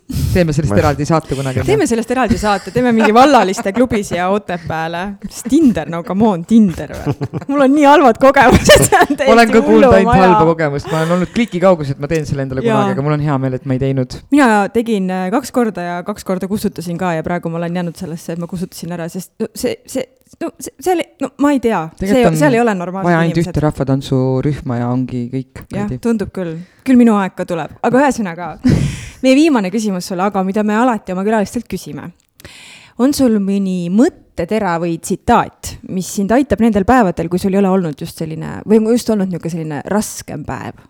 Teeme 0.06 0.54
sellest 0.54 0.78
eraldi 0.78 1.06
saate 1.08 1.36
kunagi. 1.38 1.64
teeme 1.66 1.88
sellest 1.90 2.12
eraldi 2.14 2.38
saate, 2.38 2.72
teeme 2.76 2.92
mingi 2.96 3.14
vallaliste 3.16 3.74
klubi 3.74 4.04
siia 4.06 4.28
Otepääle. 4.34 5.04
Tinder, 5.50 5.90
no 5.90 6.04
come 6.06 6.28
on, 6.28 6.44
Tinder 6.46 6.94
või? 6.94 7.16
mul 7.50 7.66
on 7.66 7.74
nii 7.74 7.88
halvad 7.90 8.20
kogemused. 8.22 8.94
olen 9.34 9.54
ka 9.54 9.62
kuulnud 9.66 9.98
ainult 9.98 10.22
halba 10.22 10.46
kogemust, 10.52 10.90
ma 10.92 11.02
olen 11.02 11.16
olnud 11.18 11.34
kliki 11.36 11.62
kaugusel, 11.64 11.98
et 11.98 12.04
ma 12.04 12.12
teen 12.12 12.28
selle 12.30 12.46
endale 12.46 12.66
kunagi, 12.66 12.94
aga 12.96 13.06
mul 13.06 13.18
on 13.18 13.26
hea 13.26 13.38
meel, 13.42 13.58
et 13.58 13.66
ma 13.66 13.78
ei 13.78 13.82
teinud. 13.82 14.20
mina 14.36 14.50
tegin 14.74 15.10
äh, 15.14 15.28
kaks 15.34 15.54
korda 15.56 15.88
ja 15.90 15.98
kaks 16.08 16.28
korda 16.28 16.50
kustutasin 16.52 17.00
ka 17.02 17.16
ja 17.18 17.26
praegu 17.26 17.50
ma 17.50 17.62
olen 17.62 17.82
jäänud 17.82 17.98
sellesse, 17.98 18.36
et 18.36 18.42
ma 18.42 18.50
kustutasin 18.52 18.94
ära, 18.98 19.10
sest 19.12 19.34
see, 19.58 19.80
see, 19.90 20.06
no 20.42 20.52
see, 20.60 20.74
seal, 20.84 21.02
no 21.22 21.32
ma 21.44 21.52
ei 21.56 21.62
tea, 21.64 21.82
see 22.00 22.24
seal 22.38 22.56
ei 22.56 22.62
ole 22.62 22.72
vaja 22.74 22.80
normaalsed 22.80 23.12
ainult 23.12 23.36
inimesed 23.36 23.52
ühte. 23.52 23.64
rahvatantsurühma 23.66 24.80
ja 24.82 24.90
ongi 24.92 25.26
kõik. 25.32 25.64
jah, 25.74 25.92
tundub 26.02 26.32
küll, 26.36 26.58
küll 26.88 27.00
minu 27.00 27.18
aeg 27.20 27.36
ka 27.38 27.48
tuleb, 27.50 27.78
aga 27.86 28.04
ühesõnaga 28.04 28.52
meie 29.24 29.36
viimane 29.38 29.72
küsimus 29.74 30.10
sulle, 30.12 30.28
aga 30.28 30.44
mida 30.48 30.64
me 30.68 30.78
alati 30.78 31.16
oma 31.16 31.26
külalistelt 31.28 31.70
küsime. 31.72 32.10
on 33.02 33.14
sul 33.16 33.40
mõni 33.44 33.86
mõttetera 33.94 34.76
või 34.82 34.98
tsitaat, 35.00 35.78
mis 35.92 36.10
sind 36.18 36.34
aitab 36.36 36.64
nendel 36.64 36.88
päevadel, 36.88 37.30
kui 37.32 37.40
sul 37.42 37.56
ei 37.56 37.62
ole 37.64 37.72
olnud 37.72 38.02
just 38.02 38.20
selline 38.20 38.60
või 38.66 38.84
just 38.92 39.10
olnud 39.10 39.32
niisugune 39.32 39.56
selline 39.56 39.82
raskem 39.92 40.46
päev? 40.48 40.84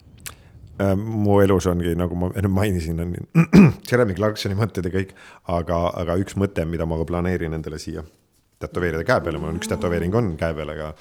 Äh, 0.76 0.92
mu 1.00 1.40
elus 1.40 1.70
ongi, 1.72 1.94
nagu 1.96 2.18
ma 2.20 2.34
enne 2.36 2.52
mainisin, 2.52 3.00
on 3.00 3.16
Jeremy 3.90 4.18
Clarksoni 4.18 4.58
mõtted 4.60 4.90
ja 4.90 4.92
kõik, 4.92 5.16
aga, 5.48 5.86
aga 6.04 6.18
üks 6.20 6.36
mõte, 6.36 6.66
mida 6.68 6.84
ma 6.90 7.00
ka 7.00 7.08
planeerin 7.08 7.56
endale 7.56 7.80
siia 7.80 8.04
tätoveerida 8.60 9.04
käe 9.08 9.22
peale, 9.26 9.40
mul 9.42 9.54
on 9.54 9.62
üks 9.62 9.70
tätoveering 9.72 10.16
on 10.16 10.34
käe 10.40 10.54
peal, 10.58 10.70
aga, 10.76 10.92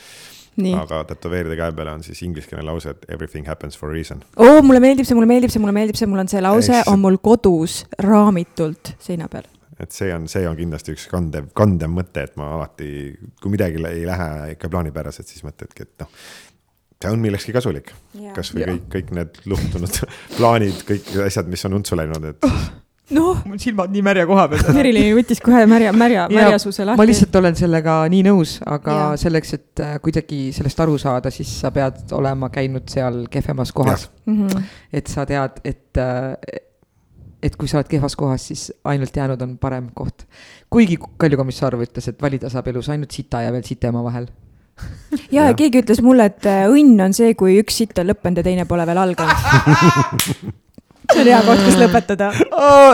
nii. 0.63 0.75
aga 0.81 1.03
tätoveerida 1.13 1.57
käe 1.59 1.73
peale 1.77 1.95
on 1.99 2.03
siis 2.07 2.23
ingliskeelne 2.27 2.65
lause, 2.67 2.91
et 2.95 3.05
everything 3.09 3.47
happens 3.49 3.79
for 3.79 3.91
a 3.91 3.95
reason. 3.95 4.23
oo, 4.37 4.63
mulle 4.63 4.81
meeldib 4.85 5.07
see, 5.09 5.15
mulle 5.19 5.31
meeldib 5.31 5.53
see, 5.55 5.63
mulle 5.63 5.75
meeldib 5.77 5.99
see, 6.01 6.09
mul 6.11 6.23
on 6.25 6.31
see 6.33 6.43
lause 6.45 6.73
Ehk 6.73 6.85
see- 6.85 6.93
on 6.93 7.03
mul 7.05 7.19
kodus 7.23 7.83
raamitult 8.03 8.95
seina 8.99 9.29
peal. 9.29 9.47
et 9.81 9.93
see 9.93 10.13
on, 10.15 10.29
see 10.31 10.47
on 10.49 10.57
kindlasti 10.59 10.95
üks 10.95 11.09
kandev, 11.11 11.51
kandev 11.57 11.91
mõte, 11.93 12.23
et 12.29 12.37
ma 12.41 12.53
alati, 12.59 12.89
kui 13.43 13.51
midagi 13.55 13.83
ei 13.91 14.05
lähe 14.07 14.31
ikka 14.55 14.69
plaanipäraselt, 14.73 15.27
siis 15.31 15.43
mõtledki, 15.47 15.83
et 15.89 16.05
noh, 16.05 16.11
see 17.03 17.11
on 17.13 17.21
millekski 17.21 17.53
kasulik. 17.53 17.91
kasvõi 18.37 18.65
kõik, 18.71 18.85
kõik 18.95 19.11
need 19.19 19.43
luhtunud 19.51 19.99
plaanid, 20.39 20.85
kõik 20.89 21.11
asjad, 21.27 21.51
mis 21.51 21.65
on 21.69 21.75
untsu 21.81 21.99
läinud, 21.99 22.31
et 22.31 22.47
noh, 23.13 23.41
mul 23.45 23.61
silmad 23.61 23.93
nii 23.93 24.03
märja 24.05 24.25
koha 24.29 24.47
peal. 24.49 24.69
Merilin 24.77 25.11
võttis 25.19 25.41
kohe 25.45 25.65
märja, 25.69 25.93
märja, 25.97 26.25
märjasuse 26.33 26.87
lahti. 26.87 27.01
ma 27.01 27.07
lihtsalt 27.09 27.39
olen 27.41 27.59
sellega 27.59 27.97
nii 28.13 28.23
nõus, 28.25 28.57
aga 28.65 28.97
ja. 28.99 29.09
selleks, 29.21 29.57
et 29.59 29.83
äh, 29.85 29.97
kuidagi 30.05 30.41
sellest 30.57 30.81
aru 30.85 30.97
saada, 31.01 31.33
siis 31.35 31.51
sa 31.61 31.73
pead 31.75 32.15
olema 32.17 32.49
käinud 32.55 32.89
seal 32.93 33.25
kehvemas 33.31 33.75
kohas. 33.77 34.09
mm. 34.25 34.47
-hmm. 34.47 34.71
et 34.93 35.13
sa 35.13 35.27
tead, 35.29 35.61
et, 35.65 36.01
et 37.43 37.57
kui 37.61 37.69
sa 37.69 37.79
oled 37.83 37.91
kehvas 37.91 38.17
kohas, 38.17 38.49
siis 38.49 38.73
ainult 38.85 39.17
jäänud 39.17 39.43
on 39.43 39.59
parem 39.59 39.91
koht. 39.95 40.25
kuigi 40.71 40.99
Kalju 41.17 41.37
Komissarov 41.37 41.85
ütles, 41.85 42.09
et 42.09 42.23
valida 42.23 42.49
saab 42.49 42.73
elus 42.73 42.89
ainult 42.89 43.11
sita 43.13 43.43
ja 43.43 43.53
veel 43.53 43.65
sitema 43.65 44.03
vahel. 44.05 44.27
ja, 45.13 45.19
ja 45.31 45.43
Jah. 45.45 45.57
keegi 45.57 45.85
ütles 45.85 46.01
mulle, 46.03 46.25
et 46.25 46.47
äh, 46.47 46.67
õnn 46.73 47.05
on 47.05 47.13
see, 47.13 47.35
kui 47.35 47.61
üks 47.61 47.77
sitt 47.85 47.99
on 47.99 48.09
lõppenud 48.09 48.41
ja 48.41 48.43
teine 48.43 48.65
pole 48.65 48.87
veel 48.87 48.99
alganud. 48.99 50.55
see 51.13 51.21
on 51.23 51.31
hea 51.31 51.41
koht, 51.47 51.63
kus 51.67 51.79
lõpetada. 51.81 52.31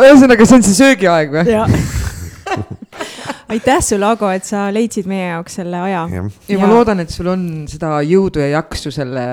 ühesõnaga, 0.07 0.47
see 0.47 0.59
on 0.59 0.67
see 0.67 0.79
söögiaeg 0.79 1.35
või? 1.35 1.45
ja. 1.51 1.67
aitäh 3.51 3.81
sulle, 3.85 4.09
Ago, 4.11 4.31
et 4.35 4.47
sa 4.47 4.67
leidsid 4.75 5.09
meie 5.11 5.29
jaoks 5.31 5.59
selle 5.61 5.81
aja. 5.85 6.05
jah, 6.13 6.31
ja 6.51 6.59
ma 6.61 6.71
loodan, 6.71 7.03
et 7.05 7.13
sul 7.15 7.31
on 7.33 7.45
seda 7.71 7.99
jõudu 8.07 8.43
ja 8.43 8.51
jaksu 8.57 8.93
selle 8.95 9.25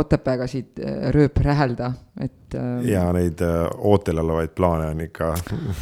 Otepääga 0.00 0.48
siit 0.50 0.80
äh, 0.82 1.10
rööp 1.14 1.40
rähelda, 1.44 1.92
et 2.20 2.58
äh, 2.58 2.70
ja 2.90 3.08
neid 3.16 3.42
äh, 3.46 3.64
ootel 3.78 4.22
olevaid 4.22 4.54
plaane 4.56 4.92
on 4.94 5.04
ikka 5.08 5.34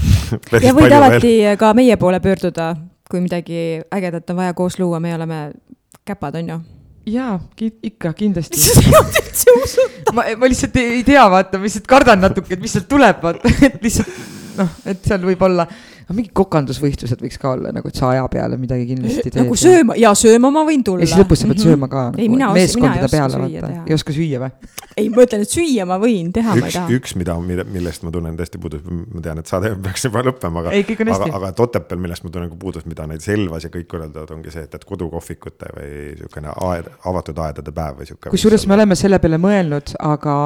ja 0.67 0.75
võid 0.77 0.97
alati 0.97 1.35
ka 1.61 1.75
meie 1.77 1.97
poole 2.01 2.23
pöörduda, 2.25 2.73
kui 3.11 3.23
midagi 3.25 3.83
ägedat 3.95 4.35
on 4.35 4.43
vaja 4.43 4.57
koos 4.57 4.79
luua, 4.81 5.01
me 5.01 5.15
oleme 5.17 5.47
käpad, 6.09 6.41
on 6.41 6.53
ju. 6.55 6.61
jaa, 7.13 7.37
ikka 7.91 8.13
kindlasti. 8.17 8.61
sa 8.61 8.81
ei 8.83 8.95
olnud 8.95 9.21
üldse 9.23 9.55
usutav. 9.59 10.17
ma, 10.17 10.27
ma 10.39 10.51
lihtsalt 10.51 10.77
ei, 10.81 10.99
ei 10.99 11.05
tea, 11.07 11.25
vaata, 11.31 11.61
ma 11.61 11.69
lihtsalt 11.69 11.89
kardan 11.91 12.23
natuke, 12.25 12.57
et 12.57 12.65
mis 12.65 12.75
sealt 12.77 12.89
tuleb, 12.91 13.23
vaata, 13.23 13.55
et 13.69 13.79
lihtsalt 13.85 14.13
noh, 14.59 14.75
et 14.91 15.05
seal 15.07 15.25
võib 15.27 15.43
olla, 15.47 15.69
mingid 16.17 16.33
kokandusvõistlused 16.37 17.21
võiks 17.21 17.37
ka 17.41 17.51
olla 17.53 17.73
nagu, 17.75 17.91
et 17.91 17.99
sa 17.99 18.13
aja 18.15 18.25
peale 18.33 18.57
midagi 18.61 18.87
kindlasti 18.89 19.29
teed. 19.29 19.41
nagu 19.43 19.57
sööma 19.59 19.97
ja 19.99 20.15
sööma 20.17 20.51
ma 20.55 20.63
võin 20.69 20.85
tulla. 20.87 21.05
ja 21.05 21.11
siis 21.11 21.21
lõpus 21.21 21.43
sa 21.43 21.51
pead 21.51 21.61
sööma 21.61 21.89
ka. 21.93 22.05
ei, 22.17 22.31
mina, 22.33 22.49
mina 22.49 22.49
ei 22.55 22.65
meeskondade 22.65 23.05
oska 23.05 23.17
peale, 23.17 23.35
süüa 23.35 23.43
vaata. 23.43 23.73
teha 23.75 23.85
ei. 23.85 23.97
oska 23.99 24.15
süüa 24.17 24.41
või? 24.45 24.71
ei, 24.95 25.11
ma 25.13 25.27
ütlen, 25.27 25.45
et 25.45 25.53
süüa 25.53 25.87
ma 25.91 25.99
võin, 26.01 26.33
teha 26.33 26.55
ma 26.55 26.63
ei 26.63 26.65
üks, 26.65 26.79
taha. 26.79 26.97
üks, 26.97 27.15
mida, 27.21 27.37
millest 27.77 28.07
ma 28.07 28.15
tunnen 28.15 28.41
tõesti 28.41 28.63
puudust, 28.63 28.89
ma 28.89 29.25
tean, 29.29 29.43
et 29.43 29.53
saade 29.53 29.75
peaks 29.85 30.09
juba 30.09 30.25
lõppema, 30.31 30.65
aga 30.65 30.75
aga, 31.19 31.31
aga 31.43 31.53
Otepääl, 31.69 32.01
millest 32.01 32.25
ma 32.25 32.33
tunnen 32.33 32.51
ka 32.55 32.59
puudust, 32.65 32.89
mida 32.89 33.05
näiteks 33.11 33.35
Elvas 33.37 33.69
ja 33.69 33.73
kõik 33.75 33.89
korraldavad, 33.93 34.33
ongi 34.39 34.55
see, 34.55 34.65
et, 34.65 34.75
et 34.81 34.89
kodukohvikute 34.89 35.73
või 35.77 35.95
niisugune 36.15 36.57
aed, 36.71 36.93
avatud 37.13 37.45
aegadade 37.45 37.75
päev 37.77 38.01
või 38.01 38.09
niisugune. 38.09 38.33
kusjuures 38.33 38.69
me 38.71 38.79
oleme 38.79 38.97
selle 38.99 39.21
peale 39.21 39.41
mõelnud, 39.43 39.97
aga 40.09 40.39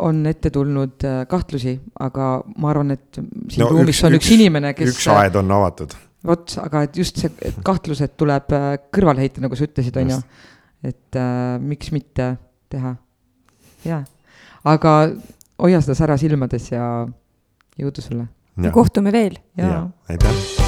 on 0.00 0.24
ette 0.26 0.50
tulnud 0.54 1.04
öö, 1.04 1.22
kahtlusi, 1.30 1.76
aga 2.00 2.30
ma 2.56 2.70
arvan, 2.72 2.90
et 2.96 3.20
siin 3.20 3.64
No 3.64 3.70
ruumis 3.72 3.98
üks- 4.00 4.06
on 4.06 4.18
üks, 4.18 4.26
üks- 4.26 4.34
inimene, 4.38 4.74
kes 4.74 4.92
üks 4.94 5.08
aed 5.14 5.36
on 5.40 5.50
avatud. 5.58 5.94
vot, 6.26 6.58
aga 6.62 6.82
et 6.86 6.96
just 6.98 7.18
see 7.22 7.30
et 7.42 7.56
kahtlused 7.64 8.16
tuleb 8.18 8.52
öö, 8.52 8.76
kõrvale 8.94 9.24
heita, 9.24 9.40
nagu 9.44 9.56
sa 9.58 9.68
ütlesid, 9.68 9.96
on 10.02 10.14
ju 10.16 10.20
et 10.86 11.16
äh, 11.18 11.56
miks 11.62 11.90
mitte 11.94 12.36
teha, 12.72 12.94
jaa. 13.86 14.02
aga 14.64 14.94
hoia 15.62 15.80
seda 15.84 15.96
sära 15.98 16.18
silmades 16.20 16.70
ja 16.72 17.06
jõudu 17.80 18.04
sulle. 18.04 18.28
kohtume 18.72 19.12
veel. 19.12 19.38
jaa. 19.56 19.88
aitäh 20.10 20.65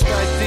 respect 0.00 0.37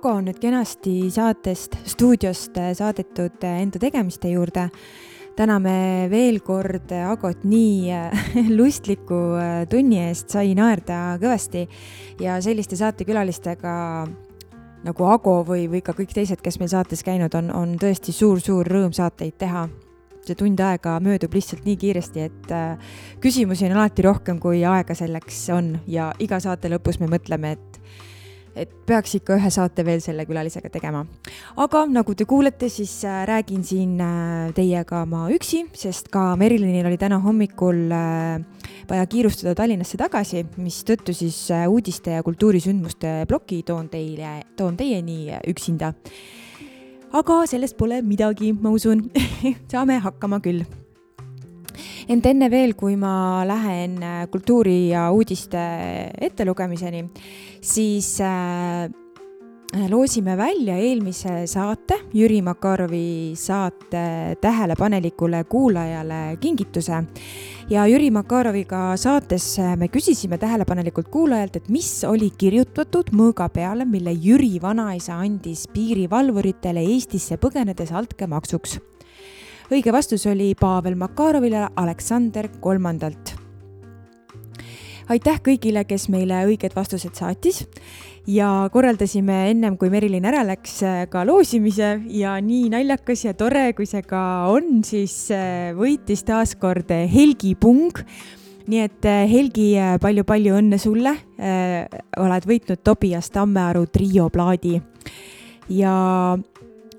Ago 0.00 0.14
on 0.16 0.30
nüüd 0.30 0.38
kenasti 0.40 1.10
saatest, 1.12 1.74
stuudiost 1.92 2.54
eh, 2.56 2.70
saadetud 2.72 3.42
enda 3.44 3.76
tegemiste 3.82 4.30
juurde. 4.32 4.70
täname 5.36 6.08
veel 6.08 6.38
kord 6.40 6.88
Agot 6.88 7.44
nii 7.44 7.92
lustliku 8.58 9.18
tunni 9.68 9.98
eest, 10.00 10.30
sai 10.32 10.54
naerda 10.56 11.18
kõvasti. 11.20 11.66
Ja 12.16 12.38
selliste 12.40 12.78
saatekülalistega 12.80 13.74
nagu 14.88 15.04
Ago 15.04 15.34
või, 15.44 15.66
või 15.68 15.82
ka 15.84 15.92
kõik 15.92 16.16
teised, 16.16 16.40
kes 16.40 16.56
meil 16.62 16.72
saates 16.72 17.04
käinud 17.04 17.36
on, 17.36 17.52
on 17.52 17.76
tõesti 17.76 18.16
suur-suur 18.16 18.64
rõõm 18.64 18.96
saateid 18.96 19.36
teha. 19.36 19.66
See 20.24 20.34
tund 20.34 20.64
aega 20.64 20.96
möödub 21.04 21.36
lihtsalt 21.36 21.68
nii 21.68 21.76
kiiresti, 21.76 22.24
et 22.24 23.20
küsimusi 23.20 23.68
on 23.68 23.76
alati 23.76 24.08
rohkem, 24.08 24.40
kui 24.40 24.64
aega 24.64 24.96
selleks 24.96 25.44
on. 25.52 25.74
Ja 25.84 26.08
iga 26.24 26.40
saate 26.40 26.72
lõpus 26.72 27.02
me 27.04 27.12
mõtleme, 27.12 27.52
et 27.52 27.69
et 28.54 28.72
peaks 28.86 29.14
ikka 29.20 29.36
ühe 29.38 29.50
saate 29.52 29.84
veel 29.86 30.02
selle 30.04 30.26
külalisega 30.28 30.70
tegema. 30.72 31.04
aga 31.56 31.84
nagu 31.90 32.14
te 32.14 32.24
kuulete, 32.24 32.68
siis 32.68 33.04
äh, 33.04 33.22
räägin 33.28 33.64
siin 33.64 34.00
äh, 34.00 34.50
teiega 34.56 35.04
ma 35.06 35.28
üksi, 35.30 35.64
sest 35.76 36.10
ka 36.12 36.34
Merilinil 36.40 36.86
oli 36.86 36.98
täna 36.98 37.20
hommikul 37.22 37.88
vaja 38.90 39.06
kiirustada 39.06 39.54
Tallinnasse 39.54 39.98
tagasi, 40.00 40.44
mistõttu 40.58 41.14
siis 41.14 41.46
uudiste 41.68 42.18
ja 42.18 42.26
kultuurisündmuste 42.26 43.24
ploki 43.30 43.62
toon 43.66 43.88
teile, 43.92 44.40
toon 44.56 44.76
teieni 44.78 45.26
üksinda 45.50 45.94
aga 47.12 47.42
sellest 47.50 47.76
pole 47.78 48.00
midagi, 48.06 48.52
ma 48.54 48.72
usun 48.74 49.08
saame 49.72 49.98
hakkama 50.02 50.40
küll. 50.44 50.64
Ent 52.08 52.26
enne 52.26 52.50
veel, 52.50 52.74
kui 52.74 52.96
ma 53.00 53.44
lähen 53.48 53.98
äh, 54.02 54.24
kultuuri 54.30 54.90
ja 54.90 55.10
uudiste 55.14 55.60
ettelugemiseni, 56.20 57.04
siis 57.60 58.16
äh, 58.24 58.90
loosime 59.88 60.36
välja 60.36 60.76
eelmise 60.76 61.46
saate, 61.46 62.00
Jüri 62.14 62.42
Makarovi 62.42 63.32
saate 63.38 64.36
tähelepanelikule 64.40 65.44
kuulajale 65.44 66.36
kingituse 66.40 67.04
ja 67.70 67.86
Jüri 67.86 68.10
Makaroviga 68.10 68.96
saates 68.96 69.58
me 69.78 69.88
küsisime 69.88 70.38
tähelepanelikult 70.38 71.08
kuulajalt, 71.08 71.56
et 71.56 71.68
mis 71.68 72.04
oli 72.04 72.32
kirjutatud 72.38 73.14
mõõga 73.14 73.48
peale, 73.52 73.86
mille 73.86 74.12
Jüri 74.12 74.58
vanaisa 74.62 75.20
andis 75.22 75.68
piirivalvuritele 75.70 76.82
Eestisse 76.90 77.38
põgenedes 77.38 77.94
altkäemaksuks. 77.94 78.80
Õige 79.70 79.92
vastus 79.94 80.26
oli 80.26 80.54
Pavel 80.58 80.96
Makarovile 80.98 81.68
Aleksander 81.76 82.48
kolmandalt. 82.60 83.36
Aitäh 85.10 85.40
kõigile, 85.42 85.82
kes 85.88 86.06
meile 86.10 86.44
õiged 86.46 86.74
vastused 86.76 87.16
saatis. 87.18 87.64
Ja 88.30 88.68
korraldasime 88.70 89.48
ennem 89.50 89.74
kui 89.80 89.90
Merilin 89.90 90.28
ära 90.28 90.44
läks 90.46 90.76
ka 91.10 91.24
loosimise. 91.26 91.96
Ja 92.14 92.36
nii 92.38 92.68
naljakas 92.70 93.24
ja 93.24 93.34
tore, 93.34 93.72
kui 93.74 93.88
see 93.90 94.04
ka 94.06 94.22
on, 94.52 94.84
siis 94.86 95.16
äh, 95.34 95.72
võitis 95.74 96.22
taas 96.26 96.54
kord 96.60 96.92
äh, 96.94 97.08
Helgi 97.10 97.56
Pung. 97.58 98.04
Nii 98.70 98.84
et 98.86 99.06
Helgi 99.26 99.72
palju,, 99.74 99.98
palju-palju 100.22 100.58
õnne 100.60 100.78
sulle. 100.78 101.16
Oled 102.22 102.44
võitnud 102.46 102.84
Tobias 102.86 103.32
Tammearu 103.34 103.88
trio 103.90 104.28
plaadi 104.30 104.76
ja 105.70 105.94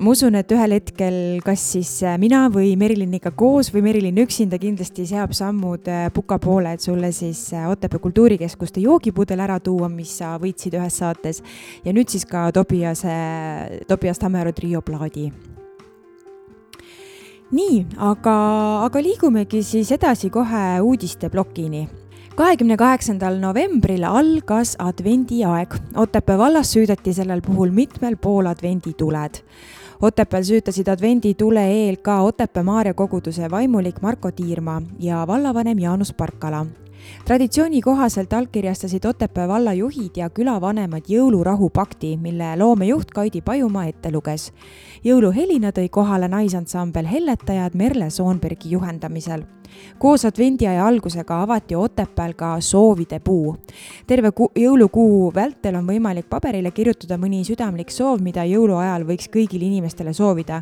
ma 0.02 0.16
usun, 0.16 0.34
et 0.40 0.50
ühel 0.50 0.74
hetkel 0.74 1.16
kas 1.46 1.62
siis 1.76 1.92
äh, 2.06 2.16
mina 2.22 2.48
või 2.54 2.74
Meriliniga 2.80 3.30
koos 3.38 3.70
või 3.74 3.84
Merilin 3.86 4.18
üksinda 4.24 4.58
kindlasti 4.62 5.06
seab 5.10 5.36
sammud 5.38 5.86
äh, 5.92 6.08
Puka 6.14 6.40
poole, 6.42 6.74
et 6.74 6.82
sulle 6.82 7.12
siis 7.14 7.44
äh, 7.54 7.68
Otepää 7.70 8.02
kultuurikeskuste 8.02 8.82
joogipudel 8.82 9.44
ära 9.46 9.60
tuua, 9.62 9.92
mis 9.94 10.16
sa 10.18 10.34
võitsid 10.42 10.78
ühes 10.80 10.98
saates. 11.04 11.44
ja 11.86 11.94
nüüd 11.94 12.10
siis 12.10 12.26
ka 12.26 12.50
Tobiase, 12.56 13.14
Tobias 13.88 14.22
Tammearu 14.22 14.56
trio 14.58 14.82
plaadi 14.82 15.30
nii, 17.52 17.82
aga, 18.00 18.36
aga 18.88 19.04
liigumegi 19.04 19.62
siis 19.64 19.92
edasi 19.92 20.32
kohe 20.34 20.80
uudisteplokini 20.82 21.88
kahekümne 22.42 22.78
kaheksandal 22.80 23.36
novembril 23.38 24.06
algas 24.08 24.74
advendiaeg. 24.80 25.76
Otepää 26.00 26.38
vallas 26.40 26.72
süüdeti 26.74 27.14
sellel 27.14 27.42
puhul 27.46 27.70
mitmel 27.76 28.16
pool 28.18 28.48
advendituled. 28.50 29.44
Otepääl 30.02 30.44
süütasid 30.44 30.88
advenditule 30.90 31.62
eel 31.70 31.98
ka 32.02 32.22
Otepää 32.26 32.64
Maarja 32.64 32.94
koguduse 32.94 33.52
vaimulik 33.52 34.02
Marko 34.02 34.32
Tiirma 34.32 34.82
ja 35.00 35.28
vallavanem 35.28 35.80
Jaanus 35.80 36.14
Parkala 36.14 36.66
traditsiooni 37.26 37.82
kohaselt 37.82 38.34
allkirjastasid 38.34 39.06
Otepää 39.06 39.48
valla 39.48 39.74
juhid 39.74 40.18
ja 40.18 40.30
külavanemad 40.30 41.06
jõulurahu 41.10 41.70
pakti, 41.70 42.18
mille 42.18 42.56
loomejuht 42.58 43.12
Kaidi 43.12 43.42
Pajumaa 43.42 43.86
ette 43.86 44.12
luges. 44.12 44.52
jõuluhelina 45.04 45.72
tõi 45.72 45.90
kohale 45.90 46.28
naisansambel 46.28 47.06
Helletajad 47.06 47.76
Merle 47.76 48.10
Soonbergi 48.10 48.72
juhendamisel 48.72 49.44
koos 50.00 50.26
advendiaja 50.26 50.86
algusega 50.88 51.42
avati 51.42 51.76
Otepääl 51.76 52.34
ka 52.34 52.62
soovide 52.62 53.20
puu. 53.20 53.56
terve 54.08 54.32
ku 54.32 54.52
jõulukuu 54.56 55.32
vältel 55.36 55.76
on 55.76 55.88
võimalik 55.88 56.26
paberile 56.30 56.72
kirjutada 56.72 57.18
mõni 57.18 57.44
südamlik 57.46 57.92
soov, 57.92 58.22
mida 58.22 58.46
jõuluajal 58.46 59.06
võiks 59.06 59.30
kõigile 59.32 59.66
inimestele 59.66 60.14
soovida 60.14 60.62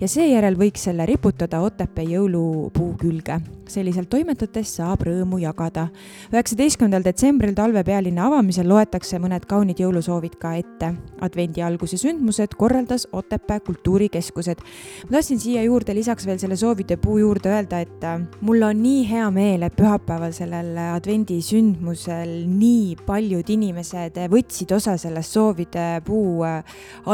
ja 0.00 0.08
seejärel 0.08 0.56
võiks 0.56 0.84
selle 0.84 1.06
riputada 1.06 1.60
Otepää 1.60 2.04
jõulupuu 2.04 2.94
külge. 2.98 3.40
selliselt 3.70 4.08
toimetades 4.10 4.76
saab 4.76 5.02
rõõmu 5.06 5.38
jagada. 5.38 5.88
üheksateistkümnendal 6.32 7.04
detsembril 7.04 7.54
talvepealinna 7.54 8.26
avamisel 8.26 8.68
loetakse 8.68 9.18
mõned 9.18 9.46
kaunid 9.46 9.78
jõulusoovid 9.78 10.38
ka 10.38 10.54
ette. 10.54 10.94
advendi 11.20 11.62
alguse 11.62 11.96
sündmused 11.96 12.56
korraldas 12.56 13.06
Otepää 13.12 13.60
kultuurikeskused. 13.60 14.58
ma 15.04 15.10
tahtsin 15.10 15.40
siia 15.40 15.62
juurde 15.62 15.94
lisaks 15.94 16.26
veel 16.26 16.38
selle 16.38 16.56
soovide 16.56 16.96
puu 16.96 17.18
juurde 17.18 17.48
öelda, 17.48 17.80
et 17.80 18.04
mul 18.50 18.64
on 18.66 18.80
nii 18.82 19.04
hea 19.06 19.28
meel, 19.30 19.62
et 19.62 19.74
pühapäeval 19.78 20.32
sellel 20.34 20.74
advendisündmusel 20.82 22.32
nii 22.50 22.96
paljud 23.06 23.46
inimesed 23.54 24.16
võtsid 24.32 24.72
osa 24.74 24.96
sellest 24.98 25.36
soovide 25.36 25.84
puu 26.02 26.40
äh, 26.42 26.64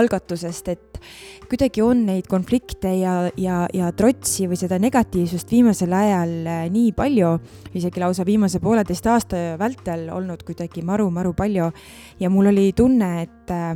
algatusest, 0.00 0.70
et 0.72 0.96
kuidagi 1.50 1.84
on 1.84 2.06
neid 2.08 2.24
konflikte 2.30 2.94
ja, 3.02 3.18
ja, 3.36 3.58
ja 3.76 3.90
trotsi 3.92 4.48
või 4.48 4.56
seda 4.56 4.78
negatiivsust 4.80 5.52
viimasel 5.52 5.92
ajal 5.98 6.32
äh, 6.54 6.64
nii 6.72 6.94
palju, 6.96 7.34
isegi 7.76 8.00
lausa 8.00 8.24
viimase 8.24 8.62
pooleteist 8.64 9.12
aasta 9.12 9.42
vältel 9.60 10.08
olnud 10.16 10.40
kuidagi 10.46 10.86
maru-maru 10.88 11.36
palju. 11.36 11.68
Ja 12.22 12.32
mul 12.32 12.48
oli 12.54 12.70
tunne, 12.72 13.12
et 13.26 13.52
äh, 13.52 13.74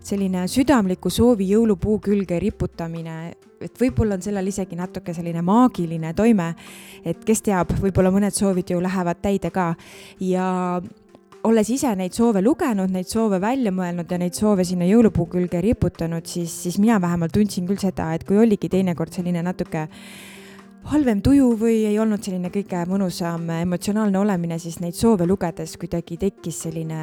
selline 0.00 0.48
südamliku 0.48 1.12
soovi 1.12 1.52
jõulupuu 1.52 2.00
külge 2.08 2.40
riputamine 2.40 3.34
et 3.66 3.78
võib-olla 3.80 4.18
on 4.18 4.24
sellel 4.24 4.50
isegi 4.50 4.78
natuke 4.78 5.14
selline 5.14 5.42
maagiline 5.46 6.14
toime, 6.18 6.52
et 7.04 7.22
kes 7.26 7.44
teab, 7.48 7.72
võib-olla 7.82 8.12
mõned 8.14 8.34
soovid 8.36 8.74
ju 8.74 8.80
lähevad 8.82 9.22
täide 9.22 9.52
ka. 9.54 9.72
Ja 10.20 10.80
olles 11.48 11.70
ise 11.74 11.90
neid 11.98 12.14
soove 12.14 12.42
lugenud, 12.42 12.90
neid 12.94 13.08
soove 13.10 13.40
välja 13.42 13.72
mõelnud 13.74 14.10
ja 14.10 14.18
neid 14.20 14.36
soove 14.38 14.66
sinna 14.66 14.86
jõulupuu 14.86 15.26
külge 15.32 15.62
riputanud, 15.64 16.26
siis, 16.28 16.54
siis 16.66 16.78
mina 16.82 17.00
vähemalt 17.02 17.34
tundsin 17.34 17.66
küll 17.68 17.80
seda, 17.82 18.12
et 18.14 18.26
kui 18.28 18.38
oligi 18.38 18.70
teinekord 18.72 19.14
selline 19.14 19.42
natuke 19.42 19.88
halvem 20.92 21.22
tuju 21.22 21.52
või 21.58 21.82
ei 21.86 21.98
olnud 22.02 22.22
selline 22.22 22.50
kõige 22.54 22.84
mõnusam 22.90 23.48
emotsionaalne 23.60 24.18
olemine, 24.22 24.58
siis 24.62 24.80
neid 24.82 24.98
soove 24.98 25.26
lugedes 25.30 25.76
kuidagi 25.80 26.18
tekkis 26.26 26.64
selline 26.66 27.02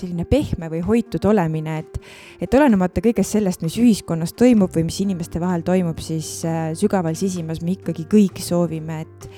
selline 0.00 0.26
pehme 0.28 0.70
või 0.72 0.82
hoitud 0.86 1.24
olemine, 1.28 1.78
et, 1.82 2.00
et 2.42 2.54
olenemata 2.54 3.02
kõigest 3.04 3.36
sellest, 3.36 3.62
mis 3.64 3.78
ühiskonnas 3.80 4.34
toimub 4.36 4.74
või 4.74 4.86
mis 4.88 5.00
inimeste 5.04 5.42
vahel 5.42 5.64
toimub, 5.66 6.00
siis 6.04 6.38
äh, 6.48 6.70
sügaval 6.78 7.16
sisimas 7.18 7.62
me 7.64 7.76
ikkagi 7.76 8.08
kõik 8.10 8.42
soovime, 8.44 9.04
et 9.06 9.30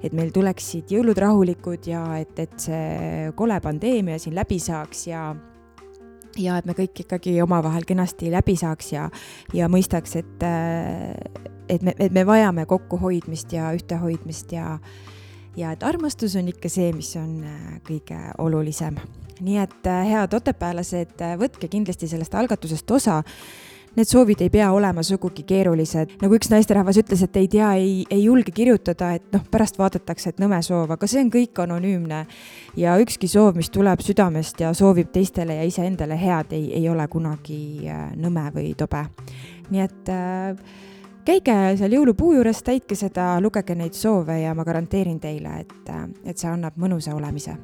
et 0.00 0.14
meil 0.16 0.30
tuleksid 0.32 0.88
jõulud 0.88 1.18
rahulikud 1.20 1.84
ja 1.90 2.00
et, 2.16 2.32
et 2.40 2.54
see 2.56 3.26
kole 3.36 3.58
pandeemia 3.60 4.16
siin 4.16 4.32
läbi 4.32 4.56
saaks 4.56 5.02
ja 5.10 5.26
ja 6.38 6.56
et 6.60 6.66
me 6.68 6.74
kõik 6.78 7.02
ikkagi 7.04 7.34
omavahel 7.42 7.86
kenasti 7.88 8.30
läbi 8.32 8.56
saaks 8.58 8.92
ja, 8.94 9.08
ja 9.56 9.68
mõistaks, 9.72 10.16
et, 10.20 10.44
äh, 10.46 11.14
et 11.68 11.82
me, 11.82 11.94
et 11.98 12.12
me 12.14 12.24
vajame 12.26 12.66
kokkuhoidmist 12.70 13.52
ja 13.56 13.72
ühtehoidmist 13.76 14.52
ja, 14.54 14.76
ja 15.58 15.72
et 15.74 15.82
armastus 15.86 16.36
on 16.38 16.48
ikka 16.52 16.70
see, 16.72 16.92
mis 16.96 17.12
on 17.20 17.40
äh, 17.44 17.80
kõige 17.86 18.20
olulisem 18.38 18.98
nii 19.40 19.58
et 19.62 19.90
äh, 19.90 20.06
head 20.12 20.36
otepäälased, 20.36 21.16
äh, 21.20 21.34
võtke 21.40 21.68
kindlasti 21.68 22.08
sellest 22.10 22.34
algatusest 22.34 22.90
osa 22.90 23.22
need 23.96 24.06
soovid 24.06 24.40
ei 24.40 24.50
pea 24.50 24.70
olema 24.72 25.02
sugugi 25.02 25.42
keerulised. 25.46 26.16
nagu 26.22 26.36
üks 26.36 26.50
naisterahvas 26.52 27.00
ütles, 27.02 27.22
et 27.26 27.36
ei 27.36 27.48
tea, 27.50 27.72
ei, 27.78 28.04
ei 28.10 28.24
julge 28.24 28.52
kirjutada, 28.54 29.12
et 29.18 29.24
noh, 29.34 29.42
pärast 29.50 29.78
vaadatakse, 29.78 30.30
et 30.30 30.42
nõme 30.42 30.60
soov, 30.62 30.92
aga 30.94 31.08
see 31.10 31.22
on 31.24 31.32
kõik 31.32 31.58
anonüümne. 31.62 32.26
ja 32.76 32.98
ükski 33.02 33.28
soov, 33.28 33.56
mis 33.56 33.70
tuleb 33.70 34.02
südamest 34.04 34.60
ja 34.60 34.72
soovib 34.74 35.10
teistele 35.12 35.58
ja 35.58 35.66
iseendale 35.66 36.18
head, 36.20 36.52
ei, 36.52 36.70
ei 36.78 36.88
ole 36.88 37.08
kunagi 37.08 37.88
äh, 37.88 38.06
nõme 38.16 38.46
või 38.54 38.74
tobe. 38.78 39.04
nii 39.70 39.82
et 39.82 40.14
äh, 40.14 40.54
käige 41.24 41.58
seal 41.76 41.98
jõulupuu 41.98 42.34
juures, 42.38 42.62
täitke 42.62 42.94
seda, 42.94 43.32
lugege 43.40 43.74
neid 43.74 43.98
soove 43.98 44.40
ja 44.40 44.54
ma 44.54 44.64
garanteerin 44.64 45.20
teile, 45.20 45.60
et, 45.66 45.92
et 46.24 46.38
see 46.38 46.50
annab 46.50 46.78
mõnusa 46.78 47.14
olemise 47.14 47.58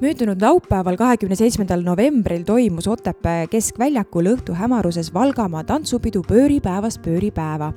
möödunud 0.00 0.42
laupäeval, 0.42 0.96
kahekümne 0.96 1.36
seitsmendal 1.36 1.82
novembril 1.84 2.42
toimus 2.44 2.88
Otepää 2.88 3.46
keskväljakul 3.46 4.32
õhtu 4.34 4.56
hämaruses 4.56 5.14
Valgamaa 5.14 5.64
tantsupidu 5.64 6.22
Pööripäevast 6.28 7.02
pööripäeva 7.04 7.72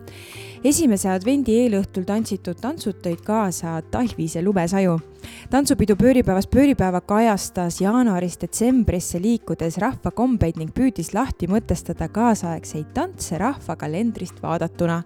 esimese 0.64 1.10
advendi 1.12 1.58
eelõhtul 1.66 2.06
tantsitud 2.08 2.60
tantsud 2.62 3.02
tõid 3.04 3.24
kaasa 3.26 3.82
talvise 3.92 4.42
lumesaju. 4.44 5.00
Tantsupidu 5.50 5.96
pööripäevast 6.00 6.50
pööripäeva 6.54 7.02
kajastas 7.02 7.80
jaanuarist 7.82 8.42
detsembrisse 8.42 9.20
liikudes 9.22 9.78
rahvakombeid 9.82 10.58
ning 10.60 10.74
püüdis 10.76 11.14
lahti 11.14 11.48
mõtestada 11.52 12.08
kaasaegseid 12.14 12.92
tantse 12.94 13.38
rahvakalendrist 13.38 14.42
vaadatuna. 14.44 15.02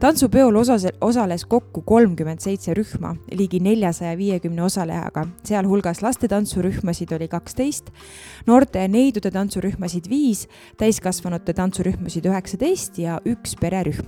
tantsupeol 0.00 0.56
osas, 0.56 0.86
osales 1.00 1.44
kokku 1.44 1.82
kolmkümmend 1.82 2.40
seitse 2.40 2.74
rühma, 2.74 3.14
ligi 3.32 3.60
neljasaja 3.60 4.16
viiekümne 4.18 4.62
osalejaga, 4.62 5.26
sealhulgas 5.44 6.02
lastetantsurühmasid 6.02 7.12
oli 7.12 7.28
kaksteist, 7.28 7.90
noorte 8.46 8.78
ja 8.78 8.88
neidude 8.88 9.30
tantsurühmasid 9.30 10.08
viis, 10.10 10.46
täiskasvanute 10.78 11.52
tantsurühmasid 11.52 12.26
üheksateist 12.26 12.98
ja 12.98 13.20
üks 13.26 13.56
pererühm. 13.60 14.06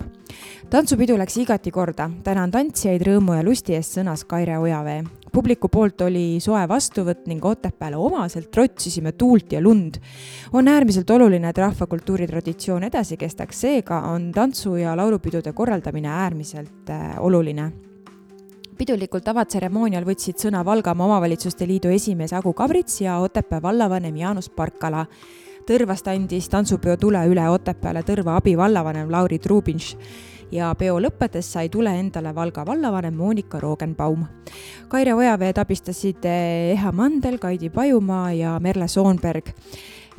tantsupidu 0.71 1.19
läks 1.19 1.37
igati 1.37 1.71
korda, 1.71 2.11
tänan 2.25 2.51
tantsijaid 2.51 3.03
rõõmu 3.03 3.37
ja 3.39 3.45
lusti 3.47 3.75
eest, 3.75 3.99
sõnas 3.99 4.25
Kaire 4.25 4.59
Ojavee. 4.59 5.20
Publiku 5.33 5.69
poolt 5.69 6.01
oli 6.07 6.41
soe 6.41 6.63
vastuvõtt 6.69 7.27
ning 7.31 7.45
Otepääle 7.45 7.97
omaselt 7.97 8.51
trotsisime 8.51 9.13
tuult 9.13 9.53
ja 9.53 9.61
lund. 9.61 10.01
on 10.53 10.69
äärmiselt 10.69 11.11
oluline, 11.11 11.49
et 11.49 11.59
rahvakultuuri 11.59 12.27
traditsioon 12.27 12.85
edasi 12.85 13.17
kestaks, 13.17 13.61
seega 13.61 14.01
on 14.13 14.33
tantsu- 14.33 14.77
ja 14.77 14.97
laulupidude 14.97 15.53
korraldamine 15.53 16.09
äärmiselt 16.09 16.91
äh, 16.91 17.15
oluline 17.19 17.73
pidulikul 18.81 19.21
tavatseremoonial 19.21 20.07
võtsid 20.09 20.41
sõna 20.41 20.63
Valgamaa 20.65 21.05
Omavalitsuste 21.05 21.67
Liidu 21.69 21.91
esimees 21.93 22.33
Agu 22.33 22.55
Kabrits 22.57 23.03
ja 23.03 23.19
Otepää 23.21 23.61
vallavanem 23.63 24.17
Jaanus 24.17 24.49
Parkala. 24.49 25.05
Tõrvast 25.69 26.09
andis 26.09 26.49
tantsupeo 26.49 26.97
tule 26.97 27.21
üle 27.29 27.45
Otepääle 27.53 28.01
Tõrva 28.09 28.39
abivallavanem 28.41 29.11
Lauri 29.13 29.39
Trubinš 29.39 29.93
ja 30.53 30.73
peo 30.79 30.99
lõppedes 31.01 31.53
sai 31.55 31.69
tule 31.69 31.93
endale 31.99 32.35
Valga 32.35 32.65
vallavanem 32.67 33.15
Monika 33.15 33.61
Roogenbaum. 33.61 34.27
Kaire 34.89 35.15
Ojaveed 35.15 35.59
abistasid 35.59 36.27
Eha 36.27 36.93
Mandel, 36.93 37.39
Kaidi 37.39 37.71
Pajumaa 37.71 38.33
ja 38.33 38.59
Merle 38.61 38.89
Soonberg 38.89 39.55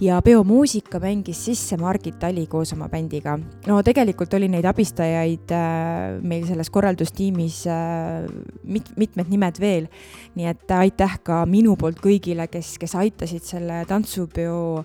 ja 0.01 0.21
peomuusika 0.21 0.99
mängis 0.99 1.45
sisse 1.45 1.77
Margit 1.77 2.19
Tali 2.19 2.47
koos 2.47 2.73
oma 2.73 2.87
bändiga. 2.89 3.37
no 3.67 3.83
tegelikult 3.83 4.33
oli 4.33 4.47
neid 4.49 4.65
abistajaid 4.65 5.53
äh, 5.53 6.17
meil 6.21 6.47
selles 6.47 6.69
korraldustiimis 6.69 7.61
äh, 7.69 8.25
mit-, 8.63 8.91
mitmed 8.97 9.29
nimed 9.29 9.61
veel, 9.61 9.87
nii 10.35 10.49
et 10.49 10.73
aitäh 10.77 11.19
ka 11.23 11.43
minu 11.45 11.75
poolt 11.77 12.01
kõigile, 12.01 12.47
kes, 12.49 12.77
kes 12.81 12.97
aitasid 12.97 13.45
selle 13.45 13.83
tantsupeo 13.89 14.83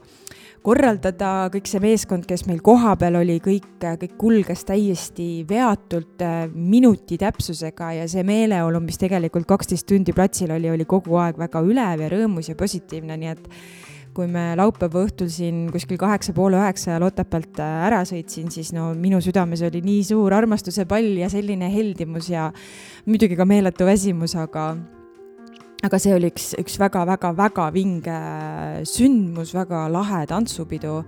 korraldada, 0.66 1.46
kõik 1.54 1.68
see 1.70 1.82
meeskond, 1.82 2.26
kes 2.26 2.42
meil 2.48 2.58
kohapeal 2.64 3.20
oli, 3.20 3.38
kõik, 3.42 3.68
kõik 4.00 4.14
kulges 4.18 4.64
täiesti 4.66 5.44
veatult 5.46 6.22
äh, 6.26 6.46
minuti 6.50 7.18
täpsusega 7.20 7.92
ja 8.00 8.06
see 8.10 8.24
meeleolu, 8.26 8.80
mis 8.82 8.98
tegelikult 8.98 9.46
kaksteist 9.48 9.86
tundi 9.86 10.14
platsil 10.16 10.50
oli, 10.56 10.70
oli 10.72 10.86
kogu 10.88 11.20
aeg 11.22 11.38
väga 11.38 11.62
ülev 11.62 12.02
ja 12.02 12.10
rõõmus 12.10 12.50
ja 12.50 12.58
positiivne, 12.58 13.18
nii 13.20 13.30
et 13.36 13.46
kui 14.16 14.26
me 14.32 14.54
laupäeva 14.56 15.04
õhtul 15.04 15.28
siin 15.30 15.66
kuskil 15.70 16.00
kaheksa 16.00 16.32
poole 16.34 16.56
üheksa 16.58 16.94
ajal 16.94 17.06
Otepäält 17.10 17.62
äh, 17.62 17.78
ära 17.86 18.02
sõitsin, 18.08 18.50
siis 18.50 18.72
no 18.74 18.88
minu 18.98 19.20
südames 19.22 19.62
oli 19.68 19.84
nii 19.86 20.02
suur 20.08 20.34
armastuse 20.34 20.88
pall 20.90 21.14
ja 21.20 21.30
selline 21.30 21.70
heldimus 21.70 22.32
ja 22.32 22.50
muidugi 23.06 23.38
ka 23.38 23.46
meeletu 23.46 23.86
väsimus, 23.86 24.34
aga 24.40 24.72
aga 25.86 26.00
see 26.02 26.14
oli 26.16 26.30
üks, 26.32 26.50
üks 26.60 26.78
väga-väga-väga 26.82 27.70
vinge 27.74 28.18
sündmus, 28.88 29.54
väga 29.56 29.86
lahe 29.92 30.24
tantsupidu, 30.30 30.98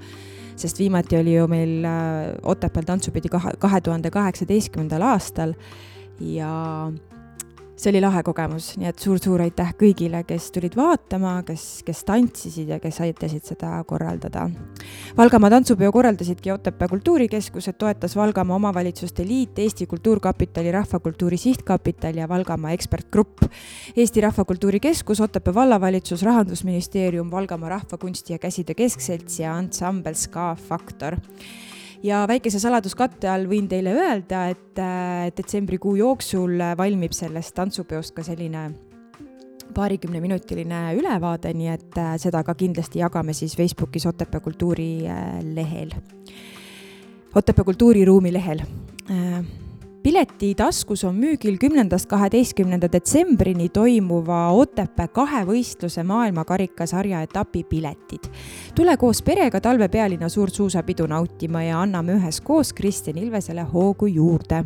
sest 0.58 0.80
viimati 0.82 1.18
oli 1.18 1.36
ju 1.36 1.46
meil 1.50 1.86
äh, 1.86 2.32
Otepääl 2.48 2.86
tantsupidi 2.86 3.30
kahe, 3.32 3.54
kahe 3.60 3.80
tuhande 3.84 4.12
kaheksateistkümnendal 4.14 5.06
aastal. 5.12 5.54
Ja 6.18 6.52
see 7.78 7.92
oli 7.92 8.00
lahe 8.02 8.22
kogemus, 8.26 8.72
nii 8.80 8.88
et 8.90 8.98
suur-suur 8.98 9.42
aitäh 9.44 9.70
kõigile, 9.78 10.24
kes 10.26 10.48
tulid 10.54 10.74
vaatama, 10.78 11.36
kes, 11.46 11.84
kes 11.86 12.00
tantsisid 12.08 12.72
ja 12.72 12.80
kes 12.82 12.98
aitasid 13.04 13.46
seda 13.46 13.76
korraldada. 13.86 14.48
Valgamaa 15.16 15.50
tantsupeo 15.54 15.92
korraldasidki 15.94 16.52
Otepää 16.52 16.88
Kultuurikeskus, 16.90 17.68
et 17.70 17.78
toetas 17.78 18.16
Valgamaa 18.18 18.56
Omavalitsuste 18.56 19.26
Liit, 19.26 19.58
Eesti 19.58 19.86
Kultuurkapitali 19.86 20.72
Rahvakultuuri 20.72 21.36
Sihtkapital 21.36 22.18
ja 22.18 22.28
Valgamaa 22.28 22.74
Ekspertgrupp. 22.74 23.46
Eesti 23.96 24.20
Rahvakultuuri 24.20 24.80
Keskus, 24.80 25.20
Otepää 25.20 25.54
vallavalitsus, 25.54 26.22
Rahandusministeerium, 26.22 27.30
Valgamaa 27.30 27.68
Rahvakunsti 27.68 28.32
ja 28.32 28.38
Käsitöö 28.38 28.74
Keskselts 28.74 29.40
ja 29.40 29.54
ansambel 29.54 30.14
Ska 30.14 30.56
Faktor 30.68 31.16
ja 32.02 32.24
väikese 32.28 32.60
saladuskatte 32.62 33.30
all 33.30 33.48
võin 33.50 33.68
teile 33.70 33.94
öelda, 33.96 34.46
et 34.52 34.80
äh, 34.82 35.28
detsembrikuu 35.36 35.96
jooksul 35.98 36.60
valmib 36.78 37.14
sellest 37.16 37.54
tantsupeost 37.56 38.14
ka 38.16 38.24
selline 38.26 38.68
paarikümneminutiline 39.74 40.82
ülevaade, 40.98 41.52
nii 41.54 41.70
et 41.74 42.00
äh, 42.00 42.14
seda 42.20 42.42
ka 42.46 42.54
kindlasti 42.58 43.02
jagame 43.02 43.34
siis 43.36 43.56
Facebookis 43.56 44.06
Otepää 44.08 44.40
kultuuri 44.40 44.90
äh, 45.06 45.38
lehel, 45.54 45.94
Otepää 47.34 47.64
kultuuriruumi 47.64 48.32
lehel 48.32 48.64
pileti 50.08 50.54
taskus 50.54 51.02
on 51.04 51.16
müügil 51.20 51.58
kümnendast 51.60 52.06
kaheteistkümnenda 52.08 52.88
detsembrini 52.92 53.66
toimuva 53.68 54.38
Otepää 54.56 55.04
kahevõistluse 55.12 56.02
maailmakarikasarja 56.02 57.20
etapi 57.26 57.64
piletid. 57.68 58.30
tule 58.74 58.96
koos 58.96 59.20
perega 59.22 59.60
talvepealinna 59.60 60.28
suurt 60.28 60.54
suusapidu 60.54 61.06
nautima 61.06 61.62
ja 61.62 61.82
anname 61.82 62.16
üheskoos 62.16 62.72
Kristjan 62.72 63.18
Ilvesele 63.18 63.62
hoogu 63.62 64.06
juurde 64.06 64.64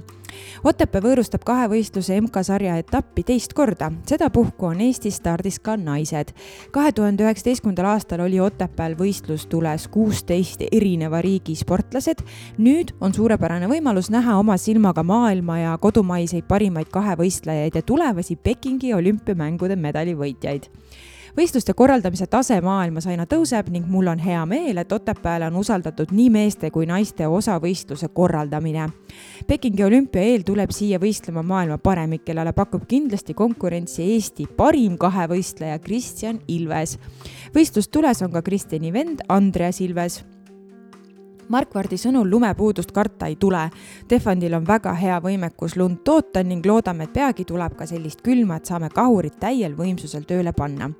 Otepää 0.64 1.02
võõrustab 1.02 1.44
kahevõistluse 1.46 2.20
MK-sarja 2.20 2.76
etappi 2.80 3.24
teist 3.26 3.52
korda, 3.56 3.90
sedapuhku 4.06 4.66
on 4.70 4.80
Eestis 4.80 5.18
stardis 5.20 5.58
ka 5.58 5.76
naised. 5.76 6.32
kahe 6.70 6.92
tuhande 6.92 7.24
üheksateistkümnendal 7.24 7.90
aastal 7.92 8.20
oli 8.20 8.40
Otepääl 8.40 8.94
võistlustules 8.98 9.88
kuusteist 9.90 10.62
erineva 10.72 11.20
riigi 11.20 11.54
sportlased. 11.54 12.22
nüüd 12.58 12.94
on 13.00 13.14
suurepärane 13.14 13.68
võimalus 13.68 14.10
näha 14.10 14.38
oma 14.38 14.56
silmaga 14.56 15.02
maailma 15.02 15.58
ja 15.58 15.78
kodumaiseid 15.78 16.44
parimaid 16.48 16.88
kahevõistlejaid 16.90 17.74
ja 17.74 17.82
tulevasi 17.82 18.36
Pekingi 18.36 18.94
olümpiamängude 18.94 19.76
medalivõitjaid 19.76 20.68
võistluste 21.36 21.74
korraldamise 21.74 22.26
tase 22.30 22.58
maailmas 22.60 23.06
aina 23.06 23.26
tõuseb 23.28 23.70
ning 23.72 23.86
mul 23.88 24.10
on 24.12 24.20
hea 24.22 24.42
meel, 24.46 24.78
et 24.78 24.92
Otepääle 24.92 25.48
on 25.48 25.56
usaldatud 25.60 26.12
nii 26.12 26.28
meeste 26.30 26.70
kui 26.70 26.86
naiste 26.86 27.26
osavõistluse 27.26 28.08
korraldamine. 28.14 28.88
Pekingi 29.46 29.84
olümpia 29.84 30.22
eel 30.22 30.44
tuleb 30.46 30.72
siia 30.74 31.00
võistlema 31.02 31.42
maailma 31.42 31.78
paremik, 31.78 32.24
kellele 32.24 32.52
pakub 32.52 32.84
kindlasti 32.88 33.34
konkurentsi 33.34 34.04
Eesti 34.14 34.46
parim 34.56 34.98
kahevõistleja 34.98 35.78
Kristjan 35.78 36.40
Ilves. 36.48 36.98
võistlustules 37.54 38.22
on 38.22 38.32
ka 38.32 38.42
Kristjani 38.42 38.92
vend 38.92 39.24
Andreas 39.28 39.80
Ilves 39.80 40.22
Markvardi 41.52 41.98
sõnul 42.00 42.30
lumepuudust 42.32 42.94
karta 42.96 43.28
ei 43.28 43.36
tule. 43.36 43.66
Tehvandil 44.08 44.54
on 44.56 44.64
väga 44.64 44.94
hea 44.96 45.18
võimekus 45.20 45.76
lund 45.76 46.00
toota 46.04 46.40
ning 46.46 46.64
loodame, 46.64 47.04
et 47.04 47.12
peagi 47.12 47.44
tuleb 47.48 47.76
ka 47.76 47.86
sellist 47.88 48.22
külma, 48.24 48.56
et 48.56 48.70
saame 48.70 48.88
kahurid 48.92 49.36
täiel 49.42 49.76
võimsusel 49.76 50.24
tööle 50.28 50.54
panna. 50.56 50.90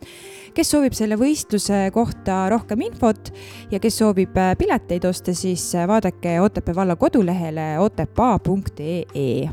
kes 0.53 0.69
soovib 0.69 0.93
selle 0.93 1.17
võistluse 1.17 1.89
kohta 1.95 2.49
rohkem 2.53 2.81
infot 2.85 3.33
ja 3.71 3.81
kes 3.81 3.97
soovib 4.03 4.37
äh, 4.37 4.53
pileteid 4.59 5.05
osta, 5.09 5.33
siis 5.35 5.75
äh, 5.75 5.89
vaadake 5.89 6.41
Otepää 6.41 6.75
valla 6.75 6.97
kodulehele 6.97 7.79
otepaa.ee 7.79 9.49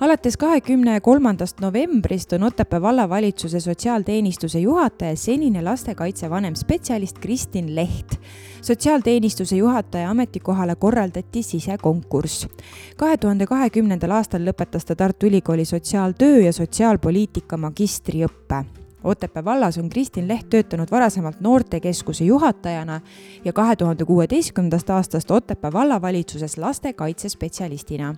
alates 0.00 0.36
kahekümne 0.36 1.00
kolmandast 1.00 1.60
novembrist 1.60 2.32
on 2.32 2.42
Otepää 2.42 2.82
vallavalitsuse 2.82 3.60
sotsiaalteenistuse 3.60 4.58
juhataja 4.58 5.16
senine 5.16 5.62
lastekaitse 5.62 6.30
vanemspetsialist 6.30 7.18
Kristin 7.18 7.74
Leht. 7.74 8.14
Sotsiaalteenistuse 8.62 9.56
juhataja 9.56 10.10
ametikohale 10.10 10.74
korraldati 10.74 11.42
sisekonkurss. 11.42 12.48
kahe 12.96 13.16
tuhande 13.16 13.46
kahekümnendal 13.46 14.10
aastal 14.10 14.40
lõpetas 14.40 14.84
ta 14.86 14.96
Tartu 14.96 15.26
Ülikooli 15.26 15.64
sotsiaaltöö 15.64 16.38
ja 16.38 16.52
sotsiaalpoliitika 16.52 17.56
magistriõppe 17.56 18.64
Otepää 19.04 19.44
vallas 19.44 19.78
on 19.78 19.88
Kristin 19.88 20.28
Leht 20.28 20.50
töötanud 20.50 20.90
varasemalt 20.90 21.40
noortekeskuse 21.40 22.24
juhatajana 22.24 23.00
ja 23.44 23.52
kahe 23.52 23.76
tuhande 23.76 24.04
kuueteistkümnendast 24.04 24.90
aastast 24.90 25.30
Otepää 25.30 25.72
vallavalitsuses 25.72 26.58
lastekaitsespetsialistina 26.58 28.14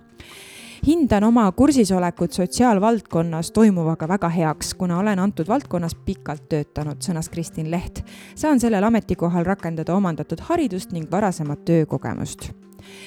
hindan 0.87 1.23
oma 1.23 1.51
kursisolekut 1.51 2.33
sotsiaalvaldkonnas 2.33 3.51
toimuvaga 3.51 4.07
väga 4.07 4.29
heaks, 4.29 4.73
kuna 4.73 4.99
olen 4.99 5.19
antud 5.19 5.47
valdkonnas 5.47 5.95
pikalt 6.05 6.49
töötanud, 6.49 7.01
sõnas 7.05 7.29
Kristin 7.29 7.71
Leht. 7.71 8.01
saan 8.35 8.59
sellel 8.59 8.83
ametikohal 8.83 9.45
rakendada 9.45 9.95
omandatud 9.95 10.41
haridust 10.49 10.91
ning 10.91 11.11
varasemat 11.11 11.65
töökogemust 11.65 12.51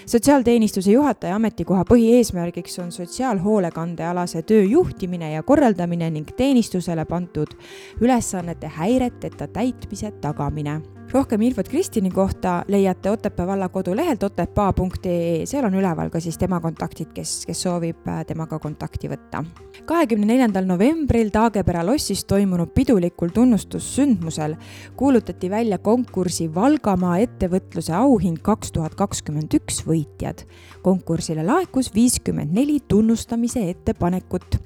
sotsiaalteenistuse 0.07 0.93
juhataja 0.93 1.37
ametikoha 1.37 1.85
põhieesmärgiks 1.91 2.79
on 2.83 2.93
sotsiaalhoolekandealase 2.93 4.43
töö 4.43 4.63
juhtimine 4.63 5.33
ja 5.33 5.43
korraldamine 5.43 6.11
ning 6.11 6.29
teenistusele 6.37 7.05
pandud 7.05 7.57
ülesannete 8.01 8.71
häireteta 8.79 9.49
täitmise 9.49 10.11
tagamine 10.11 10.81
rohkem 11.15 11.43
infot 11.47 11.69
Kristini 11.69 12.11
kohta 12.11 12.65
leiate 12.69 13.11
Otepää 13.11 13.47
valla 13.47 13.69
kodulehelt 13.69 14.23
otepaa.ee, 14.23 15.47
seal 15.47 15.65
on 15.65 15.75
üleval 15.79 16.11
ka 16.11 16.21
siis 16.21 16.39
tema 16.39 16.59
kontaktid, 16.61 17.13
kes, 17.15 17.45
kes 17.47 17.61
soovib 17.63 18.09
äh, 18.11 18.25
temaga 18.27 18.59
kontakti 18.59 19.09
võtta. 19.13 19.45
kahekümne 19.87 20.27
neljandal 20.27 20.67
novembril 20.67 21.31
Taagepera 21.31 21.85
lossis 21.87 22.25
toimunud 22.25 22.73
pidulikul 22.75 23.31
tunnustussündmusel 23.35 24.57
kuulutati 24.97 25.51
välja 25.51 25.79
konkursi 25.79 26.49
Valgamaa 26.55 27.19
ettevõtluse 27.23 27.95
auhind 27.95 28.43
kaks 28.43 28.73
tuhat 28.73 28.95
kakskümmend 28.95 29.55
üks 29.55 29.85
võitjad. 29.87 30.43
konkursile 30.83 31.47
laekus 31.47 31.93
viiskümmend 31.95 32.51
neli 32.53 32.81
tunnustamise 32.89 33.69
ettepanekut. 33.71 34.59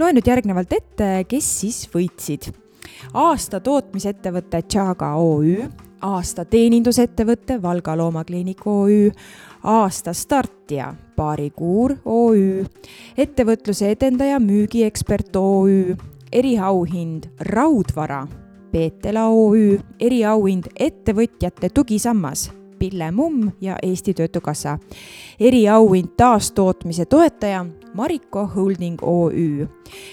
loen 0.00 0.18
nüüd 0.18 0.26
järgnevalt 0.26 0.72
ette, 0.72 1.24
kes 1.28 1.54
siis 1.60 1.86
võitsid 1.94 2.50
aasta 3.14 3.60
tootmisettevõte 3.60 4.62
Tšaga 4.66 5.14
OÜ, 5.14 5.68
aasta 6.02 6.44
teenindusettevõte 6.44 7.58
Valga 7.62 7.94
Loomakliinik 7.96 8.66
OÜ, 8.66 9.10
aasta 9.62 10.12
startija 10.12 10.92
Baarikuur 11.16 11.96
OÜ, 12.04 12.64
ettevõtluse 13.16 13.92
edendaja 13.94 14.40
müügiekspert 14.42 15.36
OÜ, 15.36 15.96
eriauhind 16.32 17.28
Raudvara 17.52 18.26
Peetela 18.72 19.28
OÜ, 19.28 19.78
eriauhind 20.00 20.72
ettevõtjate 20.80 21.70
tugisammas 21.74 22.50
Pille 22.82 23.10
Mumm 23.10 23.50
ja 23.60 23.76
Eesti 23.82 24.14
Töötukassa. 24.14 24.78
eriauhind 25.40 26.08
taastootmise 26.16 27.04
toetaja 27.04 27.66
Mariko 27.94 28.46
Holding 28.46 28.96
OÜ. 29.02 29.66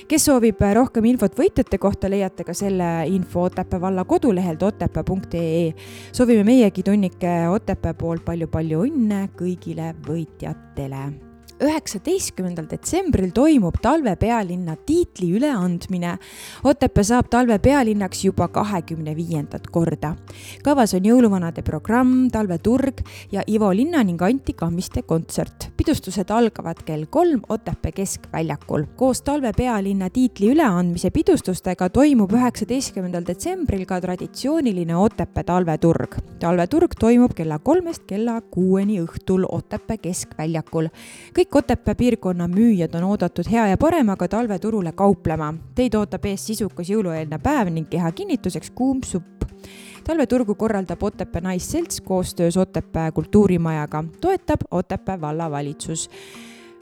kes 0.08 0.26
soovib 0.26 0.62
rohkem 0.74 1.06
infot 1.06 1.34
võitjate 1.40 1.78
kohta, 1.78 2.10
leiate 2.10 2.44
ka 2.44 2.54
selle 2.54 3.08
info 3.08 3.42
Otepää 3.44 3.82
valla 3.82 4.04
kodulehelt 4.06 4.64
otepää.ee. 4.64 5.74
soovime 6.12 6.44
meiegi 6.44 6.84
tunnike 6.84 7.48
Otepää 7.50 7.94
poolt 7.94 8.26
palju-palju 8.26 8.86
õnne 8.86 9.30
kõigile 9.34 9.96
võitjatele 10.08 11.29
üheksateistkümnendal 11.60 12.70
detsembril 12.70 13.32
toimub 13.36 13.76
talvepealinna 13.82 14.76
tiitli 14.86 15.32
üleandmine. 15.38 16.18
Otepää 16.64 17.04
saab 17.04 17.30
talvepealinnaks 17.30 18.24
juba 18.26 18.48
kahekümne 18.48 19.16
viiendat 19.16 19.68
korda. 19.68 20.16
kavas 20.64 20.94
on 20.94 21.04
jõuluvanade 21.06 21.62
programm, 21.62 22.30
talveturg 22.32 23.02
ja 23.32 23.44
Ivo 23.48 23.72
Linna 23.76 24.04
ning 24.04 24.22
Anti 24.22 24.54
Kammiste 24.54 25.02
kontsert. 25.02 25.72
pidustused 25.78 26.30
algavad 26.30 26.84
kell 26.86 27.06
kolm 27.10 27.42
Otepää 27.50 27.92
keskväljakul. 27.92 28.84
koos 28.96 29.22
talvepealinna 29.22 30.10
tiitli 30.10 30.52
üleandmise 30.54 31.10
pidustustega 31.10 31.90
toimub 31.90 32.32
üheksateistkümnendal 32.32 33.26
detsembril 33.28 33.86
ka 33.86 34.02
traditsiooniline 34.02 34.96
Otepää 34.96 35.44
talveturg. 35.44 36.16
talveturg 36.40 36.96
toimub 37.00 37.34
kella 37.36 37.60
kolmest 37.60 38.04
kella 38.08 38.42
kuueni 38.42 39.02
õhtul 39.02 39.46
Otepää 39.50 39.98
keskväljakul. 39.98 40.88
kõik 41.34 41.49
kõik 41.50 41.64
Otepää 41.64 41.96
piirkonna 41.96 42.48
müüjad 42.48 42.94
on 42.96 43.04
oodatud 43.04 43.48
hea 43.52 43.68
ja 43.68 43.78
paremaga 43.78 44.28
talveturule 44.28 44.92
kauplema. 44.92 45.54
Teid 45.76 45.96
ootab 45.96 46.26
ees 46.26 46.46
sisukas 46.46 46.90
jõulueelne 46.90 47.40
päev 47.42 47.72
ning 47.74 47.90
keha 47.90 48.12
kinnituseks 48.12 48.72
kuum 48.72 49.02
supp. 49.04 49.46
talveturgu 50.04 50.56
korraldab 50.56 51.04
Otepää 51.04 51.42
Naisselts 51.42 52.02
koostöös 52.02 52.58
Otepää 52.58 53.12
kultuurimajaga, 53.12 54.04
toetab 54.22 54.62
Otepää 54.72 55.22
vallavalitsus 55.22 56.10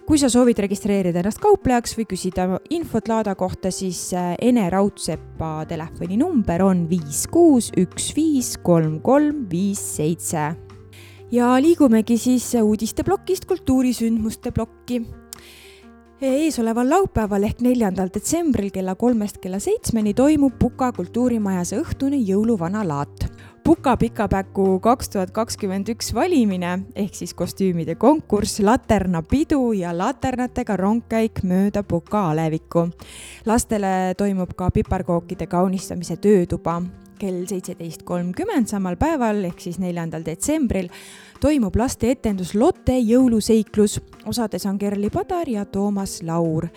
kui 0.06 0.18
sa 0.18 0.30
soovid 0.30 0.58
registreerida 0.60 1.20
ennast 1.20 1.40
kauplejaks 1.40 1.98
või 1.98 2.06
küsida 2.06 2.60
infot 2.70 3.08
laada 3.08 3.36
kohta, 3.36 3.72
siis 3.72 4.14
äh, 4.14 4.36
Ene 4.42 4.70
Raudsepa 4.70 5.66
telefoninumber 5.68 6.64
on 6.64 6.90
viis 6.90 7.28
kuus 7.28 7.72
üks 7.78 8.16
viis 8.16 8.58
kolm 8.64 9.02
kolm 9.02 9.48
viis 9.50 9.96
seitse 9.96 10.67
ja 11.32 11.62
liigumegi 11.62 12.18
siis 12.18 12.54
uudisteplokist 12.64 13.46
kultuurisündmuste 13.46 14.52
plokki. 14.52 15.02
eesoleval 16.22 16.90
laupäeval 16.90 17.44
ehk 17.44 17.60
neljandal 17.62 18.10
detsembril 18.14 18.72
kella 18.74 18.96
kolmest 18.96 19.38
kella 19.38 19.60
seitsmeni 19.60 20.14
toimub 20.14 20.56
Puka 20.60 20.92
kultuurimajas 20.92 21.74
õhtune 21.78 22.18
jõuluvana 22.18 22.82
laat. 22.88 23.28
Puka 23.64 23.98
pikapäku 23.98 24.80
kaks 24.80 25.10
tuhat 25.10 25.32
kakskümmend 25.32 25.90
üks 25.92 26.14
valimine 26.16 26.88
ehk 26.96 27.16
siis 27.16 27.34
kostüümide 27.34 27.96
konkurss, 27.96 28.60
laternapidu 28.60 29.74
ja 29.74 29.92
laternatega 29.98 30.78
rongkäik 30.78 31.44
mööda 31.44 31.84
Puka 31.84 32.30
alevikku. 32.30 32.90
lastele 33.46 34.14
toimub 34.18 34.56
ka 34.56 34.72
piparkookide 34.72 35.48
kaunistamise 35.48 36.16
töötuba 36.16 36.82
kell 37.20 37.46
seitseteist 37.50 38.04
kolmkümmend 38.08 38.70
samal 38.70 38.98
päeval 39.00 39.44
ehk 39.50 39.62
siis 39.64 39.80
neljandal 39.82 40.26
detsembril 40.26 40.90
toimub 41.42 41.76
lasteetendus 41.78 42.54
Lotte 42.58 42.96
jõuluseiklus. 42.98 44.00
osades 44.26 44.66
on 44.66 44.78
Kerli 44.78 45.10
Padar 45.10 45.50
ja 45.50 45.66
Toomas 45.66 46.22
Laur. 46.24 46.68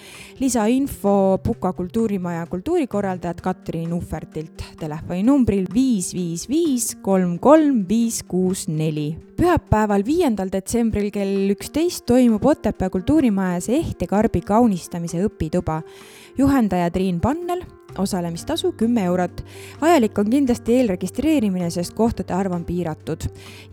lisainfo 0.41 1.39
Puka 1.43 1.73
kultuurimaja 1.73 2.47
kultuurikorraldajat 2.47 3.41
Katrin 3.41 3.93
Uhvertilt 3.93 4.63
telefoninumbril 4.79 5.67
viis, 5.75 6.15
viis, 6.15 6.49
viis, 6.49 6.97
kolm, 7.03 7.39
kolm, 7.39 7.85
viis, 7.89 8.23
kuus, 8.23 8.69
neli. 8.69 9.17
pühapäeval, 9.37 10.05
viiendal 10.05 10.49
detsembril 10.53 11.11
kell 11.11 11.51
üksteist 11.51 12.07
toimub 12.07 12.45
Otepää 12.45 12.91
kultuurimajas 12.91 13.69
Ehte 13.69 14.07
karbi 14.07 14.41
kaunistamise 14.41 15.25
õpituba. 15.25 15.83
juhendaja 16.39 16.91
Triin 16.91 17.21
Pannel 17.21 17.65
osalemistasu 17.99 18.73
kümme 18.73 19.05
eurot. 19.05 19.45
vajalik 19.81 20.19
on 20.19 20.31
kindlasti 20.31 20.75
eelregistreerimine, 20.79 21.71
sest 21.71 21.95
kohtade 21.95 22.35
arv 22.35 22.53
on 22.53 22.65
piiratud. 22.65 23.21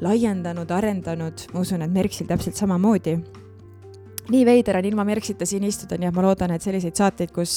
laiendanud, 0.00 0.70
arendanud, 0.70 1.46
ma 1.52 1.60
usun, 1.60 1.82
et 1.82 1.92
Merksil 1.92 2.30
täpselt 2.30 2.56
samamoodi 2.56 3.18
nii 4.30 4.46
veider 4.46 4.78
on 4.80 4.88
ilma 4.88 5.04
Merksita 5.08 5.46
siin 5.48 5.64
istuda, 5.66 5.98
nii 5.98 6.10
et 6.10 6.16
ma 6.16 6.24
loodan, 6.24 6.54
et 6.54 6.64
selliseid 6.64 6.96
saateid, 6.98 7.32
kus, 7.34 7.54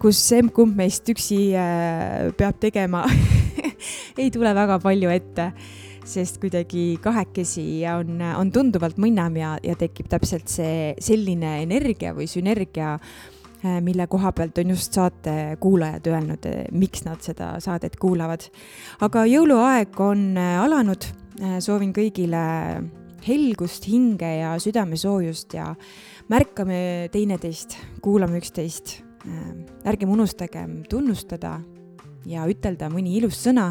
kus 0.00 0.22
emb-kumb 0.36 0.78
meist 0.78 1.08
üksi 1.12 1.40
äh, 1.58 2.30
peab 2.38 2.60
tegema 2.62 3.04
ei 4.20 4.30
tule 4.32 4.52
väga 4.56 4.80
palju 4.82 5.12
ette, 5.12 5.50
sest 6.10 6.40
kuidagi 6.42 6.84
kahekesi 7.02 7.66
on, 7.92 8.22
on 8.36 8.52
tunduvalt 8.54 9.00
mõnnam 9.00 9.36
ja, 9.40 9.56
ja 9.64 9.76
tekib 9.78 10.10
täpselt 10.10 10.50
see 10.50 10.94
selline 11.00 11.60
energia 11.64 12.14
või 12.16 12.28
sünergia, 12.30 12.96
äh, 13.64 13.80
mille 13.84 14.08
koha 14.10 14.34
pealt 14.36 14.60
on 14.62 14.74
just 14.76 14.96
saate 14.96 15.56
kuulajad 15.62 16.12
öelnud, 16.12 16.50
miks 16.76 17.06
nad 17.08 17.24
seda 17.24 17.54
saadet 17.62 17.96
kuulavad. 18.00 18.50
aga 19.06 19.26
jõuluaeg 19.30 20.00
on 20.04 20.30
äh, 20.36 20.56
alanud, 20.64 21.08
soovin 21.64 21.94
kõigile 21.96 22.40
helgust, 23.26 23.86
hinge 23.88 24.28
ja 24.40 24.54
südamesoojust 24.60 25.54
ja 25.56 25.74
märkame 26.30 27.08
teineteist, 27.12 27.76
kuulame 28.02 28.40
üksteist. 28.40 29.00
Äh, 29.26 29.50
ärgem 29.84 30.12
unustagem 30.14 30.78
tunnustada 30.88 31.58
ja 32.28 32.46
ütelda 32.48 32.88
mõni 32.92 33.18
ilus 33.18 33.42
sõna. 33.44 33.70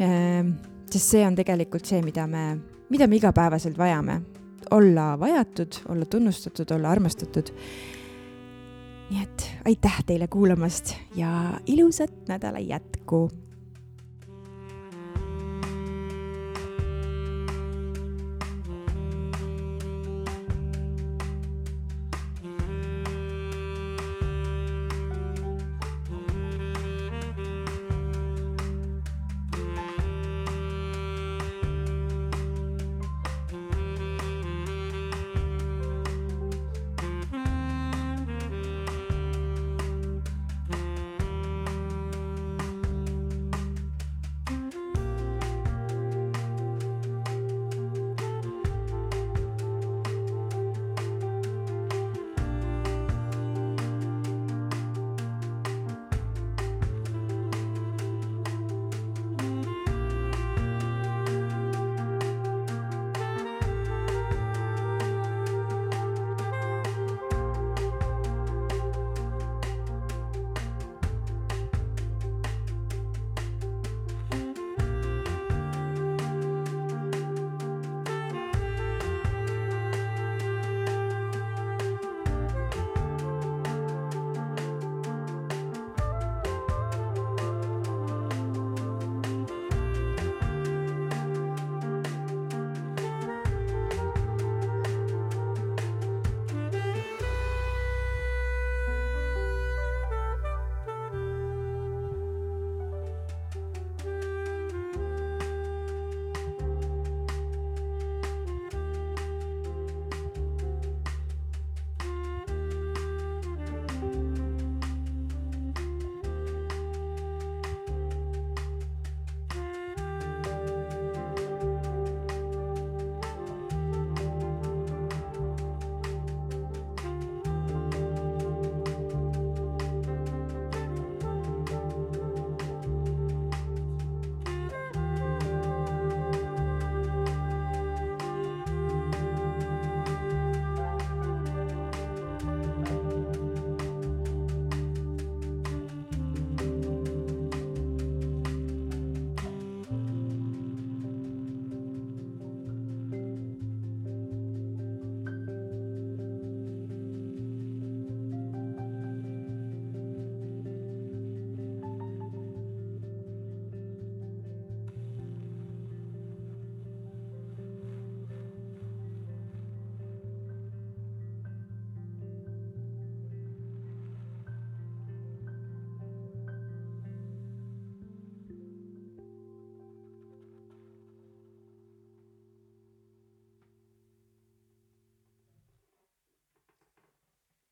Äh, 0.00 0.44
sest 0.90 1.14
see 1.14 1.22
on 1.24 1.38
tegelikult 1.38 1.88
see, 1.88 2.02
mida 2.04 2.26
me, 2.28 2.58
mida 2.92 3.08
me 3.08 3.16
igapäevaselt 3.20 3.78
vajame. 3.78 4.20
olla 4.70 5.16
vajatud, 5.18 5.74
olla 5.88 6.04
tunnustatud, 6.04 6.70
olla 6.70 6.90
armastatud. 6.90 7.50
nii 9.10 9.22
et 9.22 9.46
aitäh 9.64 10.02
teile 10.06 10.28
kuulamast 10.28 10.94
ja 11.16 11.58
ilusat 11.66 12.28
nädala 12.28 12.58
jätku 12.58 13.30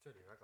see 0.09 0.21
oli 0.21 0.29
väga 0.29 0.38